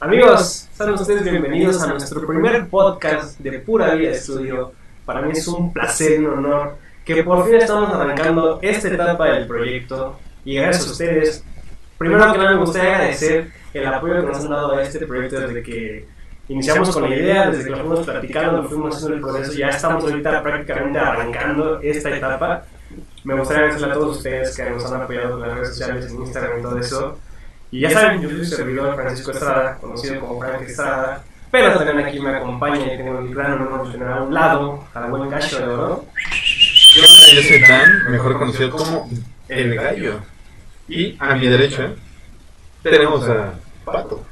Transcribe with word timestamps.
Amigos, 0.00 0.68
sean 0.72 0.90
ustedes 0.90 1.24
bienvenidos 1.24 1.82
a 1.82 1.88
nuestro 1.88 2.24
primer 2.24 2.68
podcast 2.68 3.36
de 3.40 3.58
Pura 3.58 3.96
Vida 3.96 4.12
Estudio. 4.12 4.70
Para 5.04 5.22
mí 5.22 5.32
es 5.32 5.48
un 5.48 5.72
placer 5.72 6.20
un 6.20 6.38
honor 6.38 6.76
que 7.04 7.24
por 7.24 7.44
fin 7.44 7.56
estamos 7.56 7.92
arrancando 7.92 8.60
esta 8.62 8.86
etapa 8.86 9.26
del 9.32 9.48
proyecto 9.48 10.16
y 10.44 10.54
gracias 10.54 10.86
a 10.86 10.90
ustedes. 10.92 11.44
Primero 11.98 12.30
que 12.30 12.38
nada 12.38 12.52
me 12.52 12.60
gustaría 12.60 12.94
agradecer 12.94 13.50
el 13.74 13.86
apoyo 13.88 14.20
que 14.20 14.26
nos 14.28 14.36
han 14.36 14.50
dado 14.50 14.76
a 14.76 14.82
este 14.84 15.04
proyecto 15.04 15.40
desde 15.40 15.64
que 15.64 16.06
iniciamos 16.48 16.94
con 16.94 17.10
la 17.10 17.16
idea, 17.16 17.50
desde 17.50 17.64
que 17.64 17.70
lo 17.70 17.78
fuimos 17.78 18.06
platicando, 18.06 18.62
lo 18.62 18.68
fuimos 18.68 18.94
haciendo 18.94 19.16
el 19.16 19.20
proceso, 19.20 19.58
ya 19.58 19.70
estamos 19.70 20.04
ahorita 20.04 20.42
prácticamente 20.44 20.98
arrancando 21.00 21.80
esta 21.80 22.16
etapa. 22.16 22.62
Me 23.24 23.34
gustaría 23.34 23.64
agradecerle 23.64 23.94
a 23.94 23.98
todos 23.98 24.18
ustedes 24.18 24.56
que 24.56 24.70
nos 24.70 24.92
han 24.92 25.02
apoyado 25.02 25.34
en 25.34 25.40
las 25.40 25.54
redes 25.54 25.68
sociales, 25.70 26.06
en 26.08 26.22
Instagram 26.22 26.60
y 26.60 26.62
todo 26.62 26.78
eso. 26.78 27.18
Y 27.70 27.80
ya 27.80 27.90
saben, 27.90 28.22
yo 28.22 28.30
soy 28.30 28.44
su 28.44 28.56
servidor 28.56 28.94
Francisco 28.94 29.30
Estrada, 29.30 29.76
conocido 29.78 30.20
como 30.20 30.40
Frank 30.40 30.62
Estrada, 30.62 31.22
pero 31.50 31.78
también 31.78 32.08
aquí 32.08 32.18
me 32.18 32.30
acompaña 32.30 32.94
y 32.94 32.96
tengo 32.96 33.18
el 33.18 33.34
gran 33.34 33.60
honor 33.60 33.86
de 33.86 33.92
tener 33.92 34.08
a 34.08 34.22
un 34.22 34.32
lado 34.32 34.84
al 34.94 35.10
buen 35.10 35.28
Gacho 35.28 35.58
de 35.58 35.64
Oro. 35.64 36.04
Yo 36.94 37.42
soy 37.42 37.60
Dan, 37.60 38.10
mejor 38.10 38.38
conocido 38.38 38.70
como 38.70 39.10
El 39.48 39.74
Gallo. 39.74 40.20
Y 40.88 41.16
a 41.18 41.34
mi 41.34 41.46
derecha 41.46 41.90
tenemos 42.82 43.28
a 43.28 43.54
Pato. 43.84 44.24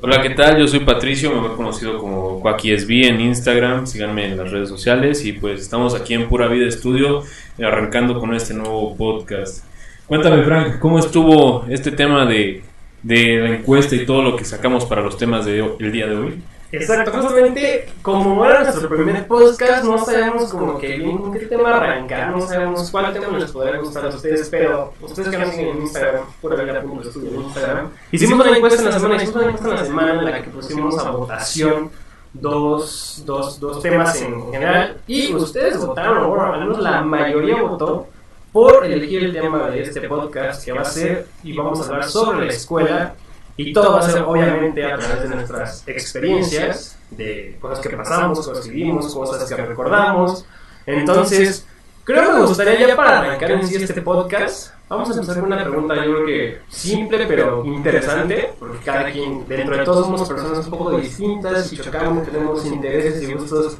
Hola, 0.00 0.20
¿qué 0.22 0.30
tal? 0.30 0.58
Yo 0.58 0.68
soy 0.68 0.80
Patricio, 0.80 1.32
mejor 1.32 1.56
conocido 1.56 1.98
como 1.98 2.40
QuackieSB 2.40 3.06
en 3.08 3.20
Instagram. 3.20 3.86
Síganme 3.86 4.26
en 4.26 4.36
las 4.36 4.50
redes 4.52 4.68
sociales 4.68 5.24
y 5.24 5.32
pues 5.32 5.60
estamos 5.60 5.94
aquí 5.94 6.14
en 6.14 6.28
Pura 6.28 6.46
Vida 6.46 6.66
Estudio 6.66 7.22
arrancando 7.58 8.20
con 8.20 8.34
este 8.34 8.54
nuevo 8.54 8.96
podcast. 8.96 9.64
Cuéntame, 10.06 10.44
Frank, 10.44 10.78
¿cómo 10.78 10.98
estuvo 10.98 11.64
este 11.68 11.90
tema 11.90 12.26
de, 12.26 12.62
de 13.04 13.38
la 13.38 13.50
encuesta 13.50 13.94
y 13.94 14.06
todo 14.06 14.22
lo 14.22 14.34
que 14.34 14.44
sacamos 14.44 14.86
para 14.86 15.02
los 15.02 15.16
temas 15.16 15.44
del 15.44 15.74
el 15.78 15.92
día 15.92 16.06
de 16.06 16.16
hoy? 16.16 16.42
Exacto, 16.72 17.12
justamente 17.12 17.86
como 18.02 18.44
era 18.44 18.64
nuestro 18.64 18.88
primer 18.88 19.26
podcast, 19.28 19.84
no 19.84 20.04
sabemos 20.04 20.50
como 20.50 20.78
que 20.78 20.96
bien 20.96 21.32
qué 21.32 21.46
tema 21.46 21.76
arrancar, 21.76 22.30
no 22.30 22.40
sabemos 22.40 22.90
cuál 22.90 23.12
tema 23.12 23.38
les 23.38 23.52
podría 23.52 23.78
gustar 23.78 24.06
a 24.06 24.08
ustedes, 24.08 24.48
pero 24.48 24.92
ustedes 25.00 25.28
que 25.28 25.38
nos 25.38 25.54
en 25.54 25.82
Instagram, 25.82 26.24
vida 26.42 26.82
punto 26.82 27.08
estudio 27.08 27.30
en 27.30 27.42
Instagram, 27.42 27.90
hicimos 28.10 28.46
una 28.46 28.56
encuesta 28.56 28.80
en 28.80 28.86
la 28.86 28.98
semana, 28.98 29.22
hicimos 29.22 29.36
una 29.36 29.44
encuesta 29.44 29.68
en 29.68 29.76
la 29.76 29.84
semana 29.84 30.12
en 30.14 30.24
la 30.24 30.42
que 30.42 30.50
pusimos 30.50 30.98
a 30.98 31.10
votación 31.10 31.90
dos, 32.32 33.22
dos, 33.24 33.60
dos 33.60 33.80
temas 33.80 34.20
en 34.20 34.50
general 34.50 34.96
y 35.06 35.32
ustedes 35.32 35.78
votaron, 35.78 36.24
o 36.24 36.42
al 36.42 36.60
menos 36.60 36.80
la 36.80 37.02
mayoría 37.02 37.62
votó 37.62 38.08
por 38.54 38.86
elegir 38.86 39.24
el 39.24 39.32
tema 39.32 39.68
de 39.68 39.82
este 39.82 40.00
podcast 40.02 40.64
que 40.64 40.70
va 40.70 40.82
a 40.82 40.84
ser 40.84 41.26
y 41.42 41.52
vamos 41.56 41.80
a 41.80 41.86
hablar 41.86 42.08
sobre 42.08 42.46
la 42.46 42.52
escuela 42.52 43.16
y 43.56 43.72
todo 43.72 43.94
va 43.94 43.98
a 43.98 44.02
ser 44.08 44.22
obviamente 44.22 44.84
a 44.84 44.96
través 44.96 45.28
de 45.28 45.34
nuestras 45.34 45.88
experiencias, 45.88 46.96
de 47.10 47.58
cosas 47.60 47.80
que 47.80 47.96
pasamos, 47.96 48.46
cosas 48.46 48.64
que 48.64 48.70
vimos, 48.70 49.12
cosas 49.12 49.48
que 49.48 49.56
recordamos. 49.56 50.46
Entonces, 50.86 51.66
creo 52.04 52.28
que 52.28 52.32
me 52.32 52.46
gustaría 52.46 52.86
ya 52.86 52.94
para 52.94 53.18
arrancar 53.18 53.50
en 53.50 53.66
sí 53.66 53.74
este 53.74 54.00
podcast, 54.02 54.72
vamos 54.88 55.10
a 55.10 55.14
empezar 55.14 55.34
con 55.40 55.52
una 55.52 55.64
pregunta 55.64 55.96
yo 55.96 56.02
creo 56.02 56.26
que 56.26 56.58
simple 56.68 57.26
pero 57.26 57.64
interesante, 57.64 58.52
porque 58.60 58.78
cada 58.84 59.10
quien, 59.10 59.48
dentro 59.48 59.76
de 59.76 59.84
todos 59.84 60.06
somos 60.06 60.28
personas 60.28 60.64
un 60.64 60.70
poco 60.70 60.96
distintas 60.96 61.72
y 61.72 61.76
chocamos, 61.78 62.24
tenemos 62.24 62.64
intereses 62.66 63.20
y 63.20 63.34
gustos 63.34 63.78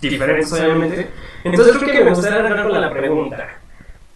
diferentes 0.00 0.50
obviamente. 0.50 1.10
Entonces 1.44 1.76
creo 1.76 1.92
que 1.92 2.04
me 2.04 2.10
gustaría 2.10 2.38
arrancar 2.38 2.70
con 2.70 2.80
la 2.80 2.90
pregunta. 2.90 3.60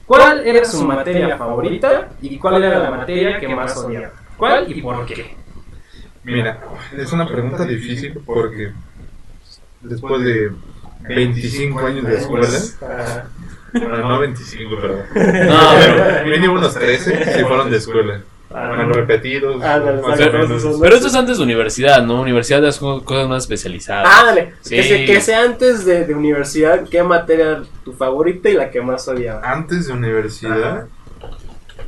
¿Cuál 0.09 0.47
era 0.47 0.65
su 0.65 0.85
materia 0.85 1.37
favorita 1.37 2.09
y 2.23 2.39
cuál 2.39 2.65
era 2.65 2.79
la 2.79 2.91
materia 2.91 3.39
que 3.39 3.47
más 3.47 3.77
odiaba? 3.77 4.11
¿Cuál 4.39 4.73
y 4.73 4.81
por 4.81 5.05
qué? 5.05 5.37
Mira, 6.25 6.61
es 6.97 7.13
una 7.13 7.29
pregunta 7.29 7.67
difícil 7.67 8.19
porque 8.25 8.73
después 9.83 10.25
de 10.25 10.53
25 11.07 11.79
años 11.81 12.07
de 12.07 12.17
escuela, 12.17 12.49
bueno, 13.73 13.97
no 14.09 14.19
25, 14.19 14.77
pero 14.81 14.97
No, 15.15 15.61
pero, 15.79 16.27
mínimo 16.27 16.55
unos 16.55 16.75
13 16.75 17.35
si 17.35 17.45
fueron 17.45 17.71
de 17.71 17.77
escuela. 17.77 18.23
Bueno, 18.51 18.93
repetidos. 18.95 19.63
Ah, 19.63 19.77
exacto, 19.77 20.07
o 20.07 20.33
menos. 20.33 20.51
esos 20.51 20.63
son- 20.73 20.81
pero 20.81 20.95
esto 20.97 21.09
es 21.09 21.15
antes 21.15 21.37
de 21.37 21.45
universidad, 21.45 22.03
¿no? 22.03 22.23
Universidad 22.23 22.65
es 22.65 22.79
co- 22.79 23.05
cosas 23.05 23.29
más 23.29 23.43
especializadas. 23.45 24.09
Ándale, 24.21 24.55
Sí. 24.63 24.77
que, 24.77 24.83
se- 24.85 25.05
que 25.05 25.21
sea 25.21 25.43
antes 25.43 25.85
de, 25.85 26.07
de 26.07 26.15
universidad, 26.15 26.89
¿qué 26.89 27.03
materia 27.03 27.63
tu 27.85 27.93
favorita 27.93 28.49
y 28.49 28.55
la 28.55 28.71
que 28.71 28.81
más 28.81 29.07
odiaba? 29.07 29.43
Antes 29.45 29.87
de 29.89 29.93
universidad, 29.93 30.87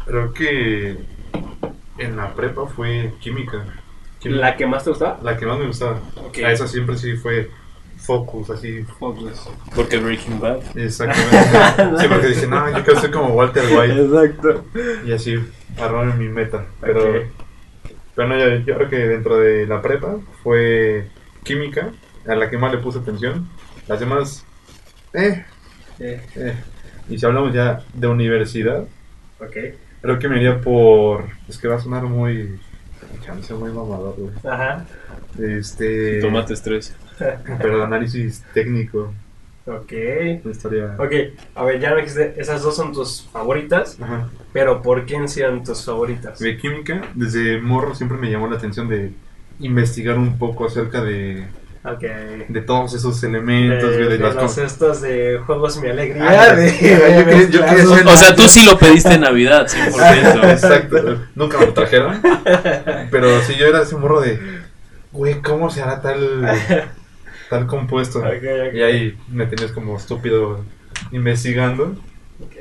creo 0.07 0.35
que 0.35 0.99
en 1.99 2.17
la 2.17 2.35
prepa 2.35 2.67
fue 2.67 3.13
química. 3.21 3.65
Química. 4.19 4.41
¿La 4.43 4.57
que 4.57 4.67
más 4.67 4.85
te 4.85 4.91
gustaba? 4.91 5.19
La 5.23 5.39
que 5.39 5.47
más 5.47 5.59
me 5.59 5.67
gustaba. 5.67 5.99
Ok. 6.17 6.39
A 6.45 6.53
esa 6.53 6.67
siempre 6.69 6.99
sí 6.99 7.17
fue 7.17 7.51
focus, 8.01 8.51
así. 8.51 8.85
Porque 9.75 9.99
Breaking 9.99 10.41
Bad. 10.41 10.61
Exactamente. 10.77 11.99
sí, 11.99 12.07
porque 12.09 12.27
dije, 12.29 12.47
no, 12.47 12.69
yo 12.77 12.85
quiero 12.85 13.01
ser 13.01 13.11
como 13.11 13.29
Walter 13.35 13.65
White. 13.65 14.03
Exacto. 14.03 14.65
Y 15.07 15.13
así, 15.13 15.37
armaron 15.79 16.19
mi 16.19 16.29
meta. 16.29 16.67
Pero, 16.81 17.25
pero 18.15 18.29
no, 18.29 18.39
yo, 18.39 18.57
yo 18.65 18.75
creo 18.77 18.89
que 18.89 18.97
dentro 18.97 19.39
de 19.39 19.67
la 19.67 19.81
prepa 19.81 20.17
fue 20.43 21.09
química, 21.43 21.93
a 22.27 22.35
la 22.35 22.51
que 22.51 22.59
más 22.59 22.73
le 22.73 22.79
puse 22.79 22.99
atención. 22.99 23.49
Las 23.87 24.01
demás, 24.01 24.45
eh, 25.13 25.45
Eh, 25.99 26.21
eh. 26.37 26.55
Y 27.09 27.19
si 27.19 27.27
hablamos 27.27 27.53
ya 27.53 27.83
de 27.93 28.07
universidad, 28.07 28.85
ok. 29.41 29.57
creo 30.01 30.19
que 30.19 30.29
me 30.29 30.37
iría 30.37 30.61
por. 30.61 31.25
Es 31.49 31.59
que 31.59 31.69
va 31.69 31.77
a 31.77 31.81
sonar 31.81 32.05
muy. 32.05 32.59
Chance, 33.25 33.53
muy 33.55 33.71
mamador, 33.71 34.15
güey. 34.17 34.33
Ajá. 34.45 34.87
Este. 35.39 36.21
Tomate 36.21 36.55
estrés. 36.55 36.95
Pero 37.61 37.85
análisis 37.85 38.43
técnico. 38.55 39.13
Ok. 39.67 39.93
Historia. 40.51 40.95
Ok, 40.99 41.13
a 41.55 41.65
ver, 41.65 41.79
ya 41.81 41.91
me 41.91 41.97
dijiste, 42.01 42.35
esas 42.39 42.63
dos 42.63 42.75
son 42.75 42.93
tus 42.93 43.29
favoritas, 43.33 43.99
Ajá. 44.01 44.29
pero 44.53 44.83
¿por 44.83 45.05
qué 45.07 45.17
eran 45.37 45.63
tus 45.63 45.85
favoritas? 45.85 46.39
De 46.39 46.57
química, 46.57 47.03
desde 47.15 47.61
morro 47.61 47.95
siempre 47.95 48.19
me 48.19 48.31
llamó 48.31 48.49
la 48.49 48.57
atención 48.57 48.89
de 48.89 49.13
investigar 49.61 50.19
un 50.19 50.39
poco 50.39 50.67
acerca 50.67 51.03
de, 51.05 51.47
Ok. 51.85 52.01
de 52.49 52.61
todos 52.63 52.95
esos 52.95 53.23
elementos, 53.23 53.91
de, 53.91 53.99
de, 53.99 54.09
de 54.09 54.19
las 54.19 54.35
los 54.35 54.59
estos 54.59 55.03
de 55.03 55.39
Juegos 55.47 55.81
Mi 55.81 55.89
Alegría. 55.89 56.27
Ah, 56.29 56.55
de, 56.57 56.71
yo 57.53 57.65
quería- 57.65 57.85
yo 57.85 58.11
O 58.13 58.17
sea, 58.17 58.35
tú 58.35 58.49
sí 58.49 58.65
lo 58.65 58.77
pediste 58.79 59.13
en 59.15 59.21
Navidad, 59.21 59.67
100%. 59.69 60.51
Exacto, 60.51 61.19
nunca 61.37 61.59
me 61.59 61.67
lo 61.67 61.75
trajeron. 61.75 62.21
Pero 63.11 63.41
sí, 63.43 63.55
yo 63.57 63.67
era 63.67 63.83
ese 63.83 63.95
morro 63.97 64.21
de, 64.23 64.41
güey, 65.13 65.41
¿cómo 65.43 65.71
se 65.71 65.83
hará 65.83 66.01
tal, 66.01 66.45
tal 67.51 67.67
compuesto? 67.67 68.23
Y 68.73 68.81
ahí 68.81 69.19
me 69.29 69.45
tenías 69.45 69.73
como 69.73 69.97
estúpido 69.97 70.65
investigando. 71.13 71.95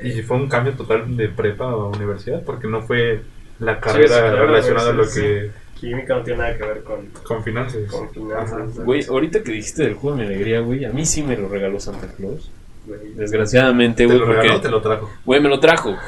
Y 0.03 0.22
fue 0.23 0.35
un 0.35 0.50
cambio 0.50 0.73
total 0.73 1.16
de 1.16 1.29
prepa 1.29 1.66
a 1.66 1.88
universidad, 1.88 2.44
porque 2.44 2.67
no 2.67 2.81
fue 2.81 3.22
la 3.59 3.79
carrera 3.79 4.07
sí, 4.07 4.22
claro, 4.22 4.47
relacionada 4.47 4.89
a 4.89 4.94
lo 4.94 5.07
que. 5.09 5.51
Química 5.79 6.16
no 6.16 6.23
tiene 6.23 6.39
nada 6.39 6.57
que 6.57 6.63
ver 6.66 6.83
con, 6.83 7.05
con 7.23 7.41
finanzas. 7.41 7.89
con 7.89 8.09
finanzas. 8.09 8.75
Güey, 8.83 9.05
ahorita 9.05 9.41
que 9.44 9.53
dijiste 9.53 9.83
del 9.83 9.94
juego 9.94 10.17
de 10.17 10.23
mi 10.23 10.33
alegría, 10.33 10.59
güey, 10.59 10.83
a 10.83 10.91
mí 10.91 11.06
sí 11.06 11.23
me 11.23 11.38
lo 11.38 11.47
regaló 11.47 11.79
Santa 11.79 12.07
Claus. 12.17 12.51
Güey. 12.85 13.13
Desgraciadamente, 13.13 14.03
¿Te 14.03 14.07
güey, 14.07 14.19
lo 14.19 14.25
porque... 14.25 14.41
regaló 14.41 14.59
o 14.59 14.61
te 14.61 14.69
lo 14.69 14.81
trajo? 14.81 15.09
Güey, 15.23 15.41
me 15.41 15.50
lo 15.50 15.59
trajo. 15.59 15.95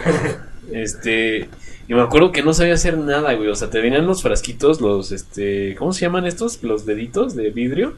Este. 0.71 1.49
Y 1.87 1.93
me 1.93 2.01
acuerdo 2.01 2.31
que 2.31 2.43
no 2.43 2.53
sabía 2.53 2.75
hacer 2.75 2.97
nada, 2.97 3.33
güey. 3.33 3.49
O 3.49 3.55
sea, 3.55 3.69
te 3.69 3.81
venían 3.81 4.05
los 4.05 4.21
frasquitos, 4.21 4.79
los, 4.79 5.11
este. 5.11 5.75
¿Cómo 5.77 5.91
se 5.91 6.01
llaman 6.01 6.25
estos? 6.25 6.63
Los 6.63 6.85
deditos 6.85 7.35
de 7.35 7.49
vidrio. 7.49 7.93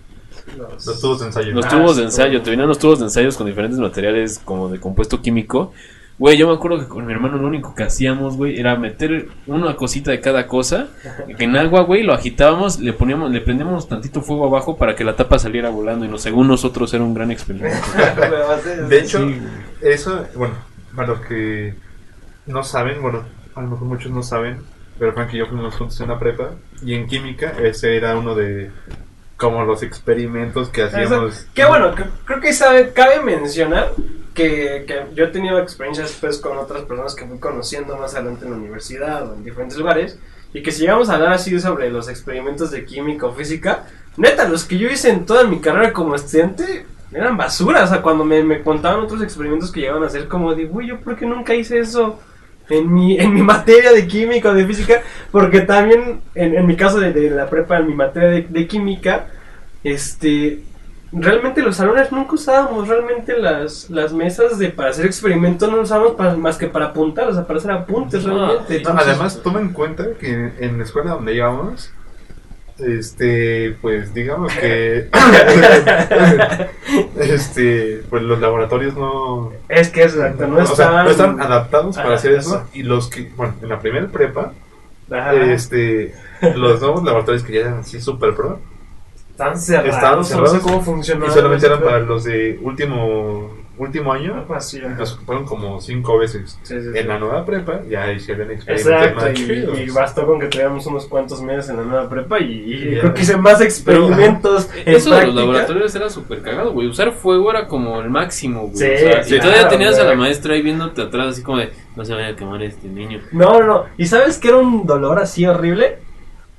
Los- 0.57 0.85
Los 0.85 1.01
tubos 1.01 1.19
de 1.21 1.25
ensayo. 1.27 1.51
Los 1.53 1.65
Ah, 1.65 1.69
tubos 1.69 1.97
de 1.97 2.03
ensayo. 2.03 2.41
Te 2.41 2.49
venían 2.49 2.67
los 2.67 2.79
tubos 2.79 2.99
de 2.99 3.05
ensayos 3.05 3.37
con 3.37 3.47
diferentes 3.47 3.79
materiales, 3.79 4.39
como 4.43 4.69
de 4.69 4.79
compuesto 4.79 5.21
químico. 5.21 5.73
Güey, 6.19 6.37
yo 6.37 6.47
me 6.47 6.53
acuerdo 6.53 6.79
que 6.79 6.87
con 6.87 7.05
mi 7.07 7.11
hermano 7.11 7.37
lo 7.39 7.47
único 7.47 7.73
que 7.73 7.81
hacíamos, 7.83 8.37
güey, 8.37 8.59
era 8.59 8.75
meter 8.75 9.29
una 9.47 9.75
cosita 9.75 10.11
de 10.11 10.19
cada 10.21 10.45
cosa. 10.47 10.87
En 11.39 11.55
agua, 11.57 11.81
güey, 11.81 12.03
lo 12.03 12.13
agitábamos, 12.13 12.79
le 12.79 12.93
poníamos, 12.93 13.31
le 13.31 13.41
prendíamos 13.41 13.87
tantito 13.89 14.21
fuego 14.21 14.45
abajo 14.45 14.77
para 14.77 14.95
que 14.95 15.03
la 15.03 15.15
tapa 15.15 15.39
saliera 15.39 15.69
volando. 15.69 16.05
Y 16.05 16.07
no, 16.09 16.17
según 16.19 16.47
nosotros 16.47 16.93
era 16.93 17.03
un 17.03 17.13
gran 17.15 17.31
experimento. 17.31 17.77
De 18.89 18.99
hecho, 18.99 19.19
Sí, 19.27 19.39
eso, 19.81 20.25
bueno, 20.35 20.53
para 20.95 21.07
los 21.09 21.21
que 21.21 21.73
no 22.45 22.63
saben, 22.63 23.01
bueno, 23.01 23.23
a 23.55 23.61
lo 23.61 23.69
mejor 23.71 23.87
muchos 23.87 24.11
no 24.11 24.21
saben, 24.21 24.59
pero 24.99 25.13
Frank 25.13 25.33
y 25.33 25.37
yo 25.37 25.47
fuimos 25.47 25.73
juntos 25.75 25.99
en 25.99 26.09
la 26.09 26.19
prepa. 26.19 26.51
Y 26.85 26.93
en 26.93 27.07
química, 27.07 27.53
ese 27.61 27.97
era 27.97 28.15
uno 28.17 28.35
de 28.35 28.69
como 29.43 29.63
los 29.65 29.83
experimentos 29.83 30.69
que 30.69 30.83
hacíamos. 30.83 31.45
Qué 31.53 31.65
bueno, 31.65 31.93
cre- 31.95 32.09
creo 32.25 32.39
que 32.41 32.53
sabe, 32.53 32.91
cabe 32.93 33.21
mencionar 33.21 33.91
que, 34.33 34.85
que 34.87 35.05
yo 35.15 35.25
he 35.25 35.27
tenido 35.27 35.59
experiencias 35.59 36.17
pues, 36.19 36.37
con 36.39 36.57
otras 36.57 36.83
personas 36.83 37.13
que 37.15 37.25
fui 37.25 37.39
conociendo 37.39 37.97
más 37.97 38.15
adelante 38.15 38.45
en 38.45 38.51
la 38.51 38.57
universidad 38.57 39.29
o 39.29 39.35
en 39.35 39.43
diferentes 39.43 39.77
lugares. 39.77 40.17
Y 40.53 40.61
que 40.61 40.71
si 40.71 40.81
llegamos 40.81 41.09
a 41.09 41.15
hablar 41.15 41.33
así 41.33 41.59
sobre 41.59 41.89
los 41.89 42.07
experimentos 42.09 42.71
de 42.71 42.85
química 42.85 43.25
o 43.25 43.33
física, 43.33 43.85
neta, 44.17 44.47
los 44.47 44.63
que 44.65 44.77
yo 44.77 44.87
hice 44.89 45.09
en 45.09 45.25
toda 45.25 45.43
mi 45.45 45.59
carrera 45.59 45.91
como 45.93 46.13
estudiante 46.15 46.85
eran 47.11 47.37
basura. 47.37 47.83
O 47.83 47.87
sea, 47.87 48.01
cuando 48.01 48.23
me, 48.23 48.43
me 48.43 48.61
contaban 48.61 48.99
otros 49.01 49.21
experimentos 49.23 49.71
que 49.71 49.81
llegaban 49.81 50.03
a 50.03 50.07
hacer, 50.07 50.27
como 50.27 50.53
digo, 50.55 50.77
uy, 50.77 50.87
yo 50.87 50.99
por 50.99 51.15
qué 51.17 51.25
nunca 51.25 51.53
hice 51.55 51.79
eso. 51.79 52.19
en 52.69 52.93
mi, 52.93 53.19
en 53.19 53.33
mi 53.33 53.41
materia 53.53 53.91
de 53.91 54.07
química 54.07 54.49
o 54.49 54.53
de 54.53 54.65
física, 54.65 55.01
porque 55.31 55.61
también 55.61 56.21
en, 56.35 56.55
en 56.55 56.65
mi 56.67 56.75
caso 56.77 56.99
de, 56.99 57.11
de 57.11 57.29
la 57.31 57.49
prepa, 57.49 57.77
en 57.77 57.87
mi 57.87 57.93
materia 57.95 58.29
de, 58.29 58.41
de 58.47 58.67
química, 58.67 59.27
este, 59.83 60.61
realmente 61.11 61.61
los 61.61 61.75
salones 61.75 62.11
nunca 62.11 62.33
usábamos 62.33 62.87
realmente 62.87 63.37
las, 63.37 63.89
las 63.89 64.13
mesas 64.13 64.57
de 64.57 64.69
para 64.69 64.89
hacer 64.89 65.05
experimentos, 65.05 65.69
no 65.71 65.81
usábamos 65.81 66.13
para- 66.13 66.35
más 66.35 66.57
que 66.57 66.67
para 66.67 66.87
apuntar, 66.87 67.27
o 67.27 67.33
sea, 67.33 67.45
para 67.45 67.59
hacer 67.59 67.71
apuntes 67.71 68.25
Ah, 68.25 68.29
realmente. 68.29 68.77
Entonces, 68.77 69.07
Además, 69.07 69.41
toma 69.43 69.59
en 69.61 69.69
cuenta 69.73 70.05
que 70.19 70.51
en 70.59 70.77
la 70.77 70.83
escuela 70.83 71.11
donde 71.11 71.35
íbamos, 71.35 71.91
este, 72.79 73.77
pues 73.81 74.13
digamos 74.15 74.51
que, 74.53 75.07
este, 77.17 78.03
pues 78.09 78.23
los 78.23 78.39
laboratorios 78.39 78.95
no, 78.95 79.51
es 79.69 79.89
que 79.89 80.03
es 80.03 80.15
exacto, 80.15 80.47
no 80.47 80.55
o 80.55 80.65
sea, 80.65 80.71
estaban, 80.73 81.05
no 81.05 81.11
están 81.11 81.41
adaptados 81.41 81.95
para 81.97 82.15
hacer 82.15 82.33
eso. 82.33 82.55
eso. 82.55 82.67
Y 82.73 82.83
los 82.83 83.09
que, 83.09 83.31
bueno, 83.35 83.53
en 83.61 83.69
la 83.69 83.79
primera 83.79 84.07
prepa, 84.07 84.53
Ajá, 85.11 85.33
este, 85.35 86.15
los 86.55 86.81
nuevos 86.81 87.03
laboratorios 87.03 87.43
que 87.43 87.53
ya 87.53 87.59
eran 87.61 87.79
así 87.79 88.01
super 88.01 88.33
pro, 88.33 88.59
están 89.33 89.57
cerrados, 89.57 89.95
estaban 89.95 90.17
no 90.17 90.23
sé 90.23 90.33
cerrados 90.35 90.59
cómo 90.59 90.81
funcionaba. 90.81 91.31
y 91.31 91.33
solamente 91.33 91.65
eran 91.65 91.81
para 91.81 91.99
los 91.99 92.23
de 92.23 92.59
último, 92.61 93.49
último 93.79 94.13
año, 94.13 94.45
así, 94.53 94.79
ajá. 94.79 94.89
nos 94.89 95.13
ocuparon 95.13 95.43
como 95.43 95.81
cinco 95.81 96.19
veces. 96.19 96.59
Sí, 96.61 96.79
sí, 96.79 96.91
sí. 96.93 96.99
En 96.99 97.07
la 97.07 97.17
nueva 97.17 97.43
prepa 97.43 97.81
ya 97.89 98.11
hicieron 98.11 98.51
experimentos 98.51 99.23
Exacto, 99.23 99.73
y, 99.75 99.81
y 99.81 99.89
bastó 99.89 100.27
con 100.27 100.39
que 100.39 100.47
tuviéramos 100.47 100.85
unos 100.85 101.07
cuantos 101.07 101.41
meses 101.41 101.67
en 101.71 101.77
la 101.77 101.83
nueva 101.83 102.09
prepa 102.09 102.39
y, 102.41 102.99
creo 102.99 103.11
que 103.15 103.21
hice 103.23 103.35
más 103.35 103.59
experimentos 103.59 104.69
en 104.85 104.95
Eso 104.95 105.15
de 105.15 105.25
los 105.25 105.35
laboratorios 105.35 105.95
era 105.95 106.11
súper 106.11 106.43
cagado, 106.43 106.71
güey. 106.71 106.87
Usar 106.87 107.11
fuego 107.13 107.49
era 107.49 107.67
como 107.67 108.01
el 108.01 108.11
máximo, 108.11 108.67
güey. 108.67 108.75
Sí, 108.75 108.85
o 108.85 108.97
sea, 108.99 109.23
sí, 109.23 109.35
y 109.35 109.39
todavía 109.39 109.61
claro, 109.61 109.75
tenías 109.75 109.97
a 109.97 110.03
la 110.03 110.15
maestra 110.15 110.53
ahí 110.53 110.61
viéndote 110.61 111.01
atrás, 111.01 111.29
así 111.29 111.41
como 111.41 111.57
de, 111.57 111.71
no 111.95 112.05
se 112.05 112.13
vaya 112.13 112.27
a 112.27 112.35
quemar 112.35 112.61
este 112.61 112.87
niño. 112.87 113.19
No, 113.31 113.59
no, 113.59 113.65
no. 113.65 113.85
¿Y 113.97 114.05
sabes 114.05 114.37
que 114.37 114.49
era 114.49 114.57
un 114.57 114.85
dolor 114.85 115.17
así 115.17 115.43
horrible? 115.47 116.02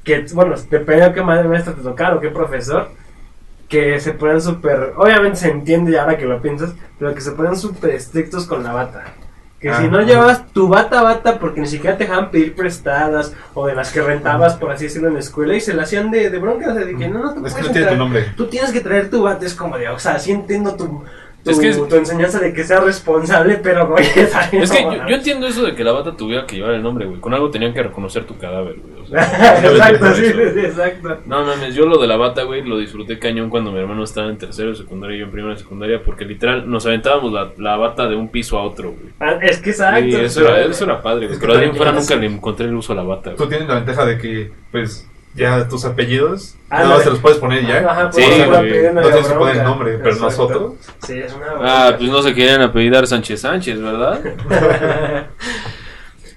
Que, 0.05 0.25
bueno, 0.35 0.55
depende 0.71 1.07
de 1.09 1.13
qué 1.15 1.23
ma- 1.23 1.43
maestra 1.43 1.73
te 1.75 1.81
tocara 1.83 2.17
o 2.17 2.21
qué 2.21 2.29
profesor. 2.29 2.89
Que 3.69 3.99
se 3.99 4.13
ponen 4.13 4.41
súper. 4.41 4.93
Obviamente 4.97 5.37
se 5.39 5.49
entiende 5.51 5.99
ahora 5.99 6.17
que 6.19 6.27
lo 6.27 6.41
piensas, 6.43 6.73
pero 6.99 7.15
que 7.15 7.21
se 7.21 7.33
ponen 7.33 7.57
súper 7.57 7.91
estrictos 7.91 8.47
con 8.47 8.63
la 8.63 8.73
bata. 8.73 9.05
Que 9.59 9.73
si 9.75 9.85
Ah, 9.85 9.89
no 9.89 9.97
ajá. 9.99 10.07
llevabas 10.07 10.47
tu 10.53 10.69
bata 10.69 11.01
bata 11.03 11.39
porque 11.39 11.63
ni 11.63 11.67
siquiera 11.67 11.97
te 11.97 12.05
dejaban 12.05 12.31
pedir 12.31 12.55
prestadas 12.55 13.33
o 13.55 13.67
de 13.67 13.75
las 13.75 13.91
que 13.91 14.03
rentabas, 14.03 14.57
por 14.57 14.71
así 14.71 14.85
decirlo, 14.85 15.09
en 15.09 15.15
la 15.15 15.21
escuela 15.21 15.55
y 15.55 15.61
se 15.63 15.73
la 15.73 15.85
hacían 15.85 16.11
de, 16.11 16.29
de 16.29 16.39
bronca. 16.39 16.71
O 16.71 16.75
sea, 16.75 16.85
de 16.85 16.95
que 16.95 17.09
no, 17.09 17.21
no, 17.21 17.35
tú 17.35 17.47
Es 17.47 17.55
que 17.55 17.63
no 17.63 17.71
tiene 17.71 17.87
tu 17.87 17.97
nombre. 17.97 18.27
Tú 18.37 18.47
tienes 18.49 18.71
que 18.73 18.81
traer 18.81 19.09
tu 19.09 19.23
bata, 19.23 19.47
es 19.47 19.55
como 19.55 19.79
de, 19.79 19.89
o 19.89 19.99
sea, 19.99 20.19
sí 20.19 20.33
entiendo 20.33 20.75
tu, 20.77 21.03
tu, 21.45 21.51
Es 21.51 21.59
que 21.61 21.69
es- 21.69 21.89
tu 21.89 21.95
enseñanza 21.95 22.39
de 22.41 22.53
que 22.55 22.65
seas 22.65 22.83
responsable, 22.83 23.59
pero 23.63 23.87
también 23.95 24.63
Es 24.63 24.71
que 24.73 24.83
yo, 24.83 25.07
yo 25.09 25.15
entiendo 25.15 25.47
eso 25.47 25.63
de 25.65 25.75
que 25.75 25.85
la 25.85 25.93
bata 25.93 26.17
tuviera 26.17 26.47
que 26.47 26.57
llevar 26.57 26.73
el 26.75 26.83
nombre, 26.83 27.07
güey. 27.07 27.21
Con 27.21 27.35
algo 27.35 27.51
tenían 27.51 27.75
que 27.75 27.83
reconocer 27.83 28.25
tu 28.25 28.37
cadáver, 28.39 28.77
güey. 28.81 28.95
O 29.03 29.07
sea, 29.07 29.21
exacto, 29.65 30.15
sí, 30.15 30.25
eso. 30.25 30.39
sí, 30.55 30.61
exacto. 30.61 31.19
No 31.27 31.45
mames, 31.45 31.75
yo 31.75 31.85
lo 31.87 31.99
de 31.99 32.07
la 32.07 32.17
bata, 32.17 32.43
güey, 32.45 32.63
lo 32.63 32.79
disfruté 32.79 33.19
cañón 33.19 33.51
cuando 33.51 33.71
mi 33.71 33.79
hermano 33.79 34.03
estaba 34.05 34.29
en 34.31 34.39
tercero 34.39 34.71
de 34.71 34.77
secundaria 34.77 35.17
y 35.17 35.19
yo 35.21 35.27
en 35.27 35.31
primera 35.33 35.55
de 35.55 35.61
secundaria, 35.61 36.03
porque 36.03 36.25
literal 36.25 36.69
nos 36.71 36.87
aventábamos 36.87 37.31
la, 37.31 37.51
la 37.59 37.77
bata 37.77 38.09
de 38.09 38.17
un 38.17 38.29
piso 38.31 38.59
a 38.59 38.63
otro, 38.63 38.93
güey. 38.93 39.13
Ah, 39.21 39.39
Es 39.43 39.59
que 39.59 39.71
exacto. 39.71 40.01
Y 40.07 40.15
eso 40.15 40.41
era, 40.41 40.65
eso 40.65 40.85
era 40.85 41.03
padre, 41.03 41.27
güey. 41.27 41.35
Es 41.35 41.39
que 41.41 41.47
Pero 41.47 41.75
fuera 41.75 41.93
nunca 41.93 42.17
le 42.17 42.27
encontré 42.27 42.67
el 42.67 42.75
uso 42.75 42.95
a 42.95 42.97
la 42.97 43.03
bata, 43.03 43.33
Tú 43.33 43.37
güey. 43.45 43.49
tienes 43.51 43.69
la 43.69 43.75
ventaja 43.75 44.07
de 44.07 44.17
que, 44.19 44.51
pues, 44.73 45.07
ya 45.35 45.69
tus 45.69 45.85
apellidos, 45.85 46.57
Ah, 46.71 46.85
no, 46.85 46.99
te 46.99 47.11
los 47.11 47.21
puedes 47.21 47.39
poner 47.39 47.65
ya. 47.67 47.89
Ajá, 47.89 48.11
Sí, 48.13 48.23
pues, 48.25 48.37
se 48.37 48.49
una 48.49 49.01
No 49.01 49.09
tienes 49.09 49.29
que 49.29 49.35
poner 49.35 49.57
el 49.57 49.65
nombre, 49.65 49.99
pero 50.03 50.17
nosotros. 50.17 50.73
Sí, 51.07 51.19
es 51.19 51.33
una 51.35 51.47
Ah, 51.61 51.95
pues 51.97 52.11
no 52.11 52.21
se 52.23 52.35
querían 52.35 52.63
apellidar 52.63 53.07
Sánchez 53.07 53.41
Sánchez, 53.41 53.81
¿verdad? 53.81 54.21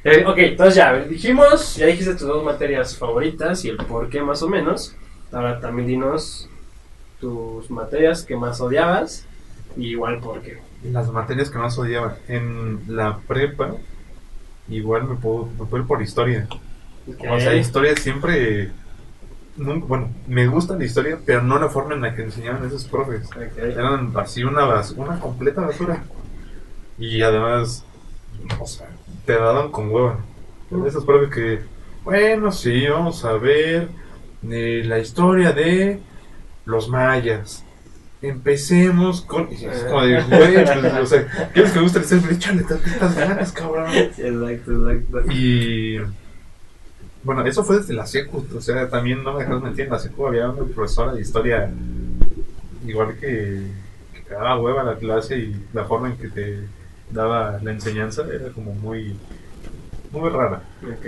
Eh, 0.04 0.24
ok, 0.26 0.38
entonces 0.38 0.76
ya, 0.76 0.94
dijimos, 0.94 1.76
ya 1.76 1.86
dijiste 1.88 2.14
tus 2.14 2.28
dos 2.28 2.42
materias 2.42 2.96
favoritas 2.96 3.66
y 3.66 3.70
el 3.70 3.76
por 3.76 4.10
qué 4.10 4.22
más 4.22 4.42
o 4.42 4.48
menos. 4.48 4.96
Ahora 5.34 5.60
también 5.60 5.86
dinos 5.86 6.48
tus 7.20 7.70
materias 7.70 8.24
que 8.24 8.38
más 8.38 8.62
odiabas 8.62 9.26
y 9.76 9.88
igual 9.88 10.20
por 10.20 10.42
qué. 10.42 10.60
Las 10.84 11.12
materias 11.12 11.50
que 11.50 11.58
más 11.58 11.78
odiaba 11.78 12.16
en 12.30 12.80
la 12.88 13.18
prepa, 13.28 13.74
igual 14.70 15.04
me 15.10 15.16
puedo, 15.16 15.50
me 15.60 15.66
puedo 15.66 15.84
ir 15.84 15.88
por 15.88 16.02
historia. 16.02 16.48
O 17.30 17.40
sea, 17.42 17.56
historia 17.56 17.94
siempre. 17.98 18.72
Nunca- 19.57 19.86
bueno, 19.88 20.09
me 20.27 20.48
gusta 20.48 20.75
la 20.77 20.86
historia, 20.86 21.19
pero 21.25 21.42
no 21.42 21.59
la 21.59 21.69
forma 21.69 21.95
en 21.95 22.01
la 22.01 22.15
que 22.15 22.24
enseñaban 22.24 22.65
esos 22.65 22.86
profes. 22.86 23.27
Ok. 23.27 23.57
Eran 23.57 24.12
así 24.15 24.44
una, 24.44 24.65
una 24.95 25.19
completa 25.19 25.62
basura. 25.62 26.04
Y 26.98 27.21
además, 27.21 27.86
o 28.59 28.65
sea, 28.68 28.88
te 29.25 29.33
daban 29.33 29.71
con 29.71 29.89
hueva. 29.92 30.19
Esos 30.86 31.06
profes 31.06 31.30
que, 31.33 31.62
bueno, 32.04 32.51
sí, 32.51 32.88
vamos 32.88 33.24
a 33.25 33.33
ver 33.33 33.89
eh, 34.50 34.81
la 34.86 35.00
historia 35.00 35.51
de 35.54 36.00
los 36.65 36.89
mayas. 36.89 37.63
Empecemos 38.21 39.21
con. 39.21 39.48
y 39.51 39.63
es 39.65 39.83
como 39.83 40.01
de, 40.01 40.21
güey, 40.30 40.53
pues, 40.65 40.94
o 41.01 41.06
sea, 41.06 41.50
¿quieres 41.53 41.71
que 41.71 41.77
me 41.77 41.83
guste 41.83 42.00
la 42.00 42.06
historia? 42.06 42.31
Échale 42.31 42.63
tantas 42.63 43.15
ganas, 43.15 43.51
cabrón. 43.51 43.92
Sí, 43.92 44.00
exacto, 44.24 44.92
exacto. 44.92 45.31
Y 45.31 46.00
bueno, 47.24 47.46
eso 47.46 47.64
fue 47.64 47.78
desde 47.78 47.94
la 47.94 48.06
secu, 48.06 48.46
o 48.56 48.62
sea, 48.62 48.90
también 48.90 49.24
no 49.24 49.34
me 49.34 49.44
dejas 49.44 49.62
mentir, 49.62 49.86
en 49.86 49.92
la 49.92 50.00
secu 50.00 50.28
había 50.28 50.50
una 50.50 50.64
profesora 50.74 51.14
de 51.14 51.22
historia 51.22 51.69
igual 52.86 53.18
que, 53.19 53.64
que 54.14 54.22
te 54.22 54.34
daba 54.34 54.60
hueva 54.60 54.84
la 54.84 54.98
clase 54.98 55.38
y 55.38 55.66
la 55.74 55.86
forma 55.86 56.10
en 56.10 56.18
que 56.18 56.30
te 56.30 56.60
daba 57.12 57.60
la 57.62 57.72
enseñanza 57.72 58.24
era 58.34 58.50
como 58.50 58.74
muy 58.74 59.16
muy 60.12 60.30
rara. 60.30 60.62
Ok. 60.84 61.06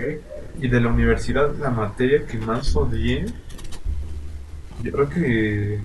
Y 0.62 0.68
de 0.68 0.82
la 0.82 0.90
universidad, 0.90 1.56
la 1.56 1.70
materia 1.70 2.26
que 2.26 2.38
más 2.38 2.76
odié, 2.76 3.26
yo 4.84 4.92
creo 4.92 5.10
que 5.10 5.80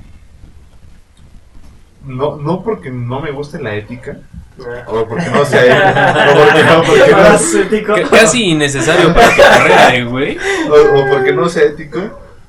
no, 2.06 2.36
no 2.36 2.62
porque 2.62 2.90
no 2.90 3.20
me 3.20 3.30
guste 3.30 3.60
la 3.62 3.74
ética. 3.76 4.18
O 4.86 5.06
porque 5.08 5.30
no 5.30 5.44
sea 5.44 5.62
ética, 5.64 6.30
o 6.30 6.44
porque 6.44 6.62
no, 6.64 6.82
porque 6.84 7.10
no- 7.10 7.16
Más 7.18 7.54
ético. 7.54 7.94
C- 7.96 8.02
Casi 8.10 8.44
innecesario 8.50 9.12
para 9.14 9.30
tu 9.30 9.36
carrera, 9.42 9.94
eh, 9.96 10.04
güey. 10.04 10.38
o, 10.70 11.00
o 11.00 11.06
porque 11.10 11.32
no 11.32 11.48
sea 11.48 11.64
ético, 11.64 12.00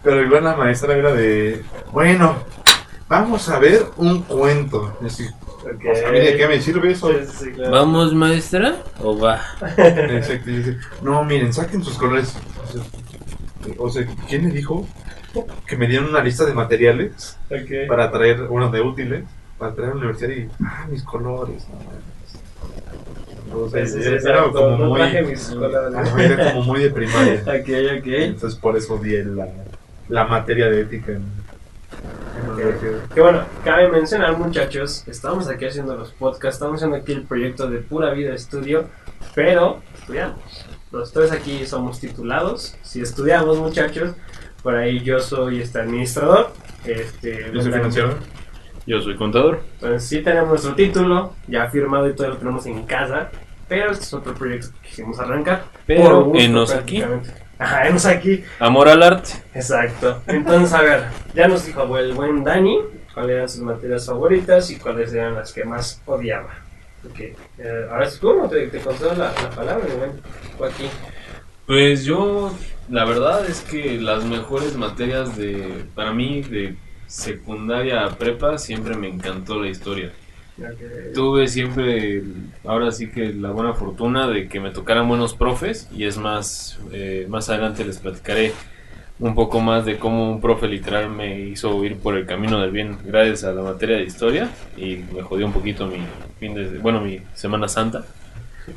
pero 0.04 0.22
igual 0.22 0.44
la 0.44 0.56
maestra 0.56 0.94
era 0.96 1.14
de, 1.14 1.64
bueno, 1.92 2.36
vamos 3.08 3.50
a 3.50 3.58
ver 3.60 3.86
un 3.98 4.22
cuento. 4.24 4.98
Así, 5.04 5.26
Ok. 5.64 5.84
o 5.92 5.96
sea, 5.96 6.10
¿a 6.10 6.12
mí 6.12 6.20
¿De 6.20 6.38
qué 6.38 6.48
me 6.48 6.62
sirve 6.62 6.92
eso? 6.92 7.10
Sí, 7.12 7.16
sí, 7.28 7.38
sí, 7.46 7.52
claro. 7.54 7.72
¿Vamos, 7.72 8.14
maestra? 8.14 8.76
¿O 9.02 9.18
va? 9.18 9.42
Exacto, 9.78 10.50
y 10.52 10.58
dice, 10.58 10.78
no, 11.02 11.24
miren, 11.24 11.52
saquen 11.54 11.84
sus 11.84 11.98
colores. 11.98 12.36
O 13.80 13.90
sea, 13.90 14.06
¿quién 14.30 14.44
le 14.48 14.54
dijo 14.54 14.88
que 15.66 15.76
me 15.76 15.88
dieron 15.88 16.10
una 16.10 16.24
lista 16.24 16.46
de 16.46 16.54
materiales 16.54 17.36
para 17.90 18.12
traer, 18.12 18.44
uno 18.44 18.70
de 18.70 18.82
útiles, 18.82 19.24
para 19.66 19.76
traer 19.76 19.92
a 19.92 19.94
la 19.96 20.00
universidad 20.00 20.30
y, 20.30 20.50
ah, 20.64 20.88
mis 20.90 21.04
colores? 21.04 21.68
no 21.70 21.76
mames". 21.78 22.16
O 23.54 23.70
sea, 23.70 23.86
Sí, 23.86 23.94
sí, 23.94 24.04
sí, 24.04 24.28
era 24.28 24.44
como 24.52 24.78
no 24.78 24.86
muy, 24.90 25.02
era 25.02 26.54
como 26.54 26.78
de 26.78 26.90
primaria. 26.90 27.42
Ok, 27.46 28.00
ok. 28.00 28.08
Entonces 28.08 28.60
por 28.60 28.76
eso 28.76 28.96
odié 28.96 29.24
la, 29.24 29.48
la 30.10 30.26
materia 30.26 30.70
de 30.70 30.82
ética 30.82 31.14
en, 31.14 31.24
universidad. 32.52 33.04
Que 33.14 33.22
bueno, 33.22 33.44
cabe 33.64 33.90
mencionar 33.90 34.38
muchachos, 34.38 35.08
estamos 35.08 35.48
aquí 35.48 35.66
haciendo 35.66 35.96
los 35.96 36.12
podcasts, 36.12 36.56
estamos 36.56 36.76
haciendo 36.76 36.98
aquí 36.98 37.14
el 37.14 37.24
proyecto 37.24 37.70
de 37.70 37.80
Pura 37.80 38.12
Vida 38.12 38.34
Estudio, 38.34 38.90
pero 39.34 39.82
estudiamos. 39.98 40.40
Los 40.92 41.12
tres 41.12 41.32
aquí 41.32 41.66
somos 41.66 42.00
titulados, 42.00 42.78
si 42.82 43.02
estudiamos 43.02 43.58
muchachos, 43.58 44.16
por 44.62 44.76
ahí 44.76 45.00
yo 45.02 45.20
soy 45.20 45.62
este 45.62 45.80
administrador, 45.80 46.52
este, 46.86 47.52
Yo 47.54 47.62
soy 47.62 47.72
financiero. 47.72 48.16
Yo 48.86 49.02
soy 49.02 49.16
contador. 49.16 49.62
Entonces 49.76 50.08
sí 50.08 50.22
tenemos 50.22 50.50
nuestro 50.50 50.76
título, 50.76 51.34
ya 51.48 51.68
firmado 51.70 52.08
y 52.08 52.14
todo 52.14 52.30
lo 52.30 52.38
tenemos 52.38 52.66
en 52.68 52.86
casa, 52.86 53.32
pero 53.68 53.92
este 53.92 54.04
es 54.04 54.14
otro 54.14 54.34
proyecto 54.34 54.68
que 54.82 54.90
quisimos 54.90 55.20
arrancar. 55.20 55.66
Pero 55.88 56.26
gusto, 56.26 56.40
enos 56.40 56.72
aquí. 56.74 57.04
Ajá, 57.58 57.88
enos 57.88 58.06
aquí. 58.06 58.44
Amor 58.60 58.90
al 58.90 59.02
arte. 59.02 59.32
Exacto. 59.54 60.22
Entonces, 60.28 60.74
a 60.74 60.82
ver, 60.82 61.04
ya 61.34 61.48
nos 61.48 61.66
dijo 61.66 61.98
el 61.98 62.14
buen 62.14 62.44
Dani 62.44 62.80
cuáles 63.14 63.36
eran 63.36 63.50
sus 63.50 63.62
materias 63.62 64.06
favoritas 64.06 64.70
y 64.70 64.78
cuáles 64.78 65.14
eran 65.14 65.36
las 65.36 65.52
que 65.52 65.64
más 65.64 66.02
odiaba. 66.06 66.50
Ok, 67.10 67.20
eh, 67.20 67.88
ahora 67.90 68.06
es 68.06 68.20
tú, 68.20 68.36
¿no? 68.36 68.50
Te, 68.50 68.68
te 68.68 68.80
concedo 68.80 69.14
la, 69.14 69.32
la 69.32 69.50
palabra, 69.52 69.86
buen 69.98 70.12
Joaquín. 70.58 70.90
Pues 71.66 72.04
yo, 72.04 72.52
la 72.90 73.06
verdad 73.06 73.46
es 73.48 73.62
que 73.62 74.00
las 74.00 74.26
mejores 74.26 74.76
materias 74.76 75.38
de, 75.38 75.86
para 75.96 76.14
mí, 76.14 76.42
de 76.42 76.76
secundaria 77.08 78.04
a 78.06 78.10
prepa, 78.18 78.58
siempre 78.58 78.96
me 78.96 79.08
encantó 79.08 79.62
la 79.62 79.70
historia. 79.70 80.12
Ok. 80.58 81.14
Tuve 81.14 81.48
siempre, 81.48 82.24
ahora 82.66 82.92
sí 82.92 83.10
que 83.10 83.34
la 83.34 83.52
buena 83.52 83.74
fortuna 83.74 84.28
de 84.28 84.48
que 84.48 84.60
me 84.60 84.72
tocaran 84.72 85.08
buenos 85.08 85.34
profes 85.34 85.90
y 85.96 86.06
es 86.06 86.18
más, 86.18 86.80
eh, 86.92 87.26
más 87.30 87.50
adelante 87.50 87.84
les 87.84 87.98
platicaré 87.98 88.54
un 89.20 89.34
poco 89.36 89.60
más 89.62 89.86
de 89.86 89.98
cómo 89.98 90.30
un 90.32 90.42
profe 90.42 90.68
literal 90.68 91.10
me 91.10 91.40
hizo 91.40 91.84
ir 91.86 91.98
por 91.98 92.18
el 92.18 92.26
camino 92.26 92.60
del 92.60 92.72
bien 92.72 92.98
gracias 93.06 93.44
a 93.46 93.54
la 93.54 93.62
materia 93.62 93.98
de 93.98 94.04
historia 94.04 94.50
y 94.78 94.98
me 95.14 95.22
jodió 95.22 95.46
un 95.46 95.54
poquito 95.54 95.88
mi 95.88 95.98
fin 96.40 96.54
de, 96.54 96.80
bueno, 96.80 97.02
mi 97.02 97.20
Semana 97.34 97.68
Santa. 97.68 98.04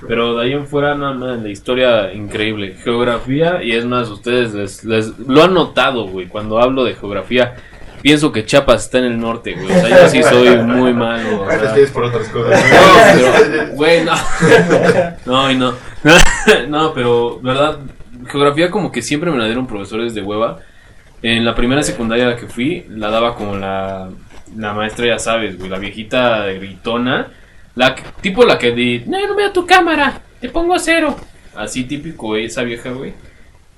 Pero 0.06 0.37
de 0.37 0.44
ahí 0.44 0.52
en 0.52 0.66
fuera, 0.66 0.94
nada 0.94 1.14
más, 1.14 1.42
la 1.42 1.49
historia 1.49 2.12
increíble. 2.12 2.75
Geografía, 2.85 3.62
y 3.64 3.73
es 3.73 3.87
más, 3.87 4.11
ustedes 4.11 4.52
les, 4.52 4.85
les- 4.85 5.18
lo 5.18 5.42
han 5.42 5.54
notado, 5.54 6.06
güey. 6.06 6.26
Cuando 6.26 6.61
hablo 6.61 6.85
de 6.85 6.94
geografía, 6.94 7.56
pienso 8.02 8.32
que 8.32 8.44
Chiapas 8.44 8.84
está 8.84 8.98
en 8.98 9.04
el 9.04 9.20
norte, 9.20 9.54
güey. 9.54 9.66
O 9.66 9.80
sea, 9.80 10.02
yo 10.02 10.08
sí 10.08 10.22
soy 10.22 10.56
muy 10.58 10.92
malo. 10.92 11.46
sea. 11.48 11.92
por 11.92 12.04
otras 12.04 12.28
cosas. 12.28 12.62
No, 12.70 13.32
pero, 13.50 13.66
güey, 13.74 14.04
no. 14.04 14.12
No, 15.26 15.50
y 15.50 15.56
no. 15.56 15.74
No, 16.68 16.94
pero, 16.94 17.40
verdad, 17.40 17.78
geografía 18.28 18.70
como 18.70 18.90
que 18.90 19.02
siempre 19.02 19.30
me 19.30 19.38
la 19.38 19.44
dieron 19.44 19.66
profesores 19.66 20.14
de 20.14 20.22
hueva. 20.22 20.60
En 21.22 21.44
la 21.44 21.54
primera 21.54 21.82
secundaria 21.82 22.26
a 22.26 22.30
la 22.30 22.36
que 22.36 22.46
fui, 22.46 22.86
la 22.88 23.10
daba 23.10 23.34
como 23.34 23.56
la, 23.56 24.08
la 24.56 24.72
maestra, 24.72 25.06
ya 25.06 25.18
sabes, 25.18 25.58
güey, 25.58 25.68
la 25.68 25.78
viejita 25.78 26.46
gritona. 26.46 27.32
La, 27.74 27.94
tipo 28.20 28.44
la 28.44 28.58
que 28.58 28.72
di, 28.72 29.02
no, 29.06 29.26
no 29.26 29.34
veo 29.34 29.52
tu 29.52 29.66
cámara, 29.66 30.20
te 30.40 30.48
pongo 30.48 30.78
cero. 30.78 31.16
Así 31.54 31.84
típico, 31.84 32.36
esa 32.36 32.62
vieja, 32.62 32.90
güey. 32.90 33.14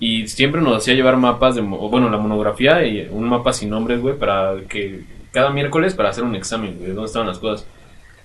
Y 0.01 0.27
siempre 0.29 0.61
nos 0.63 0.77
hacía 0.79 0.95
llevar 0.95 1.17
mapas, 1.19 1.55
de, 1.55 1.61
bueno, 1.61 2.09
la 2.09 2.17
monografía 2.17 2.85
y 2.87 3.07
un 3.11 3.29
mapa 3.29 3.53
sin 3.53 3.71
nombres, 3.71 4.01
güey, 4.01 4.17
para 4.19 4.55
que 4.69 5.03
cada 5.31 5.51
miércoles 5.51 5.95
para 5.95 6.09
hacer 6.09 6.25
un 6.25 6.35
examen, 6.35 6.75
güey, 6.77 6.89
de 6.89 6.95
dónde 6.95 7.07
estaban 7.07 7.29
las 7.29 7.39
cosas. 7.39 7.67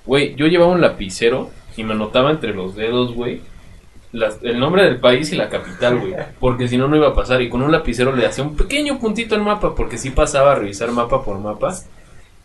Güey, 0.05 0.35
yo 0.35 0.47
llevaba 0.47 0.71
un 0.71 0.81
lapicero 0.81 1.49
y 1.75 1.83
me 1.83 1.93
anotaba 1.93 2.31
entre 2.31 2.53
los 2.53 2.75
dedos, 2.75 3.13
güey, 3.13 3.41
las- 4.13 4.39
el 4.43 4.57
nombre 4.59 4.83
del 4.85 4.97
país 5.01 5.33
y 5.33 5.35
la 5.35 5.49
capital, 5.49 5.99
güey. 5.99 6.13
Porque 6.39 6.67
si 6.69 6.77
no, 6.77 6.87
no 6.87 6.95
iba 6.95 7.09
a 7.09 7.13
pasar. 7.13 7.41
Y 7.41 7.49
con 7.49 7.61
un 7.61 7.71
lapicero 7.71 8.15
le 8.15 8.25
hacía 8.25 8.45
un 8.45 8.55
pequeño 8.55 8.97
puntito 8.97 9.35
al 9.35 9.41
mapa, 9.41 9.75
porque 9.75 9.97
sí 9.97 10.11
pasaba 10.11 10.53
a 10.53 10.55
revisar 10.55 10.89
mapa 10.91 11.23
por 11.25 11.37
mapa. 11.39 11.75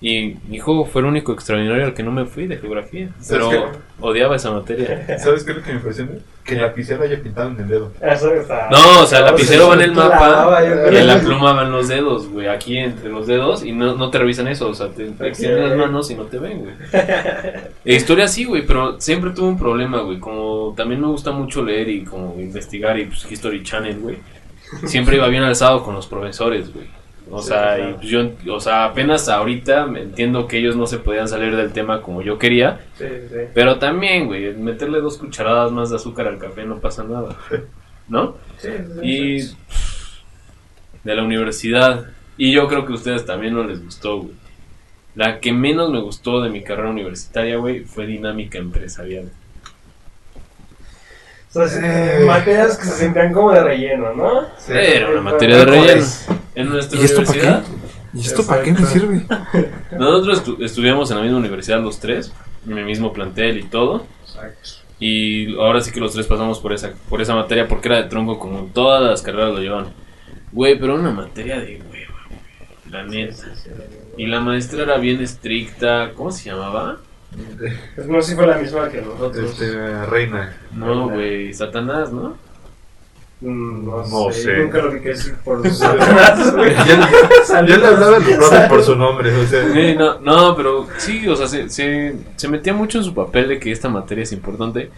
Y 0.02 0.36
mi 0.48 0.56
hijo 0.56 0.86
fue 0.86 1.02
el 1.02 1.08
único 1.08 1.32
extraordinario 1.32 1.84
al 1.84 1.94
que 1.94 2.02
no 2.02 2.10
me 2.10 2.24
fui 2.24 2.46
de 2.46 2.56
geografía. 2.56 3.10
Pero 3.28 3.50
¿Sabes 3.50 3.78
odiaba 4.00 4.36
esa 4.36 4.50
materia. 4.50 5.18
¿Sabes 5.18 5.44
qué 5.44 5.50
es 5.52 5.58
lo 5.58 5.62
que 5.62 5.70
me 5.70 5.76
impresiona? 5.76 6.12
Que 6.42 6.54
el 6.54 6.62
lapicero 6.62 7.04
haya 7.04 7.22
pintado 7.22 7.50
en 7.50 7.60
el 7.60 7.68
dedo. 7.68 7.92
Eso 8.00 8.32
está. 8.32 8.68
No, 8.70 9.00
o 9.00 9.06
sea, 9.06 9.18
el 9.18 9.24
lapicero 9.26 9.68
va 9.68 9.74
en 9.74 9.82
el 9.82 9.92
mapa 9.92 10.62
y 10.90 10.96
en 10.96 11.06
la 11.06 11.20
pluma 11.20 11.52
van 11.52 11.70
los 11.70 11.88
dedos, 11.88 12.28
güey. 12.28 12.48
Aquí 12.48 12.78
entre 12.78 13.10
los 13.10 13.26
dedos 13.26 13.62
y 13.62 13.72
no, 13.72 13.94
no 13.94 14.10
te 14.10 14.18
revisan 14.18 14.48
eso. 14.48 14.68
O 14.68 14.74
sea, 14.74 14.88
te, 14.88 15.04
te 15.10 15.28
extienden 15.28 15.68
las 15.68 15.78
manos 15.78 16.10
y 16.10 16.14
no 16.14 16.24
te 16.24 16.38
ven, 16.38 16.60
güey. 16.60 16.74
E 17.84 17.94
historia 17.94 18.26
sí, 18.26 18.44
güey, 18.44 18.66
pero 18.66 19.00
siempre 19.00 19.30
tuve 19.30 19.48
un 19.48 19.58
problema, 19.58 20.00
güey. 20.00 20.18
Como 20.18 20.72
también 20.76 21.00
me 21.00 21.08
gusta 21.08 21.30
mucho 21.30 21.62
leer 21.62 21.88
y 21.88 22.04
como 22.04 22.36
investigar 22.40 22.98
y 22.98 23.04
pues 23.04 23.30
History 23.30 23.62
Channel, 23.62 23.98
güey. 23.98 24.16
Siempre 24.86 25.16
iba 25.16 25.28
bien 25.28 25.42
alzado 25.42 25.82
con 25.82 25.94
los 25.94 26.06
profesores, 26.06 26.72
güey. 26.72 26.86
O 27.30 27.40
Sí, 27.40 27.48
sea, 27.48 27.76
claro. 27.76 27.90
y 27.90 27.94
pues 27.94 28.08
yo, 28.08 28.30
o 28.54 28.60
sea, 28.60 28.86
apenas 28.86 29.28
ahorita 29.28 29.86
entiendo 29.96 30.48
que 30.48 30.58
ellos 30.58 30.74
no 30.76 30.86
se 30.86 30.98
podían 30.98 31.28
salir 31.28 31.54
del 31.56 31.72
tema 31.72 32.02
como 32.02 32.22
yo 32.22 32.38
quería. 32.38 32.80
Sí, 32.98 33.04
sí. 33.28 33.36
Pero 33.54 33.78
también, 33.78 34.26
güey, 34.26 34.52
meterle 34.54 35.00
dos 35.00 35.16
cucharadas 35.18 35.70
más 35.70 35.90
de 35.90 35.96
azúcar 35.96 36.26
al 36.28 36.38
café 36.38 36.64
no 36.64 36.78
pasa 36.80 37.04
nada. 37.04 37.36
¿No? 38.08 38.36
Sí. 38.58 38.68
Y 39.02 39.38
de 41.04 41.14
la 41.14 41.22
universidad. 41.22 42.06
Y 42.36 42.52
yo 42.52 42.66
creo 42.68 42.84
que 42.86 42.92
a 42.92 42.96
ustedes 42.96 43.24
también 43.24 43.54
no 43.54 43.64
les 43.64 43.82
gustó, 43.84 44.18
güey. 44.22 44.34
La 45.14 45.40
que 45.40 45.52
menos 45.52 45.90
me 45.90 46.00
gustó 46.00 46.40
de 46.40 46.50
mi 46.50 46.62
carrera 46.62 46.90
universitaria, 46.90 47.56
güey, 47.56 47.80
fue 47.84 48.06
dinámica 48.06 48.58
empresarial. 48.58 49.30
O 51.50 51.52
sea, 51.52 51.68
sí, 51.68 51.78
Eh. 51.82 52.24
materias 52.26 52.78
que 52.78 52.84
se 52.84 52.92
sentían 52.92 53.32
como 53.32 53.50
de 53.52 53.62
relleno, 53.62 54.14
¿no? 54.14 54.42
Sí. 54.58 54.72
Era 54.72 55.10
una 55.10 55.20
materia 55.20 55.58
de 55.58 55.64
relleno. 55.64 56.04
En 56.54 56.68
nuestra 56.70 57.00
¿Y 57.00 57.04
esto 57.04 57.24
para 57.24 57.40
qué? 57.40 57.54
¿Y 58.14 58.20
esto 58.20 58.46
para 58.46 58.62
qué 58.62 58.72
me 58.72 58.86
sirve? 58.86 59.22
nosotros 59.98 60.44
estu- 60.44 60.64
estudiamos 60.64 61.10
en 61.10 61.16
la 61.16 61.22
misma 61.22 61.38
universidad 61.38 61.80
los 61.80 61.98
tres, 62.00 62.32
en 62.68 62.76
el 62.78 62.84
mismo 62.84 63.12
plantel 63.12 63.58
y 63.58 63.64
todo. 63.64 64.06
Y 64.98 65.56
ahora 65.58 65.80
sí 65.80 65.90
que 65.92 66.00
los 66.00 66.12
tres 66.12 66.26
pasamos 66.26 66.58
por 66.60 66.72
esa, 66.72 66.92
por 67.08 67.20
esa 67.22 67.34
materia 67.34 67.66
porque 67.66 67.88
era 67.88 68.02
de 68.02 68.08
tronco 68.08 68.38
como 68.38 68.64
todas 68.72 69.02
las 69.02 69.22
carreras 69.22 69.52
lo 69.54 69.60
llevan. 69.60 69.86
Güey, 70.52 70.78
pero 70.78 70.92
era 70.94 71.00
una 71.02 71.10
materia 71.12 71.58
de 71.60 71.80
hueva, 71.90 72.14
güey. 72.28 72.40
La 72.90 73.04
neta. 73.04 73.44
Y 74.16 74.26
la 74.26 74.40
maestra 74.40 74.82
era 74.82 74.98
bien 74.98 75.20
estricta. 75.22 76.12
¿Cómo 76.14 76.30
se 76.30 76.50
llamaba? 76.50 76.98
No 78.08 78.22
sé 78.22 78.30
si 78.30 78.34
fue 78.36 78.46
la 78.46 78.58
misma 78.58 78.88
que 78.88 79.02
nosotros. 79.02 79.50
Este, 79.52 80.06
reina. 80.06 80.56
No, 80.74 81.08
güey, 81.10 81.52
Satanás, 81.54 82.12
¿no? 82.12 82.36
Mm, 83.40 83.84
No, 83.86 84.06
No 84.06 84.32
sé. 84.32 84.42
sé. 84.42 84.56
Nunca 84.58 84.78
lo 84.78 84.90
vi 84.90 85.00
que 85.00 85.08
decir 85.10 85.34
por 85.44 85.62
sus 85.66 85.78
Satanás, 85.78 86.54
güey. 86.54 86.74
Ya, 86.74 87.08
ya 87.66 87.76
le 87.76 87.86
hablaba 87.86 88.68
por 88.68 88.82
su 88.82 88.96
nombre, 88.96 89.34
o 89.34 89.46
sea. 89.46 89.72
Sí, 89.72 89.94
no, 89.96 90.18
no, 90.20 90.56
pero 90.56 90.88
sí, 90.98 91.26
o 91.28 91.36
sea, 91.36 91.46
se, 91.46 91.68
se, 91.70 92.14
se 92.36 92.48
metía 92.48 92.74
mucho 92.74 92.98
en 92.98 93.04
su 93.04 93.14
papel 93.14 93.48
de 93.48 93.58
que 93.60 93.70
esta 93.72 93.88
materia 93.88 94.24
es 94.24 94.32
importante. 94.32 94.90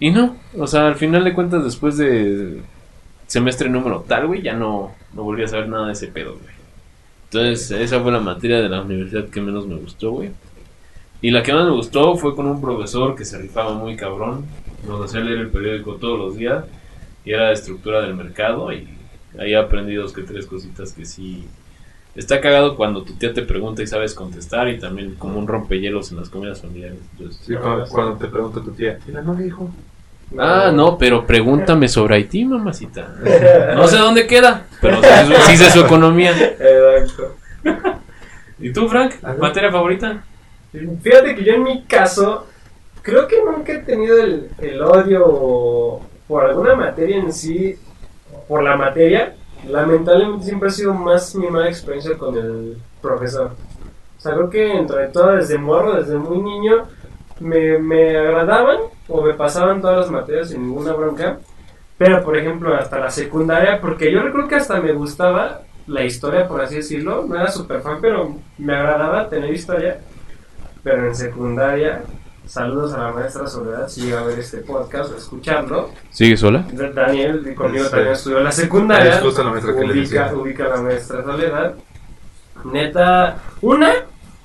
Y 0.00 0.10
no, 0.10 0.36
o 0.58 0.66
sea, 0.66 0.86
al 0.88 0.96
final 0.96 1.24
de 1.24 1.32
cuentas, 1.34 1.64
después 1.64 1.96
de 1.96 2.62
semestre 3.26 3.68
número 3.68 4.04
tal, 4.06 4.26
güey, 4.26 4.42
ya 4.42 4.52
no, 4.54 4.94
no 5.14 5.22
volví 5.22 5.42
a 5.44 5.48
saber 5.48 5.68
nada 5.68 5.86
de 5.88 5.92
ese 5.92 6.08
pedo, 6.08 6.32
güey. 6.32 6.52
Entonces, 7.30 7.70
esa 7.70 8.00
fue 8.00 8.12
la 8.12 8.20
materia 8.20 8.60
de 8.60 8.68
la 8.68 8.82
universidad 8.82 9.26
que 9.28 9.40
menos 9.40 9.66
me 9.66 9.76
gustó, 9.76 10.10
güey. 10.12 10.30
Y 11.22 11.30
la 11.30 11.42
que 11.42 11.52
más 11.54 11.64
me 11.64 11.70
gustó 11.70 12.16
fue 12.16 12.34
con 12.36 12.46
un 12.46 12.60
profesor 12.60 13.14
que 13.14 13.24
se 13.24 13.38
rifaba 13.38 13.72
muy 13.74 13.96
cabrón. 13.96 14.44
Nos 14.86 15.04
hacía 15.04 15.20
leer 15.20 15.38
el 15.38 15.48
periódico 15.48 15.94
todos 15.94 16.18
los 16.18 16.36
días. 16.36 16.64
Y 17.24 17.32
era 17.32 17.46
de 17.48 17.52
estructura 17.54 18.02
del 18.02 18.14
mercado. 18.14 18.72
Y 18.72 18.88
ahí 19.38 19.54
aprendí 19.54 19.94
dos 19.94 20.12
que 20.12 20.22
tres 20.22 20.46
cositas 20.46 20.92
que 20.92 21.06
sí. 21.06 21.46
Está 22.16 22.40
cagado 22.40 22.76
cuando 22.76 23.02
tu 23.04 23.14
tía 23.14 23.32
te 23.32 23.42
pregunta 23.42 23.82
y 23.82 23.86
sabes 23.86 24.14
contestar. 24.14 24.68
Y 24.68 24.78
también 24.80 25.14
como 25.14 25.38
un 25.38 25.46
rompehielos 25.46 26.10
en 26.10 26.18
las 26.18 26.28
comidas 26.28 26.60
familiares. 26.60 26.98
Entonces, 27.12 27.40
Sí, 27.46 27.54
cuando, 27.54 27.86
cuando 27.86 28.16
te 28.16 28.26
pregunta 28.26 28.60
tu 28.60 28.72
tía, 28.72 28.98
¿y 29.08 29.12
la 29.12 29.22
novia, 29.22 29.46
hijo? 29.46 29.70
Ah, 30.38 30.72
no, 30.74 30.96
pero 30.98 31.26
pregúntame 31.26 31.86
sobre 31.88 32.16
Haití, 32.16 32.44
mamacita. 32.44 33.14
No 33.76 33.86
sé 33.86 33.98
dónde 33.98 34.26
queda, 34.26 34.66
pero 34.80 34.96
sí, 35.46 35.56
sé 35.56 35.70
su- 35.70 35.80
economía. 35.80 36.32
Exacto. 36.32 37.36
¿Y 38.58 38.72
tú, 38.72 38.88
Frank? 38.88 39.12
¿Materia 39.38 39.70
favorita? 39.70 40.24
Fíjate 40.72 41.34
que 41.34 41.44
yo 41.44 41.52
en 41.54 41.64
mi 41.64 41.82
caso, 41.84 42.46
creo 43.02 43.28
que 43.28 43.42
nunca 43.44 43.74
he 43.74 43.78
tenido 43.78 44.16
el, 44.18 44.82
odio 44.82 46.00
por 46.26 46.46
alguna 46.46 46.74
materia 46.74 47.18
en 47.18 47.32
sí, 47.32 47.78
por 48.48 48.62
la 48.62 48.76
materia. 48.76 49.36
Lamentablemente 49.68 50.46
siempre 50.46 50.68
ha 50.68 50.72
sido 50.72 50.94
más 50.94 51.34
mi 51.34 51.46
mala 51.48 51.68
experiencia 51.68 52.16
con 52.16 52.36
el 52.36 52.78
profesor. 53.02 53.52
O 54.16 54.20
sea, 54.20 54.32
creo 54.32 54.48
que 54.48 54.72
entre 54.72 55.08
todo, 55.08 55.32
desde 55.36 55.58
morro, 55.58 55.94
desde 55.94 56.16
muy 56.16 56.38
niño, 56.38 56.88
me, 57.38 57.78
me 57.78 58.16
agradaban 58.16 58.78
o 59.08 59.20
me 59.20 59.34
pasaban 59.34 59.82
todas 59.82 59.98
las 59.98 60.10
materias 60.10 60.48
sin 60.48 60.62
ninguna 60.62 60.94
bronca. 60.94 61.38
Pero, 61.98 62.24
por 62.24 62.36
ejemplo, 62.36 62.74
hasta 62.74 62.98
la 62.98 63.10
secundaria, 63.10 63.80
porque 63.80 64.10
yo 64.10 64.22
recuerdo 64.22 64.48
que 64.48 64.54
hasta 64.54 64.80
me 64.80 64.92
gustaba 64.92 65.62
la 65.86 66.02
historia, 66.04 66.48
por 66.48 66.62
así 66.62 66.76
decirlo. 66.76 67.24
No 67.28 67.34
era 67.34 67.48
súper 67.48 67.82
fan, 67.82 67.98
pero 68.00 68.36
me 68.58 68.74
agradaba 68.74 69.28
tener 69.28 69.52
historia. 69.52 70.00
Pero 70.82 71.06
en 71.06 71.14
secundaria, 71.14 72.02
saludos 72.46 72.92
a 72.94 72.98
la 72.98 73.12
maestra 73.12 73.46
Soledad, 73.46 73.88
si 73.88 74.02
llega 74.02 74.20
a 74.20 74.24
ver 74.24 74.38
este 74.40 74.58
podcast 74.58 75.12
o 75.12 75.16
escucharlo. 75.16 75.90
¿Sigue 76.10 76.36
sola? 76.36 76.64
Daniel, 76.94 77.54
conmigo 77.54 77.84
Sí. 77.84 77.90
también 77.90 78.12
estudió 78.12 78.38
en 78.38 78.44
la 78.44 78.52
secundaria. 78.52 79.14
es 79.14 79.20
justo 79.20 79.44
la 79.44 79.50
maestra 79.50 79.74
que 79.74 79.86
le 79.86 79.92
ubica, 79.92 80.32
ubica 80.34 80.64
a 80.64 80.68
la 80.68 80.76
maestra 80.82 81.22
Soledad. 81.22 81.74
Neta, 82.64 83.38
una, 83.60 83.92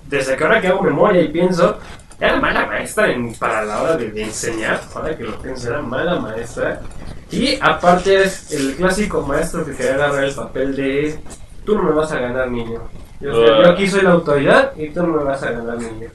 desde 0.07 0.35
que 0.35 0.43
ahora 0.43 0.61
que 0.61 0.67
hago 0.67 0.81
memoria 0.81 1.21
y 1.21 1.27
pienso, 1.29 1.77
era 2.19 2.39
mala 2.39 2.65
maestra 2.65 3.11
en- 3.11 3.33
para 3.35 3.63
la 3.63 3.81
hora 3.81 3.97
de, 3.97 4.11
de 4.11 4.23
enseñar, 4.23 4.81
ahora 4.95 5.15
que 5.15 5.23
lo 5.23 5.37
pienso, 5.39 5.69
era 5.69 5.81
mala 5.81 6.19
maestra. 6.19 6.81
Y 7.29 7.57
aparte 7.61 8.23
es 8.23 8.51
el 8.53 8.75
clásico 8.75 9.21
maestro 9.21 9.65
que 9.65 9.73
quería 9.75 9.95
agarrar 9.95 10.23
el 10.23 10.33
papel 10.33 10.75
de 10.75 11.19
tú 11.65 11.75
no 11.75 11.83
me 11.83 11.91
vas 11.91 12.11
a 12.11 12.19
ganar 12.19 12.49
niño. 12.49 12.81
Yo, 13.19 13.31
yo 13.31 13.69
aquí 13.69 13.87
soy 13.87 14.01
la 14.03 14.11
autoridad 14.11 14.71
y 14.77 14.89
tú 14.89 15.01
no 15.03 15.13
me 15.17 15.23
vas 15.23 15.41
a 15.43 15.51
ganar 15.51 15.77
niño. 15.77 16.07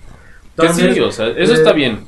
Que 0.59 0.68
sí, 0.73 1.00
o 1.00 1.11
sea, 1.11 1.28
eso 1.28 1.52
eh, 1.52 1.56
está 1.56 1.73
bien. 1.73 2.04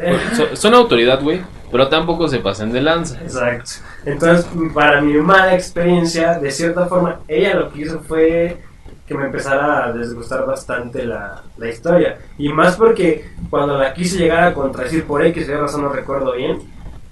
eh, 0.00 0.16
So- 0.36 0.54
son 0.56 0.74
autoridad, 0.74 1.20
güey, 1.22 1.40
pero 1.70 1.88
tampoco 1.88 2.28
se 2.28 2.38
pasen 2.38 2.72
de 2.72 2.80
lanza. 2.80 3.20
Exacto. 3.20 3.70
Entonces, 4.04 4.46
para 4.72 5.00
mi 5.02 5.14
mala 5.14 5.54
experiencia, 5.54 6.38
de 6.38 6.50
cierta 6.50 6.86
forma, 6.86 7.20
ella 7.28 7.54
lo 7.54 7.70
que 7.72 7.82
hizo 7.82 8.00
fue 8.00 8.58
que 9.06 9.14
me 9.14 9.24
empezara 9.26 9.86
a 9.86 9.92
desgustar 9.92 10.44
bastante 10.46 11.04
la, 11.04 11.42
la 11.56 11.68
historia. 11.68 12.18
Y 12.38 12.50
más 12.50 12.76
porque 12.76 13.30
cuando 13.50 13.76
la 13.78 13.92
quise 13.94 14.18
llegar 14.18 14.44
a 14.44 14.54
contradecir 14.54 15.04
por 15.04 15.24
X, 15.26 15.46
de 15.46 15.56
razón 15.56 15.82
no 15.82 15.88
recuerdo 15.88 16.32
bien, 16.34 16.58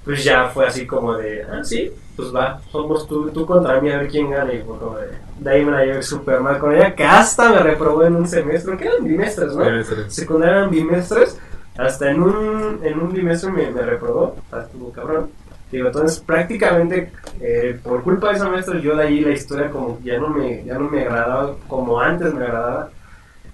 pues 0.04 0.22
ya 0.22 0.46
fue 0.46 0.66
así 0.66 0.86
como 0.86 1.14
de, 1.16 1.42
ah, 1.42 1.64
sí, 1.64 1.90
pues 2.16 2.34
va, 2.34 2.60
somos 2.72 3.06
tú, 3.06 3.30
tú 3.30 3.44
contra 3.44 3.80
mí 3.80 3.90
a 3.90 3.98
ver 3.98 4.08
quién 4.08 4.30
gana. 4.30 4.52
Y 4.52 4.62
fue 4.62 4.78
como 4.78 4.96
de, 4.96 5.50
ahí 5.50 5.64
me 5.64 5.72
la 5.72 5.84
llevé 5.84 6.02
súper 6.02 6.40
mal 6.40 6.58
con 6.58 6.74
ella, 6.74 6.94
que 6.94 7.04
hasta 7.04 7.50
me 7.50 7.58
reprobó 7.58 8.04
en 8.04 8.16
un 8.16 8.26
semestre, 8.26 8.76
que 8.76 8.86
eran 8.86 9.04
bimestres, 9.04 9.54
¿no? 9.54 9.64
secundaria 10.08 10.56
eran 10.56 10.70
bimestres, 10.70 11.38
hasta 11.76 12.10
en 12.10 12.22
un, 12.22 12.80
en 12.82 12.98
un 12.98 13.12
bimestre 13.12 13.50
me, 13.50 13.70
me 13.70 13.82
reprobó, 13.82 14.36
estuvo 14.58 14.90
cabrón. 14.90 15.30
Digo, 15.70 15.88
entonces 15.88 16.20
prácticamente 16.20 17.12
eh, 17.40 17.78
por 17.82 18.02
culpa 18.04 18.28
de 18.28 18.36
esa 18.36 18.48
maestra 18.48 18.78
yo 18.78 18.96
de 18.96 19.02
ahí 19.02 19.20
la 19.20 19.32
historia 19.32 19.68
como 19.68 19.98
ya 20.02 20.16
no 20.16 20.28
me, 20.28 20.64
ya 20.64 20.74
no 20.74 20.88
me 20.88 21.02
agradaba 21.02 21.56
como 21.66 22.00
antes 22.00 22.32
me 22.32 22.44
agradaba 22.44 22.90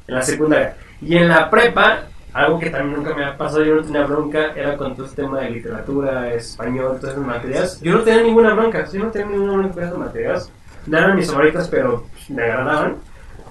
en 0.06 0.14
la 0.14 0.22
secundaria. 0.22 0.76
Y 1.00 1.16
en 1.16 1.28
la 1.28 1.50
prepa, 1.50 2.04
algo 2.32 2.58
que 2.58 2.70
también 2.70 2.96
nunca 2.96 3.14
me 3.14 3.24
ha 3.24 3.36
pasado, 3.36 3.64
yo 3.64 3.76
no 3.76 3.82
tenía 3.82 4.04
bronca, 4.04 4.52
era 4.54 4.76
con 4.76 4.94
todo 4.94 5.06
este 5.06 5.22
tema 5.22 5.40
de 5.40 5.50
literatura, 5.50 6.32
español, 6.32 6.98
todas 6.98 7.14
esas 7.14 7.26
materias. 7.26 7.80
Yo 7.80 7.96
no 7.96 8.02
tenía 8.02 8.22
ninguna 8.22 8.54
bronca, 8.54 8.84
yo 8.90 9.00
no 9.00 9.10
tenía 9.10 9.28
ninguna 9.28 9.52
bronca 9.52 9.74
con 9.74 9.84
esas 9.84 9.98
materias. 9.98 10.52
No 10.86 10.98
eran 10.98 11.16
mis 11.16 11.30
favoritas, 11.30 11.68
pero 11.68 12.06
me 12.28 12.42
agradaban. 12.42 12.96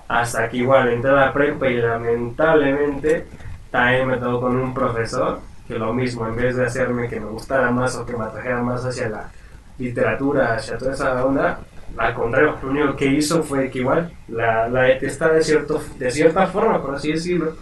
Hasta 0.07 0.49
que 0.49 0.57
igual 0.57 0.89
entré 0.89 1.11
a 1.11 1.13
la 1.13 1.33
prepa 1.33 1.69
y 1.69 1.77
lamentablemente 1.77 3.27
también 3.69 4.07
me 4.07 4.17
tocó 4.17 4.41
con 4.41 4.57
un 4.57 4.73
profesor 4.73 5.39
que 5.67 5.79
lo 5.79 5.93
mismo, 5.93 6.27
en 6.27 6.35
vez 6.35 6.57
de 6.57 6.65
hacerme 6.65 7.07
que 7.07 7.19
me 7.19 7.27
gustara 7.27 7.71
más 7.71 7.95
o 7.95 8.05
que 8.05 8.17
me 8.17 8.25
atrajera 8.25 8.61
más 8.61 8.83
hacia 8.83 9.07
la 9.07 9.31
literatura, 9.77 10.55
hacia 10.55 10.77
toda 10.77 10.91
esa 10.91 11.23
onda, 11.23 11.59
al 11.97 12.13
contrario, 12.13 12.57
lo 12.61 12.69
único 12.69 12.95
que 12.95 13.05
hizo 13.05 13.43
fue 13.43 13.69
que 13.69 13.79
igual 13.79 14.11
la, 14.27 14.67
la 14.67 14.83
detestaba 14.83 15.33
de, 15.33 15.43
cierto, 15.43 15.81
de 15.97 16.11
cierta 16.11 16.47
forma, 16.47 16.81
por 16.81 16.95
así 16.95 17.11
decirlo. 17.11 17.53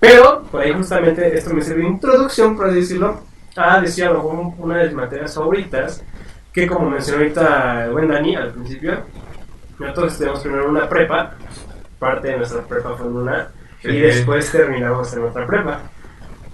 Pero, 0.00 0.42
por 0.44 0.62
ahí 0.62 0.72
justamente 0.72 1.36
esto 1.36 1.52
me 1.52 1.62
sirve 1.62 1.82
de 1.82 1.88
introducción, 1.88 2.56
por 2.56 2.66
así 2.66 2.76
decirlo, 2.76 3.20
a 3.56 3.80
decir 3.80 4.04
a 4.04 4.10
lo 4.10 4.22
mejor 4.22 4.54
una 4.58 4.78
de 4.78 4.84
mis 4.84 4.94
materias 4.94 5.34
favoritas, 5.34 6.04
que 6.52 6.66
como 6.66 6.90
mencionó 6.90 7.18
ahorita 7.18 7.84
el 7.84 7.92
buen 7.92 8.08
Dani 8.08 8.36
al 8.36 8.52
principio, 8.52 9.02
nosotros 9.78 10.18
tenemos 10.18 10.40
primero 10.40 10.68
una 10.68 10.88
prepa, 10.88 11.34
parte 11.98 12.28
de 12.28 12.36
nuestra 12.36 12.62
prepa 12.62 12.94
fue 12.96 13.06
en 13.06 13.16
una, 13.16 13.48
y 13.82 13.98
después 13.98 14.50
terminamos 14.50 15.12
en 15.14 15.24
otra 15.24 15.46
prepa. 15.46 15.80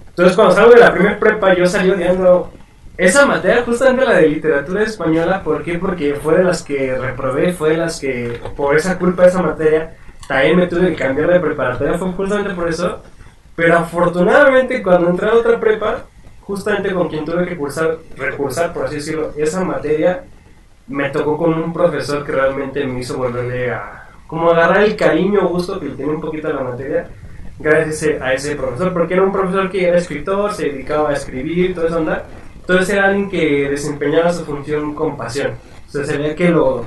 Entonces, 0.08 0.36
cuando 0.36 0.54
salgo 0.54 0.72
de 0.72 0.80
la 0.80 0.92
primera 0.92 1.18
prepa, 1.18 1.54
yo 1.54 1.66
salí 1.66 1.90
odiando 1.90 2.52
esa 2.96 3.26
materia, 3.26 3.64
justamente 3.64 4.04
la 4.04 4.18
de 4.18 4.28
literatura 4.28 4.82
española. 4.84 5.42
¿Por 5.42 5.64
qué? 5.64 5.78
Porque 5.78 6.14
fue 6.14 6.38
de 6.38 6.44
las 6.44 6.62
que 6.62 6.96
reprobé, 6.96 7.52
fue 7.52 7.70
de 7.70 7.78
las 7.78 7.98
que, 7.98 8.40
por 8.56 8.76
esa 8.76 8.96
culpa 8.98 9.22
de 9.22 9.28
esa 9.28 9.42
materia, 9.42 9.96
también 10.28 10.56
me 10.56 10.66
tuve 10.68 10.90
que 10.90 10.96
cambiar 10.96 11.32
de 11.32 11.40
preparatoria. 11.40 11.98
Fue 11.98 12.12
justamente 12.12 12.54
por 12.54 12.68
eso. 12.68 13.02
Pero 13.56 13.78
afortunadamente, 13.78 14.82
cuando 14.82 15.10
entré 15.10 15.28
a 15.28 15.34
otra 15.34 15.60
prepa, 15.60 16.04
justamente 16.40 16.92
con 16.92 17.08
quien 17.08 17.24
tuve 17.24 17.46
que 17.46 17.56
cursar, 17.56 17.98
recursar, 18.16 18.72
por 18.72 18.86
así 18.86 18.96
decirlo, 18.96 19.32
esa 19.36 19.64
materia, 19.64 20.24
me 20.88 21.08
tocó 21.10 21.36
con 21.38 21.54
un 21.54 21.72
profesor 21.72 22.24
que 22.24 22.32
realmente 22.32 22.84
me 22.84 23.00
hizo 23.00 23.16
volverle 23.16 23.70
a, 23.70 24.08
como 24.26 24.50
agarrar 24.50 24.82
el 24.82 24.96
cariño 24.96 25.48
gusto 25.48 25.80
que 25.80 25.86
le 25.86 25.94
tenía 25.94 26.12
un 26.12 26.20
poquito 26.20 26.48
a 26.48 26.52
la 26.52 26.62
materia 26.62 27.08
gracias 27.58 28.20
a 28.20 28.32
ese, 28.32 28.56
profesor, 28.56 28.92
porque 28.92 29.14
era 29.14 29.22
un 29.22 29.32
profesor 29.32 29.70
que 29.70 29.86
era 29.86 29.98
escritor, 29.98 30.52
se 30.52 30.64
dedicaba 30.66 31.10
a 31.10 31.14
escribir, 31.14 31.74
toda 31.74 31.86
esa 31.86 31.98
onda. 31.98 32.24
Entonces 32.56 32.90
era 32.90 33.06
alguien 33.06 33.30
que 33.30 33.68
desempeñaba 33.70 34.32
su 34.32 34.44
función 34.44 34.94
con 34.94 35.16
pasión. 35.16 35.52
O 35.86 35.90
sea, 35.90 36.04
se 36.04 36.18
veía 36.18 36.34
que 36.34 36.48
lo, 36.48 36.86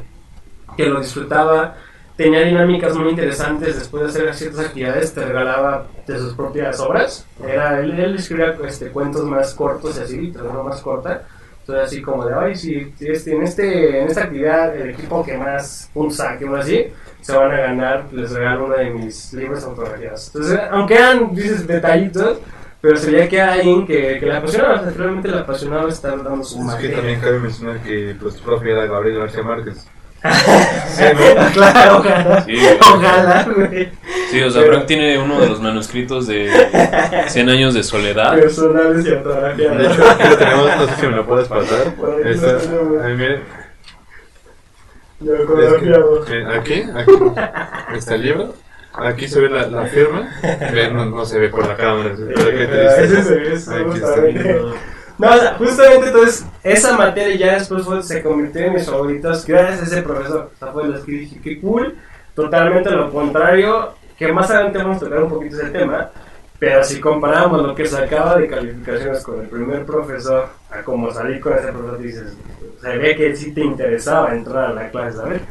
que 0.75 0.87
lo 0.87 0.99
disfrutaba, 0.99 1.77
tenía 2.17 2.41
dinámicas 2.41 2.95
muy 2.95 3.09
interesantes 3.09 3.77
después 3.77 4.03
de 4.03 4.09
hacer 4.09 4.33
ciertas 4.33 4.65
actividades, 4.65 5.13
te 5.13 5.23
regalaba 5.23 5.85
de 6.05 6.17
sus 6.17 6.33
propias 6.33 6.79
obras. 6.79 7.25
Era, 7.47 7.79
él, 7.79 7.97
él 7.97 8.15
escribía 8.15 8.57
este, 8.67 8.87
cuentos 8.87 9.23
más 9.23 9.53
cortos 9.53 9.97
y 9.97 10.03
así, 10.03 10.33
no 10.35 10.63
más 10.63 10.81
corta. 10.81 11.27
Entonces 11.61 11.85
así 11.85 12.01
como 12.01 12.25
de, 12.25 12.33
ay, 12.33 12.55
si, 12.55 12.93
si 12.97 13.07
este, 13.07 13.35
en, 13.35 13.43
este, 13.43 14.01
en 14.01 14.07
esta 14.07 14.23
actividad 14.23 14.75
el 14.75 14.89
equipo 14.91 15.23
que 15.23 15.37
más 15.37 15.89
puntos 15.93 16.17
saque 16.17 16.45
o 16.45 16.55
así, 16.55 16.87
se 17.21 17.35
van 17.35 17.51
a 17.51 17.57
ganar, 17.57 18.05
les 18.11 18.31
regalo 18.31 18.65
uno 18.65 18.75
de 18.75 18.89
mis 18.89 19.33
libros 19.33 19.63
autografiados. 19.63 20.27
Entonces, 20.27 20.59
aunque 20.71 20.95
eran, 20.95 21.35
dices, 21.35 21.67
detallitos, 21.67 22.39
pero 22.79 22.95
se 22.95 23.11
veía 23.11 23.27
que 23.27 23.41
alguien 23.41 23.85
que, 23.85 24.17
que 24.17 24.25
le 24.25 24.37
apasionaba, 24.37 24.75
o 24.75 24.83
sea, 24.83 24.91
realmente 24.91 25.27
le 25.27 25.39
apasionaba 25.39 25.89
estar 25.89 26.23
dando 26.23 26.43
su 26.43 26.67
Es 26.69 26.75
que 26.75 26.89
también 26.89 27.19
cabe 27.19 27.39
mencionar 27.39 27.79
que 27.81 28.15
pues, 28.19 28.35
profe 28.35 28.71
era 28.71 28.85
Gabriel 28.85 29.19
García 29.19 29.43
Márquez. 29.43 29.87
claro, 31.53 31.97
ojalá. 31.99 32.43
Sí, 32.45 32.57
Ojalá, 32.81 33.47
güey. 33.55 33.89
Sí, 34.31 34.41
o 34.41 34.49
sea, 34.49 34.63
Frank 34.63 34.85
tiene 34.87 35.17
uno 35.19 35.39
de 35.39 35.47
los 35.47 35.61
manuscritos 35.61 36.27
de 36.27 36.49
100 37.27 37.49
años 37.49 37.73
de 37.73 37.83
soledad. 37.83 38.35
Personales 38.37 39.05
y 39.05 39.09
De 39.09 39.17
autografiados. 39.17 39.81
hecho, 39.93 40.09
aquí 40.09 40.29
lo 40.29 40.37
tenemos, 40.37 40.65
no 40.77 40.87
sé 40.87 40.95
si 40.99 41.07
me 41.07 41.15
lo 41.15 41.25
puedes 41.25 41.47
pasar. 41.47 41.79
Ahí 42.25 42.35
tenemos. 42.35 43.03
ahí, 43.05 43.13
miren, 43.13 43.41
Y 45.21 45.29
es 45.29 45.39
que- 45.39 45.85
miren, 45.85 46.47
aquí, 46.59 46.83
aquí 46.95 47.97
está 47.97 48.15
el 48.15 48.21
libro. 48.23 48.53
Aquí 48.93 49.27
se 49.27 49.39
ve 49.39 49.49
la, 49.49 49.67
la 49.67 49.85
firma. 49.85 50.27
No, 50.93 51.05
no 51.05 51.25
se 51.25 51.37
ve 51.39 51.49
por 51.49 51.67
la 51.67 51.75
cámara. 51.77 52.11
Pero 52.17 52.35
qué 52.35 52.67
Pero 52.67 52.71
ve, 52.71 53.03
eso, 53.03 53.33
Aquí 53.33 53.53
está. 53.53 53.77
justamente. 53.83 54.59
No, 55.17 55.29
o 55.31 55.37
sea, 55.37 55.55
justamente 55.55 56.07
entonces, 56.07 56.45
esa 56.63 56.95
materia 56.95 57.35
ya 57.35 57.53
después 57.55 57.83
fue- 57.83 58.03
se 58.03 58.21
convirtió 58.21 58.61
en 58.61 58.73
mis 58.75 58.85
favoritas 58.85 59.45
gracias 59.45 59.81
a 59.81 59.85
ese 59.85 60.01
profesor. 60.03 60.51
O 60.55 60.57
sea, 60.59 60.71
fue 60.71 60.87
las 60.87 61.01
que 61.01 61.11
dije, 61.11 61.39
qué 61.43 61.59
cool. 61.59 61.95
Totalmente 62.35 62.91
lo 62.91 63.09
contrario, 63.11 63.93
que 64.17 64.31
más 64.31 64.49
adelante 64.51 64.77
vamos 64.77 64.97
a 64.97 64.99
tocar 65.05 65.23
un 65.23 65.29
poquito 65.29 65.55
ese 65.59 65.69
tema. 65.71 66.09
Pero 66.59 66.83
si 66.83 66.99
comparamos 66.99 67.61
lo 67.63 67.73
que 67.75 67.85
sacaba 67.85 68.37
de 68.37 68.47
calificaciones 68.47 69.23
con 69.23 69.39
el 69.41 69.47
primer 69.47 69.85
profesor 69.85 70.49
a 70.71 70.81
como 70.83 71.11
salí 71.11 71.39
con 71.39 71.53
ese 71.53 71.67
profesor, 71.67 71.99
dices, 71.99 72.33
se 72.81 72.97
ve 72.97 73.15
que 73.15 73.35
sí 73.35 73.53
te 73.53 73.61
interesaba 73.61 74.33
entrar 74.35 74.65
a 74.65 74.73
la 74.73 74.89
clase, 74.89 75.17
¿sabes? 75.17 75.41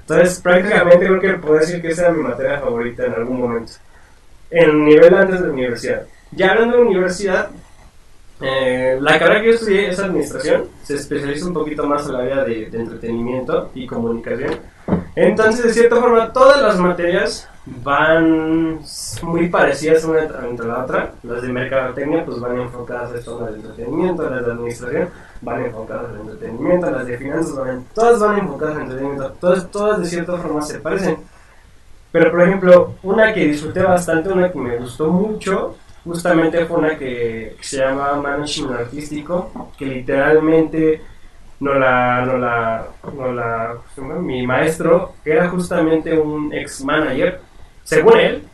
Entonces, 0.00 0.40
prácticamente 0.40 1.04
creo 1.06 1.20
que 1.20 1.32
puedo 1.34 1.54
decir 1.58 1.80
que 1.82 1.88
esa 1.88 2.02
era 2.02 2.12
mi 2.12 2.22
materia 2.22 2.58
favorita 2.60 3.04
en 3.06 3.14
algún 3.14 3.40
momento. 3.40 3.72
En 4.50 4.70
el 4.70 4.84
nivel 4.84 5.14
antes 5.14 5.40
de 5.40 5.46
la 5.48 5.52
universidad. 5.52 6.02
Ya 6.32 6.50
hablando 6.52 6.76
de 6.78 6.82
universidad, 6.82 7.48
eh, 8.40 8.98
la 9.00 9.18
carrera 9.18 9.40
que 9.40 9.46
yo 9.48 9.54
estudié 9.54 9.88
es 9.88 9.98
administración, 9.98 10.64
se 10.82 10.94
especializa 10.94 11.46
un 11.46 11.54
poquito 11.54 11.86
más 11.86 12.06
en 12.06 12.12
la 12.12 12.18
área 12.20 12.44
de, 12.44 12.66
de 12.66 12.78
entretenimiento 12.78 13.70
y 13.74 13.86
comunicación. 13.86 14.58
Entonces, 15.14 15.64
de 15.64 15.72
cierta 15.72 15.96
forma, 15.96 16.32
todas 16.32 16.60
las 16.60 16.78
materias 16.78 17.48
van 17.66 18.80
muy 19.22 19.48
parecidas 19.48 20.04
una 20.04 20.20
entre 20.20 20.66
la 20.66 20.84
otra. 20.84 21.14
Las 21.22 21.42
de 21.42 21.48
mercadotecnia 21.48 22.24
pues 22.24 22.38
van 22.38 22.60
enfocadas 22.60 23.12
a 23.12 23.18
esto 23.18 23.38
del 23.44 23.56
entretenimiento, 23.56 24.30
las 24.30 24.44
de 24.44 24.52
administración 24.52 25.08
van 25.40 25.64
enfocadas 25.64 26.10
al 26.10 26.20
entretenimiento, 26.20 26.90
las 26.90 27.06
de 27.06 27.18
finanzas 27.18 27.56
van, 27.56 27.84
todas 27.94 28.20
van 28.20 28.38
enfocadas 28.38 28.76
al 28.76 28.82
entretenimiento, 28.82 29.32
todas, 29.40 29.70
todas 29.70 30.00
de 30.00 30.06
cierta 30.06 30.36
forma 30.36 30.62
se 30.62 30.78
parecen. 30.78 31.16
Pero 32.12 32.30
por 32.30 32.42
ejemplo, 32.42 32.94
una 33.02 33.34
que 33.34 33.46
disfruté 33.46 33.82
bastante, 33.82 34.30
una 34.30 34.50
que 34.50 34.58
me 34.58 34.76
gustó 34.78 35.08
mucho, 35.08 35.76
justamente 36.06 36.64
fue 36.66 36.78
una 36.78 36.96
que, 36.96 37.56
se 37.60 37.78
llama 37.78 38.14
Management 38.14 38.80
Artístico, 38.80 39.72
que 39.76 39.86
literalmente 39.86 41.02
no 41.60 41.74
la, 41.74 42.24
no 42.24 42.38
la, 42.38 42.86
no 43.12 43.32
la, 43.32 43.76
mi 44.20 44.46
maestro 44.46 45.14
era 45.24 45.48
justamente 45.48 46.16
un 46.16 46.52
ex 46.54 46.84
manager, 46.84 47.40
según 47.82 48.18
él, 48.18 48.48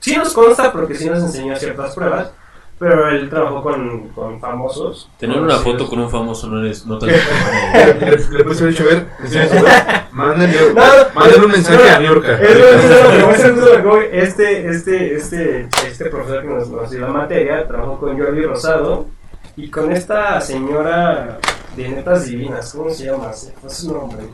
sí 0.00 0.16
nos 0.16 0.34
consta 0.34 0.72
porque 0.72 0.94
sí 0.94 1.08
nos 1.08 1.22
enseñó 1.22 1.54
ciertas 1.56 1.94
pruebas, 1.94 2.32
pero 2.78 3.08
él 3.08 3.30
trabajó 3.30 3.62
con, 3.62 4.08
con 4.08 4.38
famosos. 4.40 5.08
Tener 5.18 5.40
una 5.40 5.56
foto 5.56 5.86
con 5.88 6.00
un 6.00 6.10
famoso 6.10 6.46
no 6.48 6.64
es 6.66 6.86
no 6.86 6.98
tan 6.98 7.08
Le, 7.08 7.16
le 8.38 8.44
puse 8.44 8.64
el 8.64 8.70
dicho, 8.70 8.82
a 8.82 8.86
ver, 8.86 9.06
enséñame 9.22 9.48
su 9.48 9.64
web. 9.64 9.72
Mándale, 10.12 10.52
No, 10.74 10.82
mándale 11.14 11.44
un 11.44 11.50
mensaje 11.52 11.90
no, 11.90 11.96
a 11.96 11.98
Niurka. 11.98 12.32
Es 12.34 12.50
es 12.50 13.44
es. 13.44 14.12
Este, 14.12 14.68
este, 14.68 15.14
este, 15.16 15.68
este 15.86 16.04
profesor 16.06 16.42
que 16.42 16.48
nos, 16.48 16.68
nos 16.68 16.90
dio 16.90 17.00
la 17.00 17.08
materia 17.08 17.66
trabajó 17.66 17.98
con 17.98 18.18
Jordi 18.18 18.42
Rosado 18.42 19.06
y 19.56 19.70
con 19.70 19.90
esta 19.92 20.40
señora 20.40 21.38
de 21.76 21.88
netas 21.88 22.26
divinas, 22.26 22.74
¿cómo 22.74 22.90
se 22.90 23.06
llama? 23.06 23.30
No 23.62 23.70
sé 23.70 23.82
su 23.82 23.92
nombre. 23.92 24.24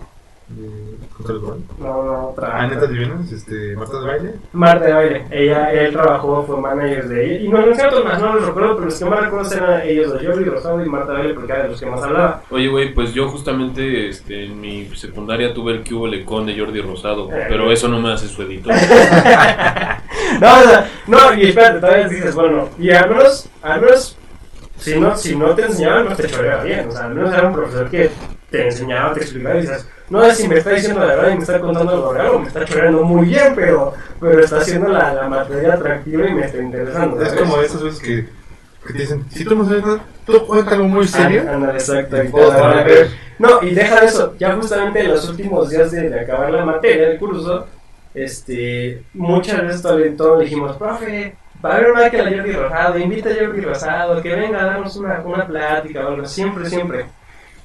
¿Contra 1.16 1.34
el 1.34 1.40
gol? 1.40 1.62
No, 1.78 2.02
no, 2.02 2.28
otra. 2.28 2.62
Ah, 2.62 2.66
netas 2.66 2.90
divinas, 2.90 3.30
este, 3.30 3.76
Marta 3.76 4.00
de 4.00 4.06
baile. 4.06 4.34
Marta 4.52 4.86
de 4.86 4.92
baile. 4.92 5.24
Ella, 5.30 5.72
él 5.72 5.92
trabajó, 5.92 6.42
fue 6.44 6.60
manager 6.60 7.08
de 7.08 7.24
ella. 7.24 7.44
Y 7.44 7.48
no, 7.48 7.66
no 7.66 7.74
sé 7.74 7.86
otros 7.86 8.04
más, 8.04 8.20
no 8.20 8.34
los 8.34 8.46
recuerdo, 8.46 8.74
pero 8.74 8.86
los 8.86 8.98
que 8.98 9.04
más 9.04 9.20
recuerdo 9.20 9.52
eran 9.52 9.82
ellos, 9.82 10.12
dos, 10.12 10.22
Jordi 10.24 10.44
Rosado 10.44 10.84
y 10.84 10.88
Marta 10.88 11.12
de 11.12 11.18
baile, 11.18 11.34
porque 11.34 11.52
era 11.52 11.62
de 11.64 11.68
los 11.68 11.80
que 11.80 11.86
más 11.86 12.02
hablaba. 12.02 12.42
Oye, 12.50 12.68
güey, 12.68 12.94
pues 12.94 13.12
yo 13.12 13.28
justamente 13.28 14.08
este, 14.08 14.46
en 14.46 14.60
mi 14.60 14.86
secundaria 14.96 15.52
tuve 15.52 15.72
el 15.72 15.84
cubo 15.84 16.06
lecón 16.06 16.46
de 16.46 16.58
Jordi 16.58 16.80
Rosado, 16.80 17.28
pero 17.28 17.70
eso 17.70 17.88
no 17.88 18.00
me 18.00 18.12
hace 18.12 18.28
su 18.28 18.42
editor. 18.42 18.72
No, 20.40 20.60
o 20.60 20.62
sea, 20.62 20.90
no, 21.06 21.34
y 21.34 21.48
espérate, 21.48 21.80
todavía 21.80 22.08
dices, 22.08 22.34
bueno, 22.34 22.68
y 22.78 22.90
al 22.90 23.08
menos, 23.10 23.48
al 23.60 23.80
menos, 23.80 24.16
si 24.78 24.98
no, 24.98 25.16
si 25.16 25.36
no 25.36 25.54
te 25.54 25.62
enseñaba, 25.62 26.02
no 26.04 26.16
te 26.16 26.26
choreaba 26.26 26.64
bien, 26.64 26.88
o 26.88 26.90
sea, 26.90 27.04
al 27.04 27.14
menos 27.14 27.34
era 27.34 27.48
un 27.48 27.54
profesor 27.54 27.90
que 27.90 28.10
te 28.52 28.66
enseñaba, 28.66 29.14
te 29.14 29.20
explicaba 29.20 29.56
y 29.56 29.62
dices, 29.62 29.88
no 30.10 30.22
sé 30.24 30.34
si 30.34 30.46
me 30.46 30.58
está 30.58 30.70
diciendo 30.70 31.00
la 31.00 31.06
verdad 31.06 31.30
y 31.30 31.34
me 31.36 31.40
está 31.40 31.58
contando 31.58 31.96
lo 31.96 32.12
real 32.12 32.28
o 32.28 32.38
me 32.38 32.48
está 32.48 32.64
choreando 32.66 33.02
muy 33.02 33.26
bien, 33.26 33.54
pero, 33.56 33.94
pero 34.20 34.40
está 34.40 34.58
haciendo 34.58 34.88
la, 34.88 35.14
la 35.14 35.26
materia 35.26 35.72
atractiva 35.72 36.28
y 36.28 36.34
me 36.34 36.44
está 36.44 36.58
interesando. 36.58 37.20
Es 37.22 37.32
como 37.32 37.60
esas 37.62 37.82
veces 37.82 38.00
que, 38.00 38.28
que 38.86 38.92
te 38.92 38.98
dicen, 38.98 39.24
si 39.30 39.44
tú 39.44 39.56
no 39.56 39.64
sabes 39.64 39.84
nada, 39.84 40.00
tú 40.26 40.46
cuenta 40.46 40.72
algo 40.72 40.86
muy 40.86 41.08
serio. 41.08 41.44
Ah, 41.48 41.70
exacto. 41.72 42.22
y 42.22 42.28
te 42.28 42.40
van 42.40 42.78
a 42.78 42.82
ver. 42.84 43.08
No, 43.38 43.62
y 43.62 43.70
deja 43.74 44.00
de 44.00 44.06
eso, 44.06 44.34
ya 44.38 44.54
justamente 44.54 45.00
en 45.00 45.08
los 45.08 45.26
últimos 45.28 45.70
días 45.70 45.90
de, 45.90 46.10
de 46.10 46.20
acabar 46.20 46.50
la 46.52 46.64
materia 46.64 47.08
del 47.08 47.18
curso, 47.18 47.66
este, 48.14 49.02
muchas 49.14 49.62
veces 49.62 49.80
todavía 49.80 50.14
todos 50.14 50.38
le 50.38 50.44
dijimos, 50.44 50.76
profe, 50.76 51.34
va 51.64 51.70
a 51.70 51.76
haber 51.76 51.90
una 51.92 52.10
que 52.10 52.22
la 52.22 52.30
Jordi 52.30 52.52
Rosado, 52.52 52.98
invita 52.98 53.30
a 53.30 53.34
Jordi 53.34 53.60
Rosado, 53.62 54.20
que 54.20 54.34
venga 54.34 54.60
a 54.60 54.66
darnos 54.66 54.94
una, 54.96 55.20
una 55.24 55.46
plática 55.46 56.04
o 56.04 56.08
algo, 56.08 56.26
siempre, 56.26 56.68
siempre. 56.68 57.06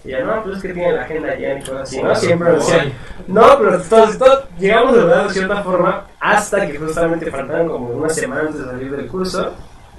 Y 0.08 0.12
ya, 0.12 0.22
no, 0.22 0.41
pues 0.41 0.56
es 0.56 0.62
que 0.63 0.74
tiene 0.74 0.93
la 0.93 1.02
agenda 1.02 1.36
llena 1.36 1.60
y 1.60 1.63
cosas 1.63 1.82
así, 1.82 2.02
¿no? 2.02 2.15
Siempre 2.15 2.50
nos 2.54 2.65
decían, 2.65 2.93
no, 3.28 3.58
pero 3.60 3.82
todos, 3.82 4.17
todos 4.17 4.46
llegamos 4.58 4.93
a 4.93 5.04
verdad 5.04 5.24
de 5.26 5.30
cierta 5.34 5.62
forma 5.63 6.06
hasta 6.20 6.65
que 6.65 6.78
justamente 6.78 7.30
faltaban 7.30 7.67
como 7.67 7.89
una 7.89 8.08
semana 8.10 8.41
antes 8.41 8.60
de 8.60 8.65
salir 8.65 8.96
del 8.96 9.08
curso 9.08 9.54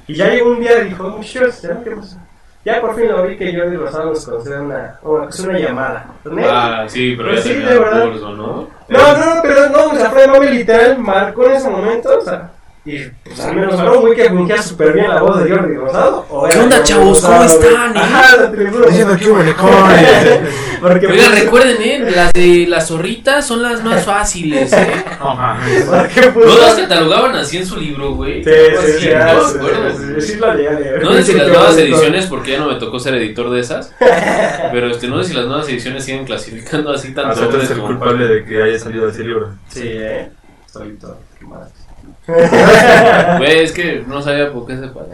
Y 0.06 0.14
ya 0.14 0.28
llegó 0.30 0.50
un 0.52 0.60
día 0.60 0.80
y 0.82 0.88
dijo, 0.88 1.10
muchachos, 1.10 1.60
¿ya 1.60 1.84
qué 1.84 1.90
pasó? 1.90 2.16
Ya 2.64 2.80
por 2.80 2.96
fin 2.96 3.08
lo 3.08 3.22
vi 3.26 3.36
que 3.36 3.54
Jordi 3.54 3.76
Rosado 3.76 4.10
nos 4.10 4.26
concede 4.26 4.60
una, 4.60 4.98
una, 5.02 5.28
es 5.28 5.40
una 5.40 5.58
llamada. 5.58 6.06
Ah, 6.48 6.84
sí, 6.88 7.14
pero 7.16 7.28
Pues 7.30 7.44
ya 7.44 7.50
sí, 7.50 7.56
tenía 7.56 7.72
de 7.74 7.78
verdad. 7.78 8.10
curso, 8.10 8.32
¿no? 8.32 8.68
No, 8.88 9.16
no, 9.18 9.34
no, 9.34 9.42
pero 9.42 9.68
no, 9.68 9.84
o 9.92 9.94
sea, 9.94 10.10
fue 10.10 10.26
mami 10.26 10.46
literal, 10.48 10.98
marcó 10.98 11.44
en 11.46 11.52
ese 11.52 11.68
momento, 11.70 12.16
o 12.16 12.20
sea, 12.22 12.50
y 12.88 13.10
pues 13.22 13.38
al 13.40 13.54
menos 13.54 13.74
un 13.78 14.00
güey 14.00 14.14
que 14.14 14.30
fingía 14.30 14.62
súper 14.62 14.94
bien 14.94 15.08
la 15.08 15.20
voz 15.20 15.44
de 15.44 15.50
Jordi 15.50 15.74
Rosado. 15.74 16.24
o 16.30 16.48
¿Qué 16.48 16.58
onda, 16.58 16.82
chavos? 16.82 17.20
¿Cómo 17.20 17.42
están, 17.44 17.94
eh? 17.94 18.00
Ajá. 18.00 18.46
Diciendo 18.46 19.16
que 19.18 19.28
hubo 19.28 19.38
Porque 20.80 21.06
Oigan, 21.08 21.30
pues, 21.30 21.40
recuerden, 21.42 21.82
¿eh? 21.82 22.10
Las 22.10 22.32
de 22.32 22.66
las 22.66 22.88
zorritas 22.88 23.46
son 23.46 23.62
las 23.62 23.84
más 23.84 24.06
fáciles, 24.06 24.72
¿eh? 24.72 25.04
No 25.20 25.34
mames. 25.34 25.84
porque 25.84 26.26
¿No 26.28 26.32
pues, 26.32 26.60
las 26.60 26.74
catalogaban 26.76 27.36
así 27.36 27.58
en 27.58 27.66
su 27.66 27.76
libro, 27.76 28.14
güey? 28.14 28.42
Sí, 28.42 28.50
sí, 28.50 28.76
así, 28.78 28.92
sí, 29.00 29.08
no 29.10 29.18
me 29.18 29.50
sí, 29.50 29.58
acuerdo, 29.58 29.98
sí, 29.98 30.04
güey. 30.06 30.22
sí, 30.22 30.36
lo 30.36 30.54
llegué 30.54 30.68
a 30.68 30.72
leer. 30.80 31.02
No 31.02 31.12
sé 31.12 31.22
si 31.24 31.32
las 31.34 31.48
nuevas 31.48 31.76
ediciones, 31.76 32.26
porque 32.26 32.52
ya 32.52 32.58
no 32.60 32.68
me 32.68 32.76
tocó 32.76 32.98
ser 32.98 33.14
editor 33.16 33.50
de 33.50 33.60
esas, 33.60 33.94
pero 34.72 34.90
este, 34.90 35.08
no 35.08 35.22
sé 35.22 35.28
si 35.28 35.36
las 35.36 35.46
nuevas 35.46 35.68
ediciones 35.68 36.04
siguen 36.04 36.24
clasificando 36.24 36.90
así 36.90 37.12
tanto 37.12 37.32
Aceptas 37.32 37.52
hombres 37.54 37.70
el 37.70 37.80
culpable 37.80 38.28
de 38.28 38.44
que 38.46 38.62
haya 38.62 38.78
salido 38.78 39.08
ese 39.10 39.24
libro. 39.24 39.50
Sí, 39.68 39.82
eh. 39.84 40.30
Solito. 40.72 41.18
qué 41.38 41.44
mal. 41.44 41.68
Güey, 43.38 43.60
es 43.60 43.72
que 43.72 44.04
no 44.06 44.20
sabía 44.20 44.52
por 44.52 44.66
qué 44.66 44.76
se 44.76 44.88
paró. 44.88 45.08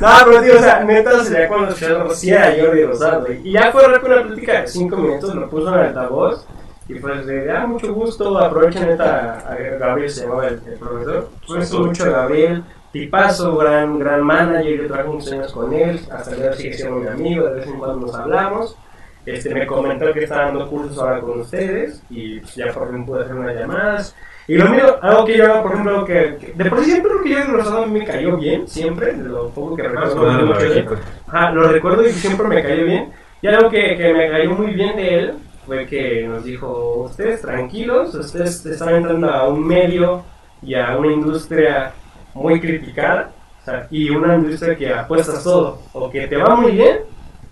No, 0.00 0.08
pero 0.26 0.42
tío, 0.42 0.56
o 0.56 0.58
sea, 0.58 0.84
neta 0.84 1.24
sería 1.24 1.48
cuando 1.48 1.68
escucharon 1.68 2.14
sí 2.14 2.30
era 2.30 2.54
Jordi 2.58 2.84
Rosado. 2.84 3.26
Y 3.32 3.52
ya 3.52 3.72
fue 3.72 3.86
rápido 3.86 4.14
una 4.14 4.26
plática 4.26 4.60
de 4.60 4.68
5 4.68 4.96
minutos, 4.96 5.34
lo 5.34 5.48
puso 5.48 5.68
en 5.68 5.74
el 5.74 5.86
altavoz. 5.86 6.46
Y 6.88 6.94
pues 6.96 7.24
de 7.24 7.50
ah, 7.50 7.66
mucho 7.66 7.94
gusto, 7.94 8.38
aprovechen 8.38 8.88
neta 8.88 9.38
a 9.38 9.54
Gabriel, 9.54 10.10
se 10.10 10.22
llamaba 10.22 10.48
el, 10.48 10.60
el 10.66 10.78
profesor. 10.78 11.30
Pues 11.46 11.72
mucho 11.72 12.04
a 12.04 12.08
Gabriel, 12.08 12.64
tipazo, 12.92 13.56
gran, 13.56 13.98
gran 13.98 14.22
manager, 14.22 14.82
yo 14.82 14.88
trabajo 14.88 15.14
muchos 15.14 15.32
años 15.32 15.52
con 15.52 15.72
él, 15.72 15.98
hasta 16.10 16.32
el 16.32 16.36
día 16.36 16.46
de 16.46 16.50
hoy 16.50 16.58
sigue 16.58 16.74
siendo 16.74 16.96
mi 16.96 17.08
amigo, 17.08 17.46
de 17.46 17.54
vez 17.54 17.66
en 17.66 17.78
cuando 17.78 18.06
nos 18.06 18.14
hablamos. 18.14 18.76
Este, 19.24 19.54
me 19.54 19.66
comentó 19.66 20.12
que 20.12 20.24
está 20.24 20.42
dando 20.46 20.68
cursos 20.68 20.98
ahora 20.98 21.20
con 21.20 21.40
ustedes 21.40 22.02
y 22.10 22.40
pues, 22.40 22.54
ya 22.56 22.72
por 22.72 22.90
fin 22.90 23.06
pude 23.06 23.22
hacer 23.22 23.34
unas 23.36 23.54
llamadas. 23.54 24.16
Y 24.48 24.56
lo 24.56 24.68
mío, 24.68 24.96
algo 25.00 25.24
que 25.24 25.36
yo 25.38 25.44
hago, 25.44 25.62
por 25.62 25.72
ejemplo, 25.72 26.04
que, 26.04 26.36
que- 26.40 26.52
de 26.56 26.64
por 26.68 26.80
sí 26.80 26.90
siempre 26.90 27.12
lo 27.14 27.22
que 27.22 27.30
yo 27.30 27.38
he 27.38 27.44
Rosado 27.44 27.84
a 27.84 27.86
mí 27.86 28.00
me 28.00 28.04
cayó 28.04 28.36
bien, 28.36 28.66
siempre, 28.66 29.12
de 29.12 29.28
lo 29.28 29.48
poco 29.50 29.76
que 29.76 29.84
recuerdo. 29.84 30.26
la 30.26 30.38
mucho. 30.44 30.96
Ajá, 31.28 31.50
lo 31.52 31.68
recuerdo 31.68 32.06
y 32.06 32.10
siempre 32.12 32.48
me 32.48 32.62
cayó 32.62 32.84
bien. 32.84 33.12
Y 33.40 33.46
algo 33.46 33.70
que, 33.70 33.96
que 33.96 34.12
me 34.12 34.28
cayó 34.30 34.50
muy 34.50 34.72
bien 34.74 34.96
de 34.96 35.14
él 35.18 35.34
fue 35.66 35.86
que 35.86 36.26
nos 36.26 36.44
dijo, 36.44 37.04
ustedes 37.04 37.40
tranquilos, 37.42 38.14
ustedes 38.16 38.66
están 38.66 38.96
entrando 38.96 39.30
a 39.30 39.46
un 39.48 39.64
medio 39.64 40.24
y 40.60 40.74
a 40.74 40.96
una 40.96 41.12
industria 41.12 41.92
muy 42.34 42.60
criticada, 42.60 43.30
o 43.60 43.64
sea, 43.64 43.86
y 43.90 44.10
una 44.10 44.34
industria 44.34 44.74
que 44.76 44.92
apuestas 44.92 45.44
todo, 45.44 45.78
o 45.92 46.10
que 46.10 46.26
te 46.26 46.36
va 46.36 46.56
muy 46.56 46.72
bien, 46.72 46.98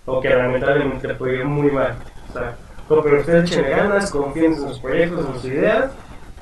o 0.05 0.19
que 0.21 0.29
lamentablemente 0.29 1.07
te 1.07 1.13
puede 1.15 1.37
ir 1.39 1.45
muy 1.45 1.71
mal. 1.71 1.95
O 2.29 2.33
sea, 2.33 2.55
pero 2.87 3.19
ustedes 3.19 3.49
echen 3.51 3.69
ganas, 3.69 4.11
confíen 4.11 4.53
en 4.53 4.57
sus 4.67 4.79
proyectos, 4.79 5.25
en 5.25 5.33
sus 5.33 5.45
ideas, 5.45 5.91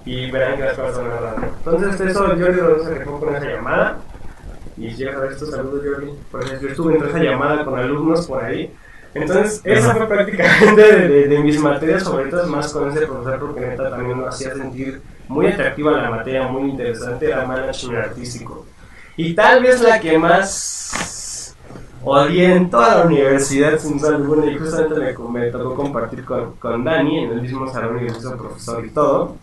y 0.06 0.32
verán 0.32 0.58
que 0.58 0.64
las 0.64 0.74
cosas 0.78 0.98
van 0.98 1.12
a 1.12 1.22
dar. 1.22 1.36
Entonces, 1.58 2.02
eso 2.02 2.20
Jordi 2.28 2.54
lo 2.54 2.84
se 2.84 2.90
dejó 2.96 3.20
con 3.20 3.36
esa 3.36 3.46
llamada. 3.46 3.98
Y 4.78 4.92
si 4.92 5.06
a 5.08 5.18
ver 5.20 5.32
estos 5.34 5.52
saludos, 5.52 5.84
Jordi. 5.86 6.08
Ejemplo, 6.10 6.62
yo 6.62 6.68
estuve 6.70 6.96
en 6.98 7.04
esa 7.06 7.20
llamada 7.20 7.66
con 7.66 7.78
alumnos 7.78 8.26
por 8.26 8.44
ahí. 8.44 8.74
Entonces, 9.14 9.62
esa 9.64 9.94
fue 9.96 10.08
prácticamente 10.08 10.82
de, 10.82 11.08
de- 11.08 11.28
de 11.28 11.40
mis 11.40 11.60
materias 11.60 12.04
favoritas, 12.04 12.48
más 12.48 12.72
con 12.72 12.90
ese 12.90 13.06
profesor, 13.08 13.40
porque 13.40 13.62
neta 13.62 13.90
también 13.90 14.18
nos 14.20 14.34
hacía 14.34 14.54
sentir 14.56 15.02
muy 15.28 15.48
atractiva 15.48 15.92
la 15.92 16.10
materia, 16.12 16.48
muy 16.48 16.70
interesante, 16.72 17.28
era 17.28 17.46
management 17.46 18.06
artístico. 18.06 18.66
Y 19.18 19.34
tal 19.36 19.62
vez 19.64 19.82
la 19.82 20.00
que 20.00 20.18
más 20.18 21.19
odié 22.04 22.56
en 22.56 22.70
toda 22.70 22.98
la 22.98 23.06
universidad, 23.06 23.78
sin 23.80 23.98
duda 23.98 24.16
alguna, 24.16 24.46
y 24.46 24.58
justamente 24.58 25.00
me, 25.00 25.40
me 25.40 25.52
tocó 25.52 25.76
compartir 25.76 26.26
con, 26.26 26.54
con 26.54 26.84
Dani 26.84 27.26
en 27.26 27.32
el 27.32 27.42
mismo 27.42 27.72
salón 27.72 27.98
y 27.98 28.08
el 28.08 28.14
mismo 28.14 28.38
profesor 28.38 28.86
y 28.86 28.90
todo. 28.92 29.36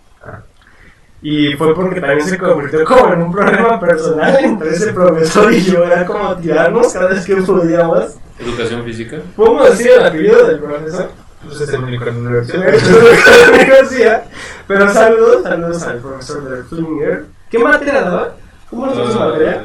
Y 1.22 1.54
fue 1.54 1.74
porque 1.74 2.00
también 2.00 2.26
se 2.26 2.38
convirtió 2.38 2.84
como 2.84 3.12
en 3.12 3.22
un 3.22 3.32
problema 3.32 3.80
personal 3.80 4.36
entre 4.44 4.70
ese 4.70 4.92
profesor 4.92 5.52
y 5.52 5.62
yo, 5.62 5.84
era 5.84 6.04
como 6.04 6.36
tirarnos 6.36 6.92
cada 6.92 7.08
vez 7.08 7.24
que 7.24 7.36
podíamos. 7.36 8.16
¿Educación 8.38 8.84
física? 8.84 9.18
¿Podemos 9.34 9.70
decir 9.70 9.92
el 9.92 10.04
apellido 10.04 10.46
del 10.46 10.58
profesor? 10.58 11.10
Pues 11.44 11.60
es 11.60 11.68
el 11.70 11.84
único 11.84 12.04
en 12.04 12.14
la 12.14 12.30
universidad. 12.30 12.64
la 12.66 13.58
universidad. 13.58 14.24
Pero 14.66 14.92
saludos, 14.92 15.42
saludos 15.42 15.82
al 15.84 15.98
profesor 15.98 16.44
de 16.44 16.62
Flinger. 16.64 17.24
¿Qué 17.50 17.58
materia 17.58 18.02
daba? 18.02 18.36
¿Cómo 18.68 18.90
se 18.90 18.98
llama 18.98 19.12
su 19.12 19.18
materia? 19.18 19.62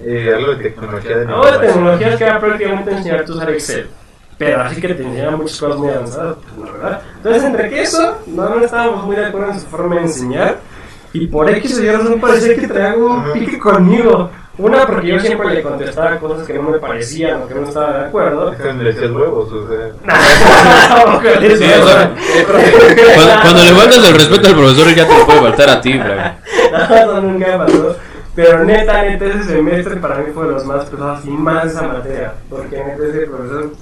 Eh, 0.00 0.32
algo 0.34 0.54
de 0.54 0.64
tecnología 0.64 1.16
de 1.18 1.24
No, 1.24 1.44
de 1.44 1.66
tecnologías 1.66 2.16
que 2.16 2.24
era 2.24 2.38
prácticamente 2.40 2.90
enseñarte 2.90 3.32
a 3.32 3.34
usar 3.34 3.50
Excel. 3.50 3.88
Pero 4.38 4.60
así 4.60 4.80
que 4.80 4.88
te 4.88 5.02
enseñaba 5.02 5.36
muchas 5.36 5.58
cosas 5.58 5.78
muy 5.78 5.88
avanzadas, 5.88 6.36
pues, 6.54 6.68
la 6.68 6.72
verdad. 6.76 7.00
Entonces, 7.16 7.44
entre 7.44 7.70
que 7.70 7.82
eso, 7.82 8.18
no, 8.26 8.48
no 8.50 8.64
estábamos 8.64 9.04
muy 9.04 9.16
de 9.16 9.24
acuerdo 9.24 9.52
en 9.52 9.60
su 9.60 9.66
forma 9.66 9.94
de 9.96 10.02
enseñar. 10.02 10.58
Y 11.14 11.26
por 11.28 11.48
X 11.48 11.78
o 11.78 11.82
Y 11.82 11.90
razón 11.90 12.20
parecía 12.20 12.54
que 12.54 12.68
traía 12.68 12.94
un 12.96 13.32
pique 13.32 13.58
conmigo. 13.58 14.30
Una, 14.58 14.86
porque 14.86 15.08
yo 15.08 15.20
siempre 15.20 15.50
le 15.50 15.62
contestaba 15.62 16.18
cosas 16.18 16.46
que 16.46 16.54
no 16.54 16.70
me 16.70 16.78
parecían 16.78 17.42
o 17.42 17.48
que 17.48 17.54
no 17.54 17.64
estaba 17.64 17.98
de 17.98 18.06
acuerdo. 18.06 18.50
Déjame 18.50 18.84
le 18.84 18.92
decías 18.92 19.10
huevos, 19.10 19.52
o 19.52 19.68
sea. 19.68 19.92
Cuando, 23.14 23.40
cuando 23.42 23.62
le 23.62 23.70
faltas 23.70 24.08
el 24.08 24.14
respeto 24.14 24.48
al 24.48 24.54
profesor, 24.54 24.94
ya 24.94 25.06
te 25.06 25.24
puede 25.24 25.40
faltar 25.40 25.70
a 25.70 25.80
ti, 25.80 25.98
Brian. 25.98 26.38
No, 26.90 27.06
no, 27.06 27.20
nunca 27.22 27.58
pasó. 27.58 27.96
Pero 28.36 28.64
neta, 28.64 29.02
neta, 29.02 29.24
ese 29.24 29.44
semestre 29.44 29.96
para 29.96 30.18
mí 30.18 30.30
fue 30.32 30.46
de 30.46 30.52
los 30.52 30.66
más 30.66 30.84
pesados 30.84 31.24
y 31.24 31.30
más 31.30 31.66
esa 31.66 31.88
materia. 31.88 32.34
Porque 32.50 32.84
neta, 32.84 33.06
ese 33.06 33.26
profesor, 33.26 33.72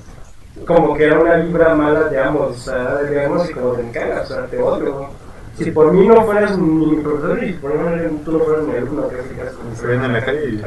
como 0.64 0.94
que 0.94 1.04
era 1.06 1.18
una 1.18 1.34
vibra 1.36 1.74
mala 1.74 2.04
de 2.04 2.20
ambos. 2.20 2.56
O 2.56 2.60
sea, 2.60 2.94
de 2.98 3.24
ambos 3.24 3.50
y 3.50 3.52
como 3.52 3.72
te 3.72 3.82
encagas, 3.82 4.30
o 4.30 4.34
sea, 4.34 4.46
te 4.46 4.62
odio. 4.62 5.08
Si 5.56 5.70
por 5.70 5.92
mí 5.92 6.08
no 6.08 6.24
fueras 6.24 6.58
ni 6.58 6.86
mi 6.86 6.96
profesor 6.96 7.44
y 7.44 7.52
por 7.52 7.74
mí 7.74 7.78
no, 7.80 8.18
tú 8.24 8.32
no 8.32 8.40
fueras 8.40 8.64
mi 8.64 8.76
alumno, 8.76 9.08
que 9.08 9.16
te 9.16 9.76
Se 9.80 9.86
ven 9.86 10.04
en 10.04 10.12
la 10.12 10.24
calle 10.24 10.50
y. 10.50 10.56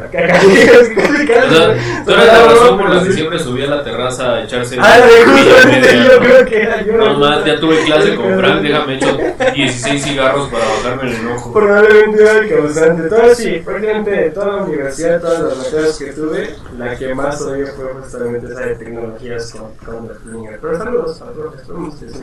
O 1.38 1.50
sea, 1.50 2.04
tú 2.06 2.12
eres 2.12 2.26
la 2.26 2.46
razón 2.46 2.78
por 2.78 2.90
la 2.90 3.04
que 3.04 3.12
siempre 3.12 3.40
subía 3.40 3.66
a 3.66 3.76
la 3.76 3.84
terraza 3.84 4.34
a 4.36 4.44
echarse. 4.44 4.78
Ah, 4.80 5.00
de 5.00 6.04
yo 6.04 6.14
¿no? 6.14 6.20
creo 6.20 6.46
que 6.46 6.62
era 6.62 6.82
yo. 6.84 6.94
No 6.94 7.18
más, 7.20 7.44
ya 7.44 7.60
tuve 7.60 7.84
clase 7.84 8.16
con 8.16 8.38
Frank, 8.38 8.62
déjame 8.62 8.96
hecho 8.96 9.18
16 9.56 10.04
cigarros 10.04 10.48
para 10.50 10.66
bajarme 10.66 11.12
el 11.12 11.16
enojo. 11.18 11.52
Probablemente 11.52 12.24
era 12.24 12.38
el 12.40 12.50
causante. 12.50 13.10
Todo 13.10 13.36
sí, 13.36 13.62
prácticamente 13.66 14.12
de 14.12 14.30
toda 14.30 14.48
la 14.48 14.64
universidad, 14.64 15.20
todas 15.22 15.42
las 15.42 15.58
materias 15.58 15.98
que 15.98 16.14
tuve, 16.14 16.56
la 16.78 16.96
que 16.96 17.14
más 17.14 17.42
odié 17.42 17.66
fue 17.68 17.86
justamente 17.94 18.48
esa 18.48 18.62
de 18.62 18.76
tecnologías 18.76 19.52
con, 19.52 19.74
con 19.86 20.10
Flinger. 20.16 20.60
Pero 20.62 20.78
saludos 20.78 21.22
al 21.22 21.34
profesor, 21.34 22.00
que 22.00 22.10
se 22.10 22.20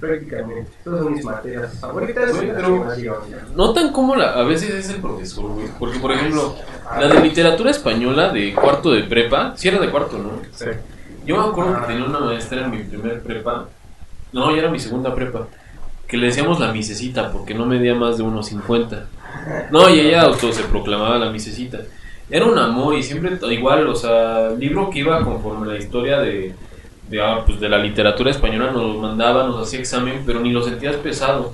prácticamente. 0.00 0.70
Todas 0.82 1.02
son 1.02 1.12
mis 1.12 1.24
materias 1.24 1.78
favoritas 1.78 2.32
Oye, 2.32 2.52
pero-. 2.54 2.86
Notan 3.54 3.92
cómo 3.92 4.16
la, 4.16 4.32
a 4.32 4.42
veces 4.44 4.70
es 4.70 4.90
el 4.90 5.00
profesor, 5.00 5.46
güey. 5.52 5.68
Porque, 5.78 5.98
por 5.98 6.12
ejemplo, 6.12 6.54
la 6.98 7.08
de 7.08 7.20
literatura 7.20 7.70
española 7.70 8.30
de 8.30 8.54
cuarto 8.54 8.90
de 8.90 9.04
prepa, 9.04 9.54
si 9.56 9.68
era 9.68 9.78
de 9.78 9.90
cuarto, 9.90 10.18
¿no? 10.18 10.30
Sí. 10.52 10.66
Yo 11.26 11.36
me 11.36 11.48
acuerdo 11.48 11.80
que 11.80 11.86
tenía 11.86 12.04
una 12.04 12.20
maestra 12.20 12.64
en 12.64 12.70
mi 12.70 12.78
primer 12.82 13.22
prepa. 13.22 13.68
No, 14.32 14.50
ya 14.50 14.58
era 14.58 14.70
mi 14.70 14.78
segunda 14.78 15.14
prepa. 15.14 15.46
Que 16.06 16.16
le 16.16 16.26
decíamos 16.26 16.60
la 16.60 16.72
misecita 16.72 17.32
porque 17.32 17.54
no 17.54 17.64
medía 17.66 17.94
más 17.94 18.18
de 18.18 18.24
1.50. 18.24 19.04
No, 19.70 19.88
y 19.88 20.00
ella 20.00 20.22
auto 20.22 20.52
se 20.52 20.64
proclamaba 20.64 21.18
la 21.18 21.30
misecita. 21.30 21.78
Era 22.30 22.46
un 22.46 22.58
amor 22.58 22.94
y 22.94 23.02
siempre 23.02 23.38
igual, 23.52 23.86
o 23.88 23.94
sea, 23.94 24.50
libro 24.50 24.90
que 24.90 25.00
iba 25.00 25.22
conforme 25.22 25.66
la 25.66 25.78
historia 25.78 26.20
de, 26.20 26.54
de, 27.08 27.20
pues, 27.46 27.60
de 27.60 27.68
la 27.68 27.78
literatura 27.78 28.30
española 28.30 28.70
nos 28.70 28.96
mandaba, 28.96 29.46
nos 29.46 29.66
hacía 29.66 29.80
examen, 29.80 30.22
pero 30.26 30.40
ni 30.40 30.50
lo 30.50 30.62
sentías 30.62 30.96
pesado. 30.96 31.52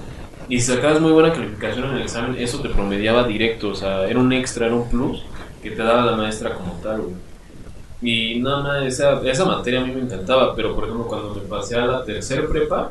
Y 0.48 0.60
si 0.60 0.72
sacabas 0.72 1.00
muy 1.00 1.12
buena 1.12 1.32
calificación 1.32 1.90
en 1.90 1.96
el 1.96 2.02
examen, 2.02 2.36
eso 2.36 2.60
te 2.60 2.68
promediaba 2.68 3.24
directo, 3.24 3.68
o 3.68 3.74
sea, 3.74 4.08
era 4.08 4.18
un 4.18 4.32
extra, 4.32 4.66
era 4.66 4.74
un 4.74 4.88
plus 4.88 5.22
que 5.62 5.70
te 5.70 5.82
daba 5.82 6.04
la 6.10 6.16
maestra 6.16 6.54
como 6.54 6.72
tal, 6.82 7.02
güey. 7.02 7.14
Y 8.02 8.40
nada 8.40 8.62
más, 8.62 8.82
esa, 8.84 9.20
esa 9.28 9.44
materia 9.44 9.80
a 9.80 9.84
mí 9.84 9.92
me 9.92 10.00
encantaba, 10.00 10.54
pero 10.56 10.74
por 10.74 10.84
ejemplo, 10.84 11.06
cuando 11.06 11.34
me 11.34 11.42
pasé 11.42 11.76
a 11.76 11.86
la 11.86 12.04
tercer 12.04 12.48
prepa, 12.48 12.90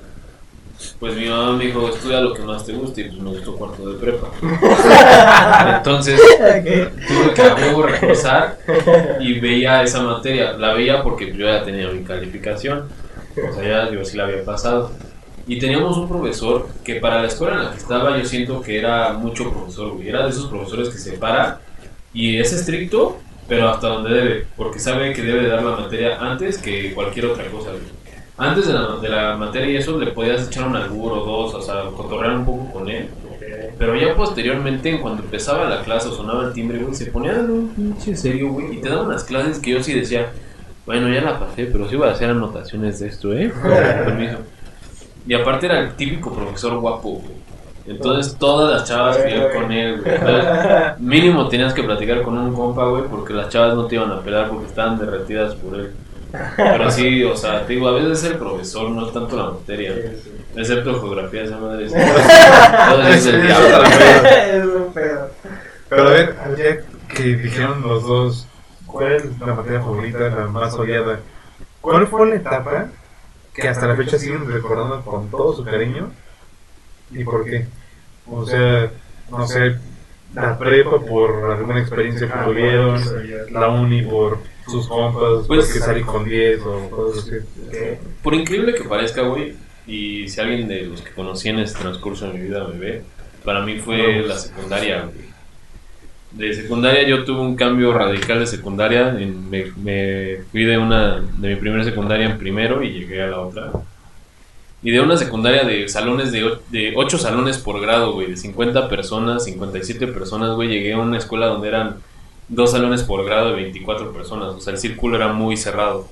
pues 0.99 1.15
mi 1.15 1.27
mamá 1.27 1.53
me 1.53 1.65
dijo, 1.65 1.89
estudia 1.89 2.21
lo 2.21 2.33
que 2.33 2.41
más 2.41 2.65
te 2.65 2.73
guste, 2.73 3.01
y 3.01 3.03
pues 3.05 3.21
me 3.21 3.29
gustó 3.29 3.55
cuarto 3.55 3.89
de 3.89 3.99
prepa. 3.99 4.29
Entonces, 5.77 6.19
tuve 7.07 7.33
que 7.33 7.41
a 7.41 7.55
huevo 7.55 7.85
y 9.19 9.39
veía 9.39 9.83
esa 9.83 10.01
materia. 10.01 10.53
La 10.53 10.73
veía 10.73 11.03
porque 11.03 11.33
yo 11.33 11.45
ya 11.45 11.63
tenía 11.63 11.89
mi 11.89 12.03
calificación, 12.03 12.87
o 13.35 13.53
sea, 13.53 13.63
ya 13.63 13.91
yo 13.91 14.03
sí 14.05 14.17
la 14.17 14.25
había 14.25 14.43
pasado. 14.43 14.91
Y 15.47 15.57
teníamos 15.57 15.97
un 15.97 16.07
profesor 16.07 16.67
que 16.83 16.95
para 16.95 17.21
la 17.21 17.27
escuela 17.27 17.55
en 17.55 17.65
la 17.65 17.71
que 17.71 17.77
estaba 17.77 18.17
yo 18.17 18.25
siento 18.25 18.61
que 18.61 18.77
era 18.77 19.13
mucho 19.13 19.51
profesor, 19.51 19.93
güey. 19.93 20.07
Era 20.07 20.23
de 20.23 20.29
esos 20.29 20.45
profesores 20.45 20.89
que 20.89 20.97
se 20.97 21.13
para 21.13 21.61
y 22.13 22.37
es 22.37 22.53
estricto, 22.53 23.17
pero 23.47 23.69
hasta 23.69 23.87
donde 23.87 24.13
debe, 24.13 24.45
porque 24.55 24.79
sabe 24.79 25.13
que 25.13 25.23
debe 25.23 25.47
dar 25.47 25.63
la 25.63 25.75
materia 25.75 26.19
antes 26.19 26.57
que 26.57 26.93
cualquier 26.93 27.25
otra 27.25 27.45
cosa, 27.45 27.71
güey. 27.71 27.98
Antes 28.39 28.67
de 28.67 28.73
la, 28.73 28.95
de 28.95 29.09
la 29.09 29.35
materia 29.35 29.73
y 29.73 29.75
eso 29.75 29.99
le 29.99 30.11
podías 30.11 30.47
echar 30.47 30.65
un 30.67 30.75
albur 30.75 31.11
o 31.11 31.25
dos, 31.25 31.53
o 31.55 31.61
sea, 31.61 31.83
cotorrear 31.95 32.37
un 32.37 32.45
poco 32.45 32.71
con 32.71 32.89
él. 32.89 33.09
Pero 33.77 33.95
ya 33.95 34.15
posteriormente, 34.15 34.99
cuando 34.99 35.23
empezaba 35.23 35.69
la 35.69 35.81
clase 35.81 36.07
o 36.07 36.11
sonaba 36.13 36.45
el 36.45 36.53
timbre, 36.53 36.79
güey, 36.79 36.95
se 36.95 37.07
ponían 37.07 37.49
un 37.49 37.69
pinche 37.69 38.15
serio, 38.15 38.53
güey, 38.53 38.75
y 38.75 38.81
te 38.81 38.89
daban 38.89 39.07
unas 39.07 39.23
clases 39.23 39.59
que 39.59 39.71
yo 39.71 39.83
sí 39.83 39.93
decía, 39.93 40.31
bueno, 40.85 41.09
ya 41.09 41.21
la 41.21 41.39
pasé, 41.39 41.65
pero 41.65 41.87
sí 41.89 41.95
voy 41.95 42.07
a 42.07 42.11
hacer 42.11 42.29
anotaciones 42.29 42.99
de 42.99 43.07
esto, 43.07 43.33
¿eh? 43.33 43.51
Con 43.61 43.71
permiso. 43.71 44.37
Y 45.27 45.33
aparte 45.33 45.65
era 45.65 45.79
el 45.79 45.95
típico 45.95 46.33
profesor 46.33 46.79
guapo, 46.79 47.09
güey. 47.09 47.39
Entonces 47.87 48.35
todas 48.37 48.71
las 48.71 48.87
chavas 48.87 49.17
querían 49.17 49.47
con 49.51 49.71
él, 49.71 50.01
güey. 50.01 50.15
Entonces, 50.15 50.99
mínimo 50.99 51.47
tenías 51.47 51.73
que 51.73 51.83
platicar 51.83 52.21
con 52.21 52.37
un 52.37 52.53
compa, 52.53 52.85
güey, 52.85 53.03
porque 53.09 53.33
las 53.33 53.49
chavas 53.49 53.73
no 53.73 53.85
te 53.85 53.95
iban 53.95 54.11
a 54.11 54.21
pelar 54.21 54.49
porque 54.49 54.67
estaban 54.67 54.99
derretidas 54.99 55.55
por 55.55 55.75
él. 55.75 55.91
Pero 56.55 56.91
sí, 56.91 57.23
o 57.23 57.35
sea, 57.35 57.65
te 57.65 57.73
digo, 57.73 57.87
a 57.87 57.93
veces 57.93 58.19
es 58.19 58.31
el 58.31 58.37
profesor, 58.37 58.89
no 58.91 59.07
es 59.07 59.13
tanto 59.13 59.35
la 59.35 59.51
materia. 59.51 59.93
Excepto 60.55 60.99
geografía, 60.99 61.43
esa 61.43 61.57
madre 61.57 61.85
es. 61.85 61.93
Entonces 61.93 63.15
es 63.15 63.25
el 63.27 63.41
diablo. 63.41 63.83
es 63.83 64.65
un 64.65 64.93
pedo. 64.93 65.29
Pero 65.89 66.07
a 66.07 66.09
ver, 66.11 66.35
ya 66.57 67.15
que 67.15 67.23
dijeron 67.23 67.81
los 67.81 68.03
dos, 68.03 68.47
¿cuál 68.85 69.13
es 69.13 69.39
la 69.39 69.53
materia 69.53 69.79
favorita, 69.79 70.19
la 70.19 70.47
más 70.47 70.73
odiada? 70.75 71.19
¿Cuál 71.81 72.07
fue 72.07 72.29
la 72.29 72.35
etapa 72.35 72.87
que 73.53 73.67
hasta 73.67 73.87
la 73.87 73.95
fecha 73.95 74.19
siguen 74.19 74.51
recordando 74.51 75.01
con 75.01 75.29
todo 75.29 75.55
su 75.55 75.63
cariño? 75.63 76.11
¿Y 77.11 77.23
por 77.23 77.43
qué? 77.45 77.65
O 78.27 78.45
sea, 78.45 78.91
no 79.31 79.47
sé, 79.47 79.77
la 80.35 80.57
prepa 80.57 80.99
por 80.99 81.51
alguna 81.51 81.79
experiencia 81.79 82.27
que 82.27 82.39
tuvieron, 82.45 82.99
la 83.51 83.69
uni 83.69 84.01
por 84.03 84.39
sus 84.67 84.87
compas, 84.87 85.45
Pues- 85.47 85.65
porque 85.67 85.79
salí 85.79 86.01
con 86.03 86.23
10 86.25 86.61
o 86.61 86.89
cosas 86.89 87.27
así. 87.27 87.37
Por 88.21 88.35
increíble 88.35 88.73
que 88.75 88.83
parezca, 88.83 89.23
güey, 89.23 89.55
y 89.87 90.27
si 90.29 90.39
alguien 90.39 90.67
de 90.67 90.83
los 90.83 91.01
que 91.01 91.11
conocí 91.11 91.49
en 91.49 91.59
este 91.59 91.79
transcurso 91.79 92.27
de 92.27 92.33
mi 92.37 92.45
vida 92.47 92.67
me 92.67 92.77
ve, 92.77 93.01
para 93.43 93.61
mí 93.65 93.77
fue 93.79 94.21
la 94.21 94.37
secundaria, 94.37 95.01
güey. 95.05 95.29
De 96.31 96.53
secundaria 96.53 97.07
yo 97.07 97.23
tuve 97.23 97.41
un 97.41 97.55
cambio 97.55 97.91
radical 97.91 98.39
de 98.39 98.45
secundaria. 98.45 99.09
me, 99.11 99.71
me 99.77 100.37
fui 100.51 100.63
de 100.63 100.77
una 100.77 101.21
de 101.21 101.47
mi 101.49 101.55
primera 101.55 101.83
secundaria 101.83 102.27
en 102.29 102.37
primero 102.37 102.83
y 102.83 102.91
llegué 102.91 103.23
a 103.23 103.27
la 103.27 103.39
otra. 103.39 103.71
Y 104.81 104.91
de 104.91 105.01
una 105.01 105.17
secundaria 105.17 105.63
de 105.63 105.89
salones 105.89 106.31
de, 106.31 106.57
de 106.69 106.93
8 106.95 107.17
salones 107.17 107.57
por 107.57 107.81
grado, 107.81 108.13
güey, 108.13 108.27
de 108.27 108.37
50 108.37 108.87
personas, 108.87 109.43
57 109.43 110.07
personas, 110.07 110.55
güey, 110.55 110.69
llegué 110.69 110.93
a 110.93 110.99
una 110.99 111.17
escuela 111.17 111.47
donde 111.47 111.67
eran 111.67 111.97
dos 112.47 112.71
salones 112.71 113.03
por 113.03 113.25
grado 113.25 113.49
de 113.49 113.55
24 113.55 114.13
personas. 114.13 114.55
O 114.55 114.61
sea, 114.61 114.73
el 114.73 114.79
círculo 114.79 115.15
era 115.17 115.33
muy 115.33 115.57
cerrado. 115.57 116.07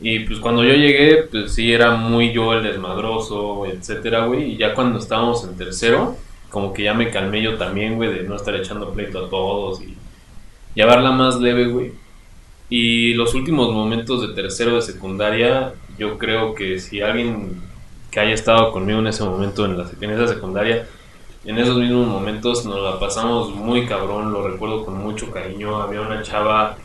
Y 0.00 0.20
pues 0.20 0.38
cuando 0.38 0.62
yo 0.62 0.74
llegué, 0.74 1.24
pues 1.30 1.54
sí 1.54 1.72
era 1.72 1.96
muy 1.96 2.32
yo 2.32 2.52
el 2.52 2.62
desmadroso, 2.62 3.66
etcétera, 3.66 4.26
güey. 4.26 4.52
Y 4.52 4.56
ya 4.56 4.74
cuando 4.74 4.98
estábamos 4.98 5.44
en 5.44 5.56
tercero, 5.56 6.16
como 6.50 6.72
que 6.72 6.84
ya 6.84 6.94
me 6.94 7.10
calmé 7.10 7.42
yo 7.42 7.56
también, 7.56 7.96
güey, 7.96 8.12
de 8.12 8.22
no 8.22 8.36
estar 8.36 8.54
echando 8.54 8.92
pleito 8.92 9.26
a 9.26 9.30
todos 9.30 9.80
y 9.82 9.94
llevarla 10.74 11.10
más 11.10 11.40
leve, 11.40 11.68
güey. 11.68 11.92
Y 12.70 13.14
los 13.14 13.34
últimos 13.34 13.72
momentos 13.72 14.20
de 14.20 14.34
tercero 14.34 14.76
de 14.76 14.82
secundaria, 14.82 15.72
yo 15.98 16.18
creo 16.18 16.54
que 16.54 16.78
si 16.78 17.00
alguien 17.00 17.62
que 18.10 18.20
haya 18.20 18.34
estado 18.34 18.72
conmigo 18.72 18.98
en 19.00 19.08
ese 19.08 19.24
momento, 19.24 19.64
en, 19.64 19.78
la, 19.78 19.86
en 20.00 20.10
esa 20.10 20.28
secundaria, 20.28 20.86
en 21.44 21.58
esos 21.58 21.78
mismos 21.78 22.06
momentos 22.06 22.64
nos 22.66 22.82
la 22.82 22.98
pasamos 22.98 23.54
muy 23.54 23.86
cabrón, 23.86 24.32
lo 24.32 24.46
recuerdo 24.46 24.84
con 24.84 24.98
mucho 24.98 25.30
cariño. 25.30 25.80
Había 25.80 26.00
una 26.00 26.22
chava 26.22 26.76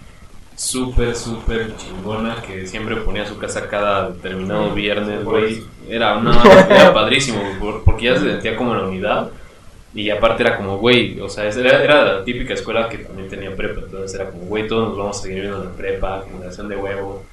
súper, 0.56 1.16
súper 1.16 1.76
chingona 1.76 2.42
que 2.46 2.68
siempre 2.68 2.96
ponía 2.98 3.26
su 3.26 3.38
casa 3.38 3.68
cada 3.68 4.12
determinado 4.12 4.74
viernes, 4.74 5.24
güey. 5.24 5.64
Era, 5.90 6.18
una, 6.18 6.42
era 6.70 6.94
padrísimo, 6.94 7.42
porque 7.84 8.06
ya 8.06 8.16
se 8.18 8.32
sentía 8.32 8.56
como 8.56 8.74
en 8.74 8.82
la 8.82 8.88
unidad. 8.88 9.32
Y 9.96 10.10
aparte 10.10 10.44
era 10.44 10.58
como, 10.58 10.78
güey, 10.78 11.20
o 11.20 11.30
sea, 11.30 11.48
era, 11.50 11.84
era 11.84 12.04
la 12.06 12.24
típica 12.24 12.54
escuela 12.54 12.90
que 12.90 13.00
también 13.00 13.30
tenía 13.30 13.56
prepa. 13.56 13.82
Entonces 13.82 14.20
era 14.20 14.30
como, 14.30 14.46
güey, 14.46 14.68
todos 14.68 14.90
nos 14.90 14.98
vamos 14.98 15.20
a 15.20 15.22
seguir 15.22 15.42
viendo 15.42 15.60
en 15.62 15.66
la 15.66 15.76
prepa, 15.76 16.24
generación 16.26 16.68
de 16.68 16.76
huevo. 16.76 17.24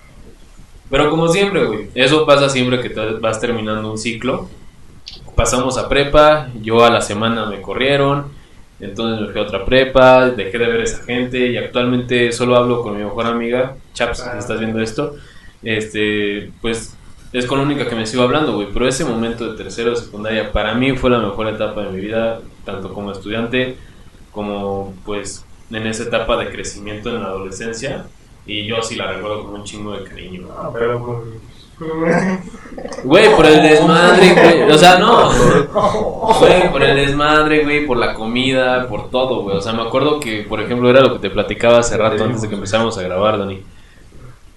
Pero 0.91 1.09
como 1.09 1.29
siempre, 1.29 1.65
güey, 1.65 1.89
eso 1.95 2.27
pasa 2.27 2.49
siempre 2.49 2.81
que 2.81 2.91
te 2.91 3.01
vas 3.21 3.41
terminando 3.41 3.91
un 3.91 3.97
ciclo. 3.97 4.49
Pasamos 5.37 5.79
a 5.79 5.89
prepa, 5.89 6.49
yo 6.61 6.85
a 6.85 6.91
la 6.91 7.01
semana 7.01 7.47
me 7.47 7.63
corrieron, 7.63 8.27
entonces 8.81 9.21
me 9.21 9.33
fui 9.33 9.41
a 9.41 9.45
otra 9.45 9.65
prepa, 9.65 10.29
dejé 10.31 10.59
de 10.59 10.67
ver 10.67 10.81
a 10.81 10.85
esa 10.85 11.03
gente 11.05 11.47
y 11.47 11.57
actualmente 11.57 12.33
solo 12.33 12.57
hablo 12.57 12.83
con 12.83 12.97
mi 12.97 13.05
mejor 13.05 13.27
amiga, 13.27 13.77
Chaps, 13.95 14.19
si 14.19 14.39
estás 14.39 14.59
viendo 14.59 14.81
esto, 14.81 15.15
este, 15.63 16.51
pues 16.61 16.97
es 17.33 17.47
con 17.47 17.59
la 17.59 17.65
única 17.65 17.89
que 17.89 17.95
me 17.95 18.07
sigo 18.07 18.25
hablando, 18.25 18.55
güey, 18.55 18.69
pero 18.73 18.89
ese 18.89 19.05
momento 19.05 19.51
de 19.51 19.57
tercero 19.57 19.91
de 19.91 19.97
secundaria 19.97 20.51
para 20.51 20.75
mí 20.75 20.97
fue 20.97 21.11
la 21.11 21.19
mejor 21.19 21.49
etapa 21.49 21.83
de 21.83 21.91
mi 21.91 22.01
vida, 22.01 22.41
tanto 22.65 22.93
como 22.93 23.13
estudiante 23.13 23.77
como 24.33 24.95
pues 25.05 25.45
en 25.71 25.87
esa 25.87 26.05
etapa 26.05 26.37
de 26.37 26.51
crecimiento 26.51 27.15
en 27.15 27.23
la 27.23 27.29
adolescencia 27.29 28.07
y 28.53 28.67
yo 28.67 28.83
sí 28.83 28.97
la 28.97 29.13
recuerdo 29.13 29.45
con 29.45 29.55
un 29.55 29.65
chingo 29.65 29.93
de 29.97 30.05
cariño. 30.05 30.49
Ah, 30.57 30.71
pero 30.73 30.99
por- 31.05 31.25
Güey, 33.05 33.35
por 33.35 33.47
el 33.47 33.63
desmadre, 33.69 34.33
güey. 34.35 34.71
O 34.71 34.77
sea, 34.79 34.99
no. 34.99 35.31
Güey, 36.41 36.71
por 36.71 36.83
el 36.83 36.97
desmadre, 36.97 37.65
güey, 37.65 37.87
por 37.87 37.97
la 37.97 38.15
comida, 38.15 38.87
por 38.89 39.11
todo, 39.11 39.43
güey. 39.43 39.57
O 39.57 39.61
sea, 39.61 39.73
me 39.73 39.83
acuerdo 39.83 40.21
que, 40.21 40.43
por 40.49 40.61
ejemplo, 40.61 40.89
era 40.91 41.01
lo 41.01 41.15
que 41.15 41.19
te 41.21 41.31
platicaba 41.31 41.79
hace 41.79 41.97
rato 41.97 42.25
antes 42.25 42.43
de 42.43 42.49
que 42.49 42.55
empezáramos 42.55 42.97
a 42.99 43.03
grabar, 43.03 43.39
Dani. 43.39 43.61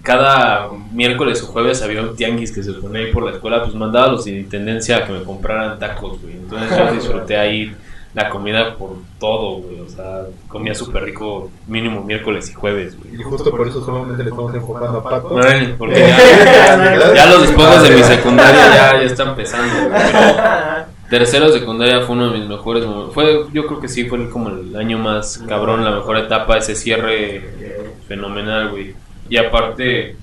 Cada 0.02 0.68
miércoles 0.92 1.42
o 1.42 1.46
jueves 1.46 1.82
había 1.82 2.02
un 2.02 2.14
tianguis 2.14 2.52
que 2.52 2.62
se 2.62 2.72
ponía 2.74 3.00
ahí 3.00 3.12
por 3.12 3.22
la 3.22 3.30
escuela, 3.32 3.62
pues 3.62 3.74
mandaba 3.74 4.06
a 4.06 4.12
los 4.12 4.24
de 4.26 4.32
intendencia 4.32 4.98
a 4.98 5.06
que 5.06 5.12
me 5.14 5.22
compraran 5.22 5.78
tacos, 5.78 6.20
güey. 6.20 6.34
Entonces 6.34 6.76
yo 6.76 6.92
disfruté 6.94 7.36
ahí 7.38 7.74
la 8.14 8.30
comida 8.30 8.76
por 8.76 8.96
todo, 9.18 9.56
güey. 9.58 9.80
O 9.80 9.88
sea, 9.88 10.22
comía 10.48 10.74
súper 10.74 11.04
rico 11.04 11.50
mínimo 11.66 12.02
miércoles 12.02 12.48
y 12.50 12.54
jueves, 12.54 12.96
güey. 12.96 13.20
Y 13.20 13.22
justo 13.22 13.50
por 13.50 13.66
eso 13.66 13.84
solamente 13.84 14.22
le 14.22 14.30
estamos 14.30 14.54
enfocando 14.54 14.98
a 14.98 15.02
Paco. 15.02 15.34
Órale, 15.34 15.74
Porque 15.74 15.98
ya, 15.98 17.14
ya 17.14 17.26
los 17.26 17.42
despojos 17.42 17.82
de 17.82 17.90
mi 17.90 18.02
secundaria 18.02 18.74
ya, 18.74 18.92
ya 19.00 19.02
están 19.02 19.34
pesando, 19.34 19.88
güey, 19.88 20.02
pero 20.12 20.86
tercero 21.10 21.48
secundaria 21.50 22.02
fue 22.02 22.16
uno 22.16 22.30
de 22.30 22.38
mis 22.38 22.48
mejores 22.48 22.86
momentos. 22.86 23.14
Fue, 23.14 23.46
yo 23.52 23.66
creo 23.66 23.80
que 23.80 23.88
sí, 23.88 24.08
fue 24.08 24.30
como 24.30 24.48
el 24.50 24.76
año 24.76 24.98
más 24.98 25.38
cabrón, 25.48 25.84
la 25.84 25.90
mejor 25.90 26.16
etapa, 26.16 26.56
ese 26.56 26.74
cierre 26.74 27.84
fenomenal, 28.06 28.70
güey. 28.70 28.94
Y 29.28 29.36
aparte, 29.36 30.16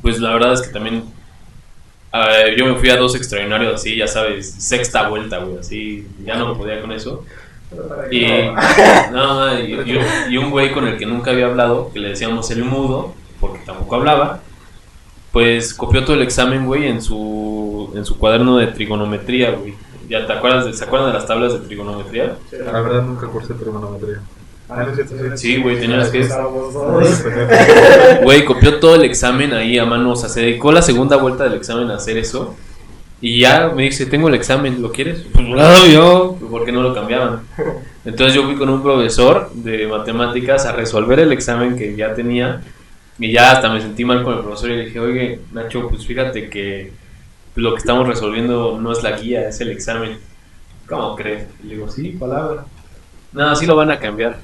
pues 0.00 0.18
la 0.18 0.32
verdad 0.32 0.54
es 0.54 0.62
que 0.62 0.72
también 0.72 1.04
eh, 2.14 2.54
yo 2.58 2.66
me 2.66 2.74
fui 2.76 2.90
a 2.90 2.96
dos 2.96 3.14
extraordinarios 3.14 3.74
así, 3.74 3.96
ya 3.96 4.06
sabes, 4.06 4.50
sexta 4.58 5.08
vuelta, 5.08 5.38
güey, 5.38 5.58
así, 5.58 6.06
ya 6.24 6.36
no 6.36 6.56
podía 6.56 6.80
con 6.80 6.92
eso. 6.92 7.24
Y, 8.10 8.26
no, 9.12 9.58
y, 9.58 9.72
y 9.72 9.96
un- 9.96 10.32
y 10.32 10.36
un 10.36 10.50
güey 10.50 10.72
con 10.72 10.86
el 10.86 10.98
que 10.98 11.06
nunca 11.06 11.30
había 11.30 11.46
hablado, 11.46 11.90
que 11.92 11.98
le 12.00 12.10
decíamos 12.10 12.50
el 12.50 12.64
mudo, 12.64 13.14
porque 13.40 13.60
tampoco 13.64 13.96
hablaba, 13.96 14.40
pues 15.32 15.72
copió 15.72 16.04
todo 16.04 16.14
el 16.16 16.22
examen, 16.22 16.66
güey, 16.66 16.86
en 16.86 17.00
su, 17.00 17.90
en 17.96 18.04
su 18.04 18.18
cuaderno 18.18 18.58
de 18.58 18.66
trigonometría, 18.68 19.52
güey. 19.52 19.74
¿Ya 20.08 20.26
te 20.26 20.32
acuerdas 20.34 20.66
de, 20.66 20.74
¿Se 20.74 20.84
acuerdan 20.84 21.08
de 21.08 21.14
las 21.14 21.26
tablas 21.26 21.54
de 21.54 21.60
trigonometría? 21.60 22.36
La 22.66 22.80
verdad 22.82 23.02
nunca 23.02 23.26
cursé 23.28 23.54
trigonometría. 23.54 24.20
Ah, 24.74 24.86
no 24.86 25.36
Sí, 25.36 25.58
güey, 25.58 25.78
tenías 25.78 26.08
que... 26.08 26.24
sí. 26.24 26.30
Güey, 28.22 28.44
copió 28.44 28.80
todo 28.80 28.96
el 28.96 29.04
examen 29.04 29.52
ahí 29.52 29.78
a 29.78 29.84
mano, 29.84 30.12
o 30.12 30.16
sea, 30.16 30.28
se 30.28 30.40
dedicó 30.40 30.72
la 30.72 30.82
segunda 30.82 31.16
vuelta 31.16 31.44
del 31.44 31.54
examen 31.54 31.90
a 31.90 31.96
hacer 31.96 32.16
eso. 32.16 32.56
Y 33.20 33.38
ya 33.38 33.68
me 33.68 33.84
dice, 33.84 34.06
tengo 34.06 34.28
el 34.28 34.34
examen, 34.34 34.82
¿lo 34.82 34.90
quieres? 34.90 35.24
Pues 35.32 35.46
claro, 35.46 35.86
yo, 35.92 36.36
¿por 36.50 36.64
qué 36.64 36.72
no 36.72 36.82
lo 36.82 36.92
cambiaban? 36.92 37.42
Entonces 38.04 38.34
yo 38.34 38.44
fui 38.44 38.56
con 38.56 38.68
un 38.68 38.82
profesor 38.82 39.52
de 39.54 39.86
matemáticas 39.86 40.66
a 40.66 40.72
resolver 40.72 41.20
el 41.20 41.30
examen 41.30 41.76
que 41.76 41.94
ya 41.94 42.14
tenía. 42.14 42.62
Y 43.18 43.30
ya 43.30 43.52
hasta 43.52 43.68
me 43.72 43.80
sentí 43.80 44.04
mal 44.04 44.24
con 44.24 44.34
el 44.38 44.40
profesor 44.40 44.70
y 44.70 44.76
le 44.76 44.84
dije, 44.86 44.98
oye, 44.98 45.40
Nacho, 45.52 45.88
pues 45.88 46.04
fíjate 46.04 46.50
que 46.50 46.92
lo 47.54 47.74
que 47.74 47.78
estamos 47.78 48.08
resolviendo 48.08 48.80
no 48.80 48.90
es 48.90 49.04
la 49.04 49.12
guía, 49.12 49.48
es 49.48 49.60
el 49.60 49.70
examen. 49.70 50.18
¿Cómo 50.88 51.14
crees? 51.14 51.46
Y 51.62 51.68
le 51.68 51.74
digo, 51.76 51.88
sí, 51.88 52.08
palabra. 52.18 52.64
No, 53.32 53.54
sí 53.54 53.66
lo 53.66 53.76
van 53.76 53.92
a 53.92 54.00
cambiar. 54.00 54.38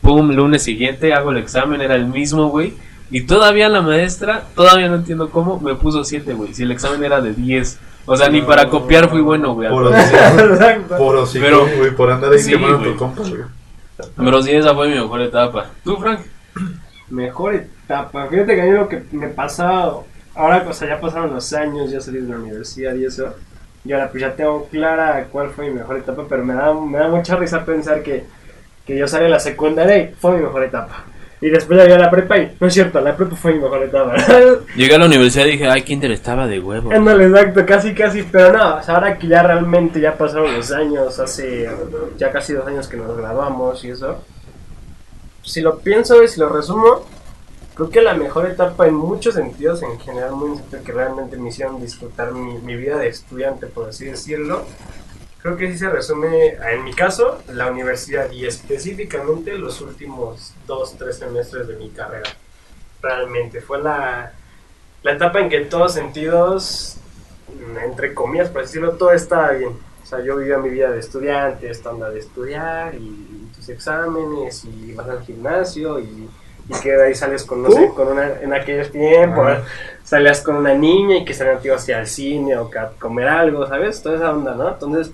Pum, 0.00 0.30
lunes 0.32 0.62
siguiente 0.62 1.12
hago 1.12 1.30
el 1.30 1.38
examen, 1.38 1.80
era 1.80 1.94
el 1.94 2.06
mismo, 2.06 2.48
güey. 2.48 2.74
Y 3.10 3.22
todavía 3.22 3.68
la 3.68 3.82
maestra, 3.82 4.44
todavía 4.54 4.88
no 4.88 4.94
entiendo 4.96 5.30
cómo, 5.30 5.58
me 5.60 5.74
puso 5.74 6.04
7, 6.04 6.32
güey. 6.34 6.54
Si 6.54 6.62
el 6.62 6.70
examen 6.70 7.02
era 7.04 7.20
de 7.20 7.32
10. 7.34 7.78
O 8.06 8.16
sea, 8.16 8.28
ni 8.28 8.40
para 8.40 8.68
copiar 8.68 9.08
fui 9.08 9.20
bueno, 9.20 9.54
güey. 9.54 9.68
Por 9.68 9.92
Pero- 11.32 11.66
güey, 11.76 11.90
por 11.94 12.10
andar 12.10 12.32
ahí 12.32 12.38
Sí, 12.38 12.50
quemando 12.52 12.78
güey. 12.78 12.92
tu 12.92 12.96
compa, 12.98 13.22
güey. 13.22 13.42
Pero 14.16 14.42
sí, 14.42 14.52
esa 14.52 14.74
fue 14.74 14.88
mi 14.88 14.94
mejor 14.94 15.20
etapa. 15.20 15.66
¿Tú, 15.84 15.96
Frank? 15.96 16.20
Mejor 17.10 17.54
etapa. 17.54 18.26
Fíjate 18.28 18.54
que 18.54 18.62
a 18.62 18.64
mí 18.64 18.70
lo 18.72 18.88
que 18.88 19.02
me 19.12 19.28
pasa 19.28 19.90
ahora, 20.34 20.64
o 20.68 20.72
sea, 20.72 20.88
ya 20.88 21.00
pasaron 21.00 21.34
los 21.34 21.52
años, 21.52 21.90
ya 21.90 22.00
salí 22.00 22.20
de 22.20 22.28
la 22.28 22.36
universidad 22.38 22.94
y 22.94 23.04
eso. 23.04 23.34
Y 23.84 23.92
ahora 23.92 24.10
pues 24.10 24.20
ya 24.22 24.34
tengo 24.34 24.66
clara 24.70 25.26
cuál 25.32 25.50
fue 25.50 25.68
mi 25.68 25.74
mejor 25.74 25.98
etapa, 25.98 26.24
pero 26.28 26.44
me 26.44 26.54
da, 26.54 26.72
me 26.74 26.98
da 26.98 27.08
mucha 27.08 27.36
risa 27.36 27.64
pensar 27.64 28.02
que, 28.02 28.24
que 28.90 28.98
yo 28.98 29.06
salí 29.06 29.24
de 29.24 29.30
la 29.30 29.38
secundaria 29.40 29.96
y 29.98 30.14
fue 30.14 30.32
mi 30.32 30.42
mejor 30.42 30.64
etapa. 30.64 31.04
Y 31.40 31.48
después 31.48 31.78
llegué 31.78 31.94
a 31.94 31.98
la 31.98 32.10
prepa 32.10 32.36
y 32.36 32.56
no 32.60 32.66
es 32.66 32.74
cierto, 32.74 33.00
la 33.00 33.16
prepa 33.16 33.36
fue 33.36 33.54
mi 33.54 33.60
mejor 33.60 33.84
etapa. 33.84 34.14
Llegué 34.76 34.94
a 34.94 34.98
la 34.98 35.06
universidad 35.06 35.46
y 35.46 35.52
dije, 35.52 35.68
ay, 35.68 35.82
Kinder 35.82 36.10
estaba 36.10 36.46
de 36.46 36.60
huevo. 36.60 36.92
Ándale, 36.92 37.26
exacto, 37.26 37.64
casi, 37.64 37.94
casi, 37.94 38.24
pero 38.24 38.52
no, 38.52 38.76
o 38.76 38.82
sea, 38.82 38.96
ahora 38.96 39.16
que 39.16 39.28
ya 39.28 39.42
realmente 39.42 40.00
ya 40.00 40.18
pasaron 40.18 40.52
los 40.54 40.70
años, 40.72 41.18
hace 41.18 41.70
ya 42.18 42.30
casi 42.30 42.52
dos 42.52 42.66
años 42.66 42.88
que 42.88 42.96
nos 42.96 43.16
graduamos 43.16 43.82
y 43.84 43.90
eso, 43.90 44.22
si 45.42 45.62
lo 45.62 45.78
pienso 45.78 46.22
y 46.22 46.28
si 46.28 46.40
lo 46.40 46.50
resumo, 46.50 47.06
creo 47.74 47.88
que 47.88 48.02
la 48.02 48.14
mejor 48.14 48.46
etapa 48.46 48.86
en 48.86 48.94
muchos 48.94 49.34
sentidos, 49.34 49.82
en 49.82 49.98
general, 50.00 50.32
muy 50.32 50.58
que 50.84 50.92
realmente 50.92 51.38
me 51.38 51.48
hicieron 51.48 51.80
disfrutar 51.80 52.32
mi, 52.32 52.58
mi 52.58 52.76
vida 52.76 52.98
de 52.98 53.08
estudiante, 53.08 53.66
por 53.66 53.88
así 53.88 54.04
decirlo, 54.06 54.66
creo 55.42 55.56
que 55.56 55.70
sí 55.72 55.78
se 55.78 55.88
resume, 55.88 56.48
en 56.48 56.84
mi 56.84 56.92
caso, 56.92 57.42
la 57.52 57.70
universidad 57.70 58.30
y 58.30 58.46
específicamente 58.46 59.56
los 59.56 59.80
últimos 59.80 60.54
dos, 60.66 60.96
tres 60.98 61.18
semestres 61.18 61.66
de 61.66 61.76
mi 61.76 61.90
carrera. 61.90 62.28
Realmente 63.02 63.60
fue 63.60 63.82
la, 63.82 64.32
la 65.02 65.12
etapa 65.12 65.40
en 65.40 65.48
que 65.48 65.56
en 65.56 65.68
todos 65.68 65.94
sentidos, 65.94 66.98
entre 67.82 68.12
comillas, 68.12 68.50
por 68.50 68.62
decirlo, 68.62 68.92
todo 68.92 69.12
estaba 69.12 69.52
bien. 69.52 69.72
O 70.02 70.06
sea, 70.06 70.20
yo 70.20 70.36
vivía 70.36 70.58
mi 70.58 70.68
vida 70.68 70.90
de 70.90 70.98
estudiante, 70.98 71.70
esta 71.70 71.90
onda 71.90 72.10
de 72.10 72.18
estudiar 72.18 72.94
y, 72.94 73.38
tus 73.54 73.68
exámenes 73.68 74.64
y 74.64 74.92
vas 74.94 75.08
al 75.08 75.22
gimnasio 75.22 75.98
y, 75.98 76.28
y 76.68 76.80
que 76.82 76.92
de 76.92 77.06
ahí 77.06 77.14
sales 77.14 77.44
con, 77.44 77.62
no 77.62 77.70
sé, 77.70 77.90
con 77.94 78.08
una, 78.08 78.40
en 78.40 78.52
aquellos 78.54 78.90
tiempos, 78.90 79.46
Ajá. 79.46 79.64
salías 80.02 80.40
con 80.40 80.56
una 80.56 80.72
niña 80.72 81.16
y 81.16 81.24
que 81.24 81.34
salían 81.34 81.60
te 81.60 81.68
ibas 81.68 81.88
al 81.90 82.06
cine 82.06 82.56
o 82.56 82.70
a 82.74 82.90
comer 82.98 83.28
algo, 83.28 83.66
¿sabes? 83.66 84.02
Toda 84.02 84.16
esa 84.16 84.32
onda, 84.32 84.54
¿no? 84.54 84.68
Entonces, 84.70 85.12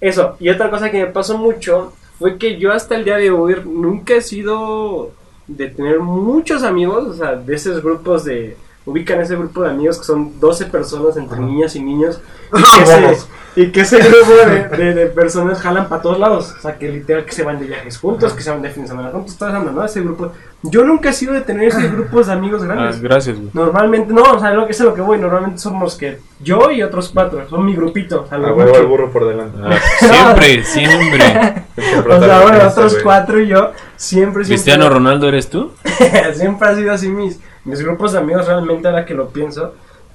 eso. 0.00 0.36
Y 0.40 0.48
otra 0.48 0.70
cosa 0.70 0.90
que 0.90 0.98
me 0.98 1.06
pasó 1.06 1.38
mucho 1.38 1.92
fue 2.18 2.38
que 2.38 2.58
yo 2.58 2.72
hasta 2.72 2.96
el 2.96 3.04
día 3.04 3.16
de 3.16 3.30
hoy 3.30 3.56
nunca 3.64 4.14
he 4.14 4.20
sido 4.20 5.12
de 5.46 5.68
tener 5.68 6.00
muchos 6.00 6.62
amigos, 6.62 7.06
o 7.06 7.14
sea, 7.14 7.36
de 7.36 7.54
esos 7.54 7.82
grupos 7.82 8.24
de... 8.24 8.56
Ubican 8.86 9.20
ese 9.20 9.34
grupo 9.36 9.62
de 9.62 9.70
amigos 9.70 9.98
que 9.98 10.04
son 10.04 10.38
12 10.40 10.66
personas 10.66 11.16
entre 11.16 11.40
niñas 11.40 11.74
y 11.76 11.82
niños 11.82 12.20
y 12.56 12.62
que, 12.62 12.82
ese, 12.84 13.26
y 13.56 13.72
que 13.72 13.80
ese 13.80 13.98
grupo 13.98 14.32
de, 14.48 14.68
de- 14.76 14.94
de 14.94 15.06
personas 15.06 15.60
jalan 15.60 15.88
para 15.88 16.00
todos 16.02 16.20
lados. 16.20 16.54
O 16.56 16.60
sea, 16.62 16.78
que 16.78 16.88
literal 16.88 17.24
que 17.24 17.32
se 17.32 17.42
van 17.42 17.58
de 17.58 17.66
viajes 17.66 17.98
juntos, 17.98 18.32
que 18.32 18.42
se 18.42 18.50
van 18.50 18.62
de 18.62 18.70
fin 18.70 18.84
de 18.84 18.88
semana 18.88 19.10
juntos, 19.10 19.36
toda 19.36 19.50
esa 19.50 19.58
onda, 19.60 19.72
¿no? 19.72 19.84
Ese 19.84 20.00
grupo. 20.02 20.30
Yo 20.62 20.84
nunca 20.84 21.10
he 21.10 21.12
sido 21.12 21.32
de 21.34 21.40
tener 21.40 21.68
ese 21.68 21.88
grupos 21.88 22.28
de 22.28 22.32
amigos 22.34 22.62
Ah, 22.62 22.66
grandes. 22.66 23.00
gracias, 23.00 23.36
güey. 23.36 23.50
Normalmente, 23.54 24.12
no, 24.12 24.22
o 24.22 24.38
sea, 24.38 24.52
lo 24.52 24.66
que 24.66 24.72
es 24.72 24.80
a 24.80 24.84
lo 24.84 24.94
que 24.94 25.00
voy, 25.00 25.18
normalmente 25.18 25.58
somos 25.58 25.96
que 25.96 26.18
yo 26.40 26.70
y 26.70 26.82
otros 26.84 27.10
cuatro, 27.12 27.48
son 27.48 27.64
mi 27.66 27.74
grupito. 27.74 28.22
O 28.22 28.26
sea, 28.28 28.38
A 28.38 28.40
lo 28.40 28.54
huevo 28.54 28.68
mucho. 28.68 28.80
al 28.82 28.86
burro 28.86 29.10
por 29.10 29.26
delante. 29.26 29.58
Ah, 29.64 29.78
siempre, 29.98 30.62
siempre. 30.64 31.64
O 32.08 32.20
sea, 32.20 32.40
bueno, 32.42 32.68
otros 32.68 32.98
cuatro 33.02 33.40
y 33.40 33.48
yo 33.48 33.72
siempre, 33.96 34.44
siempre 34.44 34.44
¿Cristiano 34.44 34.88
Ronaldo 34.88 35.26
eres 35.28 35.50
tú? 35.50 35.72
siempre 36.34 36.68
ha 36.68 36.74
sido 36.76 36.92
así 36.92 37.08
mis, 37.08 37.40
mis 37.66 37.82
grupos 37.82 38.12
de 38.12 38.18
amigos 38.18 38.46
realmente 38.46 38.88
ahora 38.88 39.04
que 39.04 39.14
lo 39.14 39.28
pienso. 39.28 39.74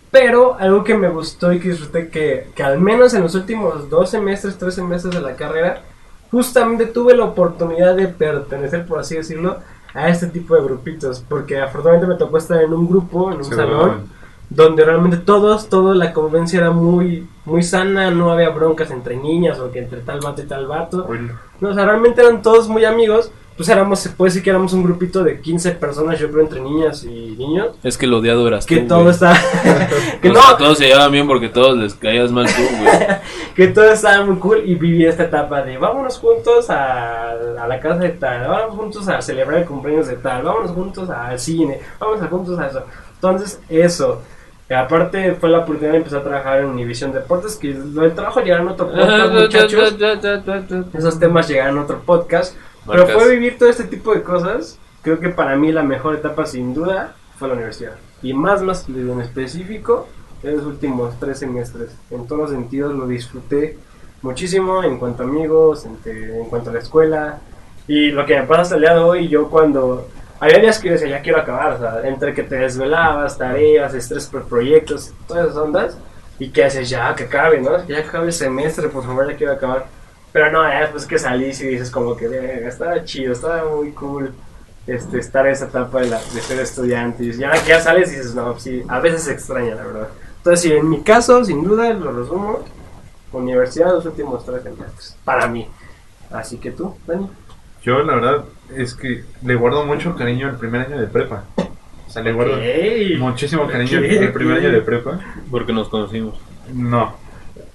Pero 0.10 0.56
algo 0.60 0.84
que 0.84 0.96
me 0.98 1.08
gustó 1.10 1.54
y 1.54 1.60
que 1.60 1.70
disfruté 1.70 2.10
que, 2.10 2.48
que 2.54 2.64
al 2.64 2.80
menos 2.80 3.14
en 3.14 3.22
los 3.24 3.34
últimos 3.36 3.90
dos 3.90 4.10
semestres, 4.10 4.58
tres 4.58 4.76
semestres 4.76 5.14
de 5.16 5.22
la 5.22 5.36
carrera, 5.36 5.84
justamente 6.32 6.86
tuve 6.88 7.16
la 7.16 7.26
oportunidad 7.26 7.96
de 7.96 8.08
pertenecer, 8.08 8.86
por 8.86 9.00
así 9.00 9.16
decirlo, 9.16 9.58
a 9.94 10.10
este 10.10 10.28
tipo 10.28 10.56
de 10.56 10.64
grupitos. 10.64 11.24
Porque 11.28 11.60
afortunadamente 11.62 12.08
me 12.08 12.16
tocó 12.20 12.38
estar 12.38 12.62
en 12.62 12.74
un 12.74 12.90
grupo, 12.90 13.32
en 13.32 13.38
un 13.38 13.44
Sí, 13.46 13.54
salón, 13.56 13.80
bueno. 13.80 14.02
donde 14.50 14.84
realmente 14.84 15.16
todos, 15.18 15.70
toda 15.70 15.96
la 15.96 16.12
convivencia 16.12 16.60
era 16.60 16.72
muy, 16.72 17.26
muy 17.46 17.64
sana, 17.64 18.12
no 18.12 18.32
había 18.32 18.50
broncas 18.50 18.92
entre 18.92 19.16
niñas 19.16 19.60
o 19.60 19.72
que 19.72 19.80
entre 19.80 20.02
tal 20.02 20.20
vato 20.20 20.42
y 20.42 20.46
tal 20.46 20.68
vato. 20.68 21.08
No, 21.62 21.70
o 21.70 21.74
sea, 21.74 21.86
realmente 21.86 22.22
eran 22.22 22.42
todos 22.42 22.68
muy 22.68 22.84
amigos. 22.84 23.32
Pues 23.58 23.70
éramos, 23.70 24.00
se 24.00 24.10
puede 24.10 24.30
decir 24.30 24.44
que 24.44 24.50
éramos 24.50 24.74
un 24.74 24.82
grupito 24.82 25.24
de 25.24 25.40
15 25.40 25.74
personas, 25.74 26.18
yo 26.20 26.32
creo, 26.32 26.42
entre 26.44 26.62
niñas 26.62 27.04
y 27.04 27.36
niños. 27.38 27.76
Es 27.84 27.98
que 27.98 28.06
el 28.06 28.14
odiado 28.14 28.48
eras 28.48 28.66
Que 28.66 28.78
tú, 28.78 28.88
todo 28.88 29.00
güey. 29.02 29.12
está. 29.12 29.34
que 30.22 30.30
O 30.30 30.34
no, 30.34 30.42
sea, 30.42 30.58
todos 30.58 30.78
se 30.78 30.88
llevaban 30.88 31.12
bien 31.12 31.28
porque 31.28 31.50
todos 31.50 31.78
les 31.78 31.94
caías 31.94 32.32
mal 32.32 32.48
tú, 32.48 32.62
güey. 32.80 32.92
que 33.56 33.68
todo 33.68 33.92
estaba 33.92 34.26
muy 34.26 34.38
cool 34.38 34.64
y 34.66 34.76
viví 34.76 35.06
esta 35.06 35.24
etapa 35.24 35.62
de 35.62 35.78
vámonos 35.78 36.18
juntos 36.18 36.70
a, 36.70 37.32
a 37.32 37.68
la 37.68 37.80
casa 37.80 38.00
de 38.00 38.10
tal, 38.10 38.48
vámonos 38.48 38.76
juntos 38.76 39.08
a 39.08 39.22
celebrar 39.22 39.60
el 39.60 39.66
cumpleaños 39.66 40.08
de 40.08 40.16
tal, 40.16 40.44
vámonos 40.44 40.72
juntos 40.72 41.10
al 41.10 41.38
cine, 41.38 41.80
vámonos 42.00 42.28
juntos 42.30 42.58
a 42.58 42.68
eso. 42.68 42.84
Entonces, 43.16 43.60
eso. 43.70 44.22
Aparte 44.74 45.36
fue 45.36 45.50
la 45.50 45.60
oportunidad 45.60 45.92
de 45.92 45.98
empezar 45.98 46.22
a 46.22 46.24
trabajar 46.24 46.60
en 46.60 46.68
Univision 46.68 47.12
Deportes, 47.12 47.58
que 47.58 47.74
lo 47.74 48.04
del 48.04 48.16
trabajo 48.16 48.40
llegaron 48.40 48.68
a 48.70 48.72
otro 48.72 48.88
podcast, 48.90 49.34
muchachos. 49.34 49.96
Esos 50.94 51.20
temas 51.20 51.48
llegaron 51.50 51.78
a 51.78 51.82
otro 51.84 52.00
podcast. 52.00 52.56
Pero 52.88 53.08
fue 53.08 53.30
vivir 53.30 53.58
todo 53.58 53.70
este 53.70 53.84
tipo 53.86 54.14
de 54.14 54.24
cosas. 54.24 54.78
Creo 55.02 55.20
que 55.20 55.30
para 55.30 55.56
mí 55.56 55.72
la 55.72 55.84
mejor 55.84 56.16
etapa, 56.16 56.46
sin 56.46 56.74
duda, 56.74 57.16
fue 57.38 57.48
la 57.48 57.56
universidad. 57.56 57.96
Y 58.22 58.34
más, 58.34 58.62
más 58.62 58.88
en 58.88 59.22
específico, 59.22 60.08
en 60.44 60.58
los 60.58 60.66
últimos 60.66 61.20
tres 61.20 61.40
semestres. 61.40 61.92
En 62.10 62.28
todos 62.28 62.42
los 62.42 62.52
sentidos 62.52 62.94
lo 62.94 63.08
disfruté 63.08 63.78
muchísimo 64.22 64.84
en 64.84 64.98
cuanto 64.98 65.24
a 65.24 65.26
amigos, 65.26 65.86
en, 65.86 65.98
en 66.06 66.46
cuanto 66.46 66.70
a 66.70 66.74
la 66.74 66.80
escuela. 66.80 67.40
Y 67.88 68.12
lo 68.12 68.26
que 68.26 68.40
me 68.40 68.46
pasa 68.46 68.62
hasta 68.62 68.76
el 68.76 68.82
día 68.82 68.94
de 68.94 69.00
hoy, 69.00 69.28
yo 69.28 69.50
cuando. 69.50 70.08
Había 70.40 70.58
días 70.58 70.80
que 70.80 70.92
decía, 70.92 71.08
ya 71.08 71.22
quiero 71.22 71.40
acabar, 71.40 71.74
o 71.74 71.80
sea, 71.80 72.08
entre 72.08 72.34
que 72.34 72.42
te 72.42 72.56
desvelabas, 72.56 73.38
tareas, 73.38 73.94
estrés 73.94 74.26
por 74.26 74.46
proyectos, 74.46 75.14
todas 75.28 75.46
esas 75.46 75.58
ondas, 75.58 75.98
y 76.40 76.50
que 76.50 76.64
haces, 76.64 76.90
ya, 76.90 77.14
que 77.14 77.26
acabe, 77.26 77.62
¿no? 77.62 77.86
Ya 77.86 78.00
acabe 78.00 78.26
el 78.26 78.34
semestre, 78.34 78.90
por 78.90 79.04
favor, 79.04 79.30
ya 79.30 79.38
quiero 79.38 79.54
acabar. 79.54 79.86
Pero 80.32 80.52
no, 80.52 80.64
ya 80.68 80.82
después 80.82 81.06
que 81.06 81.20
salís 81.20 81.62
y 81.62 81.68
dices 81.68 81.92
como 81.92 82.16
que 82.16 82.28
"Verga, 82.28 82.68
estaba 82.68 83.04
chido, 83.04 83.34
estaba 83.34 83.66
muy 83.76 83.92
cool 83.92 84.34
este, 84.88 85.20
estar 85.20 85.46
en 85.46 85.54
esa 85.54 85.66
etapa 85.66 86.02
de, 86.02 86.10
la, 86.10 86.18
de 86.20 86.42
ser 86.42 86.60
estudiante. 86.60 87.24
Y 87.24 87.32
que 87.32 87.38
ya 87.68 87.80
sales 87.80 88.10
dices, 88.10 88.34
no, 88.34 88.58
sí, 88.60 88.84
a 88.88 89.00
veces 89.00 89.24
se 89.24 89.34
extraña, 89.34 89.76
la 89.76 89.86
verdad. 89.86 90.08
Entonces, 90.38 90.62
sí, 90.62 90.74
en 90.74 90.90
mi 90.90 91.02
caso, 91.02 91.44
sin 91.46 91.64
duda, 91.64 91.94
lo 91.94 92.12
resumo, 92.12 92.60
universidad 93.32 93.92
los 93.94 94.06
últimos 94.06 94.46
tres 94.46 94.64
semestres, 94.64 95.18
para 95.24 95.48
mí. 95.48 95.68
Así 96.32 96.58
que 96.58 96.72
tú, 96.72 96.96
Dani. 97.06 97.30
Yo, 97.84 98.02
la 98.04 98.16
verdad, 98.16 98.46
es 98.76 98.94
que 98.94 99.24
le 99.44 99.56
guardo 99.56 99.86
mucho 99.86 100.16
cariño 100.16 100.48
al 100.48 100.58
primer 100.58 100.82
año 100.82 101.00
de 101.00 101.08
prepa. 101.08 101.44
O 101.58 102.12
sea, 102.12 102.22
le 102.24 102.34
guardo 102.34 102.58
muchísimo 103.20 103.68
cariño 103.68 104.00
al 104.00 104.34
primer 104.34 104.58
año 104.58 104.72
de 104.72 104.82
prepa. 104.82 105.20
Porque 105.50 105.74
nos 105.74 105.90
conocimos. 105.90 106.40
No. 106.74 107.16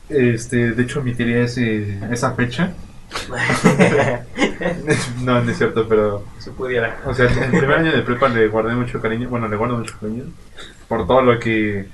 Este, 0.08 0.72
de 0.72 0.82
hecho, 0.82 1.00
omitiría 1.00 1.42
ese, 1.42 1.98
esa 2.12 2.32
fecha. 2.32 2.74
no, 5.22 5.42
no 5.42 5.50
es 5.50 5.58
cierto, 5.58 5.86
pero. 5.88 6.24
si 6.38 6.50
pudiera. 6.50 7.00
O 7.06 7.14
sea, 7.14 7.26
el 7.26 7.50
primer 7.50 7.78
año 7.78 7.92
de 7.92 8.02
prepa 8.02 8.28
le 8.28 8.48
guardé 8.48 8.74
mucho 8.74 9.00
cariño. 9.00 9.28
Bueno, 9.28 9.48
le 9.48 9.56
guardo 9.56 9.78
mucho 9.78 9.96
cariño. 10.00 10.24
Por 10.88 11.06
todo 11.06 11.22
lo 11.22 11.38
que 11.38 11.86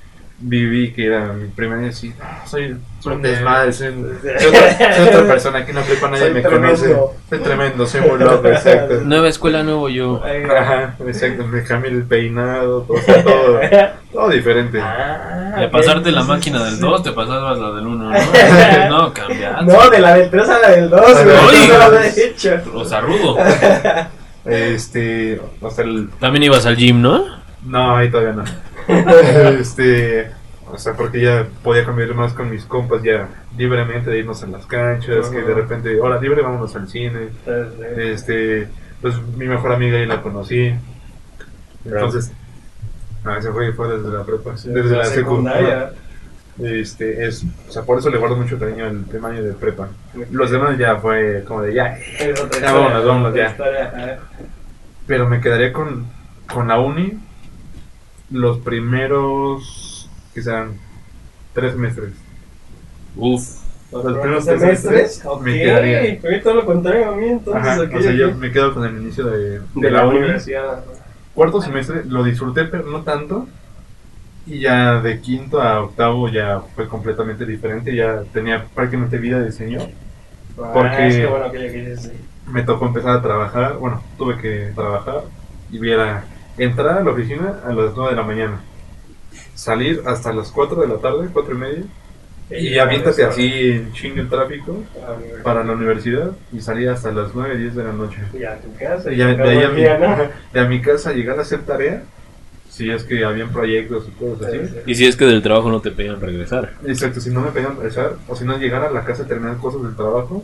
viví, 0.45 0.91
que 0.93 1.05
era 1.07 1.31
mi 1.33 1.47
primer 1.47 1.79
año. 1.79 1.91
Sí, 1.91 2.13
"Ah, 2.21 2.43
soy, 2.45 2.75
soy 2.99 3.15
un 3.15 3.21
desmadre, 3.21 3.71
soy, 3.73 3.87
un- 3.89 4.17
soy 4.39 4.47
otra, 4.49 4.95
soy 4.95 5.07
otra 5.07 5.23
persona. 5.27 5.59
En 5.67 5.75
la 5.75 5.81
prepa 5.81 6.07
nadie 6.09 6.23
Soy 6.23 6.33
me 6.33 6.41
tremendo. 6.41 6.67
conoce. 6.67 6.95
Soy 7.29 7.39
tremendo, 7.39 7.85
soy 7.87 8.01
muy 8.01 8.19
loco, 8.19 8.47
exacto. 8.49 9.01
Nueva 9.05 9.29
escuela, 9.29 9.63
nuevo 9.63 9.89
yo. 9.89 10.21
Ajá, 10.23 10.95
exacto, 11.07 11.45
me 11.47 11.63
cambié 11.63 11.91
el 11.91 12.03
peinado, 12.03 12.81
todo, 12.81 12.97
o 12.97 13.01
sea, 13.01 13.23
todo, 13.23 13.59
todo 14.11 14.29
diferente. 14.29 14.79
Ah, 14.81 15.55
Y 15.61 15.63
a 15.63 15.71
pasarte 15.71 16.11
la 16.11 16.21
sí, 16.23 16.27
máquina 16.27 16.57
sí, 16.59 16.63
del 16.65 16.73
sí. 16.75 16.79
2, 16.81 17.03
te 17.03 17.11
pasabas 17.13 17.57
la 17.57 17.71
del 17.71 17.87
1, 17.87 18.11
¿no? 18.11 18.89
No, 18.89 19.13
cambiaste. 19.13 19.65
No, 19.65 19.89
de 19.89 19.99
la 19.99 20.13
del 20.15 20.29
3 20.29 20.49
a 20.49 20.59
la 20.59 20.69
del 20.71 20.89
2, 20.89 21.01
güey. 21.23 21.35
Ay, 21.51 21.67
No 21.69 21.77
lo 21.77 21.97
güey. 21.97 22.09
he 22.09 22.25
hecho. 22.27 22.61
O 22.75 22.83
sea, 22.85 23.01
rudo. 23.01 23.37
Este, 24.45 25.39
o 25.61 25.69
sea, 25.71 25.85
el, 25.85 26.09
También 26.19 26.43
ibas 26.43 26.65
al 26.65 26.75
gym, 26.75 27.01
¿no? 27.01 27.25
no, 27.65 27.95
ahí 27.95 28.09
todavía 28.11 28.33
no. 28.33 28.43
Este, 29.59 30.31
o 30.71 30.77
sea, 30.77 30.93
porque 30.93 31.21
ya 31.21 31.47
podía 31.63 31.85
convivir 31.85 32.15
más 32.15 32.33
con 32.33 32.49
mis 32.49 32.65
compas 32.65 33.03
ya 33.03 33.29
libremente 33.57 34.09
de 34.09 34.19
irnos 34.19 34.43
a 34.43 34.47
las 34.47 34.65
canchas, 34.65 35.29
que 35.29 35.41
de 35.41 35.53
repente, 35.53 35.99
hora 35.99 36.19
libre, 36.19 36.41
vámonos 36.41 36.75
al 36.75 36.87
cine. 36.87 37.29
Este, 37.97 38.67
pues 39.01 39.15
mi 39.37 39.45
mejor 39.45 39.73
amiga 39.73 39.97
ahí 39.97 40.05
la 40.05 40.21
conocí. 40.21 40.73
Entonces, 41.85 42.31
ah, 43.25 43.37
ese 43.37 43.51
fue, 43.51 43.73
fue 43.73 43.97
desde 43.97 44.17
la 44.17 44.23
prepa, 44.23 44.51
desde 44.51 44.95
la 44.95 45.05
secundaria. 45.05 45.91
Este, 46.59 47.25
es, 47.25 47.43
o 47.67 47.71
sea, 47.71 47.81
por 47.81 47.97
eso 47.97 48.11
le 48.11 48.17
guardo 48.17 48.35
mucho 48.35 48.59
cariño 48.59 48.85
al 48.85 49.01
primer 49.01 49.31
año 49.31 49.43
de 49.43 49.53
prepa. 49.53 49.89
Los 50.31 50.51
demás 50.51 50.77
ya 50.77 50.97
fue 50.97 51.43
como 51.47 51.63
de 51.63 51.73
ya, 51.73 51.97
vámonos, 52.61 53.05
vámonos, 53.05 53.35
ya. 53.35 54.19
pero 55.07 55.27
me 55.27 55.41
quedaría 55.41 55.73
con, 55.73 56.05
con 56.51 56.67
la 56.67 56.79
uni 56.79 57.19
los 58.33 58.57
primeros, 58.59 60.09
que 60.33 60.41
serán 60.41 60.73
tres 61.53 61.75
meses. 61.77 62.11
Uf. 63.15 63.61
Los 63.91 64.01
primeros 64.17 64.43
semestres, 64.45 64.81
semestres 64.81 65.21
ok. 65.25 65.41
me 65.43 65.53
quedaría. 65.53 66.19
Fue 66.19 66.39
todo 66.39 66.55
lo 66.55 66.65
contrario 66.65 67.09
a 67.11 67.15
mí, 67.15 67.27
entonces. 67.27 67.63
Ajá, 67.63 67.81
ok, 67.83 67.93
o 67.95 68.01
sea, 68.01 68.11
yo 68.11 68.33
me 68.35 68.51
quedo 68.51 68.73
con 68.73 68.83
el 68.85 68.99
inicio 69.01 69.25
de, 69.27 69.59
de 69.59 69.61
de 69.75 69.91
la, 69.91 69.99
la 69.99 70.07
uni. 70.07 70.17
universidad. 70.17 70.83
Cuarto 71.35 71.61
semestre 71.61 72.03
lo 72.05 72.23
disfruté, 72.23 72.65
pero 72.65 72.85
no 72.85 73.03
tanto. 73.03 73.47
Y 74.47 74.59
ya 74.61 74.99
de 74.99 75.21
quinto 75.21 75.61
a 75.61 75.81
octavo 75.83 76.27
ya 76.27 76.61
fue 76.75 76.87
completamente 76.87 77.45
diferente. 77.45 77.95
Ya 77.95 78.23
tenía 78.33 78.65
prácticamente 78.73 79.17
vida 79.19 79.39
de 79.39 79.45
diseño. 79.45 79.79
Porque- 80.55 80.79
Ah, 80.89 81.07
es 81.07 81.15
que 81.15 81.25
bueno 81.27 81.51
que 81.51 81.59
ya 81.59 81.71
que 81.71 81.79
dices, 81.81 82.01
sí. 82.03 82.11
Me 82.51 82.63
tocó 82.63 82.87
empezar 82.87 83.11
a 83.17 83.21
trabajar. 83.21 83.77
Bueno, 83.77 84.01
tuve 84.17 84.37
que 84.39 84.71
trabajar. 84.75 85.21
y 85.71 85.77
viera 85.79 86.23
entrar 86.57 86.97
a 86.99 87.03
la 87.03 87.11
oficina 87.11 87.59
a 87.65 87.73
las 87.73 87.95
9 87.95 88.11
de 88.11 88.15
la 88.15 88.23
mañana, 88.23 88.61
salir 89.55 90.01
hasta 90.05 90.33
las 90.33 90.51
4 90.51 90.81
de 90.81 90.87
la 90.87 90.97
tarde, 90.97 91.29
4 91.31 91.53
y 91.53 91.57
media, 91.57 91.83
y 92.51 92.77
aviéntate 92.77 93.23
así 93.23 93.71
en 93.71 93.93
chingo 93.93 94.21
el 94.21 94.29
tráfico 94.29 94.83
para 95.43 95.63
la 95.63 95.73
universidad 95.73 96.31
y 96.51 96.59
salir 96.61 96.89
hasta 96.89 97.11
las 97.11 97.33
9, 97.33 97.57
10 97.57 97.75
de 97.75 97.83
la 97.83 97.93
noche. 97.93 98.17
Ya 98.39 98.53
a 98.53 98.57
tu 98.57 98.73
casa. 98.75 99.11
Y 99.11 99.17
ya- 99.17 99.27
de, 99.33 99.41
ahí 99.49 99.63
a 99.63 99.69
mi, 99.69 99.81
día, 99.81 99.97
¿no? 99.97 100.17
de 100.51 100.59
a 100.59 100.65
mi 100.65 100.81
casa 100.81 101.13
llegar 101.13 101.39
a 101.39 101.41
hacer 101.41 101.61
tarea, 101.61 102.03
si 102.69 102.89
es 102.91 103.03
que 103.03 103.23
habían 103.23 103.49
proyectos 103.51 104.07
y 104.07 104.11
cosas 104.11 104.47
así. 104.47 104.59
Y 104.85 104.95
si 104.95 105.05
es 105.07 105.15
que 105.15 105.25
del 105.25 105.41
trabajo 105.41 105.71
no 105.71 105.79
te 105.79 105.91
pegan 105.91 106.19
regresar. 106.19 106.73
Exacto, 106.85 107.19
si 107.21 107.29
no 107.29 107.41
me 107.41 107.51
pedían 107.51 107.75
regresar, 107.75 108.17
o 108.27 108.35
si 108.35 108.45
no 108.45 108.57
llegar 108.57 108.83
a 108.83 108.91
la 108.91 109.03
casa 109.03 109.23
a 109.23 109.27
terminar 109.27 109.57
cosas 109.57 109.81
del 109.83 109.95
trabajo, 109.95 110.43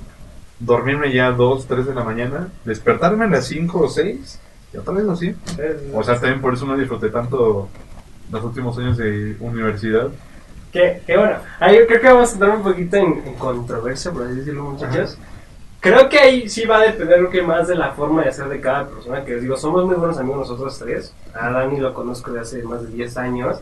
dormirme 0.60 1.12
ya 1.14 1.32
2, 1.32 1.68
3 1.68 1.86
de 1.86 1.93
la 1.95 2.03
mañana, 2.03 2.47
despertarme 2.66 3.26
a 3.26 3.30
las 3.30 3.45
5 3.47 3.80
o 3.82 3.89
6, 3.89 4.39
y 4.74 4.78
otra 4.78 4.93
vez 4.93 5.07
así. 5.07 5.36
O 5.93 6.03
sea, 6.03 6.15
también 6.15 6.41
por 6.41 6.53
eso 6.53 6.65
no 6.65 6.78
disfruté 6.78 7.09
tanto 7.09 7.67
los 8.32 8.43
últimos 8.43 8.78
años 8.78 8.97
de 8.97 9.36
universidad. 9.39 10.09
Que, 10.72 11.01
que 11.05 11.17
bueno, 11.17 11.38
ahí 11.59 11.80
yo 11.80 11.88
creo 11.88 12.01
que 12.01 12.07
vamos 12.07 12.30
a 12.30 12.34
entrar 12.34 12.57
un 12.57 12.63
poquito 12.63 12.97
en, 12.97 13.24
en 13.26 13.34
controversia, 13.36 14.11
por 14.11 14.24
así 14.24 14.36
decirlo, 14.36 14.63
muchachos. 14.63 15.17
Creo 15.80 16.09
que 16.09 16.20
ahí 16.20 16.49
sí 16.49 16.65
va 16.65 16.80
a 16.80 16.82
depender, 16.82 17.20
creo 17.20 17.30
que 17.30 17.41
más 17.41 17.70
de 17.70 17.76
la 17.76 17.93
forma 17.93 18.24
de 18.24 18.34
ser 18.34 18.49
de 18.49 18.59
cada 18.59 18.86
persona. 18.88 19.24
Que 19.24 19.34
les 19.34 19.43
digo, 19.43 19.55
somos 19.55 19.86
muy 19.86 19.95
buenos 19.95 20.17
amigos 20.17 20.49
nosotros 20.49 20.78
tres. 20.78 21.13
A 21.34 21.49
Dani 21.49 21.80
lo 21.80 21.93
conozco 21.93 22.32
de 22.32 22.41
hace 22.41 22.61
más 22.63 22.84
de 22.84 22.89
10 22.89 23.17
años. 23.17 23.61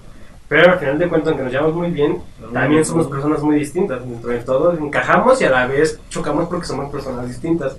Pero 0.50 0.72
al 0.72 0.80
final 0.80 0.98
de 0.98 1.10
cuentas, 1.10 1.30
aunque 1.30 1.44
nos 1.44 1.52
llevamos 1.52 1.76
muy 1.76 1.92
bien, 1.92 2.22
también 2.54 2.84
somos 2.86 3.08
personas 3.08 3.42
muy 3.44 3.58
distintas. 3.58 4.00
Dentro 4.02 4.32
de 4.32 4.40
todo, 4.40 4.74
encajamos 4.74 5.40
y 5.42 5.46
a 5.46 5.52
la 5.52 5.68
vez 5.68 6.00
chocamos 6.10 6.48
porque 6.48 6.66
somos 6.66 6.90
personas 6.90 7.28
distintas. 7.28 7.78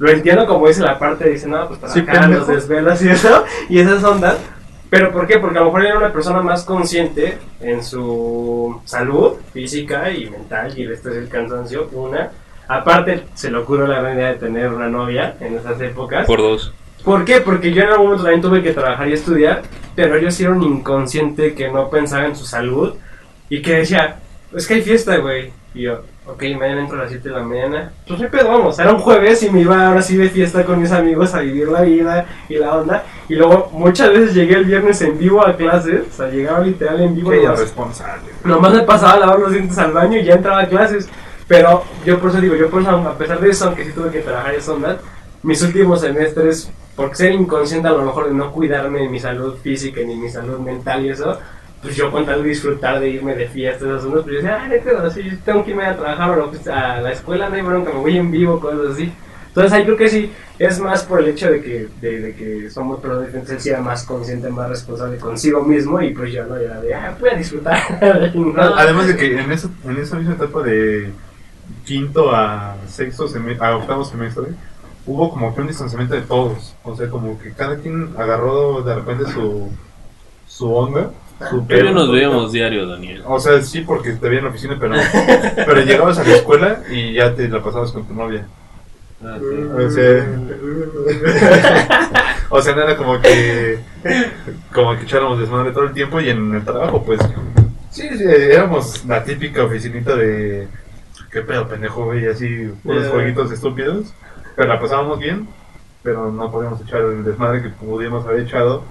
Lo 0.00 0.10
entiendo 0.10 0.46
como 0.46 0.66
dice 0.66 0.80
la 0.80 0.98
parte, 0.98 1.28
dice, 1.28 1.46
no, 1.46 1.68
pues 1.68 1.78
para 1.78 1.92
Sí, 1.92 2.02
nos 2.30 2.46
desvelas 2.46 3.02
y 3.02 3.10
eso, 3.10 3.44
y 3.68 3.80
esas 3.80 4.02
ondas. 4.02 4.38
¿Pero 4.88 5.12
por 5.12 5.26
qué? 5.26 5.38
Porque 5.38 5.58
a 5.58 5.60
lo 5.60 5.66
mejor 5.66 5.84
era 5.84 5.98
una 5.98 6.10
persona 6.10 6.40
más 6.40 6.64
consciente 6.64 7.36
en 7.60 7.84
su 7.84 8.80
salud 8.86 9.34
física 9.52 10.10
y 10.10 10.30
mental 10.30 10.72
y 10.76 10.84
el 10.84 10.92
estrés 10.92 11.16
y 11.16 11.18
el 11.18 11.28
cansancio, 11.28 11.90
una. 11.92 12.30
Aparte, 12.66 13.24
se 13.34 13.50
le 13.50 13.58
ocurrió 13.58 13.86
la 13.86 14.00
gran 14.00 14.16
idea 14.16 14.28
de 14.28 14.34
tener 14.36 14.72
una 14.72 14.88
novia 14.88 15.36
en 15.38 15.58
esas 15.58 15.78
épocas. 15.82 16.26
Por 16.26 16.40
dos. 16.40 16.72
¿Por 17.04 17.26
qué? 17.26 17.42
Porque 17.42 17.70
yo 17.70 17.82
en 17.82 17.90
algún 17.90 18.06
momento 18.06 18.24
también 18.24 18.40
tuve 18.40 18.62
que 18.62 18.72
trabajar 18.72 19.06
y 19.06 19.12
estudiar, 19.12 19.62
pero 19.94 20.18
yo 20.18 20.30
sí 20.30 20.44
era 20.44 20.52
un 20.52 20.62
inconsciente 20.62 21.54
que 21.54 21.70
no 21.70 21.90
pensaba 21.90 22.24
en 22.24 22.34
su 22.34 22.46
salud 22.46 22.94
y 23.50 23.60
que 23.60 23.74
decía, 23.74 24.16
es 24.56 24.66
que 24.66 24.74
hay 24.74 24.82
fiesta, 24.82 25.18
güey. 25.18 25.52
Y 25.72 25.82
yo, 25.82 26.00
ok, 26.26 26.42
mañana 26.58 26.80
entro 26.80 26.98
a 26.98 27.02
las 27.02 27.10
7 27.10 27.28
de 27.28 27.34
la 27.34 27.42
mañana. 27.42 27.92
Pues 28.06 28.20
pedo, 28.28 28.48
vamos. 28.48 28.78
Era 28.78 28.92
un 28.92 28.98
jueves 28.98 29.42
y 29.44 29.50
me 29.50 29.60
iba 29.60 29.86
ahora 29.86 30.02
sí 30.02 30.16
de 30.16 30.28
fiesta 30.28 30.64
con 30.64 30.80
mis 30.80 30.90
amigos 30.90 31.32
a 31.34 31.40
vivir 31.40 31.68
la 31.68 31.82
vida 31.82 32.26
y 32.48 32.56
la 32.56 32.74
onda. 32.76 33.04
Y 33.28 33.36
luego 33.36 33.70
muchas 33.72 34.08
veces 34.10 34.34
llegué 34.34 34.54
el 34.56 34.64
viernes 34.64 35.00
en 35.02 35.16
vivo 35.16 35.46
a 35.46 35.56
clases, 35.56 36.02
o 36.12 36.16
sea, 36.16 36.28
llegaba 36.28 36.60
literal 36.60 37.00
en 37.00 37.14
vivo. 37.14 37.30
Nomás- 37.32 37.58
irresponsable. 37.60 38.30
Nomás 38.44 38.74
me 38.74 38.82
pasaba 38.82 39.12
a 39.12 39.18
lavar 39.20 39.38
los 39.38 39.52
dientes 39.52 39.78
al 39.78 39.92
baño 39.92 40.18
y 40.18 40.24
ya 40.24 40.34
entraba 40.34 40.62
a 40.62 40.68
clases. 40.68 41.08
Pero 41.46 41.84
yo 42.04 42.18
por 42.18 42.30
eso 42.30 42.40
digo, 42.40 42.54
yo 42.56 42.68
por 42.70 42.82
eso, 42.82 42.90
a 42.90 43.16
pesar 43.18 43.40
de 43.40 43.50
eso, 43.50 43.66
aunque 43.66 43.84
sí 43.84 43.92
tuve 43.92 44.10
que 44.10 44.20
trabajar 44.20 44.54
en 44.54 44.70
ondas, 44.70 44.96
mis 45.42 45.62
últimos 45.62 46.00
semestres, 46.00 46.70
por 46.94 47.14
ser 47.16 47.32
inconsciente 47.32 47.88
a 47.88 47.92
lo 47.92 48.02
mejor 48.04 48.28
de 48.28 48.34
no 48.34 48.52
cuidarme 48.52 49.00
de 49.00 49.08
mi 49.08 49.18
salud 49.18 49.56
física 49.62 50.00
ni 50.04 50.16
mi 50.16 50.28
salud 50.28 50.58
mental 50.58 51.04
y 51.06 51.10
eso, 51.10 51.38
pues 51.82 51.96
yo 51.96 52.10
con 52.10 52.26
tal 52.26 52.42
de 52.42 52.48
disfrutar 52.50 53.00
de 53.00 53.08
irme 53.08 53.34
de 53.34 53.48
fiestas, 53.48 53.88
esas 53.88 54.04
ondas, 54.04 54.22
pues 54.22 54.34
yo 54.34 54.42
decía, 54.42 54.58
ah, 54.60 54.68
no 54.68 54.74
hay 54.74 54.80
pedo, 54.80 55.10
sí, 55.10 55.22
tengo 55.44 55.64
que 55.64 55.70
irme 55.70 55.86
a 55.86 55.96
trabajar 55.96 56.38
o 56.38 56.54
sea, 56.54 56.94
a 56.94 57.00
la 57.00 57.12
escuela, 57.12 57.48
no 57.48 57.54
hay 57.54 57.62
bronca, 57.62 57.92
me 57.92 58.00
voy 58.00 58.16
en 58.18 58.30
vivo, 58.30 58.60
cosas 58.60 58.92
así. 58.92 59.12
Entonces 59.48 59.72
ahí 59.72 59.84
creo 59.84 59.96
que 59.96 60.08
sí, 60.08 60.30
es 60.60 60.78
más 60.78 61.02
por 61.02 61.20
el 61.20 61.28
hecho 61.28 61.50
de 61.50 61.60
que, 61.60 61.88
de, 62.00 62.20
de 62.20 62.34
que 62.34 62.70
somos 62.70 63.00
personas 63.00 63.30
sí 63.58 63.68
era 63.68 63.80
más 63.80 64.04
consciente, 64.04 64.48
más 64.48 64.68
responsable 64.68 65.18
consigo 65.18 65.62
mismo 65.62 66.00
y 66.00 66.14
pues 66.14 66.32
yo 66.32 66.44
no 66.44 66.56
era 66.56 66.80
de, 66.80 66.94
ah, 66.94 67.16
voy 67.18 67.30
a 67.30 67.34
disfrutar. 67.34 67.80
Además 68.76 69.08
de 69.08 69.16
que 69.16 69.40
en, 69.40 69.50
esa 69.50 69.68
en 69.84 69.96
esa 69.96 70.16
misma 70.16 70.34
etapa 70.34 70.62
de 70.62 71.10
quinto 71.84 72.30
a 72.30 72.76
sexto 72.86 73.26
semestre, 73.26 73.66
a 73.66 73.76
octavo 73.76 74.04
semestre, 74.04 74.44
hubo 75.06 75.30
como 75.30 75.52
que 75.52 75.62
un 75.62 75.66
distanciamiento 75.66 76.14
de 76.14 76.22
todos. 76.22 76.76
O 76.84 76.94
sea, 76.94 77.08
como 77.08 77.38
que 77.40 77.52
cada 77.52 77.76
quien 77.76 78.14
agarró 78.16 78.82
de 78.82 78.94
repente 78.94 79.32
su, 79.32 79.70
su 80.46 80.72
onda. 80.72 81.10
Pero 81.68 81.92
nos 81.92 82.12
veíamos 82.12 82.52
diario, 82.52 82.86
Daniel. 82.86 83.22
O 83.26 83.40
sea, 83.40 83.62
sí, 83.62 83.80
porque 83.80 84.12
te 84.12 84.28
veía 84.28 84.40
en 84.40 84.44
la 84.44 84.50
oficina, 84.50 84.76
pero, 84.78 84.94
pero 85.56 85.80
llegabas 85.80 86.18
a 86.18 86.24
la 86.24 86.34
escuela 86.34 86.82
y 86.90 87.14
ya 87.14 87.34
te 87.34 87.48
la 87.48 87.62
pasabas 87.62 87.92
con 87.92 88.06
tu 88.06 88.14
novia. 88.14 88.46
O 89.22 89.90
sea, 89.90 90.26
o 92.50 92.62
sea, 92.62 92.74
no 92.74 92.82
era 92.82 92.96
como 92.96 93.20
que 93.20 93.78
como 94.72 94.96
que 94.96 95.04
echáramos 95.04 95.38
desmadre 95.38 95.72
todo 95.72 95.84
el 95.84 95.92
tiempo 95.92 96.20
y 96.20 96.30
en 96.30 96.54
el 96.54 96.64
trabajo, 96.64 97.02
pues. 97.02 97.20
Sí, 97.90 98.08
sí, 98.16 98.24
éramos 98.24 99.04
la 99.04 99.24
típica 99.24 99.64
oficinita 99.64 100.16
de 100.16 100.68
qué 101.30 101.42
pedo, 101.42 101.68
pendejo, 101.68 102.04
güey, 102.04 102.24
y 102.24 102.28
así, 102.28 102.72
unos 102.84 103.08
jueguitos 103.08 103.52
estúpidos, 103.52 104.14
pero 104.56 104.68
la 104.68 104.80
pasábamos 104.80 105.18
bien, 105.18 105.48
pero 106.02 106.30
no 106.30 106.50
podíamos 106.50 106.80
echar 106.80 107.02
el 107.02 107.24
desmadre 107.24 107.62
que 107.62 107.68
pudiéramos 107.68 108.26
haber 108.26 108.40
echado 108.40 108.84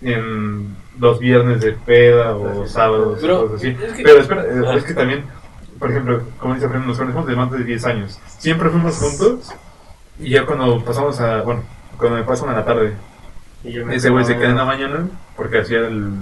en 0.00 0.76
los 0.98 1.18
viernes 1.18 1.60
de 1.60 1.72
peda 1.72 2.34
o 2.34 2.66
sábados, 2.66 3.18
Pero, 3.20 3.42
cosas 3.42 3.56
así. 3.58 3.68
es 3.68 3.92
que- 3.92 4.02
Pero 4.02 4.20
espera, 4.20 4.74
es 4.74 4.84
que 4.84 4.94
también, 4.94 5.24
por 5.78 5.90
ejemplo, 5.90 6.22
como 6.38 6.54
dice 6.54 6.68
Fran, 6.68 6.86
nos 6.86 6.98
conocemos 6.98 7.26
de 7.26 7.36
más 7.36 7.50
de 7.50 7.64
10 7.64 7.84
años. 7.84 8.18
Siempre 8.38 8.68
fuimos 8.70 8.96
juntos 8.96 9.52
y 10.18 10.30
ya 10.30 10.44
cuando 10.46 10.82
pasamos 10.84 11.20
a, 11.20 11.42
bueno, 11.42 11.62
cuando 11.96 12.16
me 12.18 12.24
pasan 12.24 12.48
a 12.50 12.52
la 12.54 12.64
tarde, 12.64 12.94
Y 13.64 13.72
yo 13.72 13.84
me 13.86 13.96
ese 13.96 14.10
güey 14.10 14.24
se 14.24 14.36
queda 14.36 14.50
en 14.50 14.56
la 14.56 14.64
mañana 14.64 15.08
porque 15.36 15.58
hacía 15.60 15.78
el, 15.78 16.12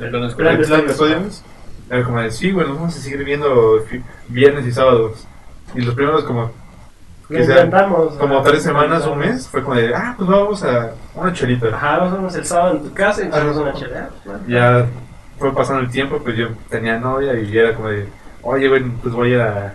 El 0.00 0.10
plan 0.10 0.22
el 0.22 0.28
escolar. 0.28 0.60
plan 0.62 0.86
de 0.86 0.92
estudios. 0.92 1.44
Era 1.90 2.04
como 2.04 2.20
de, 2.20 2.30
sí, 2.30 2.50
güey, 2.52 2.66
nos 2.68 2.76
vamos 2.76 2.96
a 2.96 3.00
seguir 3.00 3.24
viendo 3.24 3.82
viernes 4.28 4.66
y 4.66 4.72
sábados. 4.72 5.26
Y 5.74 5.80
los 5.80 5.94
primeros 5.94 6.22
como, 6.24 6.52
que 7.28 7.40
intentamos, 7.40 8.14
como 8.14 8.38
ah, 8.38 8.42
tres 8.42 8.62
semanas, 8.62 9.06
un 9.06 9.18
mes, 9.18 9.48
fue 9.48 9.62
como 9.62 9.76
de, 9.76 9.94
ah, 9.94 10.14
pues 10.16 10.28
vamos 10.28 10.62
a 10.64 10.92
una 11.14 11.32
chelita. 11.32 11.68
Ajá, 11.68 11.98
vamos 11.98 12.34
el 12.34 12.44
sábado 12.44 12.76
en 12.76 12.82
tu 12.84 12.94
casa 12.94 13.22
y 13.22 13.28
echamos 13.28 13.56
una 13.56 13.72
chela. 13.74 14.08
Ya 14.46 14.86
fue 15.38 15.54
pasando 15.54 15.82
el 15.82 15.90
tiempo, 15.90 16.18
pues 16.18 16.36
yo 16.36 16.48
tenía 16.68 16.98
novia 16.98 17.38
y 17.38 17.56
era 17.56 17.74
como 17.74 17.88
de, 17.88 18.08
oye, 18.42 18.68
güey, 18.68 18.82
pues 19.02 19.14
voy 19.14 19.34
a, 19.34 19.74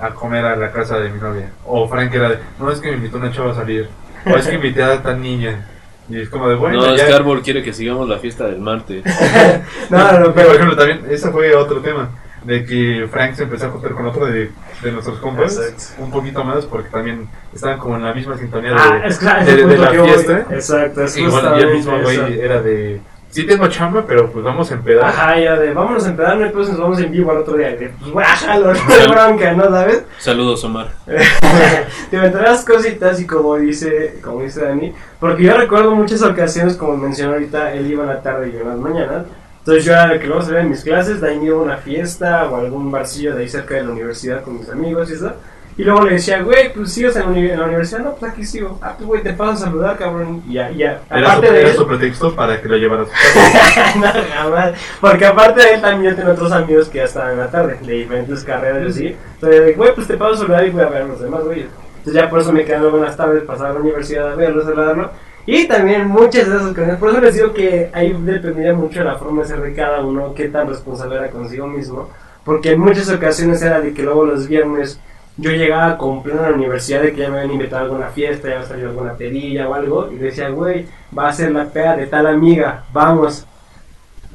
a 0.00 0.10
comer 0.10 0.44
a 0.44 0.56
la 0.56 0.70
casa 0.70 0.98
de 0.98 1.08
mi 1.10 1.18
novia. 1.18 1.50
O 1.64 1.88
Frank 1.88 2.12
era 2.14 2.30
de, 2.30 2.38
no, 2.58 2.70
es 2.70 2.80
que 2.80 2.90
me 2.90 2.96
invitó 2.96 3.16
una 3.16 3.32
chava 3.32 3.52
a 3.52 3.54
salir. 3.54 3.88
O 4.26 4.36
es 4.36 4.46
que 4.46 4.56
invité 4.56 4.82
a 4.82 5.02
tal 5.02 5.20
niña. 5.20 5.66
Y 6.08 6.20
es 6.20 6.28
como 6.28 6.48
de, 6.48 6.56
bueno, 6.56 6.80
no, 6.80 6.86
ya. 6.94 7.02
es 7.02 7.02
que 7.04 7.14
Arbol 7.14 7.42
quiere 7.42 7.62
que 7.62 7.72
sigamos 7.72 8.08
la 8.08 8.18
fiesta 8.18 8.44
del 8.46 8.60
martes. 8.60 9.02
No, 9.90 9.98
no, 9.98 10.08
Pero, 10.10 10.24
por 10.24 10.34
pero. 10.34 10.52
ejemplo, 10.52 10.76
también, 10.76 11.04
ese 11.10 11.30
fue 11.30 11.54
otro 11.54 11.80
tema. 11.80 12.10
De 12.46 12.64
que 12.64 13.08
Frank 13.10 13.34
se 13.34 13.42
empezó 13.42 13.66
a 13.66 13.70
juntar 13.70 13.92
con 13.92 14.06
otro 14.06 14.26
de, 14.26 14.50
de 14.82 14.92
nuestros 14.92 15.18
compas. 15.18 15.56
Exacto. 15.58 16.02
Un 16.04 16.10
poquito 16.12 16.44
más, 16.44 16.64
porque 16.64 16.88
también 16.90 17.28
estaban 17.52 17.78
como 17.78 17.96
en 17.96 18.04
la 18.04 18.14
misma 18.14 18.38
sintonía 18.38 18.70
de, 18.70 18.76
Ah, 18.78 19.00
es 19.04 19.18
claro, 19.18 19.44
de- 19.44 19.56
de 19.56 19.62
punto 19.64 19.82
la 19.82 19.90
voy. 20.00 20.08
fiesta. 20.08 20.46
Exacto, 20.50 21.02
es 21.02 21.16
Y 21.16 21.26
bueno, 21.26 21.58
y 21.58 21.62
el 21.62 21.72
mismo 21.74 21.98
güey 22.00 22.40
era 22.40 22.62
de, 22.62 23.00
sí 23.30 23.44
tengo 23.46 23.66
chamba, 23.66 24.04
pero 24.06 24.30
pues 24.30 24.44
vamos 24.44 24.70
a 24.70 24.74
empedar. 24.74 25.04
Ajá, 25.06 25.40
ya 25.40 25.56
de 25.56 25.72
vámonos 25.74 26.06
a 26.06 26.10
empezar, 26.10 26.36
no, 26.36 26.52
pues 26.52 26.68
nos 26.68 26.78
vamos 26.78 27.00
en 27.00 27.10
vivo 27.10 27.32
al 27.32 27.38
otro 27.38 27.56
día. 27.56 27.72
Y 27.72 27.76
de, 27.78 27.88
pues 27.88 28.12
bájalo, 28.12 28.72
no 28.72 28.80
hay 28.94 29.08
bronca, 29.08 29.52
¿no 29.52 29.64
sabes? 29.64 30.04
Saludos, 30.18 30.62
Omar. 30.62 30.92
te 32.10 32.16
meterás 32.18 32.64
cositas 32.64 33.20
y 33.20 33.26
como 33.26 33.56
dice, 33.56 34.20
como 34.22 34.42
dice 34.42 34.64
Dani, 34.64 34.94
porque 35.18 35.42
yo 35.42 35.56
recuerdo 35.56 35.94
muchas 35.94 36.22
ocasiones, 36.22 36.76
como 36.76 36.96
mencionó 36.96 37.32
ahorita, 37.32 37.74
él 37.74 37.90
iba 37.90 38.04
en 38.04 38.08
la 38.10 38.22
tarde 38.22 38.48
y 38.48 38.52
yo 38.52 38.60
en 38.60 38.68
las 38.68 38.78
mañanas. 38.78 39.24
Entonces 39.66 39.84
yo 39.84 39.92
era 39.94 40.12
el 40.12 40.20
que 40.20 40.28
luego 40.28 40.42
salía 40.42 40.60
en 40.60 40.70
mis 40.70 40.84
clases, 40.84 41.20
de 41.20 41.28
ahí 41.28 41.38
me 41.40 41.46
iba 41.46 41.56
a 41.56 41.60
una 41.62 41.76
fiesta 41.78 42.48
o 42.48 42.56
algún 42.56 42.88
barcillo 42.92 43.34
de 43.34 43.42
ahí 43.42 43.48
cerca 43.48 43.74
de 43.74 43.82
la 43.82 43.90
universidad 43.90 44.42
con 44.42 44.58
mis 44.60 44.68
amigos 44.70 45.10
y 45.10 45.14
eso. 45.14 45.32
Y 45.76 45.82
luego 45.84 46.04
le 46.04 46.12
decía, 46.12 46.40
güey, 46.42 46.72
pues 46.72 46.92
sigues 46.92 47.16
en 47.16 47.22
la, 47.22 47.28
uni- 47.28 47.50
en 47.50 47.58
la 47.60 47.66
universidad, 47.66 47.98
no, 48.00 48.14
pues 48.14 48.32
aquí 48.32 48.46
sigo. 48.46 48.78
Ah, 48.80 48.94
pues 48.96 49.06
güey, 49.06 49.22
te 49.22 49.32
paso 49.34 49.52
a 49.52 49.56
saludar, 49.56 49.98
cabrón. 49.98 50.42
Y 50.48 50.54
ya, 50.54 50.70
ya. 50.70 51.00
Era, 51.10 51.20
su, 51.20 51.26
Aparte 51.32 51.52
de 51.52 51.60
era 51.60 51.68
él, 51.70 51.76
su 51.76 51.86
pretexto 51.86 52.34
para 52.34 52.62
que 52.62 52.68
lo 52.68 52.76
llevara 52.78 53.02
a 53.02 53.04
su 53.06 53.10
casa. 53.10 53.94
no, 53.98 54.06
jamás. 54.34 54.72
Porque 55.00 55.26
aparte 55.26 55.60
de 55.62 55.74
él 55.74 55.80
también 55.82 56.12
yo 56.12 56.16
tengo 56.16 56.32
otros 56.32 56.52
amigos 56.52 56.88
que 56.88 56.98
ya 56.98 57.04
estaban 57.04 57.32
en 57.32 57.38
la 57.40 57.50
tarde, 57.50 57.76
de 57.84 57.92
diferentes 57.92 58.42
carreras 58.44 58.84
y 58.84 58.88
así. 58.88 59.16
Entonces, 59.34 59.76
güey, 59.76 59.94
pues 59.94 60.06
te 60.06 60.16
paso 60.16 60.32
a 60.32 60.36
saludar 60.38 60.66
y 60.66 60.70
voy 60.70 60.82
a 60.82 60.86
ver 60.88 61.02
a 61.02 61.06
los 61.06 61.20
demás, 61.20 61.42
güey. 61.44 61.66
Entonces 61.98 62.14
ya 62.22 62.30
por 62.30 62.40
eso 62.40 62.52
me 62.52 62.64
quedan 62.64 62.82
algunas 62.82 63.14
tardes 63.16 63.42
pasar 63.42 63.66
a 63.66 63.72
la 63.74 63.80
universidad 63.80 64.32
a 64.32 64.34
verlo, 64.36 64.62
saludarlo. 64.64 65.10
Y 65.46 65.68
también 65.68 66.08
muchas 66.08 66.48
de 66.48 66.56
esas 66.56 66.98
por 66.98 67.10
eso 67.10 67.20
les 67.20 67.34
digo 67.34 67.54
que 67.54 67.88
ahí 67.92 68.12
dependía 68.12 68.74
mucho 68.74 68.98
de 68.98 69.04
la 69.04 69.16
forma 69.16 69.42
de 69.42 69.48
ser 69.48 69.60
de 69.60 69.74
cada 69.74 70.04
uno, 70.04 70.34
qué 70.34 70.48
tan 70.48 70.68
responsable 70.68 71.16
era 71.16 71.30
consigo 71.30 71.68
mismo. 71.68 72.10
Porque 72.44 72.72
en 72.72 72.80
muchas 72.80 73.08
ocasiones 73.08 73.62
era 73.62 73.80
de 73.80 73.94
que 73.94 74.02
luego 74.02 74.24
los 74.24 74.48
viernes 74.48 75.00
yo 75.36 75.50
llegaba 75.50 75.98
con 75.98 76.22
pleno 76.22 76.42
a 76.42 76.50
la 76.50 76.56
universidad 76.56 77.02
de 77.02 77.12
que 77.12 77.20
ya 77.20 77.28
me 77.28 77.38
habían 77.38 77.52
invitado 77.52 77.82
a 77.82 77.84
alguna 77.84 78.08
fiesta, 78.08 78.48
ya 78.48 78.54
había 78.56 78.66
salido 78.66 78.90
alguna 78.90 79.14
pedilla 79.14 79.68
o 79.68 79.74
algo, 79.74 80.10
y 80.10 80.16
decía, 80.16 80.48
güey, 80.48 80.86
va 81.16 81.28
a 81.28 81.32
ser 81.32 81.52
la 81.52 81.66
peda 81.66 81.96
de 81.96 82.06
tal 82.06 82.26
amiga, 82.26 82.84
vamos. 82.92 83.46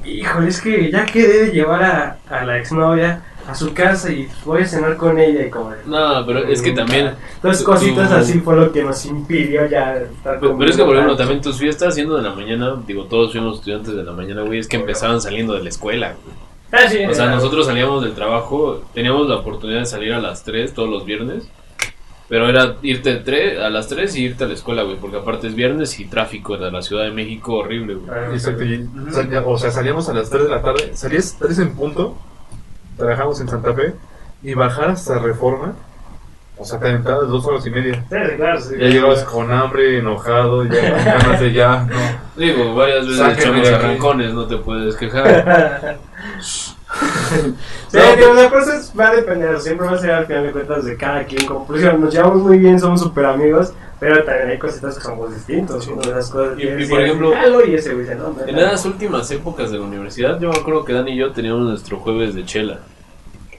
Híjole, 0.04 0.48
es 0.48 0.60
que 0.60 0.90
ya 0.90 1.04
quedé 1.04 1.46
de 1.46 1.52
llevar 1.52 1.82
a, 1.82 2.18
a 2.28 2.44
la 2.44 2.58
exnovia, 2.58 3.22
a 3.48 3.54
su 3.54 3.72
casa 3.74 4.10
y 4.12 4.28
voy 4.44 4.62
a 4.62 4.66
cenar 4.66 4.96
con 4.96 5.18
ella 5.18 5.46
y 5.46 5.50
como... 5.50 5.72
No, 5.86 6.24
pero 6.26 6.40
es 6.46 6.62
que 6.62 6.72
también. 6.72 7.12
Entonces 7.36 7.64
tú- 7.64 7.70
cositas 7.70 8.08
tú- 8.10 8.14
así 8.16 8.40
fue 8.40 8.56
lo 8.56 8.70
que 8.72 8.82
nos 8.82 9.04
impidió 9.06 9.66
ya 9.68 9.96
estar 9.96 10.38
Pero, 10.40 10.62
es 10.64 10.76
que, 10.76 10.84
por 10.84 10.94
ejemplo, 10.94 11.16
también 11.16 11.40
tus 11.40 11.58
fiestas 11.58 11.94
siendo 11.94 12.16
de 12.16 12.22
la 12.22 12.34
mañana, 12.34 12.76
digo, 12.86 13.04
todos 13.04 13.32
fuimos 13.32 13.58
estudiantes 13.58 13.94
de 13.94 14.04
la 14.04 14.12
mañana, 14.12 14.42
güey, 14.42 14.58
es 14.58 14.68
que 14.68 14.76
empezaban 14.76 15.20
saliendo 15.20 15.54
de 15.54 15.62
la 15.62 15.68
escuela, 15.68 16.14
güey. 16.22 16.36
Ah, 16.74 16.88
sí, 16.88 17.04
O 17.04 17.12
sea, 17.12 17.26
nosotros 17.26 17.66
salíamos 17.66 18.02
del 18.02 18.14
trabajo, 18.14 18.82
teníamos 18.94 19.28
la 19.28 19.36
oportunidad 19.36 19.80
de 19.80 19.86
salir 19.86 20.12
a 20.14 20.20
las 20.20 20.42
3 20.44 20.72
todos 20.72 20.88
los 20.88 21.04
viernes, 21.04 21.46
pero 22.30 22.48
era 22.48 22.76
irte 22.80 23.20
a 23.62 23.68
las 23.68 23.88
3 23.88 24.16
y 24.16 24.24
irte 24.24 24.44
a 24.44 24.46
la 24.46 24.54
escuela, 24.54 24.82
güey, 24.82 24.96
porque 24.96 25.18
aparte 25.18 25.48
es 25.48 25.54
viernes 25.54 26.00
y 26.00 26.06
tráfico 26.06 26.56
de 26.56 26.70
la 26.70 26.80
Ciudad 26.80 27.04
de 27.04 27.10
México 27.10 27.56
horrible, 27.56 27.96
güey. 27.96 28.08
Ah, 28.10 28.30
Exacto, 28.32 28.64
y 28.64 28.88
o 29.44 29.58
sea, 29.58 29.70
salíamos 29.70 30.08
a 30.08 30.14
las 30.14 30.30
3 30.30 30.44
de 30.44 30.48
la 30.48 30.62
tarde, 30.62 30.92
salías 30.94 31.36
3 31.38 31.58
en 31.58 31.74
punto, 31.76 32.16
trabajamos 32.96 33.40
en 33.40 33.48
Santa 33.48 33.74
Fe, 33.74 33.94
y 34.42 34.54
bajar 34.54 34.90
hasta 34.90 35.18
Reforma, 35.18 35.74
o 36.58 36.64
sea, 36.64 36.78
te 36.78 36.96
dos 36.98 37.44
horas 37.46 37.66
y 37.66 37.70
media. 37.70 38.04
Sí, 38.08 38.16
claro, 38.36 38.60
sí. 38.60 38.74
Ya 38.78 38.86
llegabas 38.86 39.24
con 39.24 39.50
hambre, 39.52 39.98
enojado, 39.98 40.64
ya 40.64 40.90
ganas 41.04 41.40
de 41.40 41.52
ya, 41.52 41.84
no. 41.84 41.96
Digo, 42.36 42.74
varias 42.74 43.06
veces 43.06 43.38
echamos 43.38 43.68
arrancones, 43.68 44.32
no 44.32 44.46
te 44.46 44.56
puedes 44.58 44.96
quejar. 44.96 45.98
Sí, 47.88 47.98
digo, 48.18 48.34
la 48.34 48.50
cosa 48.50 48.76
es- 48.76 48.92
va 48.98 49.08
a 49.08 49.14
depender, 49.14 49.58
siempre 49.60 49.86
va 49.86 49.92
a 49.94 49.98
ser 49.98 50.10
al 50.10 50.26
final 50.26 50.44
de 50.44 50.52
cuentas 50.52 50.84
de 50.84 50.96
cada 50.96 51.24
quien. 51.24 51.42
Ejemplo, 51.42 51.98
nos 51.98 52.12
llevamos 52.14 52.42
muy 52.42 52.58
bien, 52.58 52.78
somos 52.78 53.00
súper 53.00 53.24
amigos, 53.26 53.72
pero 53.98 54.22
también 54.24 54.50
hay 54.50 54.58
cositas 54.58 54.96
que 54.96 55.00
somos 55.02 55.34
distintos. 55.34 55.86
Una 55.88 56.02
de 56.02 56.14
las 56.14 56.30
cosas 56.30 56.58
Y- 56.58 56.62
y 56.62 56.86
por 56.86 57.00
ejemplo, 57.00 57.32
y 57.66 57.74
ese 57.74 57.94
güey 57.94 58.06
no, 58.16 58.30
no, 58.30 58.46
En 58.46 58.54
no. 58.54 58.60
esas 58.60 58.84
últimas 58.86 59.30
épocas 59.30 59.70
de 59.70 59.78
la 59.78 59.84
universidad, 59.84 60.38
yo 60.40 60.50
me 60.50 60.56
acuerdo 60.58 60.84
que 60.84 60.92
Dani 60.92 61.12
y 61.12 61.16
yo 61.16 61.32
teníamos 61.32 61.62
nuestro 61.68 61.98
jueves 61.98 62.34
de 62.34 62.44
chela. 62.44 62.80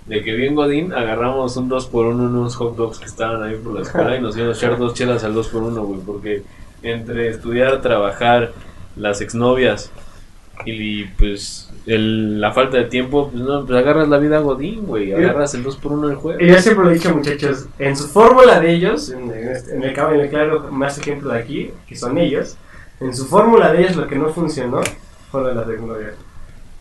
De 0.06 0.22
que 0.22 0.34
bien 0.34 0.54
Godín 0.54 0.92
agarramos 0.94 1.56
un 1.56 1.70
2x1 1.70 2.26
unos 2.26 2.56
hot 2.58 2.76
dogs 2.76 3.00
que 3.00 3.06
estaban 3.06 3.42
ahí 3.42 3.56
por 3.56 3.74
la 3.74 3.82
escuela 3.84 4.18
y 4.18 4.22
nos 4.22 4.36
íbamos 4.36 4.62
a 4.62 4.66
echar 4.66 4.78
dos 4.78 4.94
chelas 4.94 5.24
al 5.24 5.34
2x1, 5.34 5.82
güey, 5.86 6.00
porque 6.02 6.44
entre 6.84 7.30
estudiar, 7.30 7.82
trabajar, 7.82 8.52
las 8.98 9.22
exnovias 9.22 9.92
y 10.66 11.06
pues 11.06 11.70
el- 11.86 12.40
la 12.40 12.52
falta 12.54 12.78
de 12.78 12.86
tiempo, 12.86 13.30
pues 13.32 13.44
no, 13.44 13.66
pues 13.66 13.78
agarras 13.80 14.08
la 14.08 14.18
vida 14.18 14.40
Godín, 14.40 14.86
güey, 14.86 15.12
agarras 15.14 15.54
el 15.56 15.64
2x1 15.64 16.08
el 16.08 16.14
Y 16.14 16.16
jueves. 16.16 16.48
yo 16.56 16.60
siempre 16.62 16.86
lo 16.86 16.92
he 16.92 16.94
dicho, 16.96 17.16
muchachos, 17.16 17.68
en 17.80 17.96
su 17.98 18.08
fórmula 18.08 18.60
de 18.60 18.74
ellos, 18.74 19.10
en, 19.10 19.32
en 19.32 19.50
este- 19.50 19.76
el, 19.76 19.94
cabo- 19.94 20.14
en 20.14 20.22
el 20.22 20.30
claro 20.30 20.68
más 20.72 20.98
ejemplo 20.98 21.32
de 21.34 21.40
aquí, 21.40 21.72
que 21.88 21.96
son 21.96 22.18
ellos, 22.18 22.56
en 23.00 23.14
su 23.14 23.26
fórmula 23.26 23.74
de 23.74 23.82
ellos 23.82 23.96
lo 23.98 24.08
que 24.08 24.16
no 24.16 24.30
funcionó 24.30 24.82
fue 25.32 25.42
lo 25.42 25.48
de 25.50 25.56
las 25.56 25.70
exnovias. 25.70 26.14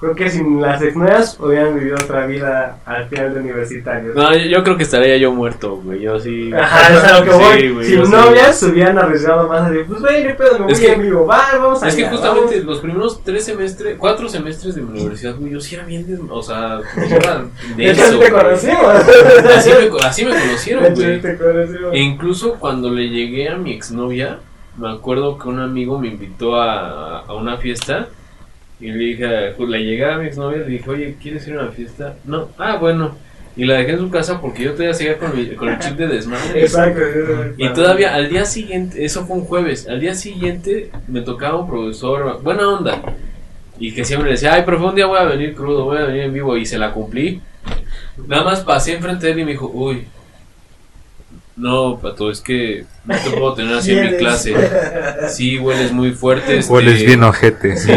Creo 0.02 0.16
que 0.16 0.28
sin 0.30 0.60
las 0.60 0.82
exnovias 0.82 1.38
hubieran 1.38 1.76
vivido 1.78 1.94
otra 1.94 2.26
vida 2.26 2.78
al 2.84 3.08
final 3.08 3.34
de 3.34 3.38
universitarios. 3.40 4.16
No, 4.16 4.32
yo, 4.36 4.46
yo 4.46 4.64
creo 4.64 4.76
que 4.76 4.82
estaría 4.82 5.16
yo 5.16 5.30
muerto, 5.32 5.76
güey, 5.76 6.00
yo 6.00 6.18
sí. 6.18 6.50
Ajá, 6.52 6.92
es 6.92 7.04
a 7.04 7.20
lo 7.20 7.24
que 7.24 7.30
Sí, 7.32 7.38
voy. 7.38 7.68
güey, 7.70 7.86
Sin 7.86 8.06
sí. 8.06 8.10
novias 8.10 8.58
se 8.58 8.66
hubieran 8.66 8.98
arriesgado 8.98 9.46
más 9.48 9.70
de, 9.70 9.84
pues 9.84 10.00
güey, 10.00 10.24
no 10.24 10.36
pedo, 10.36 10.58
me 10.58 10.72
Es 10.72 10.78
voy 10.80 10.86
que- 10.88 10.92
en 10.94 11.02
vivo, 11.02 11.24
va, 11.24 11.42
vamos 11.56 11.82
a 11.84 11.86
Es 11.88 11.94
que 11.94 12.08
justamente 12.08 12.64
los 12.64 12.80
primeros 12.80 13.22
tres 13.22 13.44
semestres, 13.44 13.96
cuatro 13.96 14.28
semestres 14.28 14.74
de 14.74 14.82
mi 14.82 14.90
universidad, 14.90 15.36
güey, 15.38 15.52
yo 15.52 15.60
sí 15.60 15.76
era 15.76 15.84
bien, 15.84 16.04
des- 16.04 16.18
o 16.28 16.42
sea, 16.42 16.80
De 17.76 17.90
así 17.92 18.18
te 18.18 18.30
conocimos. 18.32 18.84
Así 19.56 19.70
me, 19.70 20.00
así 20.04 20.24
me 20.24 20.30
conocieron, 20.32 20.94
güey. 20.94 21.20
te 21.20 21.38
conocimos. 21.38 21.92
E 21.94 21.98
incluso 22.00 22.54
cuando 22.58 22.90
le 22.90 23.08
llegué 23.08 23.48
a 23.50 23.56
mi 23.56 23.72
exnovia, 23.72 24.40
me 24.76 24.90
acuerdo 24.90 25.38
que 25.38 25.48
un 25.48 25.60
amigo 25.60 25.98
me 26.00 26.08
invitó 26.08 26.56
a, 26.56 27.20
a 27.20 27.34
una 27.34 27.56
fiesta 27.58 28.08
y 28.82 28.90
le 28.90 28.98
dije, 28.98 29.26
pues 29.56 29.68
le 29.70 29.84
llegué 29.84 30.04
a 30.04 30.18
mi 30.18 30.26
exnovia 30.26 30.58
y 30.58 30.60
le 30.64 30.66
dije, 30.66 30.90
oye, 30.90 31.16
¿quieres 31.22 31.46
ir 31.48 31.54
a 31.54 31.62
una 31.62 31.70
fiesta? 31.72 32.16
No, 32.24 32.48
ah, 32.58 32.76
bueno. 32.76 33.16
Y 33.54 33.64
la 33.66 33.74
dejé 33.74 33.92
en 33.92 33.98
su 33.98 34.10
casa 34.10 34.40
porque 34.40 34.64
yo 34.64 34.72
todavía 34.72 34.94
seguía 34.94 35.18
con, 35.18 35.36
mi- 35.36 35.54
con 35.54 35.68
el 35.68 35.78
chip 35.78 35.92
de 35.96 36.06
desmadre. 36.08 36.60
Exacto. 36.62 37.00
Y 37.58 37.68
todavía 37.68 38.14
al 38.14 38.28
día 38.30 38.44
siguiente, 38.46 39.04
eso 39.04 39.26
fue 39.26 39.36
un 39.36 39.44
jueves, 39.44 39.86
al 39.88 40.00
día 40.00 40.14
siguiente 40.14 40.90
me 41.06 41.20
tocaba 41.20 41.58
un 41.60 41.68
profesor, 41.68 42.42
buena 42.42 42.66
onda, 42.68 43.02
y 43.78 43.92
que 43.92 44.04
siempre 44.04 44.30
decía, 44.30 44.54
ay, 44.54 44.62
profe, 44.64 44.84
un 44.84 44.94
día 44.94 45.06
voy 45.06 45.18
a 45.18 45.24
venir 45.24 45.54
crudo, 45.54 45.84
voy 45.84 45.98
a 45.98 46.04
venir 46.06 46.22
en 46.22 46.32
vivo, 46.32 46.56
y 46.56 46.64
se 46.66 46.78
la 46.78 46.92
cumplí. 46.92 47.40
Nada 48.26 48.42
más 48.44 48.60
pasé 48.60 48.94
enfrente 48.94 49.26
de 49.26 49.32
él 49.32 49.38
y 49.40 49.44
me 49.44 49.50
dijo, 49.52 49.70
uy, 49.72 50.06
no, 51.56 51.98
pato, 52.00 52.30
es 52.30 52.40
que 52.40 52.84
no 53.04 53.14
te 53.14 53.30
puedo 53.30 53.52
tener 53.54 53.74
así 53.76 53.92
en 53.92 54.10
mi 54.12 54.16
clase. 54.16 54.54
Sí, 55.28 55.58
hueles 55.58 55.92
muy 55.92 56.12
fuerte. 56.12 56.56
este, 56.58 56.72
Hueles 56.72 57.04
bien 57.04 57.22
ojete. 57.22 57.76
Sí, 57.76 57.92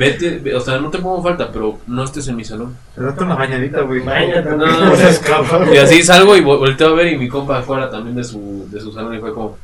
vete, 0.00 0.38
ve- 0.42 0.54
o 0.54 0.60
sea, 0.60 0.78
no 0.80 0.88
te 0.90 0.98
pongo 0.98 1.22
falta, 1.22 1.52
pero 1.52 1.78
no 1.86 2.02
estés 2.04 2.26
en 2.28 2.36
mi 2.36 2.44
salón. 2.44 2.74
Date 2.96 3.22
una 3.24 3.34
bañadita, 3.34 3.82
güey. 3.82 4.00
Bañate, 4.00 4.50
No, 4.50 4.56
No 4.66 4.92
cabrón. 5.24 5.68
Y 5.74 5.76
así 5.76 6.02
salgo 6.02 6.34
y 6.36 6.40
vo- 6.40 6.58
volteo 6.58 6.88
a 6.88 6.94
ver 6.94 7.08
y 7.12 7.18
mi 7.18 7.28
compa 7.28 7.58
afuera 7.58 7.90
también 7.90 8.16
de 8.16 8.24
su, 8.24 8.66
de 8.70 8.80
su 8.80 8.90
salón 8.92 9.14
y 9.14 9.20
fue 9.20 9.34
como, 9.34 9.58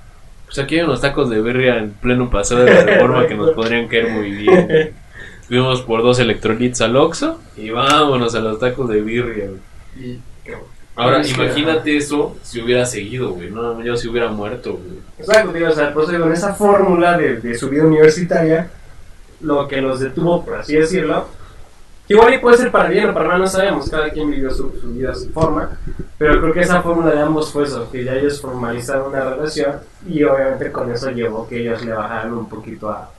pues 0.45 0.59
aquí 0.59 0.77
hay 0.77 0.83
unos 0.83 1.01
tacos 1.01 1.31
de 1.31 1.41
birria 1.41 1.79
en 1.79 1.91
pleno 1.91 2.29
paseo 2.31 2.59
de 2.59 2.73
la 2.73 2.83
reforma 2.83 3.27
que 3.27 3.35
nos 3.35 3.51
podrían 3.53 3.89
caer 3.89 4.11
muy 4.11 4.31
bien. 4.31 4.93
Fuimos 5.49 5.81
por 5.83 6.03
dos 6.03 6.19
electrolits 6.19 6.81
al 6.83 6.97
Oxxo 6.97 7.41
y 7.57 7.71
vámonos 7.71 8.35
a 8.35 8.41
los 8.41 8.59
tacos 8.59 8.89
de 8.91 9.01
birria. 9.01 9.47
güey. 9.49 9.61
Y- 10.11 10.21
Ahora, 10.99 11.23
Sí, 11.23 11.35
imagínate 11.35 11.95
eso 11.97 12.37
si 12.43 12.61
hubiera 12.63 12.87
seguido, 12.87 13.31
güey. 13.33 13.51
No, 13.51 13.83
yo 13.85 13.97
si 13.99 14.09
hubiera 14.09 14.29
muerto, 14.29 14.73
güey. 14.83 14.99
Exacto, 15.19 15.53
digo, 15.53 15.69
o 15.69 15.73
sea, 15.73 15.93
por 15.93 16.05
eso 16.05 16.13
digo, 16.13 16.25
en 16.27 16.33
esa 16.33 16.55
fórmula 16.55 17.19
de, 17.19 17.37
de 17.37 17.55
su 17.55 17.69
vida 17.69 17.85
universitaria, 17.85 18.71
lo 19.41 19.67
que 19.69 19.81
los 19.81 20.01
detuvo, 20.01 20.45
por 20.45 20.57
así 20.57 20.75
decirlo, 20.75 21.27
igual 22.09 22.35
y 22.35 22.39
puede 22.39 22.59
ser 22.59 22.71
para 22.71 22.89
bien 22.89 23.11
o 23.11 23.15
para 23.15 23.29
mal, 23.29 23.41
no 23.41 23.47
sabemos, 23.47 23.91
cada 23.91 24.11
quien 24.11 24.31
vivió 24.31 24.51
su, 24.51 24.73
su 24.81 24.93
vida 24.93 25.13
a 25.13 25.15
su 25.15 25.31
forma, 25.31 25.79
pero 26.19 26.41
creo 26.41 26.55
que 26.55 26.61
esa 26.61 26.83
fórmula 26.83 27.11
de 27.13 27.21
ambos 27.21 27.53
fue 27.53 27.65
eso, 27.65 27.91
que 27.91 28.05
ya 28.05 28.15
ellos 28.15 28.41
formalizaron 28.41 29.09
una 29.09 29.25
relación 29.25 29.77
y 30.07 30.23
obviamente 30.23 30.73
con 30.73 30.91
eso 30.91 31.11
llevó 31.11 31.47
que 31.47 31.61
ellos 31.61 31.85
le 31.85 31.93
bajaran 31.93 32.33
un 32.33 32.49
poquito 32.49 32.91
a, 32.91 33.11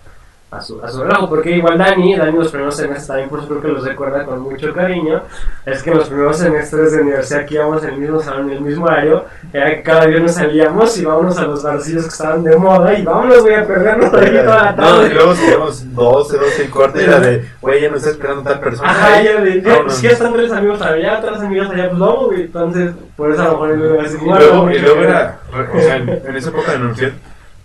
a 0.50 0.62
su, 0.62 0.82
a 0.82 0.88
su 0.90 1.04
relajo, 1.04 1.28
porque 1.28 1.52
igual 1.52 1.78
Dani, 1.78 2.16
Dani 2.16 2.38
los 2.38 2.50
primeros 2.50 2.76
semestres 2.78 3.06
también, 3.08 3.28
por 3.28 3.40
eso 3.40 3.50
creo 3.50 3.62
que 3.62 3.68
los 3.68 3.84
recuerda 3.84 4.24
con 4.24 4.40
mucho 4.40 4.74
cariño, 4.74 5.22
es 5.66 5.84
que 5.84 5.92
en 5.92 5.98
los 5.98 6.08
primeros 6.08 6.38
semestres 6.38 6.94
de 6.94 7.02
universidad 7.02 7.46
que 7.46 7.56
íbamos 7.56 7.84
en 7.84 7.90
el 7.90 7.98
mismo 8.00 8.22
salón, 8.22 8.50
en 8.50 8.56
el 8.56 8.62
mismo 8.62 8.86
horario, 8.86 9.26
era 9.52 9.68
que 9.76 9.84
cada 9.84 10.06
viernes 10.06 10.36
salíamos 10.36 10.98
y 10.98 11.04
vámonos 11.04 11.38
a 11.38 11.44
los 11.48 11.62
barcillos 11.64 12.04
que 12.04 12.10
estaban 12.10 12.46
de 12.46 12.56
moda 12.56 12.94
y 12.98 13.04
vámonos, 13.04 13.42
voy 13.44 13.56
a 13.56 13.68
perdernos 13.68 14.14
aquí 14.14 14.30
toda 14.32 14.64
la 14.64 14.72
No, 14.72 14.78
tarde. 14.84 15.08
y 15.10 15.14
luego 15.14 15.34
teníamos 15.34 15.94
12, 15.96 16.38
12 16.38 16.64
y 16.64 16.68
cuarto 16.70 17.02
y 17.02 17.04
era 17.04 17.20
de, 17.20 17.46
güey, 17.62 17.82
ya 17.82 17.90
no 17.92 17.98
está 17.98 18.10
esperando 18.12 18.44
tal 18.44 18.60
persona. 18.62 18.90
Ajá, 18.90 19.22
le 19.22 19.42
dije, 19.52 19.62
Vámonos. 19.68 19.84
pues 19.86 20.02
ya 20.02 20.10
están 20.12 20.32
tres 20.34 20.52
amigos 20.54 20.82
allá, 20.82 21.20
tres 21.20 21.40
amigos 21.42 21.70
allá, 21.72 21.88
pues 21.90 22.00
vamos, 22.00 22.26
güey. 22.28 22.42
Entonces, 22.44 22.92
por 23.18 23.32
eso 23.34 23.42
a 23.42 23.46
lo 23.52 23.60
mejor 23.66 24.00
a 24.00 24.04
decir, 24.04 24.20
Y 24.22 24.26
luego, 24.30 24.72
y 24.72 24.80
luego 24.80 25.02
era, 25.02 25.40
o 25.76 25.80
sea, 25.80 25.98
en, 25.98 26.08
en 26.10 26.36
esa 26.38 26.50
época 26.52 26.72
de 26.72 26.78
universidad, 26.78 27.12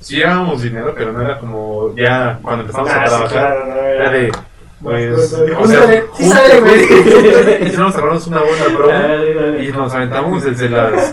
sí 0.02 0.16
llevábamos 0.16 0.62
dinero, 0.62 0.92
pero 0.96 1.12
no 1.12 1.20
era 1.22 1.38
como 1.38 1.94
ya 1.96 2.38
cuando 2.42 2.62
empezamos 2.62 2.90
Ah, 2.90 3.00
a 3.00 3.02
sí, 3.04 3.08
trabajar, 3.08 3.30
claro, 3.30 3.66
no, 3.66 3.74
era 3.80 4.10
de, 4.10 4.32
pues, 4.82 5.30
Júntale, 5.30 5.54
o 5.56 5.66
sea, 5.66 6.02
sí 6.16 6.28
sale, 6.28 6.60
güey. 6.60 7.68
y 7.72 7.76
nos 7.76 7.94
agarramos 7.94 8.26
una 8.26 8.40
buena 8.40 8.64
broma 8.76 8.92
dale. 8.94 9.64
y 9.64 9.72
nos 9.72 9.94
aventamos 9.94 10.44
desde 10.44 10.68
las 10.68 11.12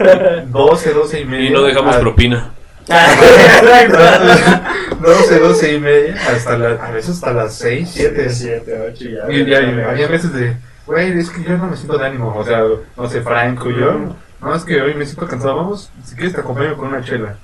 12, 0.51 0.93
12 0.93 1.19
y 1.21 1.25
media. 1.25 1.49
Y 1.49 1.53
no 1.53 1.61
dejamos 1.61 1.95
a- 1.95 1.99
propina. 1.99 2.49
Exacto. 2.89 3.97
12, 5.01 5.39
12 5.39 5.73
y 5.75 5.79
media, 5.79 6.15
hasta 6.29 6.57
la, 6.57 6.69
a 6.83 6.91
veces 6.91 7.11
hasta 7.15 7.31
las 7.33 7.53
6, 7.55 7.89
7. 7.91 8.29
Siete, 8.31 8.79
ocho, 8.91 9.05
ya. 9.05 9.31
Y 9.31 9.45
ya, 9.45 9.61
y 9.61 9.81
había 9.81 10.07
veces 10.07 10.33
de, 10.33 10.55
güey, 10.85 11.17
es 11.19 11.29
que 11.29 11.43
yo 11.43 11.57
no 11.57 11.67
me 11.67 11.75
siento 11.77 11.97
de 11.97 12.05
ánimo. 12.07 12.33
O 12.35 12.43
sea, 12.43 12.63
no 12.97 13.07
sé, 13.09 13.21
Franco, 13.21 13.69
yo. 13.69 14.15
No, 14.41 14.55
es 14.55 14.63
que 14.63 14.81
hoy 14.81 14.93
me 14.95 15.05
siento 15.05 15.27
cansado. 15.27 15.55
Vamos, 15.57 15.91
si 16.03 16.15
quieres 16.15 16.33
te 16.33 16.41
acompaño 16.41 16.75
con 16.77 16.87
una 16.87 17.03
chela. 17.03 17.35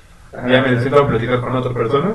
Ya 0.47 0.61
me 0.61 0.79
siento 0.79 0.99
a 0.99 1.07
platicar 1.07 1.41
con 1.41 1.55
otra 1.55 1.73
persona. 1.73 2.13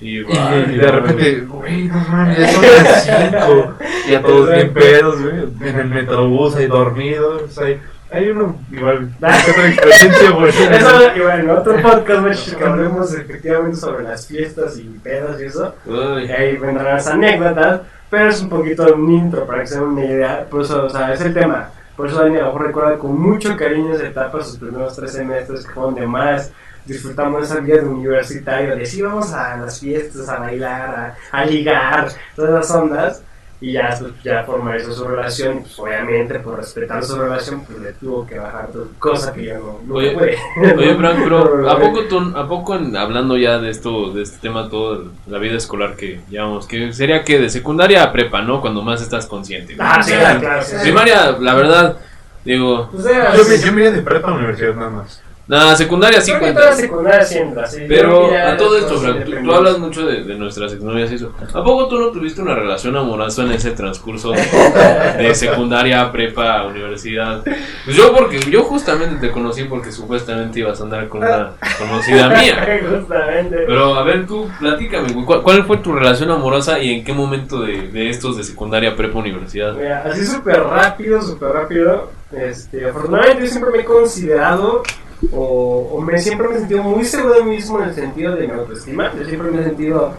Y, 0.00 0.20
Y, 0.20 0.22
y 0.22 0.76
de 0.78 0.90
repente, 0.90 1.40
güey, 1.42 1.84
no 1.88 1.94
mames, 2.08 2.38
ya 2.38 2.48
son 2.52 2.62
las 2.62 3.04
5. 3.04 3.74
Y 4.08 4.14
a 4.14 4.22
todos 4.22 4.50
bien 4.50 4.72
pedos, 4.72 5.22
güey. 5.22 5.68
En 5.68 5.78
el 5.78 5.88
metrobús 5.88 6.56
ahí 6.56 6.66
dormidos. 6.66 7.56
Hay, 7.58 7.80
hay 8.10 8.28
uno, 8.28 8.56
igual, 8.70 9.10
otra 9.16 9.68
experiencia, 9.68 10.30
güey. 10.32 10.50
Eso, 10.50 11.16
y 11.16 11.20
bueno, 11.20 11.54
otro 11.54 11.80
podcast, 11.80 12.56
que 12.56 12.64
hablemos 12.64 13.14
efectivamente 13.14 13.76
sobre 13.76 14.04
las 14.04 14.26
fiestas 14.26 14.76
y 14.78 14.82
pedas 15.02 15.40
y 15.40 15.44
eso. 15.44 15.74
Uy. 15.86 16.24
Y 16.26 16.30
ahí 16.30 16.56
vendrán 16.56 16.96
las 16.96 17.06
anécdotas, 17.06 17.80
pero 18.10 18.28
es 18.28 18.42
un 18.42 18.48
poquito 18.50 18.92
un 18.94 19.10
intro 19.10 19.46
para 19.46 19.60
que 19.60 19.68
se 19.68 19.76
den 19.76 19.84
una 19.84 20.04
idea. 20.04 20.46
Por 20.50 20.62
eso, 20.62 20.84
o 20.84 20.90
sea, 20.90 21.12
es 21.12 21.20
el 21.22 21.32
tema. 21.32 21.70
Por 21.96 22.08
eso 22.08 22.18
Dani 22.18 22.36
a 22.36 22.40
lo 22.40 22.46
mejor 22.46 22.66
recuerda 22.66 22.98
con 22.98 23.18
mucho 23.20 23.56
cariño 23.56 23.94
esa 23.94 24.06
etapa, 24.06 24.42
sus 24.42 24.58
primeros 24.58 24.96
tres 24.96 25.12
semestres 25.12 25.66
que 25.66 25.72
fueron 25.72 25.94
de 25.94 26.06
más. 26.06 26.50
Disfrutamos 26.84 27.44
esa 27.44 27.60
vida 27.60 27.76
de 27.76 27.84
universitario, 27.88 28.76
de 28.76 28.84
sí 28.86 29.02
vamos 29.02 29.32
a 29.32 29.56
las 29.56 29.78
fiestas, 29.80 30.28
a 30.28 30.38
bailar, 30.40 31.16
a, 31.32 31.38
a 31.38 31.44
ligar, 31.44 32.08
todas 32.34 32.50
las 32.52 32.70
ondas. 32.70 33.22
Y 33.60 33.74
ya, 33.74 33.96
pues, 33.96 34.12
ya 34.24 34.42
formalizó 34.42 34.92
su 34.92 35.06
relación, 35.06 35.58
y 35.58 35.60
pues 35.60 35.78
obviamente 35.78 36.40
por 36.40 36.56
respetar 36.56 37.04
su 37.04 37.16
relación, 37.16 37.64
pues 37.64 37.78
le 37.78 37.92
tuvo 37.92 38.26
que 38.26 38.36
bajar 38.36 38.72
todo, 38.72 38.88
cosa 38.98 39.32
que 39.32 39.44
yo 39.44 39.54
no, 39.54 39.78
no 39.86 39.94
Oye. 39.94 40.16
Oye, 40.16 40.94
Frank, 40.98 41.18
pero 41.22 41.70
¿a 41.70 41.78
poco, 41.78 42.00
tú, 42.06 42.32
¿a 42.36 42.48
poco 42.48 42.74
en- 42.74 42.96
hablando 42.96 43.36
ya 43.36 43.60
de 43.60 43.70
esto, 43.70 44.12
de 44.12 44.22
este 44.22 44.38
tema, 44.38 44.68
todo 44.68 45.04
la 45.28 45.38
vida 45.38 45.56
escolar 45.56 45.94
que 45.94 46.22
llevamos, 46.28 46.66
que 46.66 46.92
sería 46.92 47.22
que 47.22 47.38
de 47.38 47.48
secundaria 47.50 48.02
a 48.02 48.10
prepa, 48.12 48.42
¿no? 48.42 48.60
Cuando 48.60 48.82
más 48.82 49.00
estás 49.00 49.26
consciente. 49.26 49.76
Ah, 49.78 50.02
sí, 50.02 50.10
O 50.12 50.16
sea, 50.16 50.40
claro, 50.40 50.62
sí, 50.64 50.74
sí. 50.76 50.82
Primaria, 50.82 51.36
la 51.38 51.54
verdad, 51.54 51.96
Digo, 52.44 52.90
sea, 53.00 53.36
Yo, 53.36 53.42
yo 53.44 53.72
me 53.72 53.82
iría 53.82 53.92
de 53.92 54.02
prepa 54.02 54.30
a 54.32 54.34
universidad 54.34 54.74
nada 54.74 54.90
más. 54.90 55.22
Nada, 55.46 55.76
secundaria 55.76 56.20
sí 56.20 56.32
cuenta. 56.38 56.72
secundaria 56.72 57.26
entra, 57.30 57.66
sí. 57.66 57.84
Pero 57.88 58.30
a 58.34 58.56
todo 58.56 58.78
esto, 58.78 58.96
Frank, 58.98 59.24
tú, 59.24 59.52
hablas 59.52 59.78
mucho 59.78 60.06
de, 60.06 60.24
de 60.24 60.34
nuestras 60.36 60.72
exnovias 60.72 61.10
y 61.12 61.16
eso. 61.16 61.32
¿A 61.52 61.62
poco 61.62 61.88
tú 61.88 61.98
no 61.98 62.08
tuviste 62.08 62.40
una 62.42 62.54
relación 62.54 62.96
amorosa 62.96 63.42
en 63.42 63.52
ese 63.52 63.72
transcurso 63.72 64.32
de 64.32 65.34
secundaria, 65.34 66.10
prepa, 66.12 66.64
universidad? 66.66 67.42
Pues 67.84 67.96
yo 67.96 68.12
porque 68.12 68.40
yo 68.40 68.62
justamente 68.64 69.26
te 69.26 69.32
conocí 69.32 69.64
porque 69.64 69.92
supuestamente 69.92 70.60
ibas 70.60 70.80
a 70.80 70.84
andar 70.84 71.08
con 71.08 71.22
una 71.22 71.52
conocida 71.78 72.28
mía. 72.40 72.80
Justamente. 72.90 73.56
Pero 73.66 73.94
a 73.94 74.02
ver, 74.04 74.26
tú 74.26 74.48
platícame, 74.58 75.12
¿cuál, 75.24 75.42
cuál 75.42 75.64
fue 75.64 75.78
tu 75.78 75.92
relación 75.92 76.30
amorosa 76.30 76.78
y 76.78 76.92
en 76.92 77.04
qué 77.04 77.12
momento 77.12 77.62
de, 77.62 77.88
de 77.88 78.10
estos 78.10 78.36
de 78.36 78.44
secundaria, 78.44 78.96
prepa, 78.96 79.18
universidad? 79.18 79.74
Mira, 79.74 80.04
así 80.06 80.24
súper 80.24 80.62
rápido, 80.62 81.20
súper 81.20 81.50
rápido. 81.50 82.21
Este, 82.32 82.88
afortunadamente 82.88 83.42
yo 83.42 83.48
siempre 83.48 83.72
me 83.72 83.78
he 83.80 83.84
considerado 83.84 84.82
o, 85.30 86.00
me 86.00 86.18
siempre 86.18 86.48
me 86.48 86.54
he 86.54 86.58
sentido 86.58 86.82
muy 86.82 87.04
seguro 87.04 87.34
de 87.34 87.44
mí 87.44 87.50
mismo 87.52 87.78
en 87.80 87.88
el 87.88 87.94
sentido 87.94 88.34
de 88.34 88.46
mi 88.46 88.52
autoestima. 88.52 89.12
Yo 89.16 89.24
siempre 89.24 89.50
me 89.50 89.60
he 89.60 89.64
sentido 89.64 90.12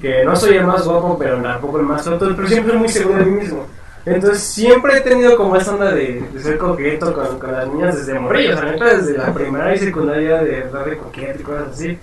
que 0.00 0.24
no 0.24 0.36
soy 0.36 0.56
el 0.56 0.66
más 0.66 0.86
guapo, 0.86 1.16
pero 1.18 1.40
tampoco 1.42 1.80
el 1.80 1.86
más 1.86 2.06
alto, 2.06 2.30
pero 2.36 2.48
siempre 2.48 2.74
muy 2.74 2.88
seguro 2.88 3.18
de 3.18 3.24
mí 3.24 3.40
mismo. 3.40 3.66
Entonces 4.04 4.40
siempre 4.40 4.98
he 4.98 5.00
tenido 5.00 5.36
como 5.36 5.56
esa 5.56 5.72
onda 5.72 5.90
de, 5.90 6.22
ser 6.40 6.58
coqueto 6.58 7.12
con, 7.12 7.40
con 7.40 7.52
las 7.52 7.66
niñas 7.68 7.96
desde 7.96 8.18
morir, 8.18 8.54
o 8.54 8.84
desde 8.84 9.18
la 9.18 9.34
primaria 9.34 9.74
y 9.74 9.78
secundaria 9.78 10.42
de 10.44 10.62
andar 10.62 10.88
de 10.88 10.96
coqueto 10.96 11.40
y 11.40 11.42
cosas 11.42 11.68
así. 11.72 11.98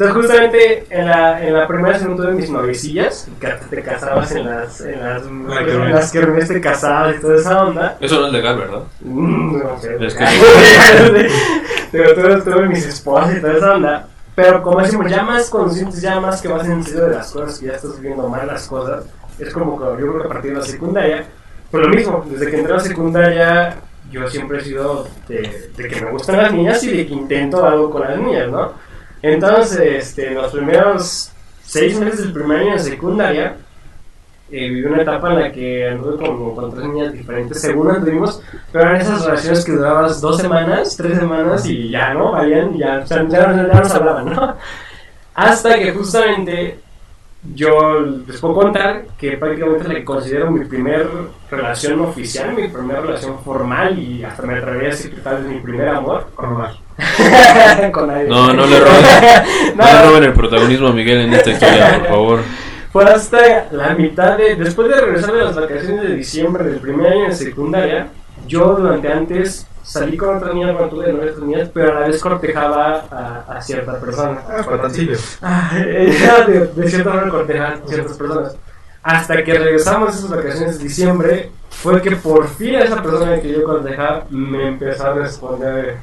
Entonces 0.00 0.14
justamente 0.16 0.86
en 0.90 1.06
la, 1.06 1.44
en 1.44 1.54
la 1.54 1.66
primera 1.66 1.96
y 1.96 2.00
segunda 2.00 2.22
tuve 2.26 2.34
mis 2.34 2.50
novicillas, 2.50 3.28
que 3.40 3.48
te 3.68 3.82
casabas 3.82 4.30
en 4.30 4.46
las, 4.46 4.80
en 4.80 5.00
las, 5.02 5.24
La 5.24 5.60
en 5.60 5.66
kermés. 5.66 5.90
las 5.94 6.12
kermés 6.12 6.48
te 6.48 6.60
casabas 6.60 7.16
y 7.16 7.20
toda 7.20 7.34
esa 7.36 7.64
onda. 7.64 7.96
Eso 8.00 8.20
no 8.20 8.26
es 8.28 8.32
legal, 8.32 8.58
¿verdad? 8.58 8.82
Mm, 9.00 9.58
no 9.58 9.78
sé. 9.80 9.96
Es 10.00 10.14
que- 10.14 11.28
Pero 11.90 12.14
tuve, 12.14 12.40
tuve 12.42 12.68
mis 12.68 12.86
esposas 12.86 13.36
y 13.36 13.40
toda 13.40 13.54
esa 13.54 13.74
onda. 13.74 14.06
Pero 14.36 14.62
como 14.62 14.80
decimos, 14.80 15.10
ya 15.10 15.22
más 15.24 15.50
conscientes, 15.50 16.00
ya 16.00 16.20
más 16.20 16.40
que 16.40 16.46
vas 16.46 16.64
en 16.68 16.84
serio 16.84 17.06
de 17.06 17.16
las 17.16 17.32
cosas, 17.32 17.58
que 17.58 17.66
ya 17.66 17.72
estás 17.72 18.00
viendo 18.00 18.28
mal 18.28 18.46
las 18.46 18.68
cosas, 18.68 19.04
es 19.36 19.52
como 19.52 19.76
que 19.78 19.84
yo 19.84 19.96
creo 19.96 20.18
que 20.20 20.26
a 20.26 20.28
partir 20.28 20.52
de 20.52 20.58
la 20.58 20.64
secundaria, 20.64 21.24
pues 21.72 21.82
lo 21.84 21.88
mismo, 21.92 22.24
desde 22.30 22.48
que 22.50 22.56
entré 22.58 22.72
a 22.72 22.76
la 22.76 22.82
secundaria, 22.84 23.76
yo 24.12 24.28
siempre 24.28 24.58
he 24.58 24.64
sido 24.64 25.08
de, 25.26 25.70
de 25.76 25.88
que 25.88 26.00
me 26.04 26.10
gustan 26.12 26.36
las 26.36 26.52
niñas 26.52 26.82
y 26.84 26.96
de 26.98 27.06
que 27.08 27.12
intento 27.14 27.66
algo 27.66 27.90
con 27.90 28.02
las 28.02 28.16
niñas, 28.16 28.48
¿no? 28.48 28.72
Entonces, 29.22 29.80
este, 29.80 30.30
los 30.30 30.52
primeros 30.52 31.32
seis 31.64 31.98
meses 31.98 32.20
del 32.20 32.32
primer 32.32 32.60
año 32.60 32.72
de 32.72 32.78
secundaria, 32.78 33.56
eh, 34.50 34.68
viví 34.70 34.84
una 34.84 35.02
etapa 35.02 35.30
en 35.32 35.40
la 35.40 35.52
que 35.52 35.88
anduve 35.88 36.16
con, 36.16 36.54
con 36.54 36.70
tres 36.70 36.86
niñas 36.86 37.12
diferentes, 37.12 37.60
según 37.60 37.90
anduvimos, 37.90 38.40
pero 38.72 38.84
eran 38.84 39.00
esas 39.02 39.24
relaciones 39.24 39.64
que 39.64 39.72
durabas 39.72 40.20
dos 40.22 40.38
semanas, 40.38 40.96
tres 40.96 41.18
semanas 41.18 41.66
y 41.66 41.90
ya, 41.90 42.14
¿no? 42.14 42.32
Valían, 42.32 42.76
ya, 42.78 43.04
ya, 43.04 43.28
ya 43.28 43.46
no 43.52 43.84
se 43.84 43.96
hablaban, 43.96 44.26
¿no? 44.26 44.56
Hasta 45.34 45.78
que 45.78 45.92
justamente 45.92 46.80
yo 47.54 48.00
les 48.26 48.40
puedo 48.40 48.54
contar 48.54 49.06
que 49.18 49.36
prácticamente 49.36 49.88
le 49.88 50.04
considero 50.04 50.50
mi 50.50 50.64
primer 50.64 51.08
relación 51.50 52.00
oficial, 52.00 52.54
mi 52.54 52.68
primera 52.68 53.00
relación 53.00 53.38
formal 53.40 53.98
y 53.98 54.24
hasta 54.24 54.42
me 54.42 54.58
atrevería 54.58 54.88
a 54.88 54.90
decir 54.90 55.14
que 55.14 55.20
tal 55.20 55.42
vez 55.42 55.52
mi 55.52 55.60
primer 55.60 55.88
amor 55.88 56.28
Con 56.34 56.52
Omar. 56.52 56.72
con 57.92 58.08
nadie. 58.08 58.28
No, 58.28 58.52
no 58.52 58.66
le 58.66 58.80
roben, 58.80 59.02
no 59.76 59.84
No, 59.84 59.92
le 59.92 60.02
roben 60.08 60.24
el 60.24 60.32
protagonismo 60.32 60.88
a 60.88 60.92
Miguel 60.92 61.20
en 61.20 61.34
esta 61.34 61.50
historia, 61.50 61.98
por 61.98 62.08
favor. 62.08 62.40
Fue 62.92 63.04
hasta 63.04 63.68
la 63.70 63.94
mitad 63.94 64.36
de. 64.36 64.56
Después 64.56 64.88
de 64.88 65.00
regresar 65.00 65.32
de 65.32 65.44
las 65.44 65.54
vacaciones 65.54 66.02
de 66.02 66.14
diciembre 66.16 66.64
del 66.64 66.80
primer 66.80 67.12
año 67.12 67.24
de 67.26 67.34
secundaria, 67.34 68.08
yo 68.46 68.74
durante 68.74 69.12
antes 69.12 69.66
salí 69.88 70.16
con 70.16 70.36
otras 70.36 70.54
niñas, 70.54 70.74
bueno, 70.74 70.88
tuve 70.88 71.12
novias 71.12 71.38
niñas, 71.38 71.70
pero 71.72 71.90
a 71.92 72.00
la 72.00 72.06
vez 72.06 72.20
cortejaba 72.20 73.04
a, 73.10 73.56
a 73.56 73.60
cierta 73.62 73.98
persona. 73.98 74.42
Ah, 74.46 74.62
patancillo. 74.68 75.16
Ah, 75.40 75.70
ella 75.76 76.44
de, 76.46 76.66
de 76.66 76.90
cierta 76.90 77.10
manera 77.10 77.30
cortejaba 77.30 77.68
a 77.68 77.88
ciertas 77.88 78.16
personas. 78.16 78.56
Hasta 79.02 79.42
que 79.42 79.54
regresamos 79.54 80.12
de 80.12 80.18
esas 80.18 80.30
vacaciones 80.30 80.78
de 80.78 80.84
diciembre, 80.84 81.50
fue 81.70 82.02
que 82.02 82.16
por 82.16 82.46
fin 82.48 82.74
esa 82.74 83.02
persona 83.02 83.40
que 83.40 83.52
yo 83.52 83.64
cortejaba 83.64 84.24
me 84.28 84.68
empezó 84.68 85.06
a 85.06 85.14
responder. 85.14 85.96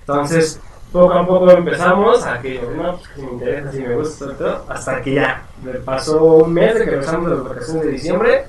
Entonces, 0.00 0.60
poco 0.90 1.12
a 1.12 1.26
poco 1.26 1.50
empezamos 1.50 2.24
a 2.24 2.40
que, 2.40 2.62
no, 2.74 2.96
pues, 2.96 3.10
si 3.14 3.22
me 3.22 3.32
interesa, 3.32 3.72
si 3.72 3.80
me 3.80 3.94
gusta, 3.96 4.32
todo, 4.34 4.64
hasta 4.68 5.02
que 5.02 5.14
ya, 5.14 5.44
me 5.62 5.72
pasó 5.72 6.22
un 6.22 6.54
mes 6.54 6.74
de 6.74 6.84
que 6.84 6.90
regresamos 6.92 7.28
de 7.28 7.36
las 7.36 7.44
vacaciones 7.44 7.84
de 7.84 7.90
diciembre 7.90 8.44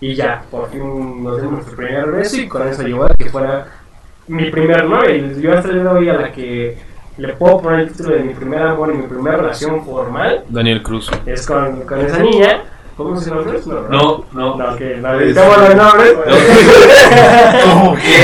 y 0.00 0.14
ya, 0.16 0.42
por 0.50 0.68
fin 0.70 1.22
nos 1.22 1.36
dimos 1.36 1.52
nuestro 1.52 1.76
primer 1.76 2.10
beso 2.10 2.36
y 2.38 2.48
con 2.48 2.66
eso 2.66 2.82
llegó 2.82 3.04
a 3.04 3.14
que 3.14 3.30
fuera 3.30 3.68
mi 4.28 4.50
primer 4.50 4.84
novia. 4.84 5.16
Y 5.16 5.40
yo 5.40 5.52
hasta 5.52 5.68
el 5.68 5.74
día 5.82 5.84
de 5.84 5.98
hoy 5.98 6.08
a 6.08 6.14
la 6.14 6.32
que 6.32 6.76
le 7.18 7.32
puedo 7.34 7.60
poner 7.60 7.80
el 7.80 7.88
título 7.92 8.14
de 8.16 8.22
mi 8.22 8.34
primer 8.34 8.62
amor 8.62 8.90
y 8.92 8.96
mi 8.96 9.06
primera 9.06 9.36
relación 9.36 9.84
formal 9.84 10.44
Daniel 10.48 10.82
Cruz. 10.82 11.10
es 11.26 11.46
con, 11.46 11.82
con 11.82 12.00
esa 12.00 12.18
niña. 12.18 12.62
¿Cómo 12.96 13.16
se 13.18 13.30
llama? 13.30 13.42
No, 13.66 13.88
No, 13.88 14.24
no. 14.32 14.56
No, 14.56 14.76
que 14.76 14.96
no 14.96 15.16
dedicamos 15.16 15.58
los 15.58 15.74
nombres. 15.74 16.12
¿Cómo 17.64 17.94
que? 17.96 18.16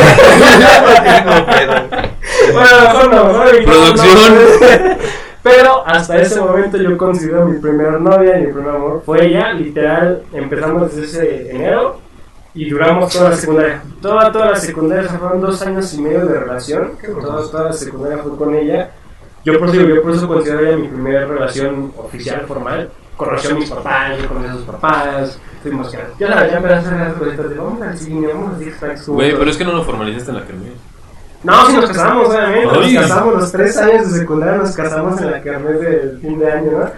Bueno, 2.52 2.68
mejor 2.82 3.14
no, 3.14 3.32
Producción. 3.64 4.34
Pero 5.42 5.86
hasta 5.86 6.20
ese 6.20 6.40
momento 6.40 6.76
yo 6.76 6.96
considero 6.98 7.46
mi 7.46 7.58
primer 7.58 8.00
novia 8.00 8.38
y 8.38 8.46
mi 8.46 8.52
primer 8.52 8.74
amor 8.74 9.02
fue 9.04 9.26
ella. 9.26 9.52
Literal, 9.54 10.22
empezamos 10.32 10.94
desde 10.94 11.04
ese 11.06 11.50
enero 11.50 12.00
y 12.54 12.68
duramos 12.68 13.12
toda 13.12 13.30
la 13.30 13.36
secundaria. 13.36 13.82
Toda, 14.00 14.32
toda 14.32 14.50
la 14.50 14.56
secundaria, 14.56 15.08
fueron 15.08 15.40
dos 15.40 15.62
años 15.62 15.92
y 15.94 16.00
medio 16.00 16.26
de 16.26 16.40
relación. 16.40 16.92
Toda, 17.20 17.50
toda 17.50 17.64
la 17.64 17.72
secundaria 17.72 18.18
fue 18.18 18.36
con 18.36 18.54
ella. 18.54 18.90
Yo 19.44 19.58
por, 19.58 19.68
eso, 19.68 19.80
yo 19.80 20.02
por 20.02 20.12
eso 20.12 20.28
considero 20.28 20.66
ella 20.66 20.76
mi 20.76 20.88
primera 20.88 21.24
relación 21.26 21.92
oficial, 21.96 22.44
formal. 22.46 22.90
Conoció 23.16 23.50
a 23.50 23.54
mis 23.54 23.70
papás, 23.70 24.18
yo 24.20 24.28
conocí 24.28 24.48
a 24.48 24.52
sus 24.52 24.64
papás. 24.64 25.38
Fuimos 25.62 25.90
ya, 25.90 26.06
ya 26.18 26.28
sabes, 26.28 26.52
ya 26.52 26.78
hacer 26.78 26.92
las 26.92 27.14
cositas 27.14 27.50
de 27.50 27.56
vamos 27.56 27.82
al 27.82 27.98
cine, 27.98 28.28
vamos 28.28 28.52
a 28.54 28.78
Flags 28.78 29.08
Güey, 29.08 29.30
juntos". 29.30 29.38
pero 29.38 29.50
es 29.50 29.56
que 29.56 29.64
no 29.64 29.72
lo 29.72 29.84
formalizaste 29.84 30.30
en 30.30 30.36
la 30.36 30.46
kermés. 30.46 30.72
No, 31.42 31.66
si 31.66 31.72
nos 31.72 31.86
casamos, 31.86 32.28
obviamente. 32.28 32.66
Nos 32.66 32.92
casamos 32.94 33.34
los 33.34 33.52
tres 33.52 33.76
años 33.76 34.12
de 34.12 34.18
secundaria, 34.20 34.56
nos 34.58 34.74
casamos 34.74 35.20
en 35.20 35.30
la 35.30 35.40
kermés 35.40 35.80
del 35.80 36.18
fin 36.20 36.38
de 36.38 36.52
año, 36.52 36.70
¿no? 36.72 36.90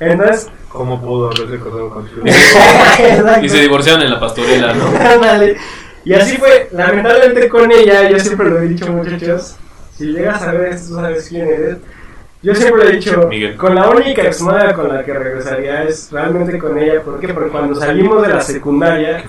Entonces. 0.00 0.48
¿Cómo 0.68 1.00
pudo 1.00 1.26
haberse 1.30 1.58
casado 1.58 1.90
contigo? 1.90 2.22
Y 3.42 3.48
se 3.48 3.58
divorciaron 3.60 4.02
en 4.02 4.10
la 4.10 4.20
pastorela, 4.20 4.74
¿no? 4.74 4.86
Ándale. 4.86 5.56
Y 6.04 6.12
así 6.14 6.36
fue, 6.36 6.68
lamentablemente 6.72 7.48
con 7.48 7.70
ella, 7.72 8.08
yo 8.08 8.18
siempre 8.18 8.48
lo 8.50 8.58
he 8.60 8.68
dicho, 8.68 8.86
muchachos. 8.92 9.56
Si 9.96 10.06
llegas 10.12 10.42
a 10.42 10.52
ver 10.52 10.72
esto, 10.74 10.88
tú 10.90 11.00
sabes 11.00 11.26
quién 11.28 11.48
eres. 11.48 11.78
Yo 12.42 12.54
siempre 12.54 12.84
lo 12.84 12.90
he 12.90 12.92
dicho, 12.96 13.26
Miguel. 13.28 13.56
con 13.56 13.74
la 13.74 13.88
única 13.88 14.22
exnovia 14.22 14.72
con 14.74 14.94
la 14.94 15.02
que 15.04 15.12
regresaría 15.14 15.82
es 15.84 16.12
realmente 16.12 16.58
con 16.58 16.78
ella. 16.78 17.02
¿Por 17.02 17.18
qué? 17.18 17.28
Porque 17.34 17.50
cuando 17.50 17.74
salimos 17.74 18.22
de 18.22 18.28
la 18.34 18.40
secundaria, 18.40 19.24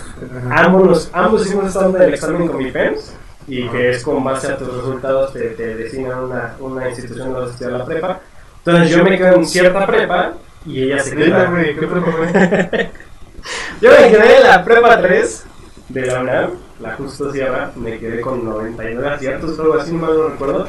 ambos, 0.50 0.84
nos- 0.86 1.10
ambos 1.12 1.44
hicimos 1.44 1.66
esta 1.66 1.80
onda 1.86 1.98
del 2.00 2.14
examen 2.14 2.46
con 2.48 2.58
mi 2.62 2.70
PEMS 2.70 3.12
y 3.48 3.68
que 3.68 3.90
es 3.90 4.02
con 4.04 4.22
base 4.22 4.46
a 4.52 4.56
tus 4.56 4.72
resultados 4.74 5.32
te, 5.32 5.40
te 5.50 5.74
designan 5.74 6.20
una, 6.24 6.54
una 6.60 6.88
institución 6.88 7.32
donde 7.32 7.40
vas 7.40 7.48
a 7.50 7.52
estudiar 7.52 7.78
la 7.78 7.84
prepa. 7.84 8.20
Entonces 8.64 8.96
yo 8.96 9.04
me 9.04 9.18
quedo 9.18 9.36
en 9.36 9.46
cierta 9.46 9.86
prepa 9.86 10.34
y 10.64 10.84
ella 10.84 10.98
se 11.00 11.16
queda. 11.16 11.50
güey, 11.50 11.74
¿qué 11.74 11.86
prepa 11.86 12.12
fue? 12.12 12.90
Yo 13.80 13.90
me 13.90 14.08
quedé 14.08 14.36
en 14.36 14.42
la 14.44 14.64
prepa 14.64 15.00
3 15.00 15.46
de 15.88 16.06
la 16.06 16.20
UNAM, 16.20 16.50
la 16.80 16.94
Justo 16.94 17.32
Sierra, 17.32 17.72
me 17.74 17.98
quedé 17.98 18.20
con 18.20 18.44
99 18.44 19.08
aciertos, 19.08 19.58
algo 19.58 19.74
así, 19.74 19.92
no 19.92 20.28
recuerdo. 20.28 20.68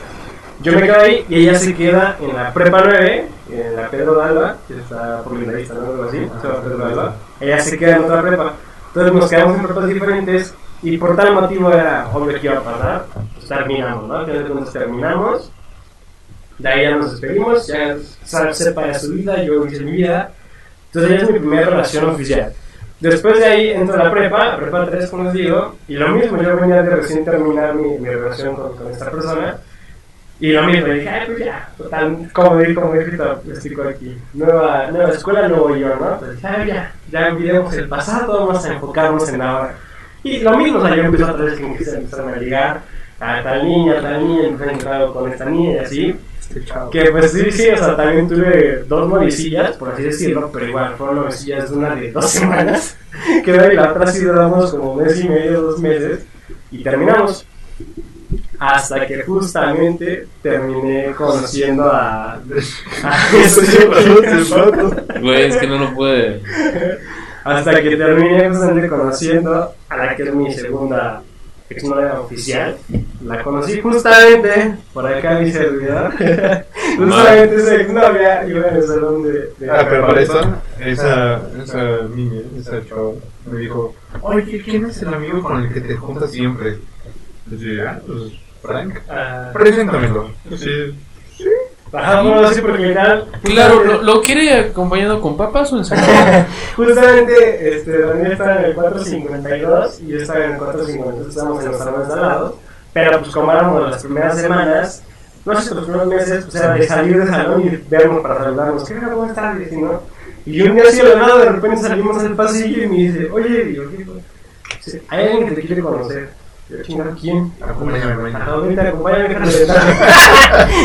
Yo 0.61 0.71
me 0.71 0.81
quedé 0.81 0.95
ahí 0.95 1.25
y 1.29 1.35
ella 1.41 1.59
se 1.59 1.75
queda 1.75 2.17
en 2.19 2.35
la 2.35 2.51
prepa 2.51 2.81
9, 2.83 3.27
en 3.51 3.75
la 3.75 3.89
Pedro 3.89 4.15
Dalva, 4.15 4.57
que 4.67 4.79
está 4.79 5.21
por 5.21 5.33
mi 5.33 5.45
vista, 5.45 5.75
¿no? 5.75 5.91
Algo 5.91 6.03
así, 6.05 6.17
se 6.17 6.47
llama 6.47 6.63
Pedro 6.63 6.77
Dalva. 6.77 7.15
Ella 7.39 7.59
se 7.59 7.77
queda 7.77 7.97
en 7.97 8.03
otra 8.05 8.21
prepa. 8.23 8.53
Entonces 8.87 9.13
nos 9.13 9.29
quedamos 9.29 9.57
en 9.57 9.63
prepas 9.63 9.87
diferentes 9.87 10.55
y 10.81 10.97
por 10.97 11.15
tal 11.15 11.33
motivo 11.33 11.71
era 11.71 12.07
obvio 12.11 12.39
que 12.39 12.47
iba 12.47 12.57
a 12.57 12.63
pasar. 12.63 13.05
Pues 13.35 13.47
terminamos, 13.47 14.07
¿no? 14.07 14.25
Cuentas 14.25 14.73
terminamos. 14.73 15.51
De 16.59 16.69
ahí 16.69 16.83
ya 16.83 16.95
nos 16.95 17.11
despedimos, 17.11 17.67
ya 17.67 17.97
Sara 18.23 18.53
sepa 18.53 18.87
de 18.87 18.99
su 18.99 19.13
vida, 19.13 19.43
yo 19.43 19.65
hice 19.65 19.81
mi 19.81 19.91
vida. 19.91 20.31
Entonces 20.87 21.11
ella 21.11 21.23
es 21.23 21.31
mi 21.31 21.39
primera 21.39 21.65
relación 21.65 22.09
oficial. 22.09 22.53
Después 22.99 23.39
de 23.39 23.45
ahí 23.45 23.69
entro 23.71 23.99
a 23.99 24.05
la 24.05 24.11
prepa, 24.11 24.57
prepa 24.57 24.89
3 24.89 25.09
como 25.09 25.23
les 25.25 25.33
digo, 25.33 25.75
y 25.87 25.95
lo 25.95 26.09
mismo, 26.09 26.41
yo 26.41 26.55
venía 26.55 26.81
de 26.81 26.95
recién 26.95 27.25
terminar 27.25 27.75
mi, 27.75 27.97
mi 27.97 28.07
relación 28.07 28.55
con, 28.55 28.77
con 28.77 28.91
esta 28.91 29.11
persona, 29.11 29.57
y 30.39 30.51
lo 30.51 30.63
mismo, 30.63 30.87
dije, 30.87 31.09
ay, 31.09 31.25
pues 31.27 31.39
ya, 31.39 31.69
total, 31.77 32.29
como 32.33 32.57
dije, 32.57 32.75
como 32.75 32.91
te 32.91 32.99
explico 33.49 33.83
aquí, 33.83 34.17
nueva, 34.33 34.89
nueva 34.91 35.09
escuela, 35.09 35.47
nuevo 35.47 35.75
yo, 35.75 35.95
¿no? 35.95 36.19
Pues 36.19 36.31
dije, 36.31 36.47
ay, 36.47 36.67
ya, 36.67 36.93
ya 37.11 37.27
olvidemos 37.27 37.73
el 37.75 37.87
pasado, 37.87 38.45
vamos 38.47 38.65
a 38.65 38.73
enfocarnos 38.73 39.29
en 39.29 39.41
ahora. 39.41 39.75
Y 40.23 40.39
lo 40.39 40.57
mismo, 40.57 40.79
o 40.79 40.85
sea, 40.85 40.95
yo 40.95 41.03
empecé 41.03 41.23
otra 41.23 41.45
vez 41.45 41.57
que 41.57 41.65
empecé 41.65 41.97
empezaron 41.97 42.33
a 42.33 42.37
ligar 42.37 42.81
a 43.19 43.43
tal 43.43 43.65
niña, 43.65 43.99
a 43.99 44.01
tal 44.01 44.27
niña, 44.27 44.47
empecé 44.47 44.69
a 44.69 44.73
encontrar 44.73 45.07
con 45.07 45.31
esta 45.31 45.45
niña 45.45 45.71
y 45.71 45.77
así, 45.77 46.19
Este 46.53 46.65
chavo. 46.65 46.91
que 46.91 47.09
pues 47.09 47.31
sí, 47.31 47.51
sí, 47.51 47.69
o 47.69 47.77
sea, 47.77 47.95
también 47.95 48.27
tuve 48.27 48.83
dos 48.87 49.09
novicillas, 49.09 49.75
por 49.75 49.89
así 49.89 50.03
decirlo, 50.03 50.51
pero 50.53 50.67
igual 50.67 50.93
fueron 50.95 51.15
novicillas 51.15 51.71
de 51.71 51.75
una 51.75 51.95
de 51.95 52.11
dos 52.11 52.29
semanas, 52.29 52.95
que 53.43 53.51
de 53.51 53.59
ahí 53.59 53.75
la 53.75 53.91
otra 53.91 54.05
sí 54.07 54.23
duramos 54.23 54.69
como 54.71 54.95
mes 54.95 55.19
y 55.19 55.27
medio, 55.27 55.61
dos 55.63 55.79
meses, 55.79 56.25
y 56.71 56.83
terminamos. 56.83 57.47
Hasta 58.59 59.05
que 59.05 59.23
justamente 59.23 60.27
terminé 60.41 61.11
conociendo 61.15 61.91
a, 61.91 62.33
a 63.03 63.29
Güey, 65.19 65.43
es 65.49 65.57
que 65.57 65.67
no 65.67 65.79
lo 65.79 65.93
puede. 65.93 66.41
hasta 67.43 67.81
que 67.81 67.97
terminé 67.97 68.47
justamente 68.49 68.87
conociendo 68.87 69.73
a 69.89 69.97
la 69.97 70.15
que 70.15 70.23
es 70.23 70.33
mi 70.33 70.53
segunda 70.53 71.21
exnovia 71.73 72.19
oficial. 72.19 72.77
La 73.25 73.43
conocí 73.43 73.81
justamente 73.81 74.75
por 74.93 75.05
acá 75.05 75.39
mi 75.39 75.51
servidor. 75.51 76.11
justamente 76.97 77.55
esa 77.57 77.75
exnovia 77.75 78.47
iba 78.47 78.67
en 78.67 78.75
el 78.75 78.83
salón 78.83 79.23
de, 79.23 79.53
de 79.59 79.69
Ah, 79.71 79.85
pero 79.89 80.07
para 80.07 80.21
eso, 80.21 80.41
esa, 80.79 81.41
esa 81.63 82.01
niña, 82.13 82.41
esa 82.59 82.85
chava, 82.85 83.11
me 83.51 83.59
dijo, 83.59 83.95
oye, 84.21 84.61
¿quién 84.63 84.85
es 84.85 85.01
el 85.01 85.13
amigo 85.13 85.41
con 85.41 85.63
el 85.63 85.73
que 85.73 85.81
te 85.81 85.95
juntas 85.95 86.31
siempre? 86.31 86.77
Y 87.51 87.75
yo, 87.75 87.87
ah, 87.87 87.99
pues, 88.05 88.33
Frank. 88.61 88.99
Ah, 89.09 89.51
Preséntamelo. 89.53 90.31
Sí. 90.57 90.95
Ajá, 91.93 92.21
bueno, 92.23 92.51
sí, 92.51 92.61
porque 92.61 92.79
literal. 92.79 93.27
Claro, 93.43 93.83
¿lo, 93.83 94.01
lo 94.01 94.21
quiere 94.21 94.53
acompañado 94.53 95.21
con 95.21 95.37
papas 95.37 95.71
o 95.73 95.77
ensalada? 95.77 96.47
Justamente, 96.75 97.75
este, 97.75 97.99
Daniel 97.99 98.31
estaba 98.31 98.55
en 98.55 98.65
el 98.65 98.73
452 98.73 99.99
y 100.01 100.07
yo 100.07 100.17
estaba 100.17 100.45
en 100.45 100.51
el 100.53 100.57
452, 100.57 101.29
estábamos 101.29 101.63
en 101.63 101.71
los 101.71 101.77
salones 101.77 102.07
de 102.07 102.13
al 102.13 102.21
lado. 102.21 102.57
Pero 102.93 103.19
pues 103.19 103.31
como 103.31 103.51
éramos 103.51 103.89
las 103.91 104.01
primeras 104.01 104.39
semanas, 104.39 105.03
no 105.45 105.55
sé 105.55 105.69
si 105.69 105.75
los 105.75 105.83
primeros 105.83 106.07
meses, 106.07 106.45
pues 106.45 106.55
era 106.55 106.73
de 106.73 106.87
salir 106.87 107.17
del 107.17 107.27
salón 107.27 107.61
y 107.61 107.69
vernos 107.89 108.21
para 108.21 108.37
saludarnos. 108.37 108.83
¿Qué 108.85 108.95
¿Cómo 108.95 109.25
estás? 109.25 109.57
Y, 109.71 109.75
¿no? 109.75 110.01
y 110.45 110.53
yo 110.53 110.65
un 110.65 110.75
día 110.75 110.83
así 110.87 110.99
al 110.99 111.19
lado, 111.19 111.39
de 111.39 111.49
repente 111.49 111.77
salimos 111.77 112.17
al 112.23 112.35
pasillo 112.35 112.83
y 112.83 112.87
me 112.87 112.95
dice, 112.95 113.29
oye, 113.31 113.69
y 113.69 113.75
yo, 113.75 113.83
hay 115.09 115.27
alguien 115.27 115.49
que 115.49 115.55
te 115.55 115.67
quiere 115.67 115.81
conocer. 115.81 116.42
Acompáñame 116.81 117.51
acompáñame, 117.61 118.23
déjate 118.23 118.51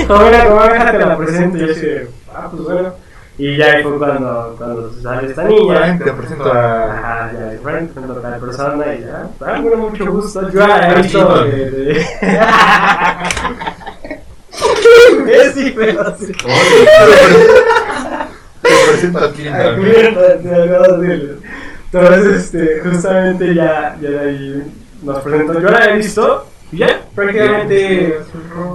Joven, 0.06 0.34
acompáñame, 0.34 0.78
déjate 0.78 0.98
la 0.98 1.16
presento. 1.16 1.56
Y 1.58 1.60
yo 1.60 1.72
así 1.72 1.80
de, 1.80 2.08
ah, 2.34 2.48
pues 2.50 2.62
bueno. 2.62 2.92
Y 3.38 3.56
ya 3.56 3.66
ahí 3.66 3.82
fue 3.84 3.98
cuando, 3.98 4.54
cuando 4.58 4.92
sale 5.00 5.28
esta 5.28 5.44
niña. 5.44 5.98
Te 5.98 6.12
presento 6.12 6.52
a... 6.52 6.92
Ajá, 6.92 7.30
ya, 7.32 7.62
presento 7.62 8.12
a 8.12 8.20
tal 8.20 8.40
persona 8.40 8.94
y 8.94 9.00
ya. 9.02 9.28
Ah, 9.40 9.60
bueno, 9.60 9.76
mucho 9.76 10.10
gusto. 10.10 10.50
Yo 10.50 10.60
he 10.60 11.02
visto 11.02 11.44
de. 11.44 11.70
de... 11.70 12.06
¡Qué 14.50 15.12
imbécil, 15.12 15.74
pero. 15.76 16.14
Te 16.14 16.26
presento 18.88 19.18
a. 19.18 19.28
Entonces, 21.90 22.44
este, 22.44 22.80
justamente 22.80 23.54
ya, 23.54 23.96
ya 24.00 24.10
de 24.10 24.20
ahí 24.20 24.62
nos 25.02 25.20
presentó. 25.20 25.60
Yo 25.60 25.68
la 25.70 25.84
he 25.86 25.96
visto 25.96 26.46
y 26.70 26.78
ya, 26.78 27.00
prácticamente 27.14 28.20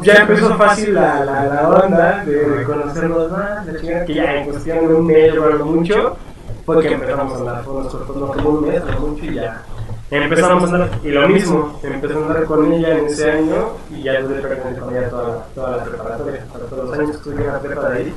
ya 0.01 0.13
empezó 0.15 0.55
fácil 0.55 0.95
la, 0.95 1.23
la, 1.23 1.45
la 1.45 1.69
onda 1.69 2.23
de, 2.25 2.33
de 2.33 2.63
conocernos 2.63 3.31
más, 3.31 3.65
la 3.65 3.79
chingada, 3.79 4.05
que 4.05 4.13
ya 4.13 4.35
en 4.35 4.49
cuestión 4.49 4.87
de 4.87 4.93
un 4.95 5.05
mes, 5.05 5.39
bueno, 5.39 5.65
mucho, 5.65 6.17
porque 6.65 6.91
empezamos 6.91 7.33
a 7.33 7.37
andar, 7.39 7.63
fue 7.63 7.83
nosotros 7.83 8.17
no 8.17 8.27
como 8.27 8.49
un 8.49 8.67
mes, 8.67 8.83
no 8.83 8.99
mucho 9.07 9.25
y 9.25 9.35
ya. 9.35 9.61
Empezamos 10.09 10.63
a 10.63 10.75
andar, 10.75 10.89
y 11.03 11.09
lo 11.09 11.27
mismo, 11.27 11.79
empecé 11.83 12.13
a 12.13 12.17
andar 12.17 12.43
con 12.45 12.71
ella 12.71 12.97
en 12.97 13.05
ese 13.05 13.31
año 13.31 13.73
y 13.91 14.03
ya 14.03 14.19
tuve 14.21 14.35
prácticamente 14.35 14.79
con 14.79 14.95
ella 14.95 15.09
toda, 15.09 15.45
toda 15.55 15.77
la 15.77 15.83
preparatoria, 15.83 16.45
para 16.51 16.65
todos 16.65 16.89
los 16.89 16.99
años 16.99 17.09
que 17.11 17.17
estuve 17.17 17.35
en 17.35 17.47
la 17.47 17.59
prepa 17.59 17.89
de 17.89 17.97
ahí, 17.97 18.13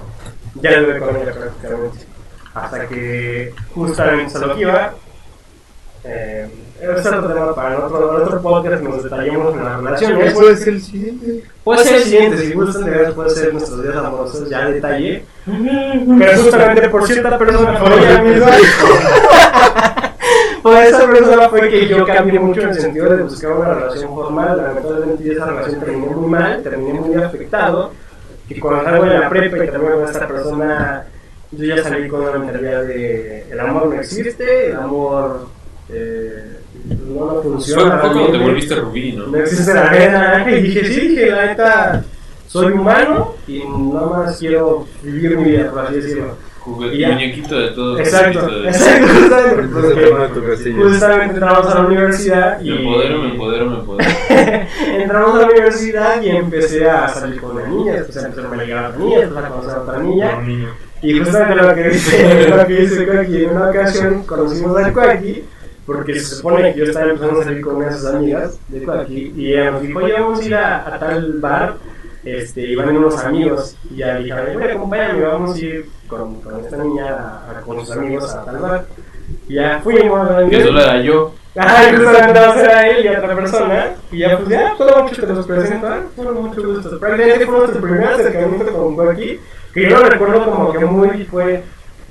ya 0.55 0.79
tuve 0.79 0.99
con 0.99 1.17
ella 1.17 1.33
prácticamente. 1.33 1.99
Hasta 2.55 2.87
que 2.89 3.55
justamente 3.75 4.39
a 4.39 4.41
lo 4.41 4.55
que 4.55 4.61
iba, 4.63 4.95
eh, 6.07 6.49
es 6.81 7.07
otro 7.07 7.29
tema 7.29 7.55
para 7.55 7.75
el 7.75 7.83
otro, 7.83 8.17
el 8.17 8.23
otro 8.23 8.43
podcast, 8.43 8.83
nos 8.83 9.03
detallamos 9.03 9.55
en 9.55 9.65
las 9.65 9.77
relaciones. 9.79 10.35
puede 10.35 10.57
ser 10.57 10.69
el 10.69 10.83
siguiente? 10.83 11.45
Puede 11.65 11.85
ser 11.85 11.97
el 11.97 12.03
siguiente, 12.03 12.39
si 12.39 12.53
gustan 12.53 12.85
de 12.85 12.91
ver, 12.91 13.15
puede 13.15 13.31
ser 13.31 13.53
nuestros 13.53 13.83
días 13.83 13.97
amorosos, 13.97 14.49
ya 14.49 14.69
detalle. 14.69 15.25
Pero 15.47 16.43
justamente 16.43 16.89
por 16.89 17.07
cierta 17.07 17.39
persona, 17.39 17.79
por 17.79 17.93
ella 17.93 18.23
misma. 18.23 18.51
Por 20.63 20.75
esa 20.79 21.07
persona 21.07 21.49
fue 21.49 21.69
que 21.69 21.87
yo 21.87 22.05
cambié 22.05 22.41
mucho 22.41 22.61
en 22.63 22.71
el 22.71 22.75
sentido 22.75 23.09
de 23.17 23.23
buscar 23.23 23.53
una 23.53 23.75
relación 23.75 24.13
formal. 24.13 24.57
Lamentablemente 24.57 25.33
esa 25.33 25.47
relación 25.47 25.79
terminó 25.79 26.07
muy 26.07 26.29
mal, 26.29 26.61
terminé 26.61 27.01
muy 27.01 27.23
afectado. 27.23 27.93
Y 28.49 28.59
cuando 28.59 28.83
salgo 28.83 29.05
de 29.05 29.19
la 29.19 29.29
prepa 29.29 29.57
y 29.59 29.71
termino 29.71 29.95
con 29.95 30.05
esta 30.05 30.27
persona, 30.27 31.07
yo 31.53 31.65
ya 31.77 31.85
salí 31.85 32.09
con 32.09 32.23
una 32.23 32.39
mentalidad 32.39 32.83
de 32.83 33.47
el 33.49 33.61
amor 33.61 33.87
no 33.87 34.01
existe, 34.01 34.71
el 34.71 34.77
amor 34.77 35.47
eh, 35.89 36.59
no, 37.09 37.28
Fue, 37.34 37.43
funciona. 37.43 37.99
fue 37.99 38.11
cuando 38.12 38.32
te 38.32 38.39
volviste 38.39 38.74
rubí, 38.76 39.12
¿no? 39.12 39.26
No 39.26 39.39
existe 39.39 39.74
la 39.74 39.87
arena. 39.87 40.47
Y 40.51 40.62
dije, 40.62 40.84
sí, 40.84 41.01
dije, 41.09 41.30
la 41.30 41.47
neta, 41.47 42.05
soy 42.47 42.72
humano 42.72 43.34
y 43.47 43.62
nada 43.93 44.07
más 44.07 44.39
quiero 44.39 44.87
vivir 45.03 45.37
mi 45.39 45.51
vida, 45.51 45.70
por 45.70 45.80
así 45.80 45.95
decirlo. 45.97 46.47
Muñequito 46.66 47.57
de 47.61 47.68
todo. 47.68 47.97
Exacto, 47.99 48.49
de- 48.49 48.68
exacto, 48.68 49.07
justamente, 49.07 49.61
Entonces, 49.62 50.74
justamente 50.76 51.34
entramos 51.34 51.66
a 51.66 51.74
la 51.76 51.80
universidad 51.87 52.61
y 52.61 52.70
Me 52.70 52.76
empodero, 52.78 53.22
me 53.22 53.30
empodero, 53.30 53.70
me 53.70 53.76
empodero. 53.78 54.11
entramos 54.99 55.34
a 55.37 55.39
la 55.43 55.47
universidad 55.47 56.22
y 56.22 56.28
empecé 56.30 56.91
a 56.91 57.07
salir 57.09 57.41
con 57.41 57.53
una 57.57 57.68
niña, 57.68 57.93
después 57.93 58.16
empecé 58.16 58.47
a 58.49 58.57
ligar 58.64 58.84
a 58.84 58.89
otra 58.89 58.99
niña, 58.99 59.18
después 59.20 59.45
a 59.45 59.49
conocer 59.49 59.74
a 59.76 59.80
otra 59.82 59.99
niña. 60.01 60.30
Y 61.03 61.18
justamente 61.20 61.55
lo 61.55 61.74
que 61.74 61.89
dice, 61.89 62.49
lo 62.57 62.66
que 62.66 62.74
dice 62.80 63.07
Kwaki, 63.07 63.45
en 63.45 63.51
una 63.51 63.68
ocasión 63.70 64.22
conocimos 64.24 64.76
a 64.82 64.93
Kwaki, 64.93 65.45
porque 65.87 66.14
se 66.18 66.37
supone 66.37 66.72
que 66.74 66.80
yo 66.80 66.84
estaba 66.87 67.07
empezando 67.11 67.41
a 67.41 67.45
salir 67.45 67.61
con 67.62 67.93
sus 67.93 68.05
amigas 68.07 68.59
de 68.68 68.82
Kwaki, 68.82 69.32
y 69.37 69.53
ella 69.53 69.70
nos 69.70 69.82
dijo, 69.82 69.99
oye, 70.01 70.12
vamos 70.14 70.41
a 70.41 70.45
ir 70.45 70.55
a, 70.57 70.95
a 70.95 70.99
tal 70.99 71.32
bar, 71.41 71.74
este, 72.24 72.61
y 72.62 72.74
van 72.74 72.97
unos 72.97 73.24
amigos, 73.24 73.76
y 73.91 73.97
ya 73.99 74.16
dije, 74.18 74.32
oye, 74.32 74.72
acompáñame, 74.72 75.22
vamos 75.22 75.55
a 75.55 75.59
ir 75.61 75.87
con, 76.09 76.41
con 76.41 76.61
esta 76.61 76.76
niña, 76.78 77.07
a- 77.14 77.59
a- 77.59 77.61
con 77.62 77.80
sus 77.80 77.93
amigos 77.97 78.34
a 78.34 78.45
tal 78.45 78.59
bar. 78.59 78.84
Y 79.49 79.55
ya 79.55 79.80
fuimos. 79.82 80.28
Que 80.51 80.62
solo 80.62 80.80
era 80.80 81.01
yo. 81.03 81.34
Ajá, 81.57 81.84
justamente 81.97 82.39
va 82.41 82.49
a 82.53 82.55
ser 82.55 82.70
a 82.70 82.89
él 82.89 83.05
y 83.05 83.09
a 83.09 83.18
otra 83.18 83.34
persona. 83.34 83.87
Y 84.12 84.18
ya, 84.18 84.37
pues 84.39 84.49
ya, 84.51 84.74
todo 84.76 85.03
mucho 85.05 85.26
te 85.26 85.32
los 85.32 85.47
presento. 85.47 85.87
ah, 85.87 86.01
Bueno, 86.16 86.32
mucho 86.32 86.62
gusto. 86.64 86.99
Prácticamente 87.01 87.47
fue 87.47 87.59
nuestro 87.59 87.80
primer 87.80 88.05
acercamiento 88.05 88.72
con 88.72 88.95
Joaquín. 88.95 89.39
Que 89.74 89.91
yo 89.91 89.99
lo 90.01 90.09
recuerdo 90.09 90.45
como 90.45 90.72
que 90.72 90.84
muy 90.84 91.24
fue. 91.24 91.62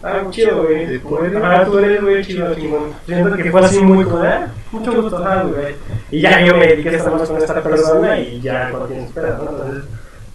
Ah, 0.08 0.24
chido, 0.30 0.62
güey. 0.62 1.02
Ah, 1.42 1.64
tú 1.66 1.80
eres, 1.80 2.00
güey, 2.00 2.24
chido, 2.24 2.54
chingón. 2.54 2.94
Siento 3.08 3.36
que 3.36 3.50
fue 3.50 3.62
así 3.62 3.80
muy 3.80 4.06
como, 4.06 4.24
ah, 4.24 4.48
mucho 4.72 5.02
gusto, 5.02 5.18
ah, 5.18 5.44
güey. 5.44 5.76
Y 6.12 6.22
ya 6.22 6.46
yo 6.46 6.56
me 6.56 6.68
dediqué 6.68 6.90
a 6.90 6.98
estar 6.98 7.12
más 7.12 7.28
con 7.28 7.38
esta 7.38 7.64
persona 7.64 8.20
y 8.20 8.40
ya 8.40 8.70
con 8.70 8.86
quien 8.86 9.00
espera, 9.00 9.40
¿no? 9.40 9.50
Entonces, 9.50 9.84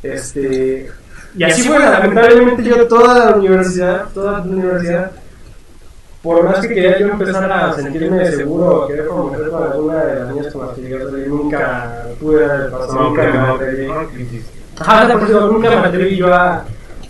este. 0.02 0.90
Y 1.36 1.44
así 1.44 1.62
fue, 1.62 1.78
lamentablemente 1.78 2.64
yo 2.64 2.88
toda 2.88 3.30
la 3.30 3.36
universidad, 3.36 4.08
toda 4.12 4.32
la 4.32 4.40
universidad, 4.40 5.12
por 6.20 6.42
más 6.42 6.60
que 6.60 6.74
quería 6.74 6.98
yo 6.98 7.06
empezar 7.06 7.52
a 7.52 7.72
sentirme 7.72 8.26
seguro, 8.26 8.88
querer 8.88 9.06
comprometer 9.06 9.50
con 9.50 9.62
alguna 9.62 10.04
de 10.04 10.14
las 10.16 10.34
niñas 10.34 10.52
con 10.52 10.66
las 10.66 10.74
que 10.74 10.82
llegué 10.82 10.96
a 10.96 11.04
salir, 11.04 11.28
nunca 11.28 12.06
pude 12.18 12.48
pasar, 12.70 12.94
No, 12.96 13.02
nunca 13.10 13.22
me 13.22 13.38
atreví. 13.38 13.88
Ajá, 14.80 15.12
por 15.16 15.28
eso 15.30 15.46
nunca 15.46 15.70
me 15.70 15.76
atreví 15.76 16.16
yo 16.16 16.34
a, 16.34 16.64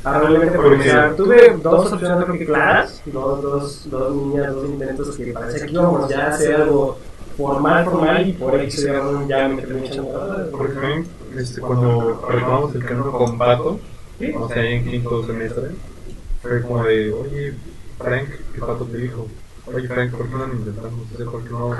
a 0.04 0.18
realmente 0.18 0.56
comenzar. 0.56 1.14
Tuve 1.14 1.56
dos 1.62 1.92
opciones 1.92 2.24
creo 2.24 2.38
que 2.38 2.46
claras, 2.46 3.02
dos, 3.06 3.42
dos, 3.42 3.90
dos 3.90 4.16
niñas, 4.16 4.54
dos 4.54 4.68
intentos 4.68 5.16
que 5.16 5.32
parecía 5.32 5.66
que 5.66 5.72
íbamos 5.72 6.08
ya 6.08 6.26
a 6.26 6.28
hacer 6.28 6.54
algo 6.56 6.98
formal, 7.36 7.84
formal, 7.84 8.28
y 8.28 8.32
por 8.32 8.60
X 8.60 8.84
ya, 8.84 9.02
ya 9.28 9.48
me 9.48 9.62
terminé 9.62 9.86
echando 9.86 10.48
Porque 10.50 10.74
también, 10.74 11.06
este, 11.36 11.60
cuando 11.60 12.26
retomamos 12.28 12.74
el 12.74 12.84
camino 12.84 13.12
con 13.12 13.38
Pato, 13.38 13.80
o 14.38 14.48
sea, 14.48 14.64
en 14.64 14.84
quinto 14.88 15.26
semestre, 15.26 15.70
fue 16.42 16.62
como 16.62 16.84
de, 16.84 17.12
oye, 17.12 17.54
Frank, 17.98 18.28
que 18.54 18.60
Pato 18.60 18.84
te 18.84 18.98
dijo, 18.98 19.26
oye, 19.66 19.88
Frank, 19.88 20.12
¿por 20.12 20.26
qué 20.28 20.34
no 20.34 20.46
lo 20.46 20.54
intentamos? 20.54 21.00
O 21.12 21.16
sea, 21.16 21.26
¿por 21.26 21.42
qué 21.42 21.50
no, 21.50 21.76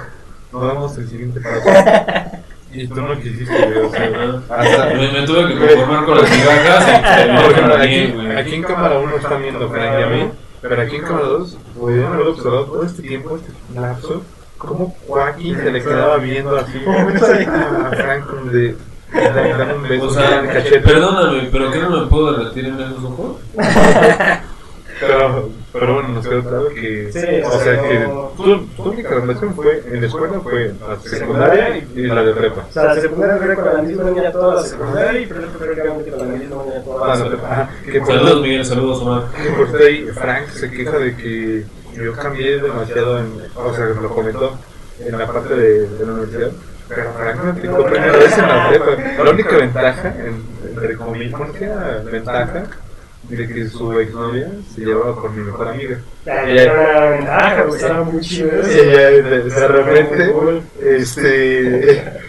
no 0.53 0.67
damos 0.67 0.99
el 0.99 1.09
siguiente 1.09 1.41
paso? 1.41 1.69
Y 2.73 2.87
tú 2.87 3.01
no 3.01 3.19
quisiste, 3.21 3.53
güey, 3.67 3.79
o 3.79 3.91
sea, 3.91 4.41
hasta... 4.57 4.87
Me, 4.95 5.13
me 5.13 5.23
tuve 5.27 5.49
que 5.49 5.59
conformar 5.59 6.05
con 6.05 6.19
las 6.19 6.31
migajas 6.31 7.03
también, 7.03 7.73
aquí, 7.73 8.13
güey. 8.13 8.37
aquí 8.37 8.55
en 8.55 8.63
cámara 8.63 8.99
1 8.99 9.17
están 9.17 9.43
viendo 9.43 9.69
Frank 9.69 9.93
y 9.99 10.03
a 10.03 10.07
mí, 10.07 10.31
pero 10.63 10.83
aquí 10.83 10.97
en 10.97 11.03
cámara 11.03 11.27
2 11.27 11.57
pudieron 11.79 12.13
haber 12.13 12.27
observado 12.29 12.65
todo 12.67 12.85
este 12.85 13.03
tiempo, 13.03 13.37
este 13.37 13.53
lapso, 13.81 14.23
cómo 14.59 14.95
Joaquín 15.09 15.57
se 15.57 15.73
le 15.73 15.83
quedaba 15.83 16.19
viendo 16.19 16.57
así 16.57 16.79
a 16.87 17.91
Frank 17.97 18.27
como 18.27 18.51
de 18.53 18.77
de 19.13 19.19
dar 19.33 19.75
un 19.75 19.83
beso 19.89 20.05
O 20.05 20.09
en 20.09 20.15
sea, 20.15 20.41
el 20.41 20.47
cachete. 20.47 20.79
perdóname, 20.81 21.49
pero 21.51 21.73
¿qué 21.73 21.79
no 21.81 21.91
me 21.91 22.07
puedo 22.07 22.33
derretir 22.33 22.67
en 22.67 22.81
esos 22.81 23.03
ojos? 23.03 23.39
Pero, 25.01 25.49
pero 25.73 25.95
bueno, 25.95 26.09
nos 26.11 26.27
quedó 26.29 26.43
claro 26.43 26.69
que, 26.69 27.11
Sí, 27.13 27.19
o 27.45 27.59
sea, 27.61 27.83
que 27.83 28.09
tu, 28.37 28.67
tu 28.67 28.83
única 28.91 29.09
relación 29.11 29.55
fue 29.55 29.83
en 29.87 30.01
la 30.01 30.07
escuela 30.07 30.41
fue 30.41 30.75
la 30.89 31.01
secundaria 31.01 31.79
y 31.95 32.03
la 32.07 32.23
de 32.23 32.33
prepa. 32.35 32.67
O 32.69 32.73
sea, 32.73 32.85
la 32.85 33.01
secundaria 33.01 33.37
fue 33.39 33.55
con 33.55 33.65
la 33.65 33.83
misma 33.83 34.11
niña 34.11 34.33
toda 34.33 34.55
la 34.57 34.63
secundaria 34.63 35.21
y 35.23 35.27
prepa 35.27 35.47
fue 35.57 35.67
prácticamente 35.67 36.11
con 36.11 36.19
la 36.19 36.25
misma 36.37 36.63
niña 36.65 36.83
toda 36.85 37.13
Ah, 37.13 37.17
la 37.17 37.27
prepa. 37.29 37.71
Que 37.91 37.99
por 38.01 38.09
Saludos, 38.09 38.43
Miguel, 38.43 38.65
saludos, 38.67 39.03
Omar. 39.03 39.23
que 39.43 39.51
por 39.65 39.83
ahí 39.83 40.07
Frank 40.15 40.49
se 40.51 40.71
queja 40.71 40.99
de 40.99 41.17
que 41.17 41.65
yo 41.95 42.13
cambié 42.15 42.59
demasiado 42.61 43.19
en, 43.21 43.33
o 43.55 43.75
sea, 43.75 43.87
lo 43.87 44.09
comentó 44.11 44.55
en 45.01 45.19
la 45.19 45.27
parte 45.27 45.55
de, 45.55 45.89
de 45.89 46.07
la 46.07 46.13
universidad, 46.13 46.51
Pero 46.89 47.13
Frank 47.17 47.43
me 47.45 47.51
aplicó 47.53 47.85
primera 47.87 48.13
vez 48.19 48.37
en 48.39 48.47
la 48.49 48.69
prepa. 48.69 49.25
La 49.25 49.31
única 49.31 49.57
ventaja, 49.57 50.09
en- 50.19 50.45
entre 50.75 50.97
comillas, 50.97 51.39
¿por 51.39 51.53
qué 51.53 51.65
era 51.65 52.03
ventaja? 52.05 52.65
De 53.31 53.47
que 53.49 53.69
su 53.69 53.93
exnovia 53.99 54.51
se 54.75 54.81
llevaba 54.83 55.15
con 55.17 55.37
mi 55.37 55.43
mejor 55.45 55.69
amiga. 55.69 55.99
Ya 56.27 56.47
ya- 56.47 56.63
era 56.63 56.73
una 56.75 57.11
ventaja, 57.11 57.63
güey. 57.63 57.81
Estaba 57.81 58.05
muy 58.05 58.21
chido 58.21 58.51
Y 58.69 58.79
ella 58.79 59.11
de, 59.11 59.43
de 59.43 59.69
repente, 59.69 60.35
este. 60.83 62.03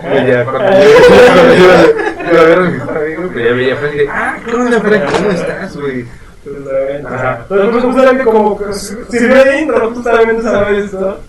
y 0.00 0.26
ya 0.26 0.44
cuando 0.44 0.70
yo 0.70 2.32
iba 2.32 2.40
a 2.40 2.44
ver 2.44 2.58
a 2.58 2.62
mi 2.62 2.72
mejor 2.78 2.96
amigo, 2.96 3.22
pues 3.32 3.44
ya 3.44 3.52
veía 3.52 3.76
Frank 3.76 3.92
y 3.94 3.98
dije, 3.98 4.10
ah, 4.12 4.38
¿qué 4.44 4.54
onda, 4.54 4.80
Frank? 4.80 5.02
¿Cómo 5.12 5.30
estás, 5.30 5.76
güey? 5.76 6.04
Ajá. 7.06 7.38
Entonces, 7.42 7.68
pues, 7.72 7.84
justamente 7.84 8.24
como 8.24 8.58
que 8.58 8.72
sirve 8.74 9.44
de 9.44 9.60
intro, 9.62 9.90
justamente 9.94 10.42
sabes 10.42 10.84
esto. 10.84 11.20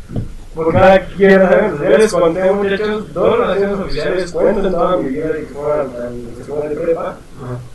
Por 0.55 0.71
cada 0.71 1.05
quien, 1.05 1.39
¿sabes? 1.41 1.73
Yo 1.79 1.97
les 1.97 2.13
conté, 2.13 2.51
muchachos, 2.51 3.13
dos 3.13 3.37
relaciones 3.37 3.79
oficiales, 3.79 4.31
cuento 4.31 4.67
en 4.67 4.73
toda 4.73 4.97
mi 4.97 5.09
vida 5.09 5.27
de 5.27 5.39
que 5.41 5.45
fueron 5.53 5.95
al 5.95 6.41
escuela 6.41 6.69
de 6.69 6.75
prepa. 6.75 7.17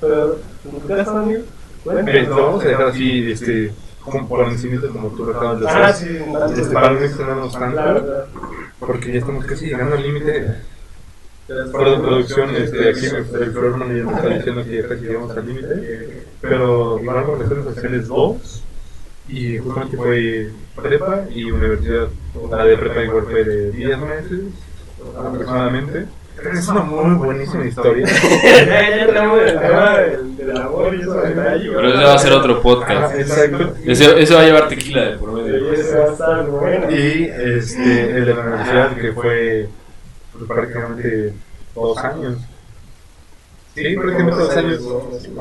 Pero, 0.01 0.37
¿ustedes 0.73 1.01
están? 1.07 1.29
Mire, 1.29 2.23
lo 2.27 2.37
vamos 2.37 2.65
a 2.65 2.69
dejar 2.69 2.87
así, 2.89 3.33
este, 3.33 3.73
como 4.03 4.27
por 4.29 4.49
encima, 4.49 4.81
como 4.89 5.09
tú 5.11 5.27
lo 5.27 5.37
acabas 5.37 5.61
de 5.61 5.69
hacer. 5.69 5.83
Ah, 5.83 5.93
sí, 5.93 6.19
Este, 6.61 6.75
para 6.75 6.91
no 6.91 7.01
extendernos 7.01 7.57
Claro, 7.57 7.75
tanto, 7.75 8.07
claro. 8.07 8.27
porque 8.79 9.13
ya 9.13 9.19
estamos 9.19 9.45
casi 9.45 9.67
llegando 9.67 9.97
al 9.97 10.03
límite. 10.03 10.57
Perdón, 11.47 12.03
producción, 12.03 12.55
este, 12.55 12.91
aquí 12.91 13.07
el 13.07 13.53
programa 13.53 13.85
manager 13.85 14.05
me 14.07 14.13
está 14.15 14.29
diciendo 14.29 14.65
que 14.65 14.83
ya 14.83 14.89
casi 14.89 15.05
llegamos 15.05 15.37
al 15.37 15.47
límite. 15.47 16.27
Pero 16.41 16.99
van 17.05 17.27
relaciones 17.27 17.65
sociales 17.75 18.09
dos, 18.09 18.63
y 19.33 19.59
justamente 19.59 19.97
fue 19.97 20.51
prepa 20.77 21.25
y 21.31 21.51
universidad. 21.51 22.09
La 22.51 22.65
de 22.65 22.77
prepa 22.77 23.03
igual 23.03 23.25
fue 23.25 23.45
de 23.45 23.71
10 23.73 23.99
meses 23.99 24.41
aproximadamente. 25.19 26.07
Es 26.55 26.69
una 26.69 26.81
muy 26.81 27.15
buenísima 27.17 27.67
historia. 27.67 28.07
Pero 30.49 31.89
eso 31.89 32.03
va 32.03 32.15
a 32.15 32.19
ser 32.19 32.33
otro 32.33 32.63
podcast. 32.63 33.15
Exacto. 33.15 33.75
Eso, 33.85 34.17
eso 34.17 34.35
va 34.35 34.41
a 34.41 34.45
llevar 34.45 34.69
tequila 34.69 35.03
de 35.03 35.17
por 35.19 35.39
Y 35.39 35.43
medio. 35.43 35.73
eso 35.73 35.99
va 35.99 36.05
a 36.05 36.13
estar 36.13 36.47
bueno. 36.47 36.91
Y 36.91 37.25
este, 37.35 38.17
el 38.17 38.25
de 38.25 38.35
la 38.35 38.41
universidad 38.41 38.97
que 38.97 39.13
fue 39.13 39.69
pues, 40.33 40.45
prácticamente 40.49 41.35
dos 41.75 41.99
años. 41.99 42.39
Sí, 43.75 43.97
prácticamente 43.97 44.41
dos 44.41 44.57
años. 44.57 44.81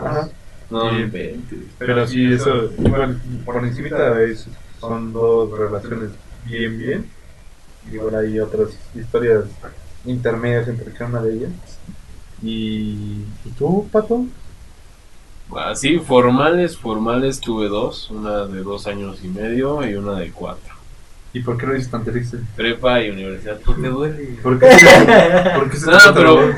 Ajá. 0.03 0.29
No, 0.69 0.89
Sí. 0.89 0.95
inventes. 0.97 1.59
Pero 1.77 2.07
sí, 2.07 2.31
eso, 2.31 2.69
bueno, 2.77 3.15
por 3.45 3.63
encima 3.65 4.21
es, 4.21 4.47
son 4.79 5.11
dos 5.13 5.57
relaciones 5.57 6.11
bien, 6.45 6.77
bien. 6.77 7.05
Y 7.91 7.97
bueno, 7.97 8.19
hay 8.19 8.39
otras 8.39 8.69
historias 8.95 9.45
intermedias 10.05 10.67
entre 10.67 10.91
cada 10.91 11.09
una 11.09 11.21
de 11.23 11.33
ellas. 11.33 11.51
¿Y, 12.43 13.23
¿y 13.45 13.49
tú, 13.57 13.87
Pato? 13.91 14.25
Así, 15.55 15.97
formales, 15.97 16.77
formales 16.77 17.39
tuve 17.39 17.67
dos. 17.67 18.11
Una 18.11 18.45
de 18.45 18.61
dos 18.61 18.85
años 18.85 19.19
y 19.23 19.27
medio 19.27 19.87
y 19.87 19.95
una 19.95 20.13
de 20.19 20.31
cuatro. 20.31 20.75
¿Y 21.33 21.41
por 21.41 21.57
qué 21.57 21.65
lo 21.67 21.73
dices 21.73 21.89
tan 21.91 22.03
triste? 22.05 22.37
Prepa 22.55 23.01
y 23.03 23.09
universidad. 23.09 23.59
¿Por 23.61 23.81
qué 23.81 23.87
duele? 23.87 24.23
¿Por 24.43 24.59
qué 24.59 24.67
por 25.55 25.69
qué 25.69 25.77
se 25.77 25.85
No, 25.91 25.97
te 25.97 26.13
pero-? 26.13 26.53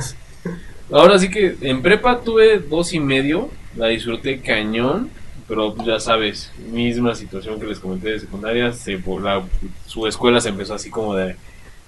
Ahora 0.91 1.17
sí 1.19 1.29
que 1.29 1.55
en 1.61 1.81
prepa 1.81 2.19
tuve 2.19 2.59
dos 2.59 2.93
y 2.93 2.99
medio, 2.99 3.49
la 3.75 3.87
disfruté 3.87 4.41
cañón, 4.41 5.09
pero 5.47 5.73
pues, 5.73 5.87
ya 5.87 5.99
sabes, 5.99 6.51
misma 6.71 7.15
situación 7.15 7.59
que 7.59 7.67
les 7.67 7.79
comenté 7.79 8.09
de 8.11 8.19
secundaria, 8.19 8.71
se, 8.71 9.01
la, 9.21 9.43
su 9.85 10.07
escuela 10.07 10.39
se 10.39 10.49
empezó 10.49 10.73
así 10.73 10.89
como 10.89 11.15
de 11.15 11.35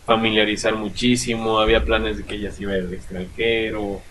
familiarizar 0.05 0.75
muchísimo, 0.75 1.59
había 1.59 1.83
planes 1.83 2.17
de 2.17 2.23
que 2.23 2.35
ella 2.35 2.51
se 2.51 2.63
iba 2.63 2.73
al 2.73 2.93
extranjero, 2.93 4.01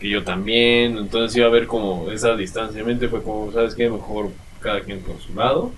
que 0.00 0.08
yo 0.08 0.24
también, 0.24 0.98
entonces 0.98 1.36
iba 1.36 1.46
a 1.46 1.48
haber 1.48 1.66
como 1.66 2.10
esa 2.10 2.36
distanciamiento, 2.36 3.08
fue 3.08 3.22
como, 3.22 3.52
¿sabes 3.52 3.74
qué? 3.74 3.88
Mejor 3.88 4.30
cada 4.60 4.80
quien 4.80 5.00
por 5.00 5.20
su 5.20 5.34
lado. 5.34 5.72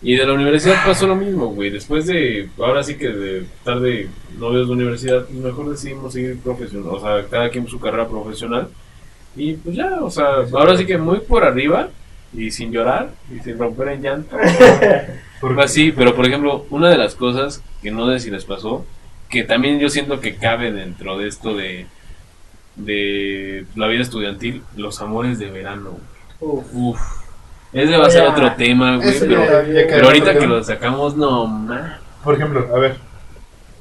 Y 0.00 0.14
de 0.14 0.24
la 0.24 0.32
universidad 0.32 0.76
pasó 0.86 1.08
lo 1.08 1.16
mismo, 1.16 1.48
güey. 1.48 1.70
Después 1.70 2.06
de, 2.06 2.48
ahora 2.58 2.84
sí 2.84 2.96
que 2.96 3.08
de 3.08 3.38
estar 3.40 3.80
de 3.80 4.08
novios 4.38 4.68
de 4.68 4.74
universidad, 4.74 5.28
mejor 5.30 5.70
decidimos 5.70 6.12
seguir 6.12 6.38
profesional, 6.38 6.94
o 6.94 7.00
sea, 7.00 7.26
cada 7.28 7.50
quien 7.50 7.66
su 7.66 7.80
carrera 7.80 8.06
profesional. 8.08 8.68
Y 9.38 9.54
pues 9.54 9.76
ya, 9.76 9.98
o 10.02 10.10
sea, 10.10 10.26
ahora 10.52 10.76
sí 10.76 10.84
que 10.84 10.98
muy 10.98 11.20
por 11.20 11.44
arriba 11.44 11.88
y 12.34 12.50
sin 12.50 12.72
llorar 12.72 13.10
y 13.34 13.38
sin 13.40 13.58
romper 13.58 13.88
en 13.88 14.02
llanto. 14.02 14.36
Así, 15.62 15.92
pero 15.92 16.14
por 16.16 16.26
ejemplo, 16.26 16.66
una 16.70 16.90
de 16.90 16.98
las 16.98 17.14
cosas 17.14 17.62
que 17.80 17.90
no 17.92 18.10
sé 18.10 18.18
si 18.18 18.30
les 18.30 18.44
pasó, 18.44 18.84
que 19.28 19.44
también 19.44 19.78
yo 19.78 19.88
siento 19.88 20.20
que 20.20 20.34
cabe 20.36 20.72
dentro 20.72 21.16
de 21.16 21.28
esto 21.28 21.54
de, 21.54 21.86
de 22.76 23.64
la 23.76 23.86
vida 23.86 24.02
estudiantil, 24.02 24.62
los 24.76 25.00
amores 25.00 25.38
de 25.38 25.50
verano. 25.50 25.96
Uf. 26.40 26.64
Uf. 26.74 27.00
Ese 27.72 27.96
va 27.96 28.06
a 28.06 28.10
ser 28.10 28.24
Ya. 28.24 28.30
otro 28.30 28.52
tema, 28.56 28.96
güey, 28.96 29.18
pero, 29.20 29.42
pero 29.72 30.06
ahorita 30.06 30.38
que 30.38 30.46
lo 30.46 30.62
sacamos, 30.64 31.16
no, 31.16 31.46
ma. 31.46 31.98
Por 32.24 32.34
ejemplo, 32.34 32.66
a 32.74 32.78
ver, 32.78 32.96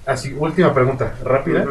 así, 0.05 0.33
última 0.37 0.73
pregunta, 0.73 1.15
rápida. 1.23 1.65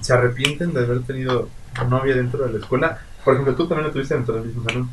¿Se 0.00 0.12
arrepienten 0.12 0.72
de 0.72 0.80
haber 0.80 1.02
tenido 1.02 1.48
novia 1.88 2.14
dentro 2.16 2.46
de 2.46 2.52
la 2.52 2.58
escuela? 2.58 2.98
Por 3.24 3.34
ejemplo, 3.34 3.54
tú 3.54 3.66
también 3.66 3.88
lo 3.88 3.92
tuviste 3.92 4.14
dentro 4.14 4.34
del 4.34 4.44
mismo 4.46 4.64
salón. 4.64 4.90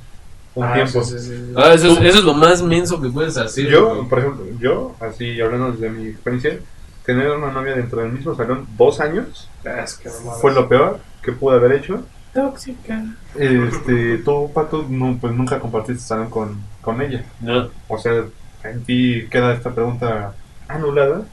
Un 0.55 0.63
Ah, 0.63 0.73
tiempo. 0.73 1.03
sí, 1.03 1.17
sí, 1.17 1.19
sí, 1.19 1.35
sí. 1.47 1.53
Ah, 1.55 1.73
eso, 1.73 1.87
es, 1.87 1.97
eso 2.01 2.19
es 2.19 2.23
lo 2.23 2.33
más 2.35 2.61
menso 2.61 3.01
que 3.01 3.09
puedes 3.09 3.37
hacer. 3.37 3.67
Yo, 3.67 3.95
güey. 3.95 4.09
por 4.09 4.19
ejemplo, 4.19 4.45
yo, 4.59 4.95
así 4.99 5.39
hablando 5.41 5.71
desde 5.71 5.89
mi 5.89 6.09
experiencia, 6.09 6.59
tener 7.05 7.29
una 7.31 7.51
novia 7.51 7.75
dentro 7.75 8.01
del 8.01 8.11
mismo 8.11 8.35
salón 8.35 8.65
dos 8.77 8.99
años 8.99 9.49
Ah, 9.65 9.81
es 9.83 9.95
que 9.95 10.09
no 10.09 10.15
mames. 10.25 10.41
fue 10.41 10.53
lo 10.53 10.67
peor 10.69 10.99
que 11.21 11.31
pude 11.31 11.55
haber 11.55 11.71
hecho. 11.73 12.03
Tóxica. 12.33 13.03
Este, 13.35 14.17
tú, 14.19 14.51
Pato, 14.53 14.85
no, 14.89 15.17
pues 15.19 15.33
nunca 15.33 15.59
compartiste 15.59 16.03
salón 16.03 16.29
con, 16.29 16.57
con 16.81 17.01
ella. 17.01 17.23
No, 17.41 17.69
O 17.87 17.97
sea, 17.97 18.23
en 18.63 18.83
ti 18.83 19.27
queda 19.29 19.53
esta 19.53 19.71
pregunta 19.71 20.33
anulada. 20.67 21.23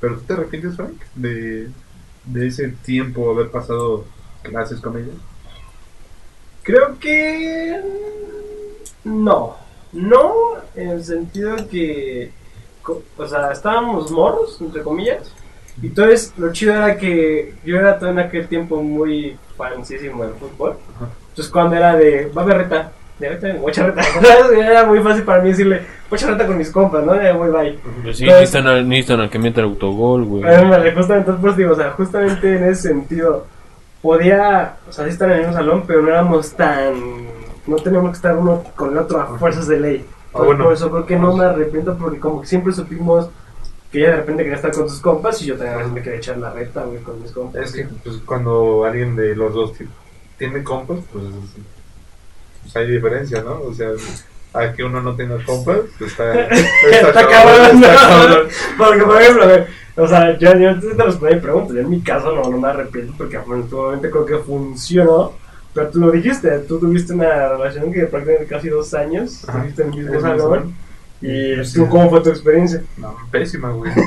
Pero 0.00 0.16
tú 0.16 0.20
te 0.22 0.32
arrepientes, 0.34 0.76
Frank, 0.76 0.92
de, 1.14 1.68
de 2.26 2.48
ese 2.48 2.68
tiempo 2.68 3.30
haber 3.30 3.50
pasado 3.50 4.04
clases 4.42 4.80
con 4.80 4.96
ella. 4.96 5.12
Creo 6.62 6.98
que 6.98 7.80
no, 9.04 9.56
no 9.92 10.34
en 10.74 10.90
el 10.90 11.04
sentido 11.04 11.56
que, 11.68 12.32
o 13.16 13.26
sea, 13.26 13.52
estábamos 13.52 14.10
morros, 14.10 14.60
entre 14.60 14.82
comillas, 14.82 15.32
y 15.80 15.86
entonces 15.86 16.32
lo 16.36 16.52
chido 16.52 16.74
era 16.74 16.96
que 16.96 17.54
yo 17.64 17.76
era 17.76 17.98
todo 17.98 18.10
en 18.10 18.18
aquel 18.18 18.48
tiempo 18.48 18.82
muy 18.82 19.36
fansísimo 19.56 20.24
del 20.24 20.34
fútbol, 20.34 20.76
entonces 21.28 21.52
cuando 21.52 21.76
era 21.76 21.94
de, 21.96 22.26
va 22.26 22.42
a 22.42 22.44
haber 22.44 22.58
reta, 22.58 22.92
de 23.18 23.28
reta, 23.30 23.54
mucha 23.60 23.86
reta, 23.86 24.02
era 24.58 24.84
muy 24.84 25.00
fácil 25.00 25.22
para 25.24 25.42
mí 25.42 25.48
decirle, 25.50 25.82
mucha 26.10 26.26
reta 26.26 26.46
con 26.46 26.58
mis 26.58 26.70
compas, 26.70 27.04
¿no? 27.04 27.14
De 27.14 27.32
muy 27.32 27.48
bye. 27.50 27.78
pues 28.02 28.18
sí, 28.18 28.24
Entonces- 28.24 28.28
necesitan, 28.52 28.66
al- 28.66 28.88
necesitan 28.88 29.20
al 29.20 29.30
que 29.30 29.38
meta 29.38 29.60
el 29.60 29.66
autogol, 29.68 30.24
güey. 30.24 30.42
Justamente, 30.94 31.32
pues, 31.32 31.56
digo, 31.56 31.72
o 31.72 31.76
sea, 31.76 31.90
justamente 31.92 32.56
en 32.56 32.64
ese 32.64 32.88
sentido, 32.88 33.46
podía, 34.02 34.76
o 34.88 34.92
sea, 34.92 35.04
sí 35.04 35.10
estar 35.10 35.28
en 35.30 35.34
el 35.36 35.40
mismo 35.40 35.54
salón, 35.54 35.84
pero 35.86 36.02
no 36.02 36.08
éramos 36.08 36.52
tan, 36.52 36.94
no 37.66 37.76
teníamos 37.76 38.10
que 38.10 38.16
estar 38.16 38.36
uno 38.36 38.62
con 38.76 38.90
el 38.92 38.98
otro 38.98 39.20
a 39.20 39.26
fuerzas 39.38 39.66
de 39.66 39.80
ley. 39.80 40.04
Ah, 40.34 40.42
bueno. 40.42 40.64
Por 40.64 40.74
eso 40.74 40.90
creo 40.90 41.06
que 41.06 41.16
no 41.16 41.34
me 41.36 41.44
arrepiento, 41.46 41.96
porque 41.96 42.20
como 42.20 42.42
que 42.42 42.46
siempre 42.46 42.72
supimos 42.72 43.30
que 43.90 44.00
ella 44.00 44.10
de 44.10 44.16
repente 44.16 44.42
quería 44.42 44.56
estar 44.56 44.72
con 44.72 44.88
sus 44.88 45.00
compas 45.00 45.40
y 45.40 45.46
yo 45.46 45.54
también 45.54 45.74
a 45.74 45.78
veces 45.78 45.92
me 45.92 46.02
quería 46.02 46.18
echar 46.18 46.36
la 46.36 46.50
reta, 46.52 46.84
güey, 46.84 46.98
con 47.00 47.22
mis 47.22 47.32
compas. 47.32 47.62
Es 47.64 47.72
que 47.72 47.88
pues, 48.04 48.16
cuando 48.26 48.84
alguien 48.84 49.16
de 49.16 49.34
los 49.34 49.54
dos 49.54 49.72
ti- 49.72 49.88
tiene 50.36 50.62
compas, 50.62 50.98
pues, 51.12 51.24
pues 52.66 52.76
hay 52.76 52.90
diferencia, 52.90 53.42
¿no? 53.42 53.60
O 53.62 53.72
sea, 53.74 53.90
a 54.52 54.72
que 54.72 54.82
uno 54.84 55.00
no 55.02 55.14
tenga 55.14 55.36
compas, 55.44 55.78
pues 55.98 56.10
está, 56.12 56.48
Está 56.48 57.28
cabrón, 57.28 57.82
está. 57.82 58.42
Porque, 58.78 59.02
por 59.04 59.20
ejemplo, 59.20 59.42
a 59.44 59.46
ver, 59.46 59.66
o 59.96 60.06
sea, 60.06 60.36
yo, 60.38 60.54
yo 60.58 60.78
te 60.78 61.02
respondí 61.02 61.34
mi 61.36 61.40
pregunta. 61.40 61.74
Yo 61.74 61.80
en 61.80 61.90
mi 61.90 62.00
caso 62.00 62.34
no, 62.34 62.42
no 62.50 62.58
me 62.58 62.68
arrepiento 62.68 63.14
porque 63.16 63.36
afortunadamente 63.36 64.10
creo 64.10 64.26
que 64.26 64.38
funcionó. 64.38 65.32
Pero 65.72 65.88
tú 65.90 66.00
lo 66.00 66.10
dijiste, 66.10 66.48
tú 66.60 66.78
tuviste 66.78 67.12
una 67.12 67.48
relación 67.50 67.92
que 67.92 68.06
prácticamente 68.06 68.46
casi 68.46 68.68
dos 68.70 68.94
años, 68.94 69.46
Ajá. 69.46 69.58
estuviste 69.58 69.82
en 69.82 69.88
el 69.92 69.96
mismo 69.98 70.14
En 70.14 70.20
salón. 70.20 70.74
Y 71.20 71.64
Sí. 71.64 71.74
tú, 71.74 71.88
¿cómo 71.88 72.08
fue 72.10 72.22
tu 72.22 72.30
experiencia? 72.30 72.82
No, 72.96 73.16
pésima, 73.30 73.70
güey. 73.70 73.92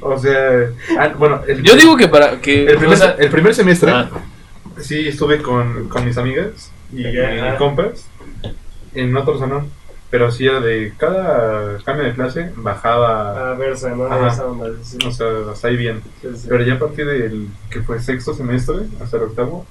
O 0.00 0.16
sea, 0.16 0.70
ah, 0.98 1.12
bueno, 1.18 1.42
el, 1.46 1.62
Yo 1.62 1.74
digo 1.74 1.96
que 1.96 2.08
para 2.08 2.40
que. 2.40 2.64
el 2.64 2.78
primer, 2.78 2.94
o 2.94 2.96
sea, 2.96 3.16
el 3.18 3.28
primer 3.28 3.54
semestre 3.54 3.90
ah, 3.90 4.08
sí 4.80 5.08
estuve 5.08 5.42
con, 5.42 5.88
con 5.88 6.04
mis 6.04 6.16
amigas 6.16 6.70
y, 6.92 7.06
Ajá. 7.06 7.54
y 7.54 7.58
compas 7.58 8.06
en 8.94 9.16
otro 9.16 9.38
salón, 9.38 9.70
pero 10.10 10.30
era 10.38 10.60
de 10.60 10.94
cada 10.96 11.78
cambio 11.84 12.04
de 12.06 12.14
clase 12.14 12.50
bajaba, 12.56 13.52
A 13.52 13.54
verse, 13.54 13.90
¿no? 13.90 14.06
Ajá. 14.06 14.28
Esa 14.28 14.46
onda, 14.46 14.66
sí, 14.82 14.98
o 15.06 15.10
sea, 15.10 15.26
hasta 15.52 15.68
ahí 15.68 15.76
bien. 15.76 16.02
sí, 16.22 16.28
sí. 16.34 16.46
Pero 16.48 16.64
ya 16.64 16.74
a 16.74 16.78
partir 16.78 17.06
del 17.06 17.48
que 17.70 17.82
fue 17.82 18.00
sexto 18.00 18.34
semestre 18.34 18.76
hasta 19.02 19.16
el 19.18 19.24
octavo, 19.24 19.66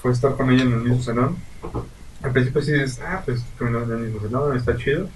fue 0.00 0.12
estar 0.12 0.34
con 0.36 0.50
ella 0.50 0.62
en 0.62 0.72
el 0.72 0.78
mismo 0.80 1.02
salón. 1.02 1.36
Al 2.22 2.32
principio 2.32 2.62
sí 2.62 2.72
dices, 2.72 3.00
ah, 3.06 3.22
pues 3.24 3.42
terminamos 3.58 3.88
en 3.90 3.96
el 3.96 4.10
mismo 4.10 4.20
salón, 4.22 4.56
está 4.56 4.76
chido. 4.76 5.08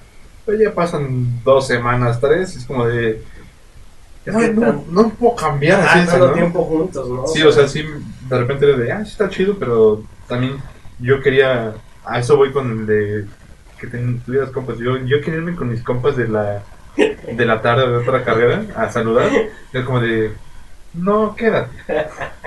Pero 0.45 0.59
ya 0.63 0.75
pasan 0.75 1.43
dos 1.45 1.67
semanas, 1.67 2.21
tres, 2.21 2.55
y 2.55 2.59
es 2.59 2.65
como 2.67 2.87
de. 2.87 3.23
Es 4.27 4.35
no, 4.35 4.41
que 4.41 4.49
no, 4.53 4.61
tan- 4.61 4.83
no 4.91 5.09
puedo 5.11 5.37
cambiar 5.37 5.81
así 5.81 6.01
Ah, 6.01 6.07
tanto 6.07 6.27
¿no? 6.29 6.33
tiempo 6.35 6.65
juntos, 6.65 7.09
¿no? 7.09 7.27
Sí, 7.27 7.43
o 7.43 7.53
sea, 7.53 7.67
sí, 7.67 7.83
de 7.83 8.39
repente 8.39 8.67
era 8.69 8.77
de, 8.79 8.93
ah, 8.93 9.05
sí 9.05 9.13
está 9.13 9.29
chido, 9.31 9.57
pero 9.59 10.03
también 10.27 10.57
yo 11.01 11.21
quería, 11.21 11.73
a 12.05 12.19
eso 12.19 12.37
voy 12.37 12.53
con 12.53 12.71
el 12.81 12.87
de 12.87 13.25
que 13.81 13.87
ten- 13.87 14.21
tuvieras 14.21 14.51
compas. 14.51 14.79
Yo, 14.79 14.97
yo 14.99 15.21
quería 15.21 15.37
irme 15.41 15.55
con 15.55 15.69
mis 15.71 15.83
compas 15.83 16.17
de 16.17 16.29
la, 16.29 16.63
de 16.97 17.45
la 17.47 17.63
tarde 17.63 17.89
de 17.89 17.97
otra 17.99 18.25
carrera 18.25 18.63
a 18.77 18.91
saludar. 18.91 19.31
Es 19.73 19.85
como 19.85 20.01
de, 20.01 20.33
no, 20.95 21.37
quédate. 21.37 21.71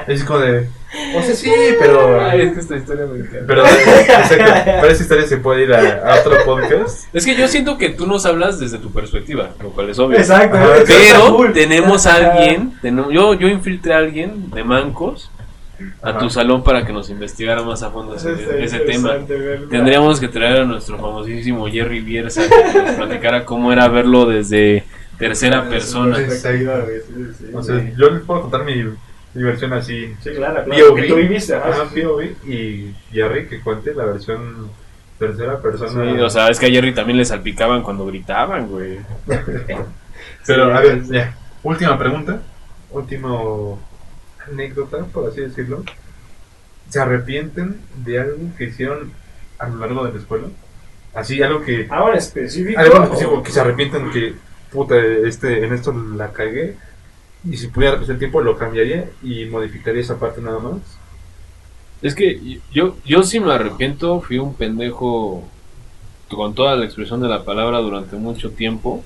Es 0.08 0.24
como 0.26 0.40
de, 0.40 0.68
o 1.16 1.22
sea, 1.22 1.36
sí, 1.36 1.54
pero... 1.80 2.20
Ay, 2.22 2.42
es 2.42 2.54
que 2.54 2.60
esta 2.60 2.76
historia 2.76 3.06
me 3.06 3.20
encanta. 3.20 3.46
Pero, 3.48 3.66
exacto, 3.66 4.88
esa 4.88 5.04
historia 5.04 5.26
se 5.28 5.38
puede 5.38 5.64
ir 5.64 5.74
a, 5.74 6.12
a 6.16 6.20
otro 6.20 6.36
podcast. 6.44 7.06
Es 7.14 7.24
que 7.26 7.36
yo 7.36 7.48
siento 7.48 7.78
que 7.78 7.90
tú 7.90 8.08
nos 8.08 8.26
hablas 8.26 8.60
desde 8.60 8.78
tu 8.80 8.92
perspectiva, 8.92 9.52
lo 9.62 9.70
cual 9.70 9.90
es 9.90 10.00
obvio. 10.00 10.18
Exacto. 10.18 10.58
Ajá, 10.58 10.68
Pero 10.86 11.52
tenemos 11.54 12.06
a 12.08 12.16
alguien, 12.16 12.74
tenemos- 12.82 13.14
yo, 13.14 13.36
yo 13.36 13.48
infiltré 13.48 13.94
a 13.94 13.98
alguien 14.00 14.50
de 14.52 14.64
mancos 14.66 15.32
a 16.02 16.18
tu 16.18 16.30
salón 16.30 16.64
para 16.64 16.86
que 16.86 16.94
nos 16.94 17.10
investigara 17.10 17.64
más 17.64 17.84
a 17.84 17.92
fondo 17.92 18.16
ese, 18.16 18.80
tema. 18.80 19.18
verlo. 19.28 19.68
Tendríamos 19.70 20.20
que 20.20 20.28
traer 20.28 20.62
a 20.62 20.66
nuestro 20.66 20.98
famosísimo 20.98 21.68
Jerry 21.68 22.02
Bierza 22.02 22.44
que 22.48 22.82
nos 22.82 22.96
platicara 22.96 23.46
cómo 23.46 23.72
era 23.72 23.88
verlo 23.88 24.26
desde 24.26 24.84
tercera 25.18 25.70
persona. 25.70 26.18
O 27.54 27.64
sea, 27.64 27.94
yo 27.96 28.10
les 28.10 28.22
puedo 28.24 28.42
contar 28.42 28.64
mi, 28.64 28.84
mi 29.34 29.44
versión 29.44 29.74
así. 29.74 30.14
Sí, 30.22 30.32
claro, 30.32 30.64
claro. 30.64 30.90
POV. 30.90 30.96
Que 30.96 31.08
tú 31.08 31.16
viviste, 31.16 31.56
ajá. 31.56 31.70
Ajá, 31.70 31.84
POV, 31.86 32.22
y 32.48 32.94
Jerry 33.12 33.48
que 33.48 33.62
cuente 33.62 33.94
la 33.94 34.06
versión 34.06 34.70
tercera 35.18 35.62
persona. 35.62 36.12
Sí, 36.14 36.20
o 36.20 36.30
sea, 36.30 36.50
es 36.50 36.60
que 36.60 36.66
a 36.66 36.70
Jerry 36.70 36.94
también 36.94 37.18
le 37.18 37.26
salpicaban 37.26 37.84
cuando 37.84 38.06
gritaban, 38.06 38.68
güey. 38.68 39.00
Pero, 40.48 40.76
a 40.76 40.82
ver, 40.82 41.04
ya. 41.04 41.36
Última 41.64 41.98
pregunta. 41.98 42.42
Último 42.90 43.80
anécdota, 44.50 45.06
por 45.06 45.30
así 45.30 45.42
decirlo. 45.42 45.84
¿Se 46.90 47.00
arrepienten 47.00 47.80
de 48.04 48.20
algo 48.20 48.56
que 48.58 48.66
hicieron 48.66 49.12
a 49.58 49.70
lo 49.70 49.78
largo 49.78 50.06
de 50.06 50.14
la 50.14 50.20
escuela? 50.20 50.48
Así, 51.14 51.42
algo 51.42 51.62
que. 51.62 51.82
En 51.82 52.18
específico. 52.18 52.80
Algo 52.80 53.04
específico 53.04 53.44
que 53.44 53.52
se 53.52 53.60
arrepienten 53.60 54.12
que, 54.12 54.34
puta, 54.72 54.96
este, 54.98 55.66
en 55.66 55.74
esto 55.74 55.94
la 56.16 56.32
cagué. 56.32 56.76
Y 57.44 57.58
si 57.58 57.68
pudiera 57.68 57.94
repetir 57.94 58.14
el 58.14 58.20
tiempo, 58.20 58.42
lo 58.42 58.58
cambiaría 58.58 59.10
y 59.24 59.46
modificaría 59.46 60.02
esa 60.02 60.20
parte 60.20 60.42
nada 60.42 60.60
más. 60.60 60.80
Es 62.02 62.16
que 62.16 62.60
yo, 62.72 62.98
yo 63.06 63.24
sí 63.24 63.40
me 63.40 63.54
arrepiento, 63.54 64.22
fui 64.22 64.40
un 64.40 64.56
pendejo 64.56 65.48
con 66.30 66.56
toda 66.56 66.76
la 66.76 66.86
expresión 66.86 67.22
de 67.22 67.28
la 67.28 67.44
palabra 67.44 67.80
durante 67.80 68.16
mucho 68.16 68.52
tiempo 68.52 69.04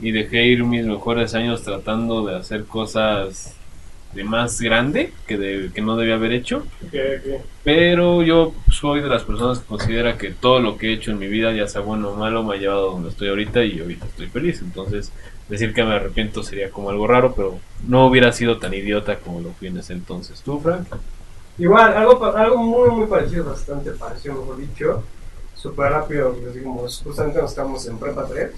y 0.00 0.12
dejé 0.12 0.44
ir 0.44 0.64
mis 0.64 0.86
mejores 0.86 1.34
años 1.34 1.62
tratando 1.62 2.24
de 2.24 2.36
hacer 2.36 2.64
cosas 2.64 3.54
de 4.16 4.24
más 4.24 4.60
grande 4.62 5.12
que, 5.26 5.36
de, 5.36 5.70
que 5.72 5.82
no 5.82 5.96
debía 5.96 6.14
haber 6.14 6.32
hecho. 6.32 6.66
Pero 7.62 8.22
yo 8.22 8.54
soy 8.72 9.02
de 9.02 9.08
las 9.08 9.24
personas 9.24 9.58
que 9.58 9.66
considera 9.66 10.16
que 10.16 10.30
todo 10.30 10.58
lo 10.58 10.78
que 10.78 10.88
he 10.88 10.92
hecho 10.94 11.10
en 11.10 11.18
mi 11.18 11.28
vida, 11.28 11.52
ya 11.52 11.68
sea 11.68 11.82
bueno 11.82 12.08
o 12.10 12.16
malo, 12.16 12.42
me 12.42 12.56
ha 12.56 12.58
llevado 12.58 12.88
a 12.88 12.92
donde 12.92 13.10
estoy 13.10 13.28
ahorita 13.28 13.62
y 13.62 13.78
ahorita 13.78 14.06
estoy 14.06 14.28
feliz. 14.28 14.62
Entonces, 14.62 15.12
decir 15.50 15.74
que 15.74 15.84
me 15.84 15.94
arrepiento 15.94 16.42
sería 16.42 16.70
como 16.70 16.88
algo 16.88 17.06
raro, 17.06 17.34
pero 17.34 17.58
no 17.86 18.06
hubiera 18.06 18.32
sido 18.32 18.58
tan 18.58 18.72
idiota 18.72 19.18
como 19.18 19.40
lo 19.40 19.50
fui 19.50 19.68
en 19.68 19.76
ese 19.78 19.92
entonces. 19.92 20.40
¿Tú, 20.42 20.58
Frank? 20.60 20.86
Igual, 21.58 21.94
algo, 21.94 22.24
algo 22.24 22.56
muy, 22.56 22.90
muy 22.90 23.06
parecido, 23.06 23.44
bastante 23.44 23.90
parecido, 23.92 24.36
mejor 24.36 24.56
dicho. 24.56 25.02
Súper 25.54 25.90
rápido, 25.90 26.34
pues, 26.34 26.62
como 26.62 26.88
justamente 26.88 27.40
nos 27.40 27.50
estamos 27.50 27.86
en 27.86 27.98
prepa 27.98 28.26
3. 28.26 28.50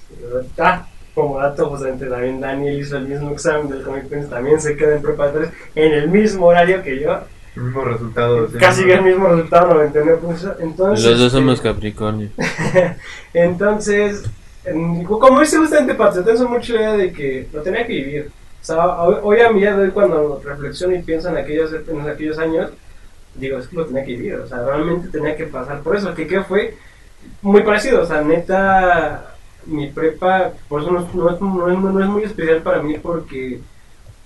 Ah, 0.58 0.86
como 1.18 1.38
dato, 1.38 1.68
justamente 1.68 2.06
también 2.06 2.40
Daniel 2.40 2.78
hizo 2.80 2.96
el 2.96 3.08
mismo 3.08 3.30
examen 3.30 3.68
del 3.68 3.82
Comic 3.82 4.06
Prince, 4.08 4.28
también 4.28 4.60
se 4.60 4.76
queda 4.76 4.94
en 4.96 5.02
prepa 5.02 5.30
3 5.32 5.48
en 5.74 5.92
el 5.92 6.08
mismo 6.08 6.46
horario 6.46 6.82
que 6.82 7.00
yo. 7.00 7.18
El 7.56 7.62
mismo 7.64 7.84
resultado. 7.84 8.48
Casi 8.58 8.88
el 8.90 9.02
mismo 9.02 9.28
resultado, 9.28 9.74
99%. 9.74 10.56
Entonces, 10.60 11.04
Los 11.06 11.18
dos 11.18 11.32
somos 11.32 11.60
Capricornio. 11.60 12.28
Entonces, 13.34 14.24
en- 14.64 15.04
como 15.04 15.40
dice 15.40 15.58
justamente 15.58 15.94
Pato, 15.94 16.22
tengo 16.22 16.48
mucho 16.48 16.74
idea 16.74 16.92
de 16.92 17.12
que 17.12 17.48
lo 17.52 17.62
tenía 17.62 17.86
que 17.86 17.92
vivir. 17.94 18.30
O 18.60 18.64
sea, 18.64 19.02
hoy, 19.02 19.16
hoy 19.22 19.40
a 19.40 19.50
mi 19.50 19.60
día 19.60 19.76
de 19.76 19.84
hoy, 19.84 19.90
cuando 19.90 20.40
reflexiono 20.44 20.94
y 20.94 21.02
pienso 21.02 21.28
en 21.30 21.36
aquellos, 21.38 21.72
en 21.72 22.08
aquellos 22.08 22.38
años, 22.38 22.70
digo, 23.34 23.58
es 23.58 23.66
que 23.68 23.76
lo 23.76 23.86
tenía 23.86 24.04
que 24.04 24.12
vivir. 24.16 24.34
O 24.36 24.46
sea, 24.46 24.64
realmente 24.64 25.08
tenía 25.08 25.36
que 25.36 25.44
pasar 25.46 25.80
por 25.80 25.96
eso. 25.96 26.14
Que 26.14 26.26
qué 26.26 26.42
fue 26.42 26.76
muy 27.42 27.62
parecido. 27.62 28.02
O 28.02 28.06
sea, 28.06 28.20
neta, 28.22 29.34
mi 29.66 29.88
prepa, 29.88 30.52
por 30.68 30.82
eso 30.82 30.90
no, 30.90 31.08
no 31.12 31.70
no 31.70 31.92
no 31.92 32.00
es 32.00 32.08
muy 32.08 32.22
especial 32.22 32.62
para 32.62 32.82
mí 32.82 32.98
porque 32.98 33.60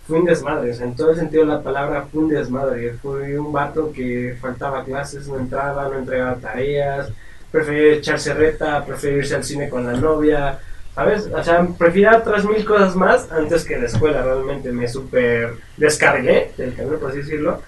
fue 0.07 0.21
un 0.21 0.25
desmadre. 0.25 0.75
En 0.75 0.95
todo 0.95 1.11
el 1.11 1.17
sentido 1.17 1.45
de 1.45 1.53
la 1.53 1.63
palabra, 1.63 2.07
fue 2.11 2.23
un 2.23 2.29
desmadre. 2.29 2.95
Fui 2.95 3.35
un 3.35 3.53
vato 3.53 3.93
que 3.93 4.37
faltaba 4.41 4.85
clases, 4.85 5.29
no 5.29 5.39
entraba, 5.39 5.89
no 5.89 5.99
entregaba 5.99 6.37
tareas 6.37 7.13
prefería 7.53 7.97
echarse 7.97 8.35
reta, 8.35 8.85
prefería 8.85 9.19
irse 9.19 9.37
al 9.37 9.45
cine 9.45 9.69
con 9.69 9.87
la 9.87 9.93
novia, 9.93 10.59
¿sabes? 10.95 11.29
O 11.33 11.45
sea, 11.45 11.65
prefería 11.79 12.17
otras 12.17 12.45
mil 12.47 12.65
cosas 12.65 12.97
más 12.97 13.31
antes 13.31 13.65
que 13.65 13.79
la 13.79 13.87
escuela, 13.87 14.23
realmente 14.23 14.73
me 14.73 14.89
super 14.89 15.53
descargué 15.77 16.53
del 16.57 16.75
camino, 16.75 16.97
por 16.97 17.11
así 17.11 17.19
decirlo, 17.19 17.61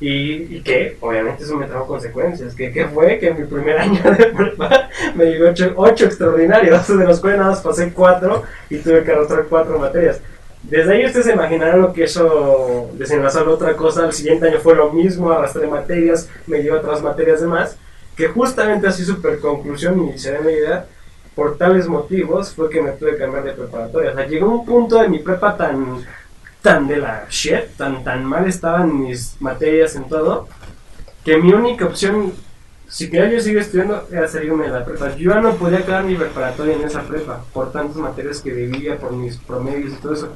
y, 0.00 0.56
y 0.56 0.62
que 0.62 0.96
obviamente 1.00 1.42
eso 1.42 1.56
me 1.56 1.66
trajo 1.66 1.86
consecuencias, 1.86 2.54
que, 2.54 2.72
que 2.72 2.86
fue 2.86 3.18
que 3.18 3.28
en 3.28 3.40
mi 3.40 3.46
primer 3.46 3.78
año 3.80 4.00
de 4.02 4.26
prepa 4.26 4.88
me 5.14 5.26
llegó 5.26 5.50
ocho, 5.50 5.72
ocho 5.76 6.04
extraordinarios, 6.04 6.86
de 6.86 7.04
los 7.04 7.20
cuales 7.20 7.40
nada 7.40 7.62
pasé 7.62 7.92
cuatro 7.92 8.44
y 8.70 8.78
tuve 8.78 9.02
que 9.02 9.12
arrastrar 9.12 9.46
cuatro 9.48 9.78
materias. 9.78 10.20
Desde 10.62 10.92
ahí 10.92 11.06
ustedes 11.06 11.26
se 11.26 11.32
imaginarán 11.32 11.80
lo 11.80 11.92
que 11.92 12.04
eso 12.04 12.90
desenlazó 12.94 13.40
a 13.40 13.48
otra 13.48 13.74
cosa, 13.74 14.06
el 14.06 14.12
siguiente 14.12 14.48
año 14.48 14.58
fue 14.58 14.74
lo 14.74 14.92
mismo, 14.92 15.30
arrastré 15.30 15.66
materias, 15.66 16.28
me 16.46 16.60
dio 16.60 16.76
otras 16.76 17.02
materias 17.02 17.40
de 17.40 17.46
más, 17.46 17.76
que 18.16 18.26
justamente 18.28 18.88
así 18.88 19.04
super 19.04 19.38
conclusión 19.38 20.08
y 20.08 20.18
se 20.18 20.32
da 20.32 20.40
una 20.40 20.50
idea, 20.50 20.86
por 21.34 21.56
tales 21.56 21.86
motivos 21.86 22.52
fue 22.52 22.68
que 22.68 22.82
me 22.82 22.90
tuve 22.90 23.12
que 23.12 23.18
cambiar 23.18 23.44
de 23.44 23.52
preparatoria. 23.52 24.10
O 24.10 24.14
sea, 24.14 24.26
llegó 24.26 24.50
un 24.50 24.66
punto 24.66 25.00
de 25.00 25.08
mi 25.08 25.20
prepa 25.20 25.56
tan, 25.56 26.04
tan 26.62 26.88
de 26.88 26.96
la 26.96 27.26
shit, 27.30 27.76
tan, 27.76 28.02
tan 28.04 28.24
mal 28.24 28.46
estaban 28.46 29.00
mis 29.00 29.40
materias 29.40 29.96
en 29.96 30.08
todo, 30.08 30.48
que 31.24 31.36
mi 31.36 31.52
única 31.52 31.84
opción, 31.86 32.32
si 32.88 33.10
quería 33.10 33.30
yo 33.30 33.40
seguir 33.40 33.58
estudiando, 33.58 34.08
era 34.10 34.26
salirme 34.26 34.64
de 34.64 34.72
la 34.72 34.84
prepa. 34.84 35.14
Yo 35.16 35.32
ya 35.32 35.40
no 35.40 35.54
podía 35.54 35.84
quedar 35.84 36.04
mi 36.04 36.14
preparatoria 36.14 36.74
en 36.74 36.82
esa 36.82 37.02
prepa, 37.02 37.44
por 37.52 37.70
tantas 37.70 37.96
materias 37.96 38.40
que 38.40 38.52
vivía, 38.52 38.96
por 38.96 39.12
mis 39.12 39.36
promedios 39.36 39.92
y 39.92 39.96
todo 39.96 40.14
eso. 40.14 40.32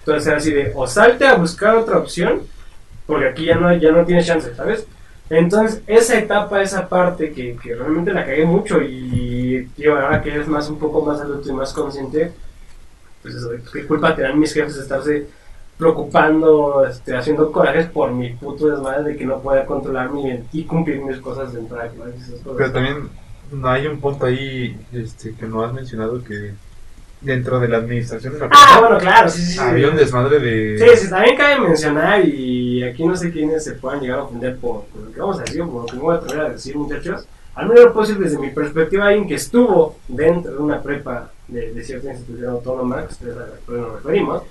Entonces 0.00 0.26
era 0.26 0.36
así 0.38 0.52
de, 0.52 0.72
o 0.74 0.86
salte 0.86 1.26
a 1.26 1.34
buscar 1.34 1.76
otra 1.76 1.98
opción, 1.98 2.42
porque 3.06 3.28
aquí 3.28 3.44
ya 3.44 3.56
no, 3.56 3.74
ya 3.76 3.92
no 3.92 4.04
tienes 4.04 4.26
chance, 4.26 4.54
¿sabes? 4.54 4.86
Entonces, 5.30 5.80
esa 5.86 6.18
etapa, 6.18 6.60
esa 6.60 6.88
parte 6.88 7.32
que, 7.32 7.56
que 7.56 7.74
realmente 7.74 8.12
la 8.12 8.24
cagué 8.24 8.44
mucho 8.44 8.82
y, 8.82 9.66
tío, 9.76 9.98
ahora 9.98 10.20
que 10.20 10.30
eres 10.30 10.46
más 10.46 10.68
un 10.68 10.78
poco 10.78 11.02
más 11.02 11.20
adulto 11.20 11.48
y 11.48 11.52
más 11.52 11.72
consciente, 11.72 12.32
pues 13.22 13.36
eso, 13.36 13.50
qué 13.72 13.86
culpa 13.86 14.14
te 14.14 14.22
dan 14.22 14.38
mis 14.38 14.52
jefes 14.52 14.74
de 14.74 14.82
estarse 14.82 15.26
preocupando, 15.82 16.86
este, 16.86 17.16
haciendo 17.16 17.50
corajes 17.50 17.86
por 17.86 18.12
mi 18.12 18.30
puto 18.34 18.68
desmadre 18.68 19.12
de 19.12 19.16
que 19.16 19.24
no 19.24 19.40
pueda 19.40 19.66
controlarme 19.66 20.46
y, 20.52 20.60
y 20.60 20.64
cumplir 20.64 21.00
mis 21.02 21.18
cosas 21.18 21.52
dentro 21.52 21.76
de 21.76 21.84
la 21.84 21.90
clase 21.90 22.12
cosas. 22.42 22.56
Pero 22.56 22.72
también 22.72 23.08
no 23.50 23.68
hay 23.68 23.86
un 23.86 24.00
punto 24.00 24.26
ahí 24.26 24.78
este, 24.92 25.34
que 25.34 25.46
no 25.46 25.62
has 25.64 25.72
mencionado 25.72 26.22
que 26.22 26.52
dentro 27.20 27.60
de 27.60 27.68
la 27.68 27.78
administración 27.78 28.34
de 28.34 28.40
la 28.40 28.48
Ah, 28.50 28.78
bueno, 28.80 28.98
claro, 28.98 29.28
sí, 29.28 29.42
sí, 29.42 29.52
sí. 29.52 29.58
había 29.58 29.90
un 29.90 29.96
desmadre 29.96 30.38
de... 30.40 30.78
Sí, 30.78 31.04
sí, 31.04 31.10
también 31.10 31.36
cabe 31.36 31.60
mencionar, 31.60 32.24
y 32.24 32.82
aquí 32.84 33.04
no 33.04 33.16
sé 33.16 33.30
quiénes 33.30 33.64
se 33.64 33.72
puedan 33.72 34.00
llegar 34.00 34.20
a 34.20 34.22
ofender 34.24 34.56
por, 34.56 34.84
por 34.84 35.02
lo 35.02 35.12
que 35.12 35.20
vamos 35.20 35.38
a 35.38 35.42
decir, 35.42 35.62
por 35.64 35.82
lo 35.82 35.86
que 35.86 35.96
me 35.96 36.02
voy 36.02 36.14
a 36.14 36.18
atrever 36.18 36.46
a 36.46 36.50
decir, 36.50 36.76
muchachos. 36.76 37.26
Al 37.54 37.68
menos 37.68 37.92
puedo 37.92 38.06
decir 38.06 38.18
desde 38.22 38.38
mi 38.38 38.50
perspectiva, 38.50 39.06
alguien 39.08 39.28
que 39.28 39.34
estuvo 39.34 39.96
dentro 40.08 40.52
de 40.52 40.58
una 40.58 40.80
prepa 40.80 41.30
de, 41.48 41.72
de 41.72 41.84
cierta 41.84 42.10
institución 42.10 42.50
autónoma, 42.50 43.06
que 43.06 43.12
ustedes 43.12 43.36
a 43.36 43.40
la 43.40 43.46
que 43.66 43.72
nos 43.72 43.92
referimos, 43.96 44.42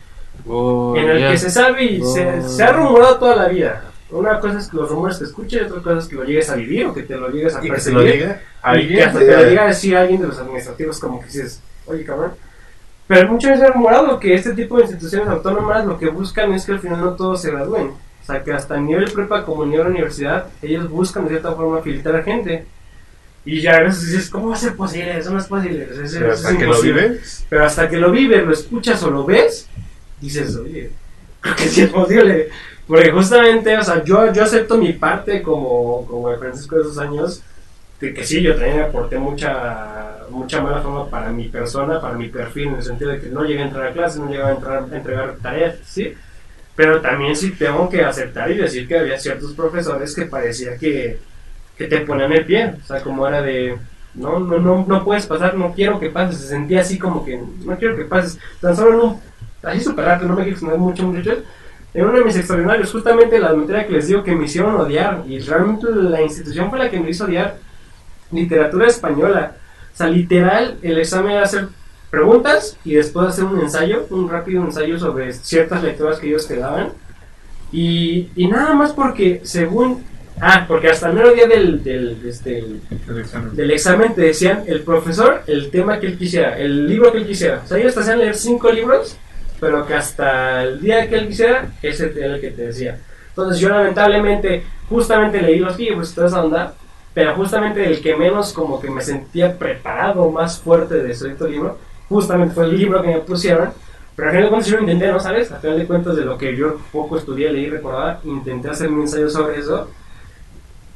en 0.97 1.09
el 1.09 1.31
que 1.31 1.37
se 1.37 1.49
sabe 1.49 1.83
y 1.83 2.01
se, 2.03 2.41
se 2.43 2.63
ha 2.63 2.71
rumorado 2.73 3.17
toda 3.17 3.35
la 3.35 3.47
vida. 3.47 3.83
Una 4.09 4.39
cosa 4.41 4.59
es 4.59 4.67
que 4.67 4.75
los 4.77 4.89
rumores 4.89 5.17
que 5.19 5.23
escuches, 5.23 5.71
otra 5.71 5.81
cosa 5.81 5.99
es 5.99 6.07
que 6.07 6.15
lo 6.15 6.23
llegues 6.25 6.49
a 6.49 6.55
vivir 6.55 6.85
o 6.85 6.93
que 6.93 7.03
te 7.03 7.15
lo 7.15 7.29
llegues 7.29 7.55
a 7.55 7.59
y 7.59 7.61
que 7.61 7.67
lo 7.69 7.73
percibir. 7.75 8.11
diga 8.13 8.41
Y 8.75 8.87
que 8.89 9.03
hasta 9.03 9.19
te 9.19 9.25
lo 9.37 9.43
diga 9.45 9.63
a 9.63 9.67
decir 9.67 9.95
alguien 9.95 10.21
de 10.21 10.27
los 10.27 10.37
administrativos, 10.37 10.99
como 10.99 11.19
que 11.21 11.27
dices, 11.27 11.61
oye 11.85 12.03
cabrón. 12.03 12.33
Pero 13.07 13.27
muchas 13.31 13.51
veces 13.51 13.67
he 13.67 13.71
rumorado 13.73 14.19
que 14.19 14.33
este 14.33 14.53
tipo 14.53 14.77
de 14.77 14.83
instituciones 14.83 15.27
autónomas 15.29 15.85
lo 15.85 15.97
que 15.97 16.07
buscan 16.09 16.51
es 16.53 16.65
que 16.65 16.73
al 16.73 16.79
final 16.79 16.99
no 17.01 17.11
todos 17.13 17.41
se 17.41 17.51
gradúen. 17.51 17.87
O 18.21 18.25
sea, 18.25 18.43
que 18.43 18.51
hasta 18.53 18.75
a 18.75 18.79
nivel 18.79 19.09
prepa 19.11 19.43
como 19.43 19.63
a 19.63 19.65
nivel 19.65 19.87
universidad, 19.87 20.45
ellos 20.61 20.89
buscan 20.89 21.23
de 21.23 21.29
cierta 21.31 21.53
forma 21.53 21.81
filtrar 21.81 22.23
gente. 22.23 22.65
Y 23.43 23.59
ya 23.61 23.77
a 23.77 23.81
veces 23.81 24.11
dices, 24.11 24.29
¿cómo 24.29 24.49
va 24.49 24.55
a 24.55 24.59
ser 24.59 24.75
posible? 24.75 25.17
Eso 25.17 25.31
no 25.31 25.39
es 25.39 25.47
posible. 25.47 25.85
Eso- 25.91 26.19
pero 26.19 26.33
eso 26.33 26.47
hasta 26.47 26.51
es 26.51 26.57
que 26.57 26.65
lo 26.67 26.81
vives 26.81 27.45
Pero 27.49 27.65
hasta 27.65 27.89
que 27.89 27.97
lo 27.97 28.11
vives, 28.11 28.45
lo 28.45 28.53
escuchas 28.53 29.01
o 29.03 29.09
lo 29.09 29.25
ves, 29.25 29.67
dices, 30.21 30.55
oye, 30.55 30.91
creo 31.41 31.55
que 31.55 31.63
sí 31.63 31.81
es 31.81 31.89
posible. 31.89 32.49
Porque 32.87 33.11
justamente, 33.11 33.77
o 33.77 33.83
sea, 33.83 34.03
yo, 34.03 34.31
yo 34.33 34.43
acepto 34.43 34.77
mi 34.77 34.93
parte 34.93 35.41
como, 35.41 36.05
como 36.05 36.31
el 36.31 36.39
Francisco 36.39 36.75
de 36.75 36.81
esos 36.81 36.97
años, 36.97 37.41
de 37.99 38.13
que 38.13 38.25
sí, 38.25 38.41
yo 38.41 38.55
también 38.55 38.81
aporté 38.81 39.17
mucha, 39.17 40.17
mucha 40.29 40.61
mala 40.61 40.81
fama 40.81 41.09
para 41.09 41.31
mi 41.31 41.47
persona, 41.49 42.01
para 42.01 42.15
mi 42.15 42.29
perfil, 42.29 42.69
en 42.69 42.75
el 42.75 42.83
sentido 42.83 43.11
de 43.11 43.19
que 43.19 43.29
no 43.29 43.43
llegué 43.43 43.61
a 43.61 43.65
entrar 43.67 43.87
a 43.87 43.93
clases, 43.93 44.19
no 44.19 44.29
llegué 44.29 44.43
a, 44.43 44.51
entrar, 44.51 44.83
a 44.91 44.95
entregar 44.95 45.35
tareas, 45.41 45.75
¿sí? 45.85 46.13
Pero 46.75 46.99
también 46.99 47.35
sí 47.35 47.51
tengo 47.51 47.87
que 47.89 48.03
aceptar 48.03 48.49
y 48.49 48.57
decir 48.57 48.87
que 48.87 48.97
había 48.97 49.19
ciertos 49.19 49.53
profesores 49.53 50.15
que 50.15 50.25
parecía 50.25 50.77
que, 50.77 51.19
que 51.77 51.85
te 51.85 52.01
ponían 52.01 52.31
el 52.31 52.45
pie, 52.45 52.73
o 52.81 52.85
sea, 52.87 53.01
como 53.01 53.27
era 53.27 53.41
de, 53.41 53.77
no, 54.15 54.39
no, 54.39 54.57
no, 54.57 54.85
no 54.87 55.03
puedes 55.03 55.27
pasar, 55.27 55.55
no 55.55 55.73
quiero 55.73 55.99
que 55.99 56.09
pases, 56.09 56.41
se 56.41 56.47
sentía 56.47 56.81
así 56.81 56.97
como 56.97 57.23
que, 57.23 57.39
no 57.63 57.77
quiero 57.77 57.95
que 57.95 58.05
pases, 58.05 58.39
tan 58.59 58.75
solo 58.75 58.93
en 58.93 58.99
un, 59.09 59.30
así 59.63 59.81
súper 59.81 60.05
rápido, 60.05 60.29
no 60.29 60.35
me 60.35 60.43
quiero 60.43 60.55
extender 60.55 60.79
mucho 60.79 61.03
muchachos, 61.03 61.39
en 61.93 62.05
uno 62.05 62.19
de 62.19 62.25
mis 62.25 62.37
extraordinarios, 62.37 62.91
justamente 62.91 63.39
la 63.39 63.53
materia 63.53 63.85
que 63.85 63.93
les 63.93 64.07
digo 64.07 64.23
que 64.23 64.35
me 64.35 64.45
hicieron 64.45 64.75
odiar, 64.75 65.23
y 65.27 65.39
realmente 65.39 65.87
la 65.91 66.21
institución 66.21 66.69
fue 66.69 66.79
la 66.79 66.89
que 66.89 66.99
me 66.99 67.09
hizo 67.09 67.25
odiar, 67.25 67.57
literatura 68.31 68.87
española, 68.87 69.55
o 69.93 69.97
sea, 69.97 70.07
literal, 70.07 70.77
el 70.81 70.97
examen 70.99 71.33
era 71.33 71.43
hacer 71.43 71.67
preguntas 72.09 72.77
y 72.83 72.93
después 72.95 73.27
hacer 73.27 73.45
un 73.45 73.59
ensayo, 73.59 74.05
un 74.09 74.29
rápido 74.29 74.63
ensayo 74.63 74.99
sobre 74.99 75.33
ciertas 75.33 75.83
lecturas 75.83 76.19
que 76.19 76.27
ellos 76.27 76.47
te 76.47 76.57
daban. 76.57 76.89
Y, 77.71 78.29
y 78.35 78.47
nada 78.47 78.73
más 78.73 78.91
porque, 78.93 79.41
según. 79.43 80.03
Ah, 80.39 80.65
porque 80.67 80.89
hasta 80.89 81.07
el 81.07 81.13
mero 81.13 81.33
día 81.33 81.45
del, 81.45 81.83
del, 81.83 82.17
este, 82.25 82.59
El 82.59 83.19
examen. 83.19 83.55
del 83.55 83.71
examen 83.71 84.15
te 84.15 84.21
decían 84.21 84.63
el 84.65 84.81
profesor 84.81 85.43
el 85.45 85.69
tema 85.69 85.99
que 85.99 86.07
él 86.07 86.17
quisiera, 86.17 86.57
el 86.57 86.87
libro 86.87 87.11
que 87.11 87.19
él 87.19 87.27
quisiera. 87.27 87.61
O 87.63 87.67
sea, 87.67 87.77
ellos 87.77 87.93
te 87.93 87.99
hacían 87.99 88.17
leer 88.17 88.35
cinco 88.35 88.71
libros, 88.71 89.17
pero 89.61 89.85
que 89.85 89.93
hasta 89.93 90.63
el 90.63 90.81
día 90.81 91.07
que 91.07 91.15
él 91.15 91.27
quisiera, 91.27 91.69
ese 91.83 92.11
era 92.17 92.33
el 92.35 92.41
que 92.41 92.49
te 92.49 92.63
decía. 92.63 92.99
Entonces 93.29 93.59
yo 93.59 93.69
lamentablemente, 93.69 94.63
justamente 94.89 95.39
leí 95.39 95.59
los 95.59 95.77
libros 95.77 96.11
y 96.11 96.15
toda 96.15 96.27
esa 96.27 96.43
onda, 96.43 96.73
pero 97.13 97.35
justamente 97.35 97.85
el 97.85 98.01
que 98.01 98.15
menos 98.15 98.53
como 98.53 98.81
que 98.81 98.89
me 98.89 99.01
sentía 99.01 99.57
preparado, 99.57 100.31
más 100.31 100.59
fuerte 100.59 100.95
de 100.95 101.13
cierto 101.13 101.47
libro, 101.47 101.77
justamente 102.09 102.55
fue 102.55 102.65
el 102.65 102.75
libro 102.75 103.03
que 103.03 103.09
me 103.09 103.19
pusieron. 103.19 103.69
Pero 104.15 104.29
al 104.29 104.33
final 104.33 104.45
de 104.45 104.49
cuentas 104.49 104.69
yo 104.69 104.77
lo 104.77 104.81
intenté, 104.81 105.11
¿no 105.11 105.19
sabes? 105.19 105.51
Al 105.51 105.61
final 105.61 105.77
de 105.77 105.87
cuentas 105.87 106.15
de 106.15 106.25
lo 106.25 106.37
que 106.39 106.57
yo 106.57 106.79
poco 106.91 107.17
estudié, 107.17 107.51
leí, 107.51 107.69
recordaba, 107.69 108.19
intenté 108.23 108.69
hacer 108.69 108.89
un 108.89 109.01
ensayo 109.01 109.29
sobre 109.29 109.59
eso. 109.59 109.89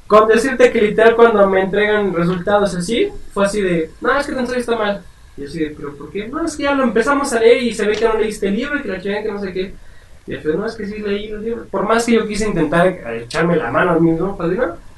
Con 0.08 0.28
decirte 0.28 0.72
que 0.72 0.82
literal 0.82 1.16
cuando 1.16 1.48
me 1.48 1.62
entregan 1.62 2.14
resultados 2.14 2.74
así, 2.74 3.10
fue 3.32 3.46
así 3.46 3.62
de, 3.62 3.92
no, 4.02 4.18
es 4.18 4.26
que 4.26 4.34
tu 4.34 4.40
ensayo 4.40 4.60
está 4.60 4.76
mal. 4.76 5.04
Y 5.38 5.42
yo 5.42 5.48
así 5.48 5.74
pero 5.76 5.96
¿por 5.96 6.12
qué? 6.12 6.28
No, 6.28 6.46
es 6.46 6.56
que 6.56 6.64
ya 6.64 6.74
lo 6.74 6.84
empezamos 6.84 7.32
a 7.34 7.40
leer 7.40 7.64
y 7.64 7.74
se 7.74 7.86
ve 7.86 7.96
que 7.96 8.06
no 8.06 8.18
leíste 8.18 8.48
el 8.48 8.56
libro 8.56 8.78
y 8.78 8.82
que 8.82 8.88
la 8.88 9.02
chingada 9.02 9.24
que 9.24 9.32
no 9.32 9.40
sé 9.40 9.54
qué. 9.54 9.74
Y 10.28 10.32
después, 10.32 10.56
no, 10.56 10.66
es 10.66 10.76
que 10.76 10.88
sí 10.88 11.00
leí 11.00 11.28
el 11.28 11.44
libro. 11.44 11.66
Por 11.66 11.88
más 11.88 12.06
que 12.06 12.14
yo 12.14 12.28
quise 12.28 12.48
intentar 12.48 12.88
echarme 12.88 13.56
la 13.56 13.72
mano 13.72 13.92
al 13.92 14.02
mismo, 14.02 14.36
pues. 14.36 14.58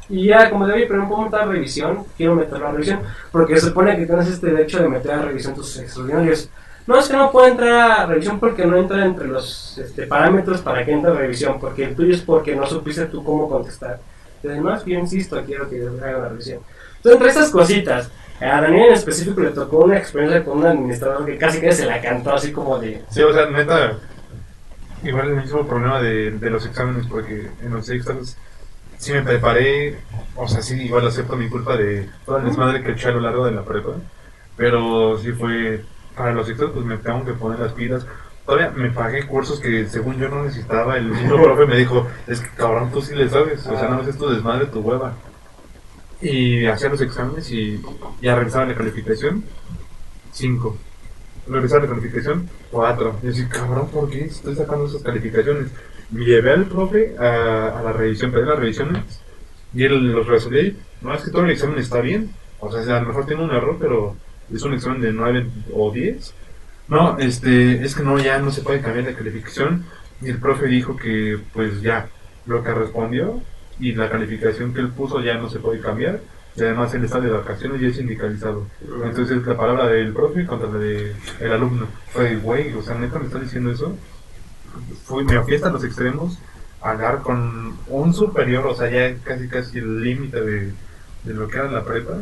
Y 0.10 0.28
ya, 0.28 0.50
como 0.50 0.66
de, 0.66 0.74
oye, 0.74 0.86
pero 0.86 1.00
no 1.00 1.10
puedo 1.10 1.24
meter 1.24 1.42
a 1.42 1.46
revisión, 1.46 2.06
quiero 2.16 2.34
meterlo 2.34 2.68
a 2.68 2.72
revisión, 2.72 3.02
porque 3.30 3.60
se 3.60 3.68
supone 3.68 3.98
que 3.98 4.06
tienes 4.06 4.28
este 4.30 4.48
derecho 4.48 4.82
de 4.82 4.88
meter 4.88 5.12
a 5.12 5.22
revisión 5.24 5.54
tus 5.54 5.78
extraordinarios. 5.78 6.50
No, 6.86 6.98
es 6.98 7.10
que 7.10 7.18
no 7.18 7.30
puedo 7.30 7.48
entrar 7.48 7.92
a 7.92 8.06
revisión 8.06 8.40
porque 8.40 8.66
no 8.66 8.78
entra 8.78 9.06
entre 9.06 9.28
los 9.28 9.78
este, 9.78 10.08
parámetros 10.08 10.62
para 10.62 10.86
que 10.86 10.94
entre 10.94 11.12
a 11.12 11.16
revisión, 11.16 11.60
porque 11.60 11.84
el 11.84 11.96
tuyo 11.96 12.16
es 12.16 12.22
porque 12.22 12.56
no 12.56 12.66
supiste 12.66 13.08
tú 13.08 13.22
cómo 13.22 13.50
contestar. 13.50 14.00
Entonces, 14.38 14.64
no, 14.64 14.74
es 14.74 14.84
que 14.84 14.92
yo 14.92 15.00
insisto, 15.00 15.44
quiero 15.46 15.70
que 15.70 15.86
haga 15.86 16.20
la 16.20 16.30
revisión. 16.30 16.62
Entonces, 16.96 17.14
entre 17.14 17.30
esas 17.30 17.50
cositas, 17.50 18.10
a 18.40 18.62
Daniel 18.62 18.88
en 18.90 18.94
específico 18.94 19.42
le 19.42 19.50
tocó 19.52 19.80
una 19.80 19.98
experiencia 19.98 20.44
con 20.44 20.60
un 20.60 20.68
administrador 20.68 21.26
que 21.26 21.38
casi 21.38 21.60
que 21.60 21.72
se 21.72 21.86
la 21.86 22.02
cantó 22.02 22.34
así 22.34 22.52
como 22.52 22.78
de... 22.78 23.04
Sí, 23.10 23.22
o 23.24 23.34
sea, 23.34 23.50
neta, 23.50 23.98
igual 25.04 25.30
el 25.30 25.38
mismo 25.38 25.66
problema 25.66 26.02
de, 26.02 26.32
de 26.32 26.50
los 26.50 26.66
exámenes, 26.66 27.08
porque 27.08 27.50
en 27.62 27.74
los 27.74 27.90
exámenes 27.90 28.38
sí 28.98 29.14
me 29.14 29.22
preparé, 29.22 29.98
o 30.36 30.48
sea, 30.48 30.62
sí, 30.62 30.82
igual 30.82 31.08
acepto 31.08 31.36
mi 31.36 31.50
culpa 31.50 31.78
de 31.78 32.10
toda 32.26 32.40
el 32.40 32.46
desmadre 32.46 32.84
que 32.84 32.92
eché 32.92 33.10
a 33.10 33.12
lo 33.12 33.22
largo 33.22 33.46
de 33.46 33.52
la 33.52 33.64
prepa, 33.64 33.92
pero 34.56 35.18
sí 35.20 35.32
fue, 35.32 35.84
para 36.16 36.34
los 36.34 36.50
exámenes 36.50 36.76
pues 36.76 36.86
me 36.86 36.98
tengo 36.98 37.26
que 37.26 37.34
poner 37.34 37.60
las 37.60 37.74
pilas. 37.74 38.06
Todavía 38.46 38.72
me 38.72 38.92
pagué 38.92 39.28
cursos 39.28 39.60
que 39.60 39.88
según 39.88 40.18
yo 40.18 40.30
no 40.30 40.44
necesitaba, 40.44 40.98
el 40.98 41.06
mismo 41.06 41.36
profe 41.44 41.66
me 41.66 41.76
dijo, 41.76 42.08
es 42.28 42.40
que 42.40 42.50
cabrón, 42.56 42.92
tú 42.92 43.02
sí 43.02 43.14
le 43.14 43.30
sabes, 43.30 43.66
o 43.68 43.78
sea, 43.78 43.90
no 43.90 44.02
es 44.02 44.18
tu 44.18 44.30
desmadre, 44.30 44.68
tu 44.68 44.80
hueva. 44.80 45.14
Y 46.22 46.66
hacía 46.66 46.90
los 46.90 47.02
exámenes 47.02 47.52
y 47.52 47.82
ya 48.22 48.36
revisaba 48.36 48.66
la 48.66 48.76
calificación, 48.76 49.44
5 50.32 50.78
regresar 51.50 51.82
la 51.82 51.90
calificación 51.90 52.50
4. 52.72 53.20
Y 53.24 53.28
así, 53.28 53.46
cabrón, 53.46 53.90
¿por 53.90 54.10
qué 54.10 54.26
estoy 54.26 54.56
sacando 54.56 54.86
esas 54.86 55.02
calificaciones? 55.02 55.72
Me 56.12 56.26
llevé 56.26 56.52
al 56.52 56.66
profe 56.66 57.16
a, 57.18 57.80
a 57.80 57.84
la 57.84 57.94
revisión, 57.94 58.32
pedí 58.32 58.46
las 58.46 58.60
revisiones 58.60 59.04
y 59.74 59.84
él 59.84 60.12
los 60.12 60.28
resolvió. 60.28 60.62
y, 60.62 60.78
No, 61.02 61.14
es 61.14 61.24
que 61.24 61.32
todo 61.32 61.44
el 61.44 61.52
examen 61.52 61.80
está 61.80 62.02
bien. 62.02 62.32
O 62.60 62.72
sea, 62.72 62.98
a 62.98 63.02
lo 63.02 63.08
mejor 63.08 63.26
tiene 63.26 63.44
un 63.44 63.52
error, 63.52 63.78
pero 63.80 64.16
es 64.54 64.62
un 64.64 64.74
examen 64.74 65.02
de 65.02 65.12
9 65.12 65.48
o 65.74 65.92
10. 65.92 66.34
No, 66.88 67.18
este, 67.20 67.84
es 67.84 67.96
que 67.96 68.04
no, 68.04 68.18
ya 68.18 68.40
no 68.40 68.52
se 68.52 68.62
puede 68.62 68.82
cambiar 68.82 69.06
la 69.06 69.18
calificación. 69.18 69.86
Y 70.22 70.30
el 70.30 70.40
profe 70.40 70.68
dijo 70.68 70.96
que, 70.96 71.40
pues 71.54 71.82
ya, 71.82 72.10
lo 72.46 72.64
que 72.64 72.74
respondió 72.74 73.42
y 73.80 73.94
la 73.94 74.10
calificación 74.10 74.74
que 74.74 74.82
él 74.82 74.90
puso 74.90 75.22
ya 75.22 75.38
no 75.38 75.50
se 75.50 75.60
puede 75.60 75.80
cambiar. 75.80 76.20
Y 76.56 76.62
además 76.62 76.94
él 76.96 77.06
está 77.06 77.20
de 77.20 77.30
vacaciones 77.30 77.82
y 77.82 77.86
es 77.86 77.98
sindicalizado. 77.98 78.66
Entonces 79.04 79.46
la 79.46 79.56
palabra 79.56 79.88
del 79.88 80.12
profe 80.12 80.46
contra 80.46 80.70
la 80.70 80.80
del 80.80 81.52
alumno. 81.52 81.88
Fue, 82.10 82.36
güey, 82.38 82.74
o 82.74 82.82
sea, 82.82 82.96
neta 82.96 83.20
me 83.20 83.26
está 83.26 83.40
diciendo 83.40 83.72
eso. 83.72 83.96
Fui, 85.04 85.24
me 85.24 85.42
fui 85.44 85.56
hasta 85.56 85.70
los 85.70 85.84
extremos 85.84 86.40
a 86.82 86.92
hablar 86.92 87.22
con 87.22 87.78
un 87.88 88.14
superior, 88.14 88.66
o 88.66 88.76
sea, 88.76 88.90
ya 88.90 89.16
casi 89.24 89.48
casi 89.48 89.78
el 89.80 90.04
límite 90.04 90.42
de, 90.42 90.72
de 91.24 91.34
lo 91.34 91.48
que 91.48 91.58
era 91.58 91.72
la 91.72 91.86
prepa. 91.86 92.22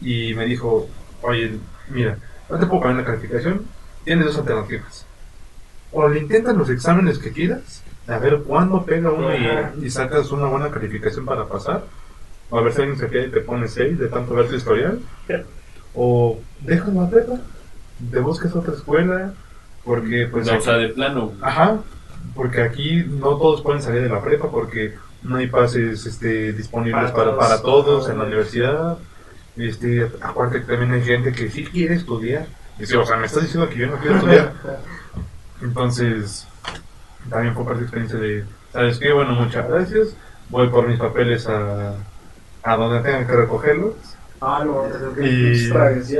Y 0.00 0.34
me 0.34 0.44
dijo, 0.46 0.88
oye, 1.22 1.58
mira, 1.88 2.18
no 2.50 2.58
te 2.58 2.66
puedo 2.66 2.82
cambiar 2.82 3.06
la 3.06 3.12
calificación, 3.12 3.66
tienes 4.04 4.26
dos 4.26 4.38
alternativas. 4.38 5.06
O 5.92 6.08
le 6.08 6.20
intentan 6.20 6.58
los 6.58 6.68
exámenes 6.68 7.18
que 7.18 7.32
quieras, 7.32 7.82
a 8.06 8.18
ver 8.18 8.38
cuándo 8.42 8.84
pega 8.84 9.10
uno 9.10 9.28
y, 9.34 9.86
y 9.86 9.90
sacas 9.90 10.30
una 10.32 10.46
buena 10.46 10.70
calificación 10.70 11.24
para 11.24 11.46
pasar. 11.46 11.84
O 12.50 12.58
a 12.58 12.62
ver 12.62 12.72
si 12.72 12.82
alguien 12.82 12.98
se 12.98 13.08
queda 13.08 13.26
y 13.26 13.30
te 13.30 13.40
pone 13.40 13.68
6 13.68 13.98
de 13.98 14.08
tanto 14.08 14.34
ver 14.34 14.48
tu 14.48 14.56
historial. 14.56 15.00
O 15.94 16.38
dejas 16.60 16.92
la 16.94 17.08
prepa, 17.08 17.34
te 18.10 18.20
buscas 18.20 18.54
otra 18.54 18.74
escuela, 18.74 19.32
porque 19.84 20.28
pues... 20.30 20.46
No, 20.46 20.58
o 20.58 20.60
sea, 20.60 20.74
de 20.74 20.88
plano. 20.88 21.32
Ajá, 21.40 21.78
porque 22.34 22.62
aquí 22.62 23.04
no 23.06 23.36
todos 23.36 23.62
pueden 23.62 23.82
salir 23.82 24.02
de 24.02 24.08
la 24.08 24.22
prepa 24.22 24.50
porque 24.50 24.94
no 25.22 25.36
hay 25.36 25.46
pases 25.46 26.04
este, 26.06 26.52
disponibles 26.52 27.10
Para 27.10 27.12
para, 27.12 27.30
todos. 27.30 27.48
para 27.48 27.62
todos 27.62 28.10
en 28.10 28.18
la 28.18 28.24
universidad. 28.24 28.98
Este, 29.56 30.10
aparte 30.20 30.60
que 30.60 30.66
también 30.66 30.92
hay 30.92 31.02
gente 31.02 31.32
que 31.32 31.50
sí 31.50 31.64
quiere 31.64 31.94
estudiar. 31.94 32.46
Y 32.78 32.86
sí, 32.86 32.96
o 32.96 33.04
sea, 33.04 33.16
me 33.16 33.26
estás 33.26 33.42
diciendo 33.42 33.68
que 33.68 33.78
yo 33.78 33.86
no 33.86 33.98
quiero 33.98 34.16
estudiar. 34.16 34.52
Entonces, 35.62 36.48
también 37.30 37.54
fue 37.54 37.64
parte 37.64 37.78
de 37.80 37.84
experiencia 37.84 38.18
de, 38.18 38.44
¿sabes 38.72 38.98
qué? 38.98 39.12
Bueno, 39.12 39.32
muchas 39.32 39.68
gracias. 39.68 40.08
Voy 40.48 40.68
por 40.68 40.86
mis 40.86 40.98
papeles 40.98 41.46
a, 41.48 41.94
a 42.62 42.76
donde 42.76 43.00
tengan 43.00 43.26
que 43.26 43.32
recogerlos. 43.32 43.94
Ah, 44.40 44.62
no, 44.64 44.84
es 44.86 44.94
que 45.16 45.26
Y- 45.28 45.52
es. 45.52 46.10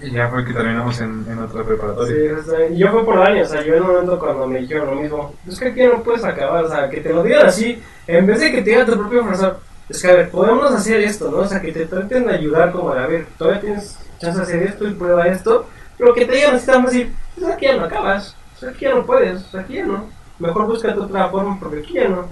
Y 0.00 0.10
ya 0.10 0.28
fue 0.28 0.44
que 0.44 0.52
terminamos 0.52 1.00
en, 1.00 1.24
en 1.30 1.38
otra 1.38 1.60
Sí, 1.62 1.66
preparatoria. 1.68 2.42
sea, 2.42 2.66
y 2.68 2.76
yo 2.78 2.90
fue 2.90 3.04
por 3.04 3.16
años, 3.22 3.48
o 3.48 3.52
sea, 3.52 3.62
yo 3.62 3.74
en 3.76 3.82
un 3.82 3.88
momento 3.92 4.18
cuando 4.18 4.46
me 4.48 4.58
dijeron 4.58 4.88
lo 4.94 5.00
mismo, 5.00 5.34
es 5.46 5.58
que 5.58 5.68
aquí 5.68 5.82
no 5.86 6.02
puedes 6.02 6.24
acabar, 6.24 6.64
o 6.64 6.68
sea, 6.68 6.90
que 6.90 7.00
te 7.00 7.12
lo 7.12 7.22
digan 7.22 7.46
así, 7.46 7.80
en 8.08 8.26
vez 8.26 8.40
de 8.40 8.50
que 8.50 8.60
te 8.62 8.70
diga 8.70 8.84
tu 8.84 8.96
propio 8.98 9.22
profesor, 9.22 9.60
es 9.88 10.02
que 10.02 10.10
a 10.10 10.14
ver, 10.14 10.30
podemos 10.30 10.72
hacer 10.72 11.00
esto, 11.00 11.30
¿no? 11.30 11.38
O 11.38 11.46
sea, 11.46 11.60
que 11.62 11.70
te 11.72 11.86
traten 11.86 12.26
de 12.26 12.34
ayudar 12.34 12.72
como 12.72 12.92
de, 12.92 13.00
a 13.02 13.06
ver, 13.06 13.26
todavía 13.38 13.60
tienes 13.60 13.98
chance 14.18 14.36
de 14.38 14.42
hacer 14.44 14.62
esto 14.64 14.88
y 14.88 14.94
prueba 14.94 15.26
esto, 15.28 15.66
pero 15.96 16.12
que 16.12 16.26
te 16.26 16.32
digan 16.34 16.56
así, 16.56 17.12
pues 17.38 17.50
aquí 17.52 17.66
ya 17.66 17.76
no 17.76 17.84
acabas, 17.84 18.36
o 18.56 18.58
sea, 18.58 18.70
aquí 18.70 18.84
ya 18.86 18.94
no 18.96 19.06
puedes, 19.06 19.42
o 19.44 19.50
sea, 19.50 19.60
aquí 19.60 19.74
ya 19.74 19.86
no, 19.86 20.08
mejor 20.38 20.66
búscate 20.66 20.98
otra 20.98 21.28
forma 21.28 21.58
porque 21.58 21.80
aquí 21.80 21.94
no. 22.08 22.26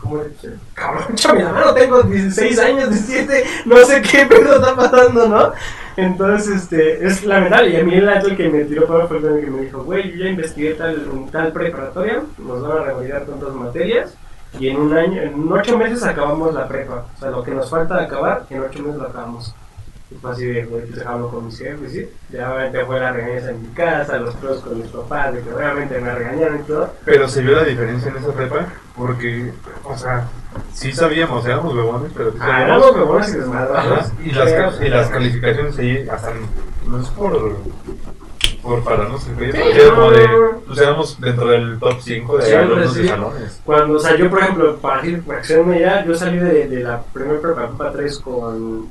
Como, 0.00 0.20
cabrón, 0.74 1.54
mano, 1.54 1.74
tengo 1.74 2.02
16 2.02 2.58
años, 2.58 2.90
17, 2.90 3.44
no 3.66 3.76
sé 3.84 4.02
qué 4.02 4.26
pedo 4.26 4.56
está 4.56 4.74
pasando, 4.74 5.28
¿no? 5.28 5.52
Entonces, 5.96 6.62
este, 6.62 7.06
es 7.06 7.24
lamentable. 7.24 7.70
Y 7.70 7.76
a 7.76 7.84
mí 7.84 7.94
el 7.94 8.08
el 8.08 8.36
que 8.36 8.48
me 8.48 8.64
tiró 8.64 8.86
para 8.88 9.06
fue 9.06 9.18
el 9.18 9.44
que 9.44 9.50
me 9.50 9.60
dijo, 9.62 9.84
güey, 9.84 10.10
yo 10.10 10.24
ya 10.24 10.30
investigué 10.30 10.74
tal, 10.74 11.06
tal 11.30 11.52
preparatoria, 11.52 12.22
nos 12.38 12.62
van 12.62 12.78
a 12.78 12.82
revalidar 12.82 13.26
tantas 13.26 13.54
materias, 13.54 14.16
y 14.58 14.68
en 14.68 14.76
un 14.76 14.92
año, 14.92 15.22
en 15.22 15.52
ocho 15.52 15.78
meses 15.78 16.02
acabamos 16.02 16.52
la 16.54 16.68
prepa. 16.68 17.06
O 17.14 17.18
sea, 17.18 17.30
lo 17.30 17.42
que 17.42 17.52
nos 17.52 17.70
falta 17.70 17.96
de 17.96 18.04
acabar, 18.04 18.44
en 18.50 18.60
ocho 18.60 18.82
meses 18.82 18.96
lo 18.96 19.06
acabamos. 19.06 19.54
Y 20.14 20.18
fue 20.20 20.30
así 20.32 20.44
de, 20.46 20.64
güey, 20.66 20.84
pues 20.86 21.06
hablo 21.06 21.30
con 21.30 21.46
mis 21.46 21.58
jefes, 21.58 21.92
¿sí? 21.92 22.08
Ya 22.30 22.52
obviamente 22.52 22.84
fue 22.84 23.00
la 23.00 23.12
regañeza 23.12 23.50
en 23.50 23.62
mi 23.62 23.68
casa, 23.68 24.18
los 24.18 24.34
pros 24.36 24.60
con 24.60 24.78
mis 24.78 24.88
papás, 24.88 25.32
de 25.34 25.40
que 25.40 25.52
obviamente 25.54 25.98
me 26.00 26.14
regañaron 26.14 26.60
y 26.60 26.62
todo. 26.64 26.92
Pero 27.04 27.28
se 27.28 27.40
vio 27.42 27.56
la 27.56 27.64
diferencia 27.64 28.10
en 28.10 28.16
esa 28.18 28.32
prepa 28.32 28.66
porque, 28.96 29.52
o 29.84 29.96
sea, 29.96 30.28
sí 30.74 30.92
sabíamos, 30.92 31.46
éramos 31.46 31.74
bebones, 31.74 32.12
pero 32.16 32.32
sí 32.32 32.38
Ah, 32.40 32.62
éramos 32.64 32.94
bebones 32.94 33.28
y 33.34 33.38
desmadrados. 33.38 34.12
Y, 34.22 34.30
las, 34.32 34.80
y 34.82 34.88
las 34.88 35.08
calificaciones 35.08 35.78
ahí, 35.78 36.06
hasta 36.10 36.30
no 36.86 37.00
es 37.00 37.08
por, 37.10 37.56
por 38.62 38.84
pararnos 38.84 39.26
el 39.28 39.34
cuello, 39.34 39.52
Sí, 39.52 39.90
como 39.94 40.10
de, 40.10 40.28
no. 40.28 40.60
pues 40.66 40.78
éramos 40.80 41.20
dentro 41.20 41.46
del 41.48 41.78
top 41.78 41.94
5 42.00 42.36
de 42.38 42.42
Sí, 42.44 42.52
alumnos 42.54 42.92
sí. 42.92 43.02
de 43.02 43.08
salones. 43.08 43.60
Cuando, 43.64 43.94
o 43.94 43.98
sea, 43.98 44.14
yo, 44.16 44.28
por 44.28 44.40
ejemplo, 44.40 44.76
para 44.76 45.06
ir, 45.06 45.22
para 45.22 45.40
una 45.60 45.76
idea, 45.76 46.04
yo 46.04 46.14
salí 46.14 46.38
de, 46.38 46.68
de 46.68 46.80
la 46.80 47.02
primera 47.02 47.40
prepa 47.40 47.92
3 47.92 48.18
con 48.18 48.88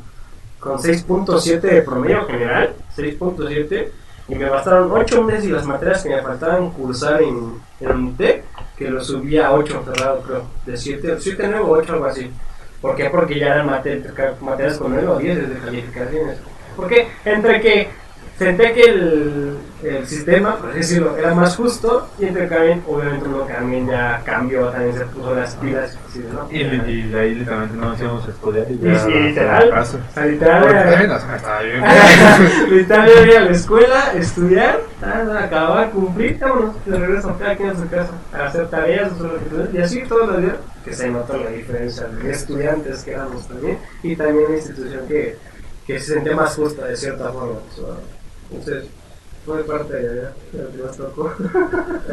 con 0.62 0.78
6.7 0.78 1.60
de 1.60 1.82
promedio 1.82 2.24
general, 2.26 2.74
6.7, 2.96 3.88
y 4.30 4.36
me 4.36 4.48
bastaron 4.50 4.90
8 4.92 5.24
meses 5.24 5.46
y 5.46 5.50
las 5.50 5.66
materias 5.66 6.04
que 6.04 6.10
me 6.10 6.22
faltaban 6.22 6.70
cursar 6.72 7.22
en, 7.22 7.60
en 7.82 7.92
UNITEC, 7.92 8.46
que 8.78 8.90
lo 8.90 9.04
subí 9.04 9.38
a 9.38 9.52
8 9.52 9.84
cerrado, 9.86 10.22
creo, 10.22 10.44
de 10.66 10.78
7, 10.78 11.18
7, 11.20 11.44
9 11.50 11.60
o 11.66 11.70
8, 11.72 11.94
algo 11.94 12.06
así. 12.06 12.32
¿Por 12.80 12.96
qué? 12.96 13.10
Porque 13.10 13.38
ya 13.40 13.48
eran 13.48 13.68
mate- 13.68 14.02
ca- 14.16 14.36
materias 14.40 14.78
con 14.78 14.92
9 14.94 15.08
o 15.08 15.18
10 15.18 15.50
de 15.50 15.58
calificaciones. 15.60 16.38
Porque 16.76 17.08
entre 17.26 17.60
que 17.62 17.90
senté 18.42 18.74
que 18.74 18.82
el, 18.82 19.58
el 19.84 20.08
sistema, 20.08 20.58
por 20.58 20.70
así 20.70 20.80
decirlo, 20.80 21.16
era 21.16 21.36
más 21.36 21.56
justo, 21.56 22.08
y 22.18 22.26
entre 22.26 22.48
también, 22.48 22.82
obviamente 22.88 23.28
uno 23.28 23.42
también 23.42 23.88
ya 23.88 24.20
cambió, 24.26 24.70
también 24.70 24.98
se 24.98 25.06
puso 25.06 25.36
las 25.36 25.54
pilas, 25.56 25.96
así, 26.08 26.26
¿no? 26.34 26.48
Y, 26.50 26.62
y 26.62 27.04
de 27.04 27.20
ahí 27.20 27.36
literalmente 27.36 27.78
no 27.78 27.92
a 27.92 28.30
estudiar 28.30 28.66
y 28.72 28.74
Y, 28.74 28.80
ya 28.80 29.10
y 29.10 29.14
la 29.14 29.20
literal, 29.28 29.80
o 29.80 29.86
sea, 29.86 30.26
literal, 30.26 30.66
literal 32.72 33.10
era 33.10 33.32
ir 33.32 33.38
a 33.38 33.42
la 33.42 33.52
escuela, 33.52 34.14
estudiar, 34.16 34.80
acabar, 35.04 35.92
cumplir, 35.92 36.40
vámonos, 36.40 36.84
de 36.84 36.98
regreso 36.98 37.38
cada 37.38 37.56
quien 37.56 37.70
a 37.70 37.76
su 37.76 37.88
casa, 37.90 38.12
a 38.34 38.46
hacer 38.48 38.68
tareas, 38.70 39.12
y 39.72 39.78
así 39.78 40.02
todos 40.10 40.30
los 40.30 40.42
días, 40.42 40.56
que 40.84 40.96
se 40.96 41.12
nota 41.12 41.38
la 41.38 41.52
diferencia 41.52 42.08
de 42.08 42.32
estudiantes 42.32 43.04
que 43.04 43.12
éramos 43.12 43.48
también, 43.48 43.78
y 44.02 44.16
también 44.16 44.48
una 44.48 44.58
institución 44.58 45.08
que, 45.08 45.38
que 45.86 46.00
se 46.00 46.16
sentía 46.16 46.36
más 46.36 46.56
justa 46.56 46.86
de 46.86 46.96
cierta 46.96 47.32
forma. 47.32 47.60
sea, 47.76 47.94
entonces, 48.52 48.86
fue 49.46 49.64
parte 49.64 49.94
de, 49.94 50.10
de 50.10 50.24
lo 50.64 50.72
que 50.72 50.78
nos 50.78 50.98
tocó. 50.98 51.32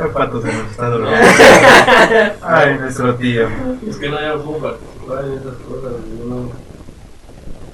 El 0.02 0.10
pato 0.12 0.40
se 0.40 0.52
nos 0.52 0.70
está 0.70 0.88
durmiendo. 0.90 1.18
Ay, 2.42 2.78
nuestro 2.78 3.14
tío. 3.16 3.48
Es 3.86 3.96
que 3.96 4.08
no, 4.08 4.16
puedo 4.44 4.58
participar 4.60 5.24
en 5.24 5.32
esas 5.34 5.54
cosas. 5.68 5.92
Yo, 6.18 6.24
no- 6.26 6.50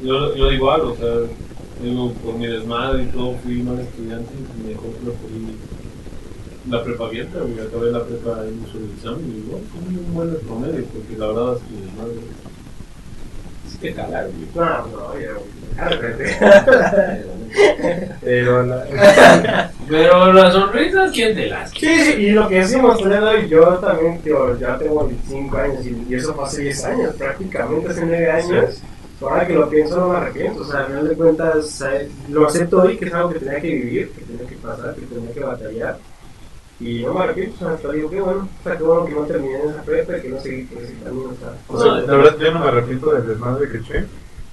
yo, 0.03 0.35
yo 0.35 0.51
igual, 0.53 0.81
o 0.83 0.97
sea, 0.97 1.15
digo, 1.81 2.13
por 2.15 2.35
mi 2.35 2.47
desmadre 2.47 3.05
y 3.05 3.07
todo, 3.07 3.37
fui 3.43 3.63
mal 3.63 3.79
estudiante 3.79 4.33
y 4.35 4.69
mejor 4.69 4.91
preferí 4.91 5.57
la 6.69 6.83
prepa 6.83 7.05
abierta, 7.07 7.39
güey. 7.41 7.61
Acabé 7.67 7.91
la 7.93 8.05
prepa 8.05 8.43
hizo 8.47 8.79
el 8.79 8.91
examen 8.97 9.33
y 9.33 9.39
igual, 9.47 9.63
fue 9.71 9.81
un 9.81 10.15
buen 10.15 10.37
promedio, 10.47 10.85
porque 10.87 11.17
la 11.17 11.27
verdad 11.29 11.57
es 11.57 11.63
que 11.63 11.71
mi 11.75 11.81
desmadre. 11.87 12.13
Cala, 13.93 14.23
güey. 14.23 14.49
No, 14.55 14.87
no, 14.87 15.19
ya, 15.19 15.85
árrete. 15.85 16.37
Pero 18.23 18.63
la... 18.65 19.71
Pero 19.89 20.33
las 20.33 20.53
sonrisas, 20.53 21.13
¿quién 21.13 21.35
te 21.37 21.47
las 21.47 21.71
Sí, 21.71 21.99
sí, 22.01 22.13
y 22.13 22.31
lo 22.31 22.49
que 22.49 22.61
decimos, 22.61 22.99
Toledo, 22.99 23.39
y 23.39 23.49
yo 23.49 23.63
también, 23.79 24.19
tío, 24.23 24.59
ya 24.59 24.79
tengo 24.79 25.07
25 25.07 25.57
años 25.57 25.87
y, 25.87 26.07
y 26.09 26.15
eso 26.15 26.35
fue 26.35 26.45
hace 26.45 26.63
10 26.63 26.85
años, 26.87 27.15
prácticamente 27.17 27.91
hace 27.91 28.07
9 28.07 28.31
años. 28.31 28.83
Ahora 29.21 29.47
que 29.47 29.55
lo 29.55 29.69
pienso, 29.69 29.97
no 29.97 30.09
me 30.09 30.17
arrepiento. 30.17 30.63
O 30.63 30.65
sea, 30.65 30.81
al 30.81 30.87
final 30.87 31.09
de 31.09 31.15
cuentas, 31.17 31.81
eh, 31.83 32.09
lo 32.29 32.47
acepto 32.47 32.83
hoy 32.83 32.97
que 32.97 33.07
es 33.07 33.15
algo 33.15 33.31
que 33.31 33.39
tenía 33.39 33.61
que 33.61 33.69
vivir, 33.69 34.11
que 34.11 34.23
tenía 34.23 34.47
que 34.47 34.57
pasar, 34.57 34.95
que 34.95 35.03
tenía 35.03 35.33
que 35.33 35.41
batallar. 35.41 35.99
Y 36.81 37.03
no 37.05 37.15
me 37.15 37.21
arrepiento, 37.21 37.55
o 37.55 37.59
sea, 37.59 37.71
hasta 37.77 37.93
digo 37.93 38.11
que 38.11 38.21
bueno, 38.21 38.49
o 38.61 38.63
sea, 38.65 38.77
que 38.77 38.83
bueno 38.83 39.05
que 39.07 39.13
no 39.15 39.21
terminé 39.23 39.61
en 39.63 39.71
esa 39.71 39.83
prepa 39.83 40.19
y 40.19 40.23
que 40.23 40.29
no 40.29 40.41
seguí 40.41 40.63
por 40.65 40.83
ese 40.83 40.95
camino. 41.03 41.31
O 41.31 41.35
sea, 41.37 41.57
O 41.69 41.81
sea, 41.81 41.93
la 42.07 42.17
verdad 42.17 42.37
yo 42.39 42.53
no 42.53 42.61
me 42.61 42.67
arrepiento 42.67 43.13
del 43.13 43.27
desmadre 43.29 43.71
que 43.71 43.79
eché 43.79 44.07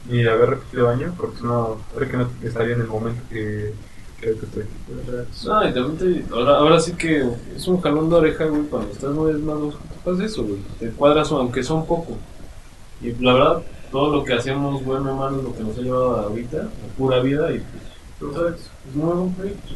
ni 0.07 0.23
de 0.23 0.30
haber 0.30 0.52
repetido 0.52 0.89
año 0.89 1.14
porque 1.18 1.41
no, 1.43 1.77
creo 1.95 2.10
que 2.10 2.18
no 2.18 2.30
estaría 2.43 2.76
en 2.76 2.81
el 2.81 2.88
momento 2.88 3.22
que 3.30 3.73
creo 4.19 4.39
que 4.39 4.45
estoy. 4.45 4.64
No, 5.45 5.68
y 5.68 5.73
también 5.73 5.98
te- 6.27 6.34
ahora, 6.34 6.57
ahora 6.57 6.80
sí 6.80 6.93
que 6.93 7.27
es 7.56 7.68
un 7.68 7.81
jalón 7.81 8.10
de 8.10 8.15
oreja, 8.18 8.45
güey, 8.45 8.64
cuando 8.64 8.91
estás 8.91 9.11
muy 9.14 9.34
desmadroso, 9.34 9.77
te 9.80 10.10
pasa 10.11 10.23
eso, 10.26 10.43
güey, 10.43 10.60
te 10.80 10.89
cuadras 10.91 11.31
aunque 11.31 11.64
son 11.64 11.85
poco. 11.88 12.18
Y 13.02 13.14
la 13.14 13.34
verdad, 13.34 13.64
todo 13.91 14.15
lo 14.15 14.23
que 14.23 14.34
hacemos, 14.34 14.84
bueno 14.85 15.11
o 15.14 15.18
malo, 15.18 15.38
es 15.39 15.43
lo 15.43 15.56
que 15.56 15.64
nos 15.64 15.77
ha 15.77 15.81
llevado 15.81 16.15
ahorita, 16.18 16.61
a 16.61 16.98
pura 16.98 17.19
vida, 17.19 17.52
y 17.52 17.60
pues, 18.19 18.31
Entonces, 18.34 18.69
es 18.89 18.95
muy 18.95 19.14
buen 19.15 19.34
proyecto. 19.34 19.73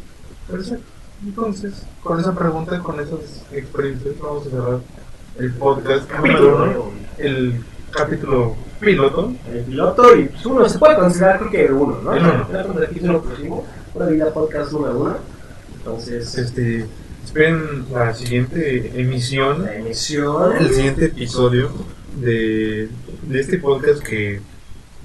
Perfecto. 0.48 0.84
Entonces, 1.24 1.82
con 2.02 2.20
esa 2.20 2.34
pregunta, 2.34 2.78
con 2.80 3.00
esas 3.00 3.42
experiencias, 3.52 4.14
vamos 4.20 4.46
a 4.46 4.50
cerrar 4.50 4.78
el 5.38 5.52
podcast 5.54 6.10
número 6.12 6.56
uno, 6.56 6.90
el 7.18 7.62
capítulo 7.90 8.54
piloto. 8.80 9.32
el 9.52 9.64
piloto 9.64 10.16
y 10.16 10.24
pues, 10.26 10.46
uno 10.46 10.68
se 10.68 10.78
puede 10.78 10.96
considerar 10.96 11.38
creo 11.38 11.50
que 11.50 11.64
el 11.66 11.72
uno, 11.72 11.98
¿no? 12.02 12.14
El 12.14 12.24
uno. 12.24 12.80
El 12.82 12.88
título 12.90 13.22
próximo, 13.22 13.66
una 13.94 14.06
vida 14.06 14.32
podcast 14.32 14.72
número 14.72 15.00
uno. 15.00 15.16
Entonces, 15.78 16.36
Este, 16.36 16.86
esperen 17.24 17.86
la 17.92 18.12
siguiente 18.14 19.00
emisión, 19.00 19.64
la 19.64 19.76
emisión. 19.76 20.56
el 20.56 20.70
siguiente 20.74 21.06
episodio 21.06 21.70
de, 22.20 22.88
de 23.28 23.40
este 23.40 23.58
podcast 23.58 24.02
que 24.02 24.40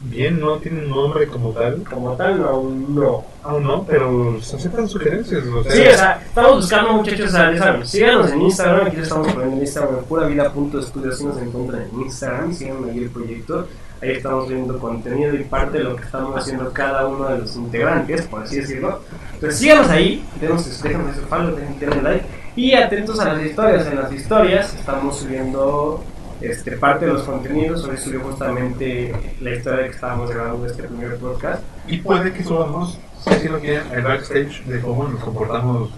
bien 0.03 0.39
no 0.39 0.57
tiene 0.57 0.83
un 0.83 0.89
nombre 0.89 1.27
como 1.27 1.51
tal, 1.51 1.83
Como 1.83 2.13
tal, 2.15 2.39
no, 2.39 2.63
no. 2.63 3.23
aún 3.43 3.63
no, 3.63 3.83
pero 3.83 4.41
se 4.41 4.55
aceptan 4.55 4.87
sugerencias. 4.87 5.43
O 5.45 5.63
sea, 5.63 5.71
Sí, 5.71 5.81
o 5.81 5.97
sea, 5.97 6.21
estamos 6.25 6.55
buscando 6.55 6.93
muchachos, 6.93 7.29
o 7.29 7.31
sea, 7.31 7.51
ya 7.51 7.59
saben, 7.59 7.85
síganos 7.85 8.31
en 8.31 8.41
Instagram, 8.41 8.87
aquí 8.87 8.97
estamos 8.97 9.27
poniendo 9.27 9.55
en 9.55 9.61
Instagram, 9.61 10.03
puravida.estudio, 10.05 11.11
así 11.11 11.25
nos 11.25 11.37
encuentran 11.37 11.81
en 11.83 12.01
Instagram, 12.01 12.53
síganos 12.53 12.89
ahí 12.89 12.97
el 12.99 13.09
proyecto, 13.09 13.67
ahí 14.01 14.11
estamos 14.11 14.49
viendo 14.49 14.79
contenido 14.79 15.35
y 15.35 15.43
parte 15.43 15.77
de 15.77 15.83
lo 15.83 15.95
que 15.95 16.03
estamos 16.03 16.35
haciendo 16.35 16.71
cada 16.73 17.07
uno 17.07 17.29
de 17.29 17.39
los 17.39 17.55
integrantes, 17.55 18.23
por 18.23 18.43
así 18.43 18.57
decirlo. 18.57 19.01
Entonces 19.35 19.59
síganos 19.59 19.89
ahí, 19.89 20.25
denos, 20.39 20.81
déjanos 20.81 21.15
su 21.15 21.21
follow, 21.23 21.55
denle 21.79 22.01
like, 22.01 22.25
y 22.55 22.73
atentos 22.73 23.19
a 23.19 23.33
las 23.33 23.45
historias, 23.45 23.87
en 23.87 23.95
las 23.95 24.11
historias 24.11 24.73
estamos 24.73 25.19
subiendo 25.19 26.03
este, 26.41 26.71
parte 26.73 27.05
de 27.05 27.13
los 27.13 27.23
contenidos, 27.23 27.83
hoy 27.85 27.97
subió 27.97 28.21
justamente 28.21 29.13
la 29.41 29.51
historia 29.51 29.85
que 29.85 29.91
estábamos 29.91 30.31
grabando 30.31 30.65
este 30.65 30.83
primer 30.83 31.17
podcast. 31.17 31.61
Y 31.87 31.97
puede 31.97 32.33
que 32.33 32.43
subamos, 32.43 32.99
si 33.23 33.29
así 33.29 33.47
lo 33.47 33.59
quieren, 33.59 33.83
el 33.93 34.01
backstage 34.01 34.63
de 34.65 34.81
cómo 34.81 35.07
nos 35.07 35.23
comportamos 35.23 35.91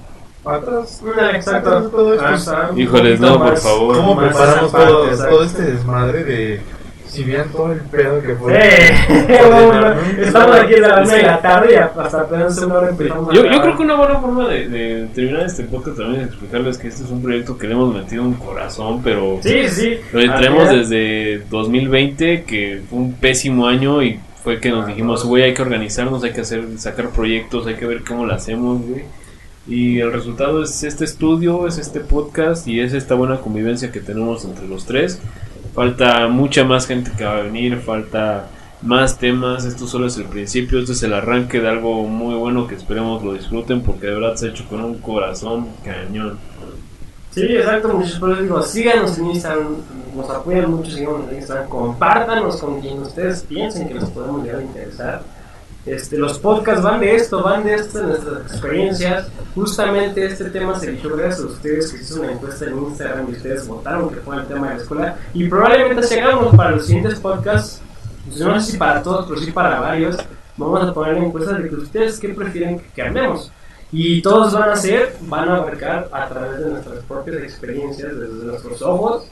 atrás. 0.46 1.02
Exacto. 1.34 1.82
de 1.82 1.90
todo 1.90 2.14
esto. 2.14 2.80
Híjoles, 2.80 3.20
no, 3.20 3.40
por 3.40 3.58
favor. 3.58 3.96
¿Cómo 3.96 4.18
preparamos 4.18 4.72
todo, 4.72 5.18
todo 5.18 5.44
este 5.44 5.62
desmadre 5.64 6.24
de 6.24 6.62
si 7.14 7.24
vieran 7.24 7.50
todo 7.52 7.72
el 7.72 7.80
pedo 7.80 8.22
que 8.22 8.36
fue? 8.36 8.60
Sí, 8.60 9.14
estamos 10.24 10.56
aquí 10.58 10.74
a 10.76 10.80
las 10.80 11.08
1 11.08 11.16
de 11.18 11.24
la 11.24 11.42
tarde 11.42 11.74
y 11.74 11.76
hasta 11.76 12.22
apenas 12.22 12.58
una 12.60 12.76
hora 12.76 12.90
empezamos 12.90 13.30
a 13.30 13.34
Yo, 13.34 13.46
yo 13.46 13.62
creo 13.62 13.78
que 13.78 13.84
una 13.84 13.96
buena 13.96 14.20
forma 14.20 14.48
de, 14.50 14.68
de 14.70 15.08
terminar 15.14 15.46
este 15.46 15.64
podcast 15.64 15.98
también 15.98 16.22
es 16.22 16.28
explicarles 16.30 16.78
que 16.78 16.88
este 16.88 17.04
es 17.04 17.10
un 17.10 17.22
proyecto 17.22 17.58
que 17.58 17.68
le 17.68 17.74
hemos 17.74 17.94
metido 17.94 18.24
un 18.24 18.34
corazón, 18.34 19.02
pero 19.04 19.40
Sí, 19.44 19.68
sí. 19.70 19.98
lo 20.12 20.20
traemos 20.36 20.62
Al 20.64 20.68
final- 20.70 20.80
desde 20.80 21.40
2020, 21.50 22.44
que 22.44 22.82
fue 22.90 23.00
un 23.00 23.14
pésimo 23.14 23.68
año 23.68 24.02
y 24.04 24.20
fue 24.44 24.60
que 24.60 24.70
nos 24.72 24.88
dijimos, 24.88 25.24
güey, 25.26 25.44
hay 25.44 25.54
que 25.54 25.62
organizarnos, 25.62 26.24
hay 26.24 26.32
que 26.34 26.42
hacer, 26.42 26.64
sacar 26.78 27.10
proyectos, 27.10 27.66
hay 27.68 27.76
que 27.76 27.86
ver 27.86 28.04
cómo 28.04 28.26
lo 28.26 28.34
hacemos, 28.34 28.82
güey. 28.82 29.04
Y 29.66 30.00
el 30.02 30.12
resultado 30.12 30.62
es 30.64 30.84
este 30.84 31.06
estudio, 31.06 31.66
es 31.68 31.78
este 31.78 32.02
podcast 32.02 32.68
y 32.68 32.82
es 32.82 32.92
esta 32.94 33.16
buena 33.16 33.38
convivencia 33.40 33.94
que 33.94 34.02
tenemos 34.02 34.44
entre 34.44 34.68
los 34.68 34.86
tres. 34.86 35.22
Falta 35.74 36.28
mucha 36.28 36.64
más 36.64 36.86
gente 36.86 37.12
que 37.18 37.24
va 37.24 37.38
a 37.38 37.42
venir, 37.42 37.78
falta 37.78 38.48
más 38.84 39.18
temas. 39.18 39.66
Esto 39.66 39.88
solo 39.88 40.08
es 40.08 40.18
el 40.18 40.26
principio, 40.26 40.80
esto 40.80 40.92
es 40.92 41.02
el 41.04 41.14
arranque 41.14 41.60
de 41.60 41.70
algo 41.70 42.04
muy 42.04 42.36
bueno 42.36 42.68
que 42.68 42.76
esperemos 42.76 43.24
lo 43.24 43.34
disfruten 43.34 43.82
porque 43.82 44.08
de 44.08 44.14
verdad 44.14 44.36
se 44.36 44.48
ha 44.48 44.50
hecho 44.50 44.68
con 44.68 44.84
un 44.84 45.00
corazón 45.00 45.68
cañón. 45.84 46.38
Sí, 47.32 47.42
exacto, 47.42 47.90
muchachos. 47.90 48.20
Por 48.20 48.34
eso 48.34 48.42
digo, 48.44 48.62
síganos 48.62 49.18
en 49.18 49.26
Instagram, 49.32 49.78
nos 50.16 50.30
apoyan 50.30 50.70
mucho, 50.70 50.92
síganos 50.92 51.28
en 51.32 51.38
Instagram, 51.38 51.68
compártanos 51.68 52.58
con 52.58 52.80
quien 52.80 53.00
ustedes 53.00 53.42
piensen 53.42 53.88
que 53.88 53.96
nos 53.96 54.10
podemos 54.12 54.44
llegar 54.44 54.60
a 54.60 54.64
interesar. 54.64 55.24
Este, 55.86 56.18
los 56.18 56.40
podcasts 56.40 56.82
van 56.82 57.02
de 57.02 57.16
esto, 57.16 57.44
van 57.44 57.66
de 57.66 57.76
esto, 57.76 58.00
de 58.00 58.06
nuestras 58.06 58.42
experiencias. 58.44 59.28
Justamente 59.54 60.26
este 60.26 60.46
tema 60.46 60.80
se 60.80 60.88
eligió 60.90 61.16
gracias 61.16 61.42
a 61.42 61.48
ustedes 61.48 61.92
que 61.92 62.02
hizo 62.02 62.22
una 62.22 62.32
encuesta 62.32 62.66
en 62.66 62.78
Instagram 62.78 63.28
y 63.30 63.32
ustedes 63.34 63.68
votaron 63.68 64.10
que 64.10 64.22
fue 64.22 64.38
el 64.38 64.46
tema 64.46 64.70
de 64.70 64.76
la 64.76 64.82
escuela. 64.82 65.18
Y 65.34 65.48
probablemente 65.50 66.04
si 66.04 66.20
hagamos 66.20 66.56
para 66.56 66.72
los 66.72 66.86
siguientes 66.86 67.20
podcasts, 67.20 67.82
pues 68.28 68.40
no 68.40 68.60
sé 68.62 68.72
si 68.72 68.78
para 68.78 69.04
todos, 69.04 69.26
pero 69.28 69.42
sí 69.42 69.52
para 69.52 69.82
varios, 69.82 70.18
vamos 70.56 70.88
a 70.88 70.94
poner 70.94 71.18
encuestas 71.18 71.62
de 71.62 71.68
que 71.68 71.76
ustedes 71.76 72.18
qué 72.18 72.30
prefieren 72.30 72.82
que, 72.96 73.02
hablemos. 73.02 73.52
Y 73.92 74.22
todos 74.22 74.54
van 74.54 74.70
a 74.70 74.76
ser, 74.78 75.18
van 75.24 75.50
a 75.50 75.58
abarcar 75.58 76.08
a 76.14 76.28
través 76.30 76.60
de 76.60 76.72
nuestras 76.72 77.00
propias 77.04 77.38
experiencias, 77.44 78.18
desde 78.18 78.46
nuestros 78.46 78.82
ojos, 78.82 79.26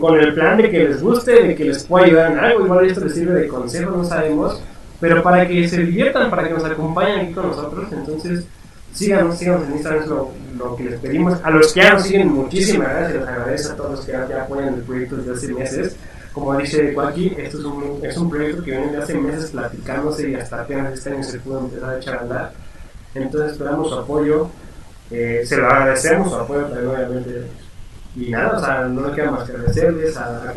con 0.00 0.18
el 0.18 0.32
plan 0.32 0.56
de 0.58 0.70
que 0.70 0.88
les 0.88 1.02
guste, 1.02 1.42
de 1.42 1.54
que 1.56 1.64
les 1.64 1.84
pueda 1.84 2.06
ayudar 2.06 2.32
en 2.32 2.38
algo. 2.38 2.64
Igual 2.64 2.86
esto 2.86 3.00
les 3.04 3.14
sirve 3.14 3.40
de 3.40 3.48
consejo, 3.48 3.90
no 3.90 4.04
sabemos. 4.04 4.62
Pero 5.04 5.22
para 5.22 5.46
que 5.46 5.68
se 5.68 5.82
diviertan, 5.82 6.30
para 6.30 6.48
que 6.48 6.54
nos 6.54 6.64
acompañen 6.64 7.20
aquí 7.20 7.34
con 7.34 7.48
nosotros, 7.48 7.92
entonces 7.92 8.46
síganos, 8.94 9.36
síganos 9.36 9.66
en 9.68 9.72
Instagram, 9.74 10.08
lo, 10.08 10.30
lo 10.56 10.76
que 10.76 10.84
les 10.84 10.98
pedimos. 10.98 11.38
A 11.42 11.50
los 11.50 11.74
que 11.74 11.82
ya 11.82 11.92
nos 11.92 12.04
siguen, 12.04 12.32
muchísimas 12.32 12.88
gracias, 12.88 13.12
les 13.12 13.28
agradezco 13.28 13.72
a 13.74 13.76
todos 13.76 13.90
los 13.90 14.00
que 14.06 14.12
ya, 14.12 14.26
ya 14.26 14.42
apoyan 14.44 14.72
el 14.72 14.80
proyecto 14.80 15.16
desde 15.16 15.32
hace 15.32 15.48
meses. 15.52 15.96
Como 16.32 16.56
dice 16.56 16.94
Joaquín, 16.94 17.34
esto 17.36 17.58
es 17.58 17.64
un, 17.64 18.00
es 18.02 18.16
un 18.16 18.30
proyecto 18.30 18.62
que 18.64 18.70
viene 18.70 18.92
de 18.92 18.96
hace 18.96 19.12
meses 19.12 19.50
platicándose 19.50 20.30
y 20.30 20.34
hasta 20.36 20.62
apenas 20.62 20.94
este 20.94 21.10
año 21.10 21.22
se 21.22 21.38
pudo 21.40 21.58
empezar 21.58 21.90
a 21.90 21.98
echar 21.98 22.16
a 22.16 22.20
andar. 22.20 22.52
Entonces 23.14 23.52
esperamos 23.52 23.90
su 23.90 23.96
apoyo, 23.96 24.48
eh, 25.10 25.42
se 25.44 25.58
lo 25.58 25.66
agradecemos 25.66 26.30
su 26.30 26.36
apoyo 26.36 26.62
también 26.62 26.86
obviamente. 26.88 27.42
Y 28.16 28.30
nada, 28.30 28.56
o 28.56 28.64
sea, 28.64 28.88
no 28.88 29.12
queda 29.12 29.30
más 29.32 29.44
que 29.44 29.52
agradecerles 29.52 30.16
a, 30.16 30.48
a 30.48 30.52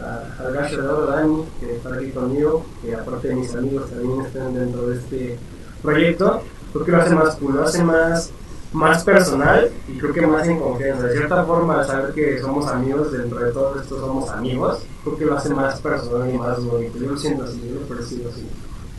a- 0.00 0.50
de 0.50 0.78
oro 0.80 1.06
Dani, 1.06 1.44
que 1.60 1.76
está 1.76 1.94
aquí 1.94 2.10
conmigo, 2.10 2.64
que 2.82 2.94
aparte 2.94 3.28
de 3.28 3.34
mis 3.36 3.54
amigos 3.54 3.90
también 3.90 4.20
están 4.22 4.54
dentro 4.54 4.88
de 4.88 4.96
este 4.96 5.38
proyecto. 5.82 6.42
Creo 6.72 6.84
que 6.84 6.90
lo 6.92 7.02
hace 7.02 7.14
más 7.14 7.36
cool, 7.36 7.54
lo 7.54 7.62
hace 7.64 7.84
más, 7.84 8.30
más 8.72 9.04
personal 9.04 9.70
y 9.88 9.98
creo 9.98 10.12
que 10.12 10.26
más 10.26 10.46
en 10.48 10.58
confianza. 10.58 11.04
De 11.06 11.16
cierta 11.16 11.44
forma, 11.44 11.84
saber 11.84 12.12
que 12.12 12.40
somos 12.40 12.66
amigos, 12.66 13.12
dentro 13.12 13.38
de 13.38 13.52
todo 13.52 13.80
esto 13.80 14.00
somos 14.00 14.28
amigos, 14.30 14.82
creo 15.04 15.16
que 15.16 15.24
lo 15.26 15.36
hace 15.36 15.50
más 15.50 15.80
personal 15.80 16.28
y 16.34 16.38
más 16.38 16.64
bonito. 16.64 16.98
Yo 16.98 17.10
lo 17.10 17.16
siento 17.16 17.44
así, 17.44 17.62
yo 17.68 17.80
lo 17.80 17.86
percibo 17.86 18.30
así. 18.30 18.46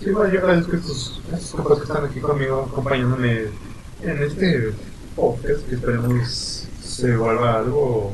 Sí, 0.01 0.11
bueno, 0.11 0.33
yo 0.33 0.39
agradezco 0.39 0.71
a 0.73 0.75
estos 0.75 1.21
compas 1.55 1.77
que 1.79 1.83
están 1.83 2.05
aquí 2.05 2.19
conmigo, 2.21 2.67
acompañándome 2.71 3.45
en 4.01 4.23
este 4.23 4.73
podcast 5.15 5.67
que 5.67 5.75
esperemos 5.75 6.67
se 6.81 7.15
vuelva 7.17 7.59
algo, 7.59 8.11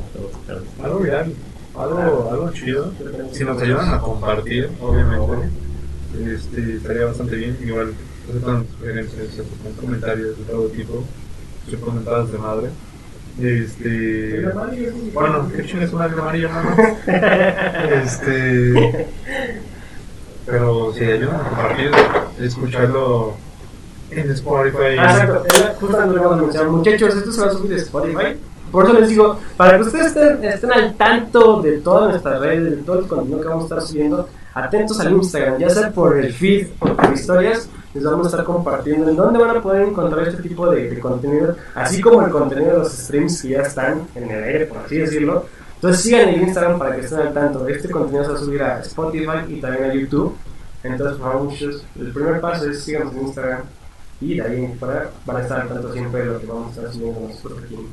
algo 0.82 0.98
viral, 1.00 1.32
algo, 1.76 2.28
algo 2.30 2.50
chido. 2.52 2.92
Si 3.32 3.44
nos 3.44 3.60
ayudan 3.60 3.94
a 3.94 4.00
compartir, 4.00 4.70
obviamente, 4.80 5.48
este, 6.26 6.76
estaría 6.76 7.06
bastante 7.06 7.36
bien. 7.36 7.56
Igual, 7.64 7.94
aceptan 8.28 8.66
sugerencias, 8.78 9.28
aceptan 9.28 9.72
comentarios 9.80 10.38
de 10.38 10.44
todo 10.44 10.68
tipo, 10.68 11.04
sus 11.68 11.78
comentadas 11.80 12.30
de 12.32 12.38
madre. 12.38 12.68
Este, 13.40 14.44
bueno, 15.14 15.50
qué 15.56 15.64
chingas 15.64 15.88
es 15.88 15.94
una 15.94 16.04
amarillo, 16.04 16.50
¿no? 16.50 16.76
Este, 18.02 19.08
pero 20.44 20.92
si 20.92 21.04
ayudan 21.04 21.36
a 21.36 21.48
compartir, 21.48 21.90
escucharlo 22.38 23.34
en 24.10 24.30
Spotify. 24.32 24.98
Ah, 24.98 25.12
exacto, 25.12 25.44
era 25.46 25.74
justamente 25.80 26.16
lo 26.16 26.50
que. 26.50 26.64
Muchachos, 26.64 27.16
esto 27.16 27.32
se 27.32 27.40
va 27.40 27.46
a 27.46 27.52
subir 27.52 27.70
de 27.70 27.76
Spotify. 27.76 28.36
Por 28.72 28.86
eso 28.86 28.98
les 28.98 29.10
digo, 29.10 29.38
para 29.56 29.76
que 29.76 29.84
ustedes 29.84 30.16
estén, 30.16 30.72
al 30.72 30.94
tanto 30.94 31.60
de 31.60 31.72
todas 31.78 32.08
nuestras 32.10 32.40
redes, 32.40 32.70
de 32.70 32.76
todo 32.78 33.00
el 33.00 33.06
contenido 33.06 33.40
que 33.40 33.48
vamos 33.48 33.64
a 33.64 33.66
estar 33.66 33.82
subiendo, 33.82 34.28
atentos 34.54 34.98
al 34.98 35.12
Instagram, 35.12 35.58
ya 35.58 35.68
sea 35.68 35.90
por 35.90 36.18
el 36.18 36.32
feed 36.32 36.68
o 36.80 36.86
por 36.86 37.12
historias, 37.12 37.68
les 37.92 38.02
vamos 38.02 38.26
a 38.26 38.30
estar 38.30 38.44
compartiendo 38.44 39.10
en 39.10 39.16
dónde 39.16 39.38
van 39.38 39.58
a 39.58 39.62
poder 39.62 39.86
encontrar 39.86 40.26
este 40.26 40.42
tipo 40.42 40.70
de, 40.70 40.98
contenido, 40.98 41.54
así 41.74 42.00
como 42.00 42.22
el 42.24 42.30
contenido 42.30 42.72
de 42.72 42.78
los 42.78 42.92
streams 42.92 43.42
que 43.42 43.48
ya 43.50 43.60
están 43.60 44.08
en 44.14 44.30
el 44.30 44.42
aire, 44.42 44.66
por 44.66 44.78
así 44.78 44.96
decirlo. 44.96 45.44
Entonces 45.74 46.02
sigan 46.02 46.28
el 46.30 46.40
Instagram 46.40 46.78
para 46.78 46.94
que 46.94 47.02
estén 47.02 47.18
al 47.18 47.34
tanto. 47.34 47.68
Este 47.68 47.90
contenido 47.90 48.24
se 48.24 48.30
va 48.30 48.36
a 48.36 48.40
subir 48.40 48.62
a 48.62 48.80
Spotify 48.80 49.44
y 49.48 49.60
también 49.60 49.90
a 49.90 49.92
YouTube. 49.92 50.34
Entonces, 50.82 51.18
por 51.18 51.42
muchachos, 51.42 51.84
el 51.98 52.12
primer 52.12 52.40
paso 52.40 52.70
es 52.70 52.82
síganos 52.82 53.12
en 53.12 53.20
Instagram 53.22 53.62
y 54.22 54.34
de 54.36 54.42
ahí 54.42 54.64
en 54.64 54.78
fuera 54.78 55.10
van 55.26 55.36
a 55.36 55.40
estar 55.40 55.60
al 55.62 55.68
tanto 55.68 55.92
siempre 55.92 56.20
de 56.20 56.26
lo 56.26 56.40
que 56.40 56.46
vamos 56.46 56.66
a 56.68 56.70
estar 56.80 56.92
subiendo 56.92 57.20
nosotros 57.28 57.58
aquí. 57.64 57.88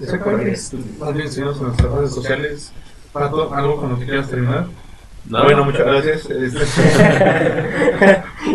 Exactamente. 0.00 0.58
Más 0.98 1.14
bien, 1.14 1.30
síganos 1.30 1.56
en 1.58 1.62
nuestras 1.64 1.92
redes 1.92 2.14
sociales. 2.14 2.72
Pato, 3.12 3.52
¿algo 3.54 3.76
con 3.76 3.90
lo 3.90 3.98
que 3.98 4.06
quieras 4.06 4.28
terminar? 4.28 4.66
Nada. 5.28 5.44
Bueno, 5.44 5.64
muchas 5.64 5.86
gracias. 5.86 6.26
Este- 6.30 6.64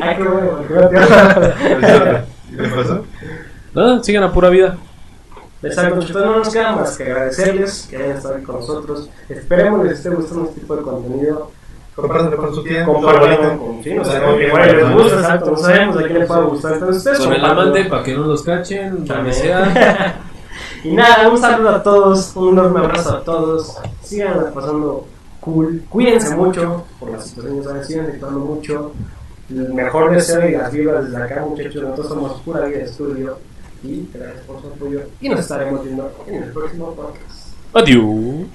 Ay, 0.02 0.16
qué 0.18 0.24
bueno, 0.24 0.60
qué 0.68 0.74
bueno. 0.74 0.90
¿Qué 2.50 2.64
pasó? 2.76 3.06
Nada, 3.74 4.04
sigan 4.04 4.24
a 4.24 4.34
pura 4.34 4.50
vida. 4.50 4.78
Exacto, 5.64 5.96
entonces 5.96 6.16
no 6.16 6.38
nos 6.38 6.50
queda 6.50 6.76
más 6.76 6.98
que 6.98 7.04
agradecerles 7.04 7.88
que 7.90 7.98
hayan 7.98 8.18
estado 8.18 8.36
aquí 8.36 8.44
con 8.44 8.56
nosotros. 8.56 9.10
Esperemos 9.28 9.86
les 9.86 9.94
esté 9.98 10.10
gustando 10.10 10.46
este 10.50 10.60
tipo 10.62 10.76
de 10.76 10.82
contenido. 10.84 11.52
Compártanlo 11.98 12.38
con 12.38 12.54
su 12.54 12.64
tía, 12.64 12.86
abuelita. 12.86 13.58
con 13.58 13.84
sí, 13.84 13.98
o 13.98 14.06
sea, 14.06 14.24
con 14.24 14.40
igual 14.40 14.78
les 14.78 14.94
gusta, 14.94 15.16
exacto, 15.16 15.50
no 15.50 15.58
sabemos 15.58 15.98
a 15.98 16.04
quién 16.04 16.20
le 16.20 16.26
puede 16.28 16.42
gustar. 16.44 16.74
Entonces, 16.74 16.98
ustedes 16.98 17.20
Con 17.20 17.34
el 17.34 17.46
amante 17.46 17.86
para 17.86 18.04
que 18.04 18.14
no 18.14 18.24
los 18.28 18.44
cachen, 18.44 18.90
donde 18.92 19.08
También. 19.08 19.36
sea. 19.36 20.22
Y 20.84 20.94
nada, 20.94 21.28
un 21.28 21.38
saludo 21.40 21.70
a 21.70 21.82
todos, 21.82 22.36
un 22.36 22.50
enorme 22.50 22.80
abrazo 22.82 23.18
a 23.18 23.24
todos. 23.24 23.78
Sigan 24.04 24.54
pasando 24.54 25.08
cool, 25.40 25.82
cuídense 25.90 26.36
mucho 26.36 26.86
por 27.00 27.10
la 27.10 27.20
situación, 27.20 27.58
ya 27.58 27.64
saben, 27.64 27.84
sigan 27.84 28.06
disfrutando 28.06 28.40
mucho. 28.42 28.92
El 29.50 29.74
mejor 29.74 30.12
deseo 30.12 30.48
y 30.48 30.52
las 30.52 30.72
vibras 30.72 31.06
desde 31.06 31.24
acá, 31.24 31.46
muchachos. 31.50 31.82
Nosotros 31.82 32.08
somos 32.10 32.42
Pura 32.42 32.66
Vida 32.66 32.80
Estudio. 32.80 33.40
Y 33.84 34.08
gracias 34.14 34.44
por 34.46 34.62
su 34.62 34.68
apoyo. 34.68 35.02
Y 35.20 35.30
nos 35.30 35.40
estaremos 35.40 35.84
viendo 35.84 36.12
en 36.28 36.44
el 36.44 36.52
próximo 36.52 36.94
podcast. 36.94 37.56
Adiós. 37.74 38.48